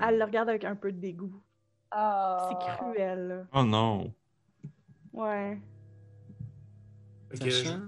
Elle 0.01 0.17
le 0.17 0.25
regarde 0.25 0.49
avec 0.49 0.63
un 0.65 0.75
peu 0.75 0.91
de 0.91 0.99
dégoût. 0.99 1.41
Ah. 1.91 2.49
C'est 2.49 2.75
cruel, 2.77 3.27
là. 3.27 3.47
Oh 3.53 3.63
non. 3.63 4.13
Ouais. 5.11 5.59
Fait 7.29 7.37
que 7.39 7.49
je- 7.49 7.63
sachant... 7.63 7.79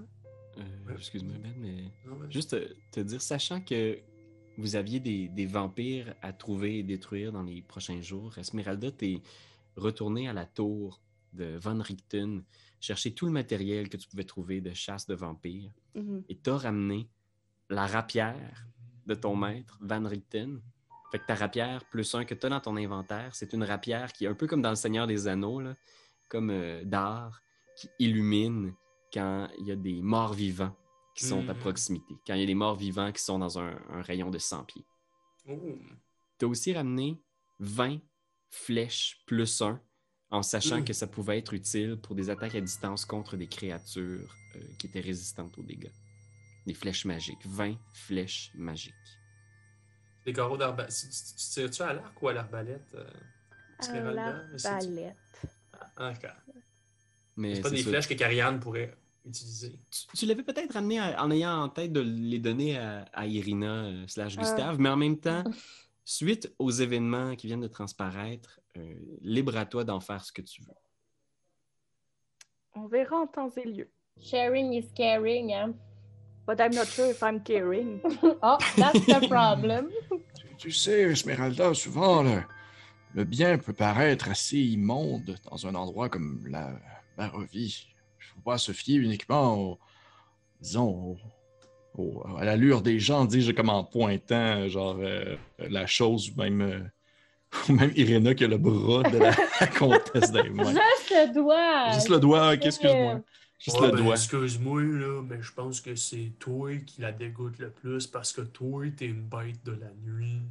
euh, 0.58 0.62
Ouais. 0.86 0.94
Excuse-moi 0.94 1.34
Ben, 1.42 1.52
mais... 1.58 1.82
Non, 2.06 2.16
mais- 2.16 2.30
Juste 2.30 2.56
te, 2.92 3.00
dire, 3.00 3.20
sachant 3.20 3.60
que 3.60 3.98
vous 4.56 4.76
aviez 4.76 5.00
des, 5.00 5.28
des 5.28 5.46
vampires 5.46 6.14
à 6.22 6.32
trouver 6.32 6.78
et 6.78 6.82
détruire 6.82 7.32
dans 7.32 7.42
les 7.42 7.62
prochains 7.62 8.00
jours, 8.00 8.38
Esmeralda, 8.38 8.90
t'es 8.92 9.20
retourné 9.76 10.28
à 10.28 10.32
la 10.32 10.46
tour 10.46 11.00
de 11.32 11.56
Van 11.58 11.78
Richten, 11.82 12.42
chercher 12.80 13.12
tout 13.12 13.26
le 13.26 13.32
matériel 13.32 13.88
que 13.90 13.96
tu 13.98 14.08
pouvais 14.08 14.24
trouver 14.24 14.60
de 14.60 14.72
chasse 14.72 15.06
de 15.06 15.14
vampires, 15.14 15.72
Mhm. 15.94 16.22
et 16.28 16.36
t'as 16.36 16.56
ramené 16.56 17.08
la 17.68 17.86
rapière 17.86 18.66
de 19.06 19.14
ton 19.14 19.36
maître, 19.36 19.78
Van 19.80 20.04
Richten. 20.06 20.60
Fait 21.12 21.18
que 21.20 21.26
ta 21.26 21.34
rapière, 21.34 21.84
plus 21.86 22.14
un 22.14 22.24
que 22.24 22.34
t'as 22.34 22.48
dans 22.48 22.60
ton 22.60 22.76
inventaire, 22.76 23.34
c'est 23.34 23.52
une 23.52 23.62
rapière 23.62 24.12
qui 24.12 24.24
est 24.24 24.28
un 24.28 24.34
peu 24.34 24.46
comme 24.46 24.62
dans 24.62 24.70
Le 24.70 24.76
Seigneur 24.76 25.06
des 25.06 25.28
Anneaux, 25.28 25.60
là, 25.60 25.76
comme 26.28 26.50
euh, 26.50 26.82
d'art, 26.84 27.42
qui 27.76 27.88
illumine 27.98 28.74
quand 29.12 29.48
il 29.58 29.66
y 29.66 29.72
a 29.72 29.76
des 29.76 30.02
morts 30.02 30.32
vivants 30.34 30.74
qui 31.14 31.24
sont 31.24 31.48
à 31.48 31.54
Mhm. 31.54 31.60
proximité, 31.60 32.14
quand 32.26 32.34
il 32.34 32.40
y 32.40 32.42
a 32.42 32.46
des 32.46 32.54
morts 32.54 32.74
vivants 32.76 33.12
qui 33.12 33.22
sont 33.22 33.38
dans 33.38 33.58
un, 33.58 33.78
un 33.90 34.02
rayon 34.02 34.30
de 34.30 34.38
100 34.38 34.64
pieds. 34.64 34.84
Oh! 35.48 35.78
Tu 36.38 36.44
as 36.44 36.48
aussi 36.48 36.72
ramené 36.74 37.22
20 37.60 37.98
flèches 38.50 39.22
plus 39.26 39.62
1 39.62 39.80
en 40.30 40.42
sachant 40.42 40.78
Mhm. 40.78 40.84
que 40.84 40.92
ça 40.92 41.06
pouvait 41.06 41.38
être 41.38 41.54
utile 41.54 41.96
pour 42.02 42.14
des 42.16 42.28
attaques 42.30 42.56
à 42.56 42.60
distance 42.60 43.04
contre 43.04 43.36
des 43.36 43.46
créatures 43.46 44.34
euh, 44.56 44.60
qui 44.78 44.88
étaient 44.88 45.00
résistantes 45.00 45.56
aux 45.56 45.62
dégâts. 45.62 45.92
Des 46.66 46.74
flèches 46.74 47.04
magiques. 47.04 47.46
20 47.46 47.76
flèches 47.92 48.50
magiques. 48.54 48.94
Des 50.24 50.32
carreaux 50.32 50.56
d'arbalète. 50.56 50.92
Tu 50.92 51.08
tu- 51.08 51.34
tu 51.36 51.50
tires-tu 51.52 51.82
à 51.82 51.92
l'arc 51.92 52.20
ou 52.22 52.28
à 52.28 52.32
l'arbalète? 52.32 52.94
euh? 52.94 53.08
À 53.88 54.00
l'arbalète. 54.00 55.16
Ah, 55.96 56.10
ok. 56.12 56.26
Mais 57.36 57.54
C'est 57.56 57.60
pas 57.60 57.70
des 57.70 57.82
ça. 57.82 57.88
flèches 57.90 58.08
que 58.08 58.14
Carianne 58.14 58.58
pourrait 58.58 58.96
utiliser. 59.24 59.78
Tu, 59.90 60.06
tu 60.16 60.26
l'avais 60.26 60.42
peut-être 60.42 60.72
ramené 60.74 60.98
à- 60.98 61.22
en 61.22 61.30
ayant 61.30 61.62
en 61.62 61.68
tête 61.68 61.92
de 61.92 62.00
les 62.00 62.38
donner 62.40 62.76
à, 62.78 63.02
à 63.12 63.26
Irina 63.26 63.84
euh, 63.84 64.06
slash 64.08 64.36
Gustave, 64.36 64.80
mais 64.80 64.88
en 64.88 64.96
même 64.96 65.20
temps, 65.20 65.44
suite 66.04 66.52
aux 66.58 66.70
événements 66.70 67.36
qui 67.36 67.46
viennent 67.46 67.60
de 67.60 67.68
transparaître, 67.68 68.58
euh, 68.76 68.94
libre 69.20 69.56
à 69.56 69.66
toi 69.66 69.84
d'en 69.84 70.00
faire 70.00 70.24
ce 70.24 70.32
que 70.32 70.42
tu 70.42 70.62
veux. 70.62 70.74
On 72.74 72.86
verra 72.88 73.16
en 73.20 73.26
temps 73.26 73.50
et 73.56 73.64
lieu. 73.64 73.90
Sharing 74.20 74.72
is 74.72 74.88
caring, 74.94 75.52
hein? 75.52 75.74
But 76.46 76.60
I'm 76.60 76.72
not 76.74 76.86
sure 76.86 77.10
if 77.10 77.22
I'm 77.22 77.40
caring. 77.40 78.00
Oh, 78.42 78.58
that's 78.76 79.04
the 79.06 79.26
problem. 79.28 79.88
Tu, 80.38 80.46
tu 80.58 80.70
sais, 80.70 81.02
Esmeralda, 81.10 81.74
souvent, 81.74 82.22
le, 82.22 82.40
le 83.14 83.24
bien 83.24 83.58
peut 83.58 83.72
paraître 83.72 84.28
assez 84.28 84.58
immonde 84.58 85.36
dans 85.50 85.66
un 85.66 85.74
endroit 85.74 86.08
comme 86.08 86.46
la 86.48 86.70
Barovie. 87.16 87.88
Il 88.20 88.24
faut 88.34 88.40
pas 88.44 88.58
se 88.58 88.72
fier 88.72 88.98
uniquement 88.98 89.58
au, 89.58 89.78
disons, 90.60 91.16
au- 91.96 92.02
au- 92.02 92.36
à 92.36 92.44
l'allure 92.44 92.80
des 92.82 93.00
gens, 93.00 93.24
dis-je 93.24 93.50
comme 93.52 93.70
en 93.70 93.82
pointant, 93.82 94.68
genre, 94.68 94.98
euh, 95.00 95.36
la 95.58 95.86
chose, 95.86 96.30
ou 96.30 96.40
même, 96.40 96.60
euh, 96.60 96.80
ou 97.68 97.72
même 97.72 97.90
Irena 97.96 98.34
qui 98.34 98.44
a 98.44 98.48
le 98.48 98.58
bras 98.58 99.02
de 99.02 99.18
la, 99.18 99.34
la 99.60 99.66
comtesse 99.78 100.30
des 100.30 100.48
mains. 100.50 100.70
Juste 100.74 101.10
le 101.10 101.32
doigt. 101.34 101.90
Juste 101.92 102.08
le 102.10 102.20
doigt, 102.20 102.52
ok, 102.52 102.66
excuse-moi. 102.66 103.20
Juste 103.58 103.80
Ouais, 103.80 103.86
le 103.90 103.92
ben, 103.96 104.02
doigt. 104.04 104.14
Excuse-moi, 104.14 104.82
là, 104.82 105.22
mais 105.22 105.40
je 105.42 105.52
pense 105.52 105.80
que 105.80 105.94
c'est 105.96 106.32
toi 106.38 106.76
qui 106.76 107.00
la 107.00 107.12
dégoûte 107.12 107.58
le 107.58 107.70
plus 107.70 108.06
parce 108.06 108.32
que 108.32 108.42
toi, 108.42 108.84
t'es 108.96 109.06
une 109.06 109.22
bête 109.22 109.64
de 109.64 109.72
la 109.72 109.90
nuit. 110.04 110.42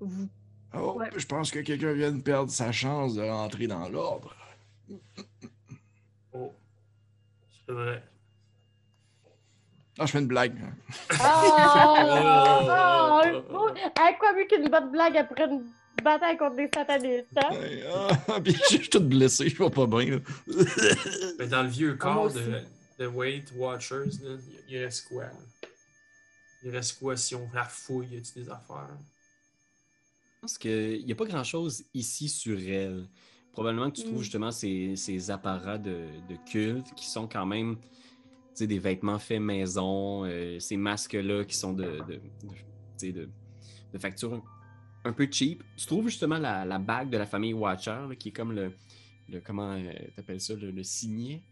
Vous- 0.00 0.28
Oh, 0.74 0.94
Ouais. 0.98 1.10
je 1.14 1.26
pense 1.26 1.50
que 1.50 1.58
quelqu'un 1.58 1.92
vient 1.92 2.12
de 2.12 2.22
perdre 2.22 2.50
sa 2.50 2.72
chance 2.72 3.14
de 3.14 3.20
rentrer 3.20 3.66
dans 3.66 3.90
l'ordre. 3.90 4.34
Oh, 6.32 6.50
c'est 7.66 7.72
vrai. 7.72 8.02
Ah, 10.02 10.06
je 10.06 10.12
fais 10.12 10.18
une 10.18 10.26
blague. 10.26 10.54
Ah! 11.20 13.22
Oh! 13.54 13.68
À 13.98 14.12
quoi 14.14 14.32
mieux 14.34 14.44
qu'une 14.46 14.68
bonne 14.68 14.90
blague 14.90 15.16
après 15.16 15.44
une 15.44 15.64
bataille 16.02 16.36
contre 16.36 16.56
des 16.56 16.68
satanistes, 16.74 17.26
hein? 17.36 17.50
Ah, 18.28 18.40
puis 18.40 18.54
je 18.54 18.76
suis 18.76 18.88
tout 18.88 19.00
blessé, 19.00 19.48
je 19.48 19.56
vois 19.56 19.70
pas 19.70 19.86
bien. 19.86 20.06
là. 20.06 20.18
Mais 21.38 21.46
dans 21.46 21.62
le 21.62 21.68
vieux 21.68 21.96
Ah, 22.00 22.02
corps 22.02 22.32
de, 22.32 22.40
de 22.98 23.06
Weight 23.06 23.52
Watchers, 23.56 24.10
là, 24.22 24.36
il, 24.68 24.78
reste 24.84 25.08
quoi? 25.08 25.24
là? 25.24 25.30
Il 26.64 26.70
reste 26.70 26.98
quoi 26.98 27.16
si 27.16 27.34
on 27.34 27.48
la 27.54 27.64
fouille? 27.64 28.08
Y 28.12 28.16
a-tu 28.18 28.40
des 28.42 28.50
affaires? 28.50 28.96
Je 30.36 30.40
pense 30.42 30.58
qu'il 30.58 31.04
n'y 31.06 31.12
a 31.12 31.16
pas 31.16 31.24
grand-chose 31.26 31.84
ici 31.94 32.28
sur 32.28 32.58
elle. 32.58 33.06
Probablement 33.52 33.90
que 33.90 33.96
tu 33.96 34.02
trouves 34.02 34.16
Mm. 34.18 34.22
justement 34.22 34.50
ces, 34.50 34.96
ces 34.96 35.30
apparats 35.30 35.78
de, 35.78 36.06
de 36.28 36.36
culte 36.50 36.92
qui 36.96 37.06
sont 37.06 37.28
quand 37.28 37.46
même 37.46 37.76
des 38.60 38.78
vêtements 38.78 39.18
faits 39.18 39.40
maison, 39.40 40.24
euh, 40.24 40.58
ces 40.58 40.76
masques-là 40.76 41.44
qui 41.44 41.56
sont 41.56 41.72
de, 41.72 41.84
de, 41.84 42.14
de, 42.14 42.20
tu 42.42 42.48
sais, 42.96 43.12
de- 43.12 43.28
de 43.92 43.98
facture 43.98 44.34
un, 44.34 44.42
un 45.04 45.12
peu 45.12 45.26
cheap. 45.30 45.62
Tu 45.76 45.86
trouves 45.86 46.08
justement 46.08 46.38
la, 46.38 46.64
la 46.64 46.78
bague 46.78 47.10
de 47.10 47.16
la 47.18 47.26
famille 47.26 47.54
Watcher 47.54 47.90
là, 48.08 48.14
qui 48.16 48.28
est 48.28 48.32
comme 48.32 48.52
le, 48.52 48.72
le 49.28 49.40
comment 49.40 49.72
euh, 49.72 49.92
t'appelles 50.14 50.40
ça, 50.40 50.54
le, 50.54 50.70
le 50.70 50.82
signet? 50.82 51.42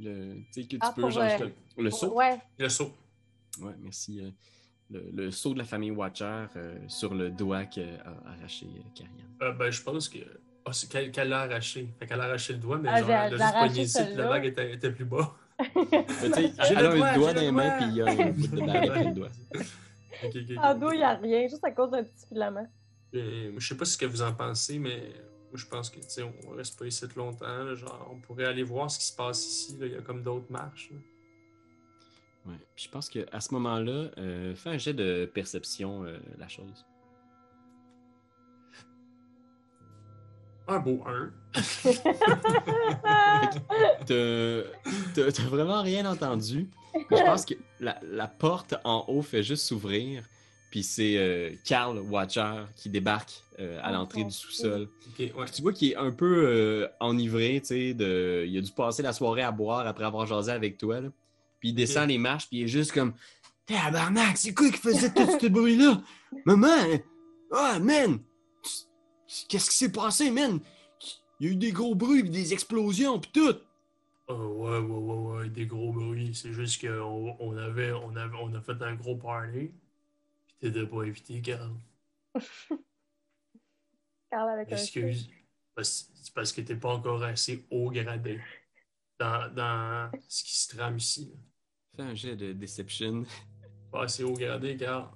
Le, 0.00 0.34
tu 0.34 0.44
sais, 0.52 0.62
que 0.64 0.68
tu 0.68 0.78
Ah, 0.80 0.92
peux, 0.94 1.02
pour, 1.02 1.10
genre, 1.10 1.24
euh, 1.24 1.48
le 1.76 1.90
seau. 1.90 2.14
Ouais. 2.14 2.38
Le 2.58 2.68
saut. 2.68 2.92
Ouais, 3.60 3.72
merci. 3.80 4.20
euh, 4.20 4.30
le, 4.90 5.10
le 5.12 5.30
sceau 5.30 5.52
de 5.54 5.58
la 5.58 5.64
famille 5.64 5.90
Watcher 5.90 6.46
euh, 6.56 6.78
sur 6.88 7.14
le 7.14 7.30
doigt 7.30 7.64
qu'a 7.64 7.82
arraché 8.26 8.66
Karian. 8.94 9.12
Euh, 9.42 9.52
ben, 9.52 9.70
je 9.70 9.82
pense 9.82 10.08
que. 10.08 10.18
C'est 10.70 10.90
qu'elle 10.90 11.10
qu'elle 11.10 11.30
l'a 11.30 11.40
arraché. 11.42 11.88
Fait 11.98 12.06
qu'elle 12.06 12.20
a 12.20 12.24
arraché 12.24 12.52
le 12.52 12.58
doigt, 12.58 12.78
mais 12.78 12.90
Ah, 12.92 13.00
genre, 13.00 13.10
elle 13.10 13.40
a 13.42 13.68
juste 13.68 13.78
ici, 13.78 14.04
puis 14.04 14.14
la 14.16 14.28
bague 14.28 14.44
était, 14.44 14.74
était 14.74 14.92
plus 14.92 15.06
bas. 15.06 15.34
Mais 15.58 15.86
tu 16.06 16.14
sais, 16.14 16.52
J'ai 16.68 16.74
elle 16.74 16.78
le 16.84 16.86
a 16.90 16.94
doigt, 16.96 17.06
un 17.08 17.16
doigt 17.16 17.32
dans 17.34 17.40
le 17.40 17.46
les 17.46 17.52
mains, 17.52 17.76
puis 17.78 17.86
il 17.88 17.96
y 17.96 18.02
a 18.02 18.06
un 18.06 18.30
bout 18.30 18.46
de 18.46 18.60
bague 18.66 18.88
après 18.88 19.04
le 19.04 19.14
doigt. 19.14 19.28
En 20.62 20.74
dos, 20.74 20.92
il 20.92 20.98
n'y 20.98 21.02
a 21.02 21.14
rien, 21.16 21.48
juste 21.48 21.64
à 21.64 21.70
cause 21.72 21.90
d'un 21.90 22.04
petit 22.04 22.26
filament. 22.28 22.66
Euh, 23.14 23.52
je 23.56 23.66
sais 23.68 23.76
pas 23.76 23.84
ce 23.84 23.96
que 23.98 24.06
vous 24.06 24.22
en 24.22 24.32
pensez, 24.34 24.78
mais 24.78 24.98
moi, 25.50 25.54
je 25.54 25.66
pense 25.66 25.90
que, 25.90 25.96
tu 25.96 26.08
sais, 26.08 26.22
on 26.22 26.50
reste 26.50 26.78
pas 26.78 26.86
ici 26.86 27.04
longtemps. 27.16 27.64
là, 27.64 27.74
genre, 27.74 28.08
on 28.12 28.16
pourrait 28.20 28.44
aller 28.44 28.62
voir 28.62 28.90
ce 28.90 28.98
qui 28.98 29.06
se 29.06 29.16
passe 29.16 29.44
ici. 29.46 29.76
là. 29.78 29.86
Il 29.86 29.92
y 29.92 29.96
a 29.96 30.02
comme 30.02 30.22
d'autres 30.22 30.50
marches. 30.50 30.90
là. 30.92 30.98
Ouais. 32.46 32.58
Puis 32.74 32.84
je 32.86 32.90
pense 32.90 33.08
qu'à 33.08 33.40
ce 33.40 33.52
moment-là, 33.54 34.10
euh, 34.18 34.54
fais 34.54 34.70
un 34.70 34.78
jet 34.78 34.94
de 34.94 35.30
perception, 35.32 36.04
euh, 36.04 36.18
la 36.38 36.48
chose. 36.48 36.86
Un 40.66 40.78
beau 40.80 41.02
1. 41.06 41.30
T'as 44.06 45.42
vraiment 45.48 45.82
rien 45.82 46.06
entendu. 46.10 46.68
Je 46.94 47.16
pense 47.24 47.44
que 47.44 47.54
la, 47.80 47.98
la 48.02 48.26
porte 48.26 48.74
en 48.84 49.04
haut 49.08 49.22
fait 49.22 49.42
juste 49.42 49.64
s'ouvrir, 49.66 50.22
puis 50.70 50.82
c'est 50.82 51.16
euh, 51.16 51.50
Carl 51.64 51.98
Watcher 51.98 52.64
qui 52.76 52.90
débarque 52.90 53.42
euh, 53.58 53.78
à 53.82 53.90
Oh, 53.90 53.94
l'entrée 53.94 54.24
du 54.24 54.30
sous-sol. 54.30 54.88
Ouais. 55.18 55.32
Tu 55.52 55.62
vois 55.62 55.72
qu'il 55.72 55.92
est 55.92 55.96
un 55.96 56.10
peu 56.10 56.44
euh, 56.46 56.88
enivré, 57.00 57.60
tu 57.60 57.68
sais, 57.68 57.94
de... 57.94 58.44
il 58.46 58.58
a 58.58 58.60
dû 58.60 58.72
passer 58.72 59.02
la 59.02 59.12
soirée 59.12 59.42
à 59.42 59.50
boire 59.50 59.86
après 59.86 60.04
avoir 60.04 60.26
jasé 60.26 60.52
avec 60.52 60.78
toi, 60.78 61.00
là. 61.00 61.08
Puis 61.60 61.70
il 61.70 61.74
descend 61.74 62.08
les 62.08 62.18
marches, 62.18 62.48
puis 62.48 62.58
il 62.58 62.64
est 62.64 62.68
juste 62.68 62.92
comme 62.92 63.14
«Tabarnak, 63.66 64.36
c'est 64.36 64.54
quoi 64.54 64.70
qui 64.70 64.78
faisait 64.78 65.12
tout 65.12 65.26
ce 65.40 65.46
bruit-là? 65.48 66.00
Maman! 66.44 67.00
Ah, 67.52 67.78
man! 67.80 68.20
Qu'est-ce 69.48 69.70
qui 69.70 69.76
s'est 69.76 69.92
passé, 69.92 70.30
man? 70.30 70.60
Il 71.40 71.46
y 71.46 71.50
a 71.50 71.52
eu 71.52 71.56
des 71.56 71.72
gros 71.72 71.94
bruits, 71.94 72.22
puis 72.22 72.30
des 72.30 72.52
explosions, 72.52 73.18
puis 73.20 73.30
tout! 73.32 73.54
Ah, 74.28 74.34
ouais, 74.34 74.78
ouais, 74.78 74.80
ouais, 74.80 75.36
ouais, 75.38 75.48
des 75.48 75.66
gros 75.66 75.92
bruits. 75.92 76.34
C'est 76.34 76.52
juste 76.52 76.80
qu'on 76.86 77.36
on 77.40 77.56
avait, 77.56 77.92
on 77.92 78.14
avait, 78.16 78.36
on 78.40 78.52
a 78.54 78.60
fait 78.60 78.80
un 78.82 78.94
gros 78.94 79.16
party. 79.16 79.70
Puis 80.46 80.56
t'étais 80.60 80.86
pas 80.86 81.02
invité, 81.02 81.40
Carl. 81.40 81.72
Carl 84.30 84.50
avec. 84.50 84.70
Excuse. 84.72 85.30
Parce- 85.74 86.10
C'est 86.14 86.34
parce 86.34 86.52
que 86.52 86.60
t'es 86.60 86.76
pas 86.76 86.92
encore 86.94 87.22
assez 87.22 87.64
haut 87.70 87.90
gradé 87.90 88.40
dans, 89.18 89.48
dans 89.54 90.10
ce 90.28 90.44
qui 90.44 90.58
se 90.58 90.76
trame 90.76 90.98
ici. 90.98 91.32
là. 91.32 91.36
Fais 91.96 92.02
un 92.10 92.14
jet 92.14 92.36
de 92.36 92.52
Deception. 92.52 93.24
Pas 93.90 94.02
assez 94.02 94.24
haut 94.24 94.34
gradé, 94.34 94.76
Carl. 94.76 95.08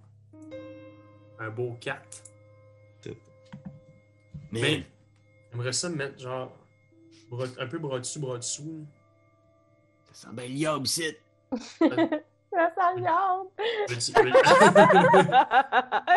Un 1.38 1.50
beau 1.50 1.76
4. 1.80 2.22
Mais 4.50 4.84
j'aimerais 5.52 5.72
ça 5.72 5.88
me 5.88 5.96
mettre 5.96 6.18
genre 6.18 6.52
un 7.58 7.66
peu 7.66 7.78
bras 7.78 7.98
dessus, 7.98 8.18
bras 8.18 8.38
dessous. 8.38 8.86
Ça 10.12 10.28
sent 10.28 10.34
bien 10.34 10.46
l'iable, 10.46 10.86
ici. 10.86 11.04
Ça 12.52 12.68
sent 12.68 13.00
veux- 14.12 14.32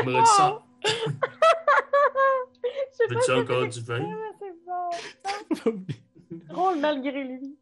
J'aimerais 0.03 0.25
ça. 0.25 0.61
Veux-tu 3.09 3.31
encore 3.31 3.67
du 3.67 3.81
vin? 3.81 4.09
c'est 4.39 5.65
bon. 5.71 5.85
Drôle 6.49 6.79
malgré 6.79 7.23
lui. 7.23 7.57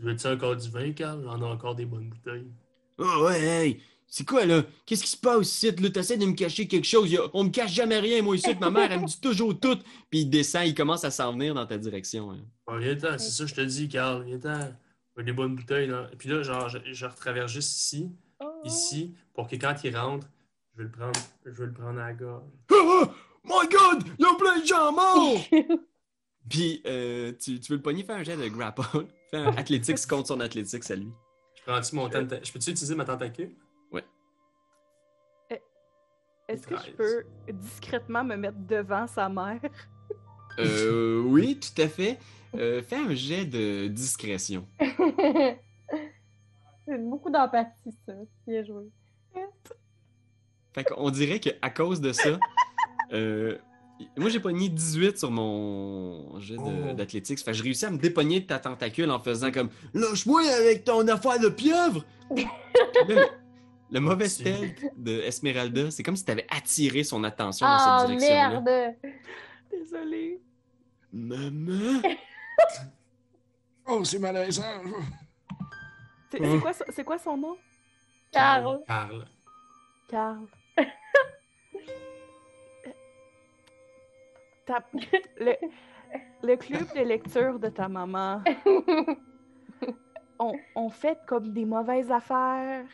Veux-tu 0.00 0.26
encore 0.26 0.56
du 0.56 0.68
vin, 0.70 0.92
Carl? 0.92 1.22
J'en 1.22 1.40
ai 1.40 1.44
encore 1.44 1.74
des 1.74 1.86
bonnes 1.86 2.10
bouteilles. 2.10 2.50
Oh, 2.98 3.24
ouais, 3.24 3.40
hey! 3.40 3.82
C'est 4.10 4.26
quoi, 4.26 4.46
là? 4.46 4.62
Qu'est-ce 4.86 5.04
qui 5.04 5.10
se 5.10 5.16
passe 5.18 5.46
ici? 5.52 5.70
Là, 5.70 5.90
t'essaies 5.90 6.16
de 6.16 6.24
me 6.24 6.32
cacher 6.32 6.66
quelque 6.66 6.86
chose. 6.86 7.14
A- 7.14 7.28
On 7.34 7.44
me 7.44 7.50
cache 7.50 7.72
jamais 7.74 7.98
rien, 7.98 8.22
moi, 8.22 8.36
ici. 8.36 8.48
Ma 8.58 8.70
mère, 8.70 8.90
elle 8.90 9.00
me 9.00 9.06
dit 9.06 9.20
toujours 9.20 9.58
tout. 9.60 9.76
Puis 10.10 10.20
il 10.20 10.30
descend, 10.30 10.66
il 10.66 10.74
commence 10.74 11.04
à 11.04 11.10
s'en 11.10 11.32
venir 11.32 11.54
dans 11.54 11.66
ta 11.66 11.76
direction. 11.76 12.30
hein. 12.32 12.38
Bon, 12.66 12.78
viens-t'en, 12.78 13.18
c'est 13.18 13.30
ça 13.30 13.44
que 13.44 13.50
je 13.50 13.54
te 13.54 13.60
dis, 13.60 13.88
Carl. 13.88 14.24
Viens-t'en. 14.24 14.72
Des 15.22 15.32
bonnes 15.32 15.56
bouteilles, 15.56 15.88
là. 15.88 16.08
Et 16.12 16.16
puis 16.16 16.28
là, 16.28 16.42
genre, 16.42 16.68
je, 16.68 16.78
je 16.92 17.04
retraverse 17.06 17.52
juste 17.52 17.76
ici, 17.76 18.10
Oh. 18.40 18.46
ici, 18.64 19.14
pour 19.34 19.48
que 19.48 19.56
quand 19.56 19.74
il 19.82 19.96
rentre, 19.96 20.26
je 20.72 20.78
vais 20.78 20.84
le 20.84 20.90
prendre, 20.92 21.20
je 21.44 21.50
vais 21.50 21.66
le 21.66 21.72
prendre 21.72 21.98
à 21.98 22.06
la 22.06 22.12
gorge. 22.14 22.44
Oh, 22.70 23.02
oh! 23.04 23.06
My 23.44 23.68
God! 23.68 24.04
Il 24.18 24.24
y 24.24 24.28
a 24.28 24.34
plein 24.38 24.60
de 24.60 24.64
gens 24.66 24.92
morts! 24.92 25.40
Puis 26.48 26.80
euh, 26.86 27.32
tu, 27.38 27.60
tu 27.60 27.72
veux 27.72 27.76
le 27.78 27.82
pogner, 27.82 28.04
faire 28.04 28.16
un 28.16 28.22
jet 28.22 28.36
de 28.36 28.48
grapple. 28.48 28.82
Fais 29.30 29.36
un 29.38 29.54
athletics 29.56 30.06
contre 30.06 30.28
son 30.28 30.40
athletics 30.40 30.90
à 30.90 30.94
lui. 30.96 31.08
Je 31.56 31.62
prends-tu 31.64 31.94
mon? 31.96 32.08
Je 32.10 32.52
peux-tu 32.52 32.70
utiliser 32.70 32.94
ma 32.94 33.04
tentacule? 33.04 33.50
Est-ce 36.48 36.66
que 36.66 36.74
je 36.76 36.90
peux 36.92 37.24
discrètement 37.52 38.24
me 38.24 38.36
mettre 38.36 38.58
devant 38.66 39.06
sa 39.06 39.28
mère? 39.28 39.60
Euh, 40.58 41.20
oui, 41.24 41.60
tout 41.60 41.80
à 41.80 41.86
fait. 41.88 42.18
Euh, 42.56 42.82
fais 42.82 42.96
un 42.96 43.14
jet 43.14 43.44
de 43.44 43.86
discrétion. 43.88 44.66
c'est 44.80 45.58
beaucoup 46.98 47.30
d'empathie, 47.30 47.92
ça. 48.06 48.14
Bien 48.46 48.64
joué. 48.64 48.84
Fait 50.72 50.84
qu'on 50.84 51.10
dirait 51.10 51.38
qu'à 51.38 51.70
cause 51.70 52.00
de 52.00 52.12
ça, 52.12 52.40
euh, 53.12 53.58
moi 54.16 54.30
j'ai 54.30 54.40
pogné 54.40 54.68
18 54.70 55.18
sur 55.18 55.30
mon 55.30 56.40
jet 56.40 56.56
Oh. 56.58 56.92
d'athlétics. 56.94 57.38
Fait 57.40 57.50
que 57.52 57.56
je 57.56 57.62
réussis 57.62 57.84
à 57.84 57.90
me 57.90 57.98
dépogner 57.98 58.40
de 58.40 58.46
ta 58.46 58.58
tentacule 58.58 59.10
en 59.10 59.20
faisant 59.20 59.52
comme 59.52 59.68
Lâche-moi 59.94 60.40
avec 60.60 60.84
ton 60.84 61.06
affaire 61.08 61.38
de 61.38 61.50
pieuvre! 61.50 62.04
Là, 63.90 64.00
le, 64.00 64.00
mauvais 64.00 64.28
stealth 64.28 64.84
de 64.96 65.20
Esmeralda, 65.22 65.90
c'est 65.90 66.02
comme 66.02 66.16
si 66.16 66.24
t'avais 66.24 66.46
attiré 66.50 67.02
son 67.04 67.24
attention 67.24 67.66
dans 67.66 67.78
cette 67.78 68.08
direction-là. 68.18 68.60
merde! 68.60 68.96
Désolée. 69.70 70.40
Maman! 71.12 72.02
Oh, 73.90 74.04
c'est 74.04 74.18
malaisant. 74.18 74.62
C'est 76.30 76.44
c'est 76.44 76.60
quoi, 76.60 76.72
son- 76.74 76.84
c'est 76.90 77.04
quoi 77.04 77.18
son 77.18 77.38
nom? 77.38 77.56
Carl. 78.30 78.82
Carl. 78.86 79.24
Carl. 80.08 80.46
Ta- 84.66 84.84
le, 85.40 85.54
le 86.42 86.56
club 86.56 86.86
de 86.94 87.00
lecture 87.00 87.58
de 87.58 87.68
ta 87.70 87.88
maman, 87.88 88.42
on, 90.38 90.52
on 90.74 90.90
fait 90.90 91.18
comme 91.26 91.52
des 91.54 91.64
mauvaises 91.64 92.10
affaires. 92.10 92.84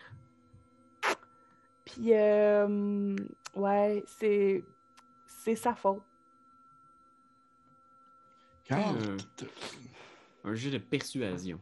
Puis, 1.85 2.12
euh, 2.15 3.15
ouais, 3.55 4.02
c'est, 4.19 4.65
c'est 5.27 5.56
sa 5.56 5.74
faute. 5.74 6.02
Carl, 8.65 8.97
Euh. 8.97 9.16
Un 10.47 10.55
jeu 10.55 10.70
de 10.70 10.78
persuasion. 10.78 11.59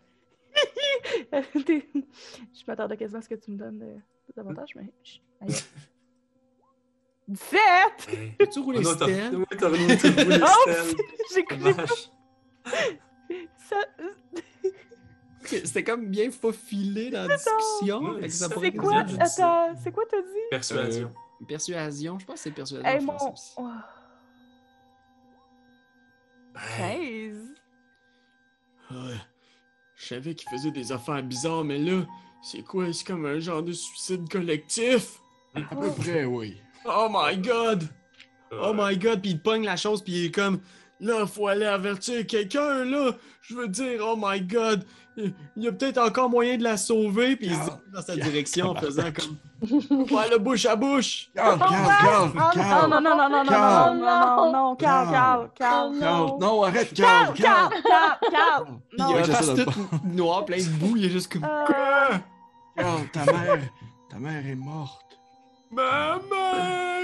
Je 1.32 2.64
m'attendais 2.66 2.96
quasiment 2.96 3.18
à 3.20 3.22
ce 3.22 3.28
que 3.28 3.34
tu 3.36 3.50
me 3.52 3.56
donnes 3.58 3.82
euh, 3.82 3.96
davantage, 4.36 4.70
mais. 4.76 4.92
je- 5.04 5.18
aïe. 5.40 5.54
17! 7.28 7.58
Hey. 8.08 8.30
Peux-tu 8.38 8.58
rouler 8.58 8.78
Oh 8.80 8.82
non, 8.82 8.96
t'as 8.96 9.04
Stel? 9.06 9.36
ouais, 9.36 9.44
t'as 9.56 9.68
roulé 9.68 9.86
Oh! 10.42 10.70
Stel. 10.70 10.96
J'ai 11.34 11.72
Vache. 11.72 12.10
ça- 13.56 13.86
C'était 15.44 15.84
comme 15.84 16.06
bien 16.06 16.30
faufilé 16.30 17.10
dans 17.10 17.26
la 17.26 17.36
discussion. 17.36 18.16
C'est 18.28 18.72
quoi? 18.76 18.98
Attends, 19.18 19.74
c'est 19.82 19.92
quoi 19.92 20.04
t'as 20.10 20.20
dit? 20.22 20.26
Persuasion. 20.50 21.10
Euh, 21.40 21.44
Persuasion, 21.46 22.18
je 22.18 22.24
pense 22.24 22.36
que 22.36 22.40
c'est 22.42 22.50
persuasion. 22.52 22.86
Hey, 22.86 23.04
mon. 23.04 23.16
Oh, 23.56 23.68
Hey. 26.78 27.32
15. 28.90 28.96
Ouais. 28.98 29.14
Je 29.96 30.06
savais 30.06 30.34
qu'il 30.34 30.48
faisait 30.50 30.70
des 30.70 30.92
affaires 30.92 31.22
bizarres, 31.22 31.64
mais 31.64 31.78
là, 31.78 32.04
c'est 32.42 32.62
quoi? 32.62 32.92
C'est 32.92 33.06
comme 33.06 33.24
un 33.26 33.38
genre 33.40 33.62
de 33.62 33.72
suicide 33.72 34.28
collectif? 34.28 35.18
à 35.54 35.60
peu 35.74 35.90
près, 35.92 36.24
oui. 36.24 36.56
Oh 36.84 37.08
my 37.10 37.36
god! 37.38 37.88
Oh 38.50 38.72
my 38.74 38.96
god! 38.98 39.20
Puis 39.22 39.30
il 39.32 39.40
pogne 39.40 39.64
la 39.64 39.76
chose, 39.76 40.02
puis 40.02 40.12
il 40.12 40.24
est 40.26 40.30
comme... 40.34 40.60
Là, 41.02 41.26
faut 41.26 41.48
aller 41.48 41.66
avertir 41.66 42.24
quelqu'un, 42.28 42.84
là! 42.84 43.10
Je 43.40 43.56
veux 43.56 43.66
dire, 43.66 44.00
oh 44.06 44.14
my 44.16 44.40
god! 44.40 44.84
Il 45.16 45.34
y 45.56 45.66
a 45.66 45.72
peut-être 45.72 45.98
encore 45.98 46.30
moyen 46.30 46.56
de 46.56 46.62
la 46.62 46.76
sauver, 46.76 47.34
puis 47.34 47.48
il 47.48 47.54
se 47.56 47.60
dirige 47.60 47.80
dans 47.92 48.00
sa 48.02 48.16
Carl, 48.16 48.30
direction 48.30 48.70
en 48.70 48.74
faisant 48.76 49.10
comme... 49.12 49.36
Ouais, 50.12 50.30
le 50.30 50.38
bouche 50.38 50.64
à 50.64 50.76
bouche! 50.76 51.28
Carl, 51.34 51.58
Carl, 51.58 51.72
Carl, 51.72 52.30
Oh, 52.34 52.50
Carl, 52.54 52.88
non, 52.88 53.00
non, 53.00 53.16
non, 53.16 53.28
non, 53.28 53.44
non, 53.44 53.44
non, 53.44 53.94
non, 53.94 53.94
non, 53.94 54.52
non, 54.52 54.76
Carl, 54.76 55.10
Carl, 55.10 55.50
Carl. 55.58 55.92
Oh 55.96 55.98
Carl, 56.00 56.38
non, 56.40 56.62
arrête, 56.62 56.94
Carl, 56.94 57.34
Carl, 57.34 57.36
Carl. 57.36 57.70
Carl, 57.82 57.82
Carl, 57.82 58.18
Carl. 58.32 58.64
Puis 58.88 58.98
Non. 59.00 59.08
il 59.10 59.12
a 59.12 59.18
la 59.18 59.24
j'essaie 59.24 59.38
face 59.44 59.54
de 59.54 59.64
toute 59.64 60.04
noire, 60.14 60.44
plein 60.44 60.58
de 60.58 60.68
boue, 60.78 60.96
il 60.96 61.06
est 61.06 61.10
juste 61.10 61.32
comme... 61.32 61.44
Euh, 61.44 61.66
Carl, 62.76 63.08
ta 63.12 63.24
mère, 63.24 63.58
ta 64.08 64.18
mère 64.20 64.46
est 64.46 64.54
morte. 64.54 65.18
Maman! 65.72 67.02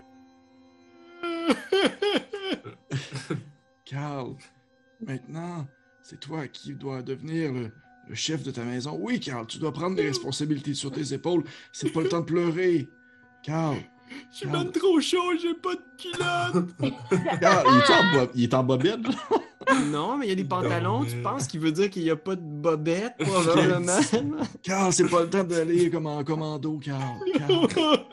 Carl, 3.88 4.34
maintenant, 5.06 5.66
c'est 6.02 6.20
toi 6.20 6.46
qui 6.48 6.74
dois 6.74 7.02
devenir 7.02 7.52
le, 7.52 7.70
le 8.08 8.14
chef 8.14 8.42
de 8.42 8.50
ta 8.50 8.62
maison. 8.62 8.98
Oui, 9.00 9.18
Carl, 9.20 9.46
tu 9.46 9.58
dois 9.58 9.72
prendre 9.72 9.96
des 9.96 10.06
responsabilités 10.06 10.74
sur 10.74 10.90
tes 10.90 11.12
épaules. 11.14 11.44
C'est 11.72 11.90
pas 11.90 12.02
le 12.02 12.08
temps 12.08 12.20
de 12.20 12.24
pleurer. 12.26 12.88
Carl, 13.42 13.76
J'ai 14.32 14.46
même 14.46 14.72
trop 14.72 15.00
chaud, 15.00 15.32
j'ai 15.40 15.54
pas 15.54 15.74
de 15.74 15.82
culotte! 15.96 16.68
Carl, 17.40 17.66
il 17.70 17.78
est 17.78 17.94
en, 17.94 18.12
bo- 18.24 18.30
il 18.34 18.42
est 18.44 18.54
en 18.54 18.64
bobette, 18.64 19.06
là? 19.06 19.84
Non, 19.86 20.16
mais 20.16 20.26
il 20.26 20.28
y 20.30 20.32
a 20.32 20.34
des 20.34 20.44
pantalons, 20.44 21.04
tu 21.04 21.16
mais- 21.16 21.22
penses 21.22 21.46
qu'il 21.46 21.60
veut 21.60 21.72
dire 21.72 21.88
qu'il 21.90 22.02
n'y 22.02 22.10
a 22.10 22.16
pas 22.16 22.34
de 22.36 22.40
bobette, 22.42 23.14
probablement? 23.18 23.98
Carl, 24.62 24.92
c'est 24.92 25.08
pas 25.08 25.22
le 25.22 25.30
temps 25.30 25.44
d'aller 25.44 25.90
comme 25.90 26.06
en 26.06 26.22
commando, 26.24 26.78
Carl. 26.78 27.18
Carl, 27.38 27.68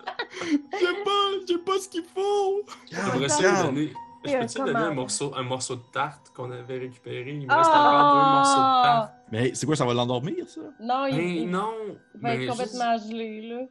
j'ai 0.41 1.03
pas, 1.03 1.31
j'ai 1.47 1.57
pas 1.57 1.79
ce 1.81 1.89
qu'il 1.89 2.03
faut! 2.13 2.63
Carl. 2.89 3.87
Je 4.25 4.37
peux-tu 4.37 4.57
lui 4.63 4.73
donner 4.73 4.85
un 4.85 4.93
morceau, 4.93 5.33
un 5.35 5.43
morceau 5.43 5.75
de 5.75 5.83
tarte 5.91 6.31
qu'on 6.35 6.51
avait 6.51 6.79
récupéré? 6.79 7.31
Il 7.31 7.47
me 7.47 7.53
reste 7.53 7.69
encore 7.69 8.15
deux 8.15 8.31
morceaux 8.31 8.59
de 8.59 8.83
tarte. 8.83 9.13
Mais 9.31 9.51
c'est 9.53 9.65
quoi, 9.65 9.75
ça 9.75 9.85
va 9.85 9.93
l'endormir, 9.93 10.47
ça? 10.47 10.61
Non, 10.79 11.05
il, 11.07 11.15
Mais 11.15 11.35
il 11.41 11.49
non! 11.49 11.73
va 12.21 12.35
être 12.35 12.49
complètement 12.49 12.97
gelé, 12.97 13.41
là. 13.41 13.61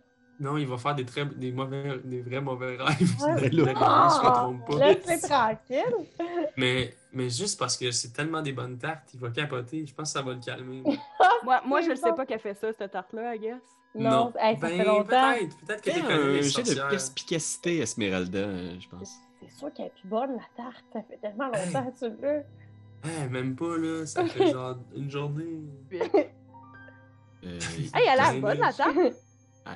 Non, 0.40 0.56
il 0.56 0.66
va 0.66 0.76
faire 0.76 0.96
des, 0.96 1.04
très, 1.04 1.24
des, 1.24 1.52
mauvais, 1.52 2.00
des 2.04 2.20
vrais 2.20 2.40
mauvais 2.40 2.76
rêves. 2.76 3.14
Ouais. 3.22 3.50
Je 3.52 3.60
me 3.62 3.72
Ah, 3.76 4.08
trompe 4.34 4.66
pas. 4.66 4.94
Tranquille. 5.28 6.08
Mais, 6.56 6.96
mais 7.12 7.30
juste 7.30 7.58
parce 7.58 7.76
que 7.76 7.92
c'est 7.92 8.12
tellement 8.12 8.42
des 8.42 8.52
bonnes 8.52 8.76
tartes, 8.76 9.08
il 9.14 9.20
va 9.20 9.30
capoter. 9.30 9.86
Je 9.86 9.94
pense 9.94 10.12
que 10.12 10.18
ça 10.18 10.24
va 10.24 10.32
le 10.32 10.40
calmer. 10.40 10.82
Moi, 11.44 11.60
moi, 11.64 11.80
je 11.82 11.90
ne 11.90 11.94
sais 11.94 12.12
pas 12.12 12.24
qu'elle 12.26 12.40
fait 12.40 12.54
ça, 12.54 12.72
cette 12.72 12.90
tarte-là, 12.90 13.36
I 13.36 13.38
guess. 13.38 13.62
Non, 13.94 14.32
hey, 14.40 14.56
ça 14.56 14.66
ben, 14.66 14.78
fait 14.78 14.84
longtemps. 14.84 15.04
Peut-être, 15.34 15.56
peut-être 15.66 15.82
que 15.82 16.38
un 16.38 16.42
jet 16.42 16.74
de 16.74 16.88
perspicacité, 16.88 17.78
Esmeralda, 17.78 18.38
euh, 18.38 18.76
je 18.80 18.88
pense. 18.88 19.14
C'est 19.48 19.58
sûr 19.58 19.72
qu'elle 19.72 19.86
est 19.86 19.94
plus 20.00 20.08
bonne, 20.08 20.36
la 20.36 20.62
tarte? 20.64 20.84
Ça 20.92 21.02
fait 21.02 21.16
tellement 21.18 21.46
longtemps 21.46 21.90
que 21.90 21.98
tu 21.98 22.22
l'as. 22.22 22.42
Eh, 23.06 23.28
même 23.28 23.54
pas, 23.54 23.76
là. 23.76 24.06
Ça 24.06 24.24
fait 24.26 24.50
genre 24.50 24.76
une 24.96 25.10
journée. 25.10 25.60
Euh, 25.92 25.98
Hey, 27.94 28.06
elle 28.10 28.20
a 28.20 28.32
l'air 28.32 28.40
bonne, 28.40 28.58
la 28.58 28.72
tarte. 28.72 28.96
Elle, 28.96 29.14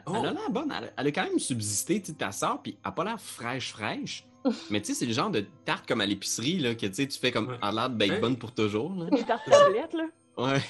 Oh. 0.07 0.13
elle 0.19 0.27
a 0.27 0.33
l'air 0.33 0.51
bonne. 0.51 0.73
Elle, 0.77 0.93
elle 0.97 1.07
a 1.07 1.13
quand 1.13 1.25
même 1.25 1.39
subsisté, 1.39 2.01
tu 2.01 2.09
sais, 2.09 2.13
ta 2.15 2.31
soeur, 2.33 2.61
puis 2.63 2.73
elle 2.83 2.89
a 2.89 2.93
pas 2.93 3.05
l'air 3.05 3.21
fraîche, 3.21 3.73
fraîche. 3.73 4.27
Mais 4.71 4.81
tu 4.81 4.89
sais, 4.89 4.95
c'est 4.95 5.07
le 5.07 5.13
genre 5.13 5.31
de 5.31 5.45
tarte 5.65 5.87
comme 5.87 6.01
à 6.01 6.07
l'épicerie, 6.07 6.59
là, 6.59 6.75
que 6.75 6.87
tu 6.87 6.95
sais, 6.95 7.07
tu 7.07 7.19
fais 7.19 7.31
comme, 7.33 7.51
elle 7.63 7.69
a 7.69 7.73
l'air 7.73 7.91
d'être 7.91 8.13
Hein? 8.13 8.21
bonne 8.21 8.37
pour 8.39 8.53
toujours, 8.53 8.93
là. 8.95 9.07
Une 9.17 9.25
tarte 9.25 9.45
tablette, 9.51 9.93
là. 9.95 10.05
Ouais. 10.39 10.61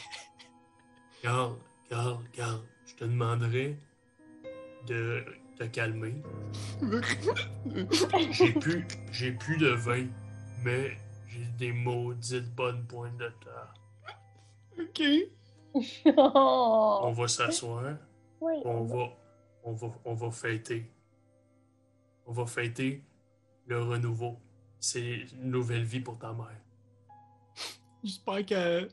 Carl, 1.22 1.52
Carl, 1.88 2.18
Carl, 2.32 2.60
je 2.86 2.94
te 2.94 3.04
demanderais 3.04 3.76
de 4.86 5.24
te 5.58 5.64
calmer. 5.64 6.14
J'ai 8.30 8.52
plus, 8.52 8.86
j'ai 9.12 9.32
plus 9.32 9.56
de 9.58 9.68
vin, 9.68 10.06
mais 10.64 10.96
j'ai 11.26 11.44
des 11.58 11.72
maudites 11.72 12.54
bonnes 12.54 12.84
pointes 12.86 13.16
de 13.18 13.30
tarte. 13.44 13.80
OK. 14.80 15.02
On 16.06 17.12
va 17.12 17.28
s'asseoir, 17.28 17.96
Oui. 18.40 18.54
on 18.64 18.84
va, 18.84 19.08
on 19.64 19.72
va, 19.72 19.88
on 20.04 20.14
va 20.14 20.30
fêter. 20.30 20.90
On 22.26 22.32
va 22.32 22.46
fêter 22.46 23.02
le 23.66 23.82
renouveau. 23.82 24.38
C'est 24.80 25.26
une 25.32 25.50
nouvelle 25.50 25.84
vie 25.84 26.00
pour 26.00 26.18
ta 26.18 26.32
mère. 26.32 26.60
J'espère 28.04 28.46
qu'elle 28.46 28.88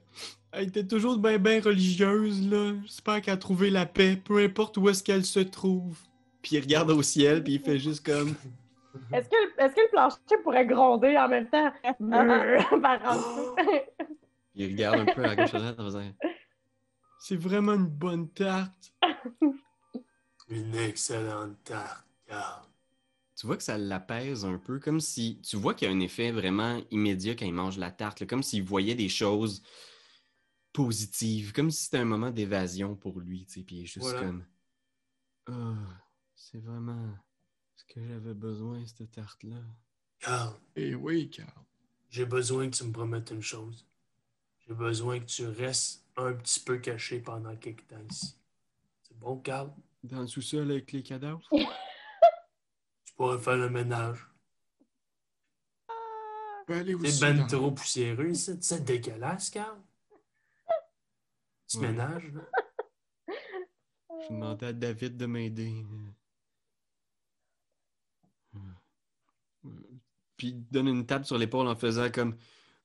elle 0.52 0.70
était 0.70 0.88
toujours 0.88 1.18
bien, 1.18 1.38
bien 1.38 1.62
religieuse, 1.62 2.50
là. 2.50 2.74
J'espère 2.84 3.22
qu'elle 3.22 3.34
a 3.36 3.38
trouvé 3.38 3.70
la 3.70 3.86
paix, 3.86 4.16
peu 4.16 4.44
importe 4.44 4.78
où 4.78 4.90
est-ce 4.90 5.04
qu'elle 5.04 5.26
se 5.26 5.42
trouve. 5.42 5.98
Puis 6.46 6.58
il 6.58 6.62
regarde 6.62 6.92
au 6.92 7.02
ciel, 7.02 7.44
puis 7.44 7.54
il 7.56 7.60
fait 7.60 7.80
juste 7.80 8.06
comme... 8.06 8.30
Est-ce 9.12 9.28
que, 9.28 9.36
le- 9.36 9.64
est-ce 9.66 9.74
que 9.76 9.82
le 9.82 9.90
plancher 9.90 10.18
pourrait 10.44 10.68
gronder 10.68 11.18
en 11.18 11.28
même 11.28 11.50
temps? 11.50 11.74
Il 14.54 14.68
regarde 14.68 15.00
un 15.00 15.06
peu 15.06 15.26
à 15.26 15.36
gauche 15.36 15.54
à 15.56 15.58
droite 15.60 15.80
en 15.80 15.84
faisant... 15.86 16.14
C'est 17.20 17.36
vraiment 17.36 17.74
une 17.74 17.88
bonne 17.88 18.30
tarte. 18.30 18.94
Une 20.48 20.76
excellente 20.76 21.62
tarte, 21.64 22.06
Carl. 22.28 22.62
Tu 23.36 23.48
vois 23.48 23.58
que 23.58 23.64
ça 23.64 23.78
l'apaise 23.80 24.46
un 24.46 24.60
peu, 24.60 24.80
comme 24.80 25.02
si... 25.02 25.42
Tu 25.42 25.58
vois 25.58 25.74
qu'il 25.74 25.90
y 25.90 25.92
a 25.92 25.94
un 25.94 26.00
effet 26.00 26.32
vraiment 26.32 26.80
immédiat 26.92 27.34
quand 27.36 27.46
il 27.46 27.54
mange 27.54 27.78
la 27.80 27.90
tarte, 27.92 28.20
là, 28.22 28.28
comme 28.28 28.44
s'il 28.44 28.64
voyait 28.64 28.96
des 28.96 29.10
choses 29.10 29.62
positives, 30.72 31.52
comme 31.54 31.72
si 31.72 31.86
c'était 31.86 31.98
un 31.98 32.06
moment 32.06 32.30
d'évasion 32.30 32.96
pour 32.96 33.20
lui, 33.20 33.46
tu 33.48 33.54
sais, 33.56 33.62
puis 33.66 33.78
il 33.78 33.82
est 33.84 33.88
juste 33.88 34.00
Voilà. 34.08 34.20
comme... 34.22 34.46
Ah, 35.48 35.74
c'est 36.36 36.60
vraiment 36.60 37.16
ce 37.76 37.84
que 37.86 38.06
j'avais 38.08 38.34
besoin, 38.34 38.86
cette 38.86 39.12
tarte-là. 39.12 39.58
Carl, 40.20 40.56
Eh 40.76 40.96
oui, 40.96 41.30
Carl. 41.30 41.50
j'ai 42.10 42.26
besoin 42.26 42.70
que 42.70 42.76
tu 42.76 42.84
me 42.84 42.92
promettes 42.92 43.32
une 43.32 43.42
chose. 43.42 43.86
J'ai 44.68 44.74
besoin 44.74 45.20
que 45.20 45.26
tu 45.26 45.46
restes 45.48 46.04
un 46.18 46.34
petit 46.34 46.60
peu 46.60 46.78
caché 46.80 47.20
pendant 47.20 47.56
quelques 47.56 47.86
temps 47.88 48.02
ici. 48.10 48.38
C'est 49.04 49.18
bon, 49.18 49.38
Carl? 49.40 49.72
Dans 50.04 50.22
le 50.22 50.28
sous-sol 50.28 50.72
avec 50.72 50.92
les 50.92 51.04
cadavres? 51.04 51.48
Tu 53.06 53.14
pourrais 53.14 53.40
faire 53.40 53.56
le 53.58 53.70
ménage. 53.70 54.28
Je 55.88 56.66
peux 56.66 56.74
aller 56.74 56.94
aussi 56.96 57.12
C'est 57.14 57.20
ben 57.22 57.38
dans- 57.38 57.48
trop 57.48 57.72
poussiéreux 57.72 58.30
ici. 58.32 58.58
C'est 58.60 58.84
dégueulasse, 58.84 59.50
Carl? 59.52 59.80
Tu 61.68 61.78
Ouais. 61.78 61.88
ménages, 61.92 62.30
là? 62.34 62.42
Je 64.22 64.34
demandais 64.34 64.66
à 64.66 64.74
David 64.74 65.16
de 65.18 65.26
m'aider. 65.28 65.86
Puis 70.38 70.48
il 70.48 70.70
donne 70.70 70.88
une 70.88 71.06
tape 71.06 71.26
sur 71.26 71.38
l'épaule 71.38 71.68
en 71.68 71.76
faisant 71.76 72.10
comme 72.12 72.36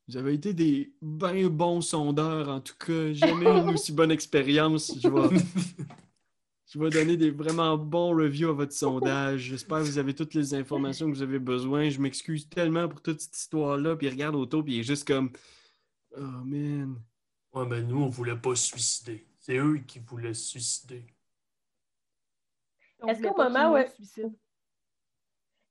Vous 0.09 0.16
avez 0.16 0.34
été 0.34 0.55
des 0.55 0.94
bien 1.02 1.48
bons 1.48 1.80
sondeurs, 1.80 2.48
en 2.48 2.60
tout 2.60 2.76
cas. 2.78 3.12
Jamais 3.12 3.47
une 3.59 3.70
aussi 3.70 3.92
bonne 3.92 4.10
expérience. 4.10 4.92
Je 5.01 5.09
vais, 5.09 5.38
je 6.66 6.78
vais 6.78 6.90
donner 6.90 7.16
des 7.16 7.30
vraiment 7.30 7.76
bons 7.76 8.14
reviews 8.16 8.51
à 8.51 8.52
votre 8.52 8.72
sondage. 8.72 9.40
J'espère 9.40 9.78
que 9.78 9.84
vous 9.84 9.98
avez 9.98 10.14
toutes 10.14 10.34
les 10.34 10.55
informations 10.55 11.06
que 11.06 11.16
vous 11.16 11.22
avez 11.22 11.38
besoin. 11.38 11.88
Je 11.88 12.01
m'excuse 12.01 12.48
tellement 12.48 12.88
pour 12.88 13.02
toute 13.02 13.20
cette 13.20 13.36
histoire-là. 13.36 13.97
Puis 13.97 14.06
il 14.06 14.10
regarde 14.10 14.36
autour, 14.36 14.64
puis 14.64 14.76
il 14.76 14.80
est 14.80 14.84
juste 14.84 15.06
comme 15.06 15.30
Oh 16.16 16.44
man, 16.44 17.01
Ouais, 17.52 17.66
ben 17.66 17.86
nous, 17.86 18.02
on 18.02 18.09
voulait 18.09 18.36
pas 18.36 18.55
se 18.55 18.68
suicider. 18.68 19.26
C'est 19.38 19.56
eux 19.56 19.78
qui 19.78 19.98
voulaient 19.98 20.34
se 20.34 20.51
suicider. 20.51 21.05
Est-ce 23.09 23.22
qu'au 23.22 23.36
moment 23.36 23.72
où 23.72 23.88
suicide? 23.94 24.32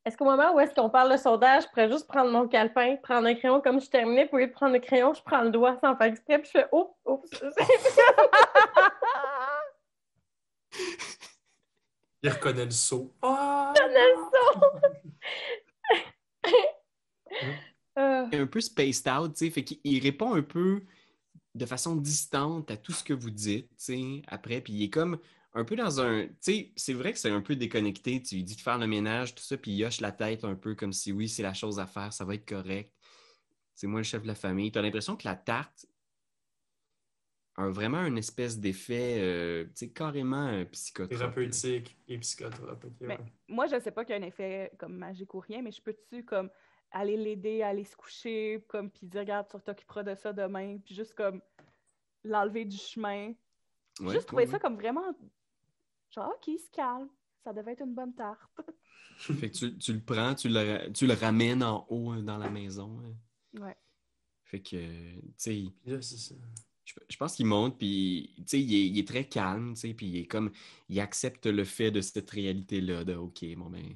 Est-ce 0.05 0.15
qu'au 0.17 0.26
moment 0.26 0.53
où 0.55 0.59
est-ce 0.59 0.73
qu'on 0.73 0.89
parle 0.89 1.11
de 1.11 1.17
sondage, 1.17 1.63
je 1.63 1.67
pourrais 1.69 1.91
juste 1.91 2.07
prendre 2.07 2.31
mon 2.31 2.47
calepin, 2.47 2.95
prendre 2.97 3.27
un 3.27 3.35
crayon 3.35 3.59
comme 3.61 3.81
je 3.81 3.89
terminais, 3.89 4.26
puis 4.26 4.35
au 4.35 4.39
lieu 4.39 4.47
de 4.47 4.51
prendre 4.53 4.73
le 4.73 4.80
crayon, 4.80 5.13
je 5.13 5.21
prends 5.21 5.41
le 5.41 5.51
doigt 5.51 5.77
sans 5.81 5.95
faire 5.95 6.07
exprès, 6.07 6.39
puis 6.39 6.49
je 6.53 6.59
fais 6.59 6.67
oh, 6.71 6.95
oh. 7.05 7.23
Il 12.21 12.30
reconnaît 12.30 12.65
le 12.65 12.71
saut. 12.71 13.13
Ah! 13.21 13.73
Euh, 17.97 18.26
un 18.31 18.47
peu 18.47 18.61
spaced 18.61 19.07
out, 19.07 19.34
tu 19.34 19.45
sais, 19.45 19.51
fait 19.51 19.63
qu'il 19.63 19.80
il 19.84 20.01
répond 20.01 20.34
un 20.34 20.41
peu 20.41 20.81
de 21.53 21.65
façon 21.65 21.95
distante 21.95 22.71
à 22.71 22.77
tout 22.77 22.93
ce 22.93 23.03
que 23.03 23.13
vous 23.13 23.30
dites, 23.30 23.69
tu 23.71 23.76
sais, 23.77 24.21
après, 24.27 24.61
puis 24.61 24.73
il 24.73 24.84
est 24.84 24.89
comme 24.89 25.19
un 25.53 25.63
peu 25.63 25.76
dans 25.76 25.99
un, 25.99 26.27
tu 26.27 26.35
sais, 26.39 26.71
c'est 26.76 26.93
vrai 26.93 27.11
que 27.11 27.19
c'est 27.19 27.31
un 27.31 27.41
peu 27.41 27.55
déconnecté, 27.55 28.21
tu 28.21 28.35
lui 28.35 28.43
dis 28.43 28.55
de 28.55 28.61
faire 28.61 28.77
le 28.77 28.88
ménage, 28.88 29.34
tout 29.34 29.43
ça, 29.43 29.57
puis 29.57 29.71
il 29.71 29.84
hoche 29.84 29.99
la 29.99 30.11
tête 30.11 30.43
un 30.43 30.55
peu 30.55 30.76
comme 30.76 30.93
si 30.93 31.11
oui, 31.11 31.27
c'est 31.27 31.43
la 31.43 31.53
chose 31.53 31.80
à 31.80 31.88
faire, 31.88 32.13
ça 32.13 32.26
va 32.26 32.35
être 32.35 32.47
correct. 32.47 32.93
C'est 33.73 33.88
moi 33.88 34.01
le 34.01 34.03
chef 34.03 34.21
de 34.21 34.27
la 34.27 34.35
famille. 34.35 34.71
Tu 34.71 34.77
as 34.77 34.81
l'impression 34.81 35.15
que 35.15 35.26
la 35.26 35.35
tarte 35.35 35.85
a 37.55 37.69
vraiment 37.69 38.05
une 38.05 38.17
espèce 38.17 38.59
d'effet, 38.59 39.17
euh, 39.19 39.63
tu 39.65 39.71
sais, 39.76 39.89
carrément 39.89 40.47
euh, 40.47 40.65
psychotrope. 40.65 41.17
Thérapeutique 41.17 41.97
et 42.07 42.17
psychotrope. 42.19 42.85
ouais. 43.01 43.17
Moi, 43.47 43.67
je 43.67 43.80
sais 43.80 43.91
pas 43.91 44.05
qu'il 44.05 44.15
y 44.15 44.19
a 44.19 44.21
un 44.21 44.27
effet 44.27 44.71
comme 44.77 44.97
magique 44.97 45.34
ou 45.34 45.39
rien, 45.39 45.61
mais 45.61 45.71
je 45.71 45.81
peux-tu 45.81 46.23
comme 46.26 46.49
aller 46.91 47.17
l'aider, 47.17 47.61
aller 47.61 47.84
se 47.84 47.95
coucher, 47.95 48.63
comme 48.67 48.89
puis 48.89 49.07
dire 49.07 49.21
regarde, 49.21 49.47
tu 49.49 49.59
t'occuperas 49.61 50.03
de 50.03 50.15
ça 50.15 50.34
demain, 50.34 50.77
puis 50.84 50.95
juste 50.95 51.13
comme 51.13 51.41
l'enlever 52.23 52.65
du 52.65 52.77
chemin? 52.77 53.34
Ouais, 53.99 54.13
juste 54.13 54.27
trouver 54.27 54.45
ouais, 54.45 54.51
ça 54.51 54.59
comme 54.59 54.76
vraiment 54.76 55.13
genre 56.10 56.30
ok, 56.36 56.48
il 56.48 56.60
se 56.60 56.69
calme, 56.72 57.10
ça 57.44 57.53
devait 57.53 57.73
être 57.73 57.84
une 57.86 57.94
bonne 57.94 58.14
tarte. 58.14 58.40
Fait 59.18 59.49
que 59.52 59.56
tu, 59.57 59.77
tu 59.77 59.94
le 59.94 59.99
prends, 60.02 60.34
tu 60.36 60.48
le, 60.49 60.91
tu 60.94 61.06
le 61.07 61.14
ramènes 61.14 61.61
en 61.64 61.86
haut 61.90 62.14
euh, 62.14 62.22
dans 62.22 62.38
la 62.38 62.49
maison. 62.49 62.99
hein. 63.03 63.60
Ouais. 63.61 63.76
Fait 64.45 64.61
que, 64.61 64.77
tu 65.19 65.34
sais. 65.38 65.64
Je, 66.86 66.94
je 67.07 67.18
pense 67.18 67.36
qu'il 67.36 67.45
monte, 67.45 67.77
puis 67.77 68.34
tu 68.38 68.44
sais, 68.48 68.61
il 68.61 68.73
est, 68.73 68.88
il 68.88 68.98
est 68.98 69.07
très 69.07 69.26
calme, 69.27 69.73
tu 69.76 69.81
sais, 69.81 69.94
puis 69.94 70.07
il 70.07 70.15
est 70.18 70.26
comme, 70.26 70.52
il 70.88 70.99
accepte 70.99 71.45
le 71.45 71.64
fait 71.64 71.91
de 71.91 72.02
cette 72.02 72.30
réalité-là, 72.31 73.03
de 73.03 73.14
OK, 73.15 73.45
bon 73.57 73.69
ben, 73.69 73.95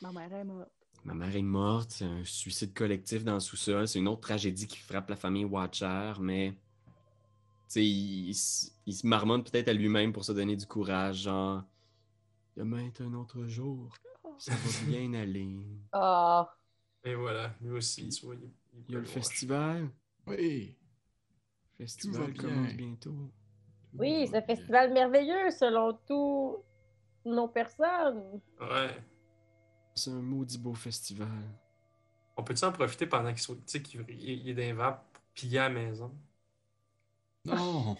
Ma 0.00 0.10
mère 0.12 0.32
est 0.32 0.44
morte. 0.44 0.70
ma 1.04 1.12
mère 1.14 1.36
est 1.36 1.42
morte, 1.42 1.90
c'est 1.90 2.04
un 2.06 2.24
suicide 2.24 2.72
collectif 2.72 3.24
dans 3.24 3.34
le 3.34 3.40
sous-sol, 3.40 3.86
c'est 3.88 3.98
une 3.98 4.08
autre 4.08 4.22
tragédie 4.22 4.66
qui 4.66 4.78
frappe 4.78 5.10
la 5.10 5.16
famille 5.16 5.44
Watcher, 5.44 6.14
mais 6.20 6.54
il, 7.76 8.28
il 8.30 8.34
se- 8.34 8.70
il 8.86 8.94
se 8.94 9.06
marmonne 9.06 9.44
peut-être 9.44 9.68
à 9.68 9.72
lui-même 9.72 10.12
pour 10.12 10.24
se 10.24 10.32
donner 10.32 10.56
du 10.56 10.66
courage, 10.66 11.22
genre, 11.22 11.64
demain 12.56 12.86
est 12.86 13.00
un 13.00 13.14
autre 13.14 13.46
jour, 13.46 13.94
ça 14.38 14.52
va 14.54 14.70
bien 14.88 15.14
aller. 15.14 15.56
Ah, 15.92 16.56
Et 17.04 17.14
voilà, 17.14 17.54
lui 17.60 17.70
aussi, 17.70 18.08
tu 18.08 18.26
vois, 18.26 18.34
il, 18.34 18.50
il 18.72 18.84
Il 18.88 18.94
y 18.94 18.96
a 18.96 19.00
le 19.00 19.06
festival, 19.06 19.90
Oui. 20.26 20.76
le 21.78 21.84
va 22.10 22.26
festival 22.26 22.32
bien. 22.32 22.42
commence 22.48 22.72
bientôt. 22.74 23.30
oui, 23.98 24.26
ce 24.28 24.40
festival 24.40 24.92
merveilleux 24.92 25.50
selon 25.50 25.94
tous 26.06 26.56
nos 27.24 27.48
personnes. 27.48 28.40
voir. 28.58 28.70
Ouais. 28.70 29.04
C'est 29.94 30.10
un 30.10 30.22
maudit 30.22 30.58
beau 30.58 30.74
festival. 30.74 31.28
On 32.36 32.44
peut-tu 32.44 32.64
en 32.64 32.72
profiter 32.72 33.06
pendant 33.06 33.34
qu'il 33.34 33.42
il 34.08 34.48
est 34.50 34.54
les 34.54 34.72
vapes 34.72 35.04
pour 35.12 35.22
piller 35.34 35.58
à 35.58 35.68
la 35.68 35.74
maison? 35.74 36.12
Non. 37.44 37.96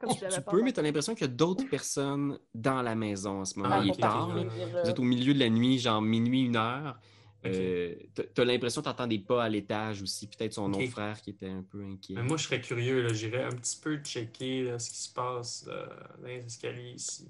Comme 0.00 0.10
si 0.10 0.18
Tu 0.30 0.40
peux, 0.42 0.56
mais 0.56 0.56
entendu. 0.58 0.72
t'as 0.72 0.82
l'impression 0.82 1.14
qu'il 1.14 1.26
y 1.26 1.30
a 1.30 1.32
d'autres 1.32 1.68
personnes 1.68 2.38
dans 2.54 2.82
la 2.82 2.94
maison 2.94 3.40
en 3.40 3.44
ce 3.44 3.58
moment. 3.58 3.74
Ah, 3.78 3.82
Il 3.84 3.90
ok, 3.90 3.98
est 3.98 4.00
tard. 4.00 4.28
Vous 4.28 4.90
êtes 4.90 4.98
au 4.98 5.02
milieu 5.02 5.34
de 5.34 5.38
la 5.38 5.48
nuit, 5.50 5.78
genre 5.78 6.00
minuit, 6.02 6.44
une 6.46 6.56
heure. 6.56 6.98
Ok. 7.44 7.50
Euh, 7.52 7.94
l'impression 8.38 8.80
que 8.82 8.86
t'entends 8.86 9.06
des 9.06 9.18
pas 9.20 9.44
à 9.44 9.48
l'étage 9.48 10.02
aussi. 10.02 10.26
Peut-être 10.26 10.54
son 10.54 10.72
Ok. 10.72 10.80
autre 10.82 10.90
frère 10.90 11.20
qui 11.22 11.30
était 11.30 11.48
un 11.48 11.62
peu 11.62 11.84
inquiet. 11.84 12.14
Mais 12.14 12.22
moi, 12.22 12.36
je 12.36 12.44
serais 12.44 12.60
curieux, 12.60 13.02
là. 13.02 13.12
J'irais 13.12 13.44
un 13.44 13.50
petit 13.52 13.78
peu 13.80 13.96
checker 13.98 14.64
là, 14.64 14.78
ce 14.78 14.90
qui 14.90 14.96
se 14.98 15.12
passe 15.12 15.64
là, 15.66 15.88
dans 16.20 16.26
les 16.26 16.44
escaliers 16.44 16.92
ici. 16.96 17.28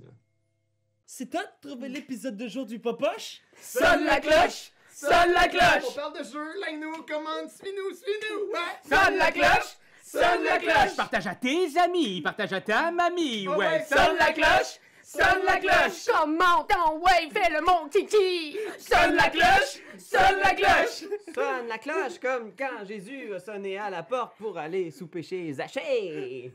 C'est 1.05 1.31
toi 1.31 1.43
de 1.43 1.69
trouver 1.69 1.89
l'épisode 1.89 2.37
de 2.37 2.47
jour 2.49 2.67
du 2.67 2.79
Popoche? 2.79 3.41
Sonne 3.61 4.05
la 4.05 4.21
cloche! 4.21 4.73
Sonne 5.01 5.33
la 5.33 5.45
On 5.45 5.49
cloche! 5.49 5.95
parle 5.95 6.19
de 6.19 6.25
jeu, 6.25 6.61
like-nous, 6.61 7.03
commande, 7.05 7.49
suis-nous, 7.49 7.95
suis-nous, 7.95 8.51
ouais! 8.51 8.83
Sonne 8.83 9.17
la 9.17 9.31
cloche! 9.31 9.77
Sonne 10.03 10.43
la 10.43 10.59
cloche! 10.59 10.97
Partage 10.97 11.27
à 11.29 11.35
tes 11.37 11.79
amis, 11.79 12.21
partage 12.21 12.53
à 12.53 12.61
ta 12.61 12.91
mamie, 12.91 13.47
Oh, 13.49 13.55
ouais. 13.55 13.85
Sonne 13.89 14.17
la 14.19 14.33
cloche! 14.33 14.81
Sonne 15.05 15.45
la 15.47 15.59
cloche! 15.59 16.05
Comment 16.13 16.65
ton 16.65 16.99
ouais, 16.99 17.31
fais 17.33 17.49
le 17.53 17.61
mon 17.61 17.89
titi! 17.89 18.59
Sonne 18.79 19.15
la 19.15 19.29
cloche! 19.31 19.79
Sonne 19.99 20.41
la 20.43 20.55
cloche! 20.55 21.05
Sonne 21.33 21.69
la 21.69 21.79
cloche 21.79 22.19
comme 22.21 22.53
quand 22.59 22.85
Jésus 22.85 23.33
a 23.35 23.39
sonné 23.39 23.79
à 23.79 23.91
la 23.91 24.03
porte 24.03 24.37
pour 24.37 24.59
aller 24.59 24.91
souper 24.91 25.23
chez 25.23 25.53
Zachée. 25.53 26.51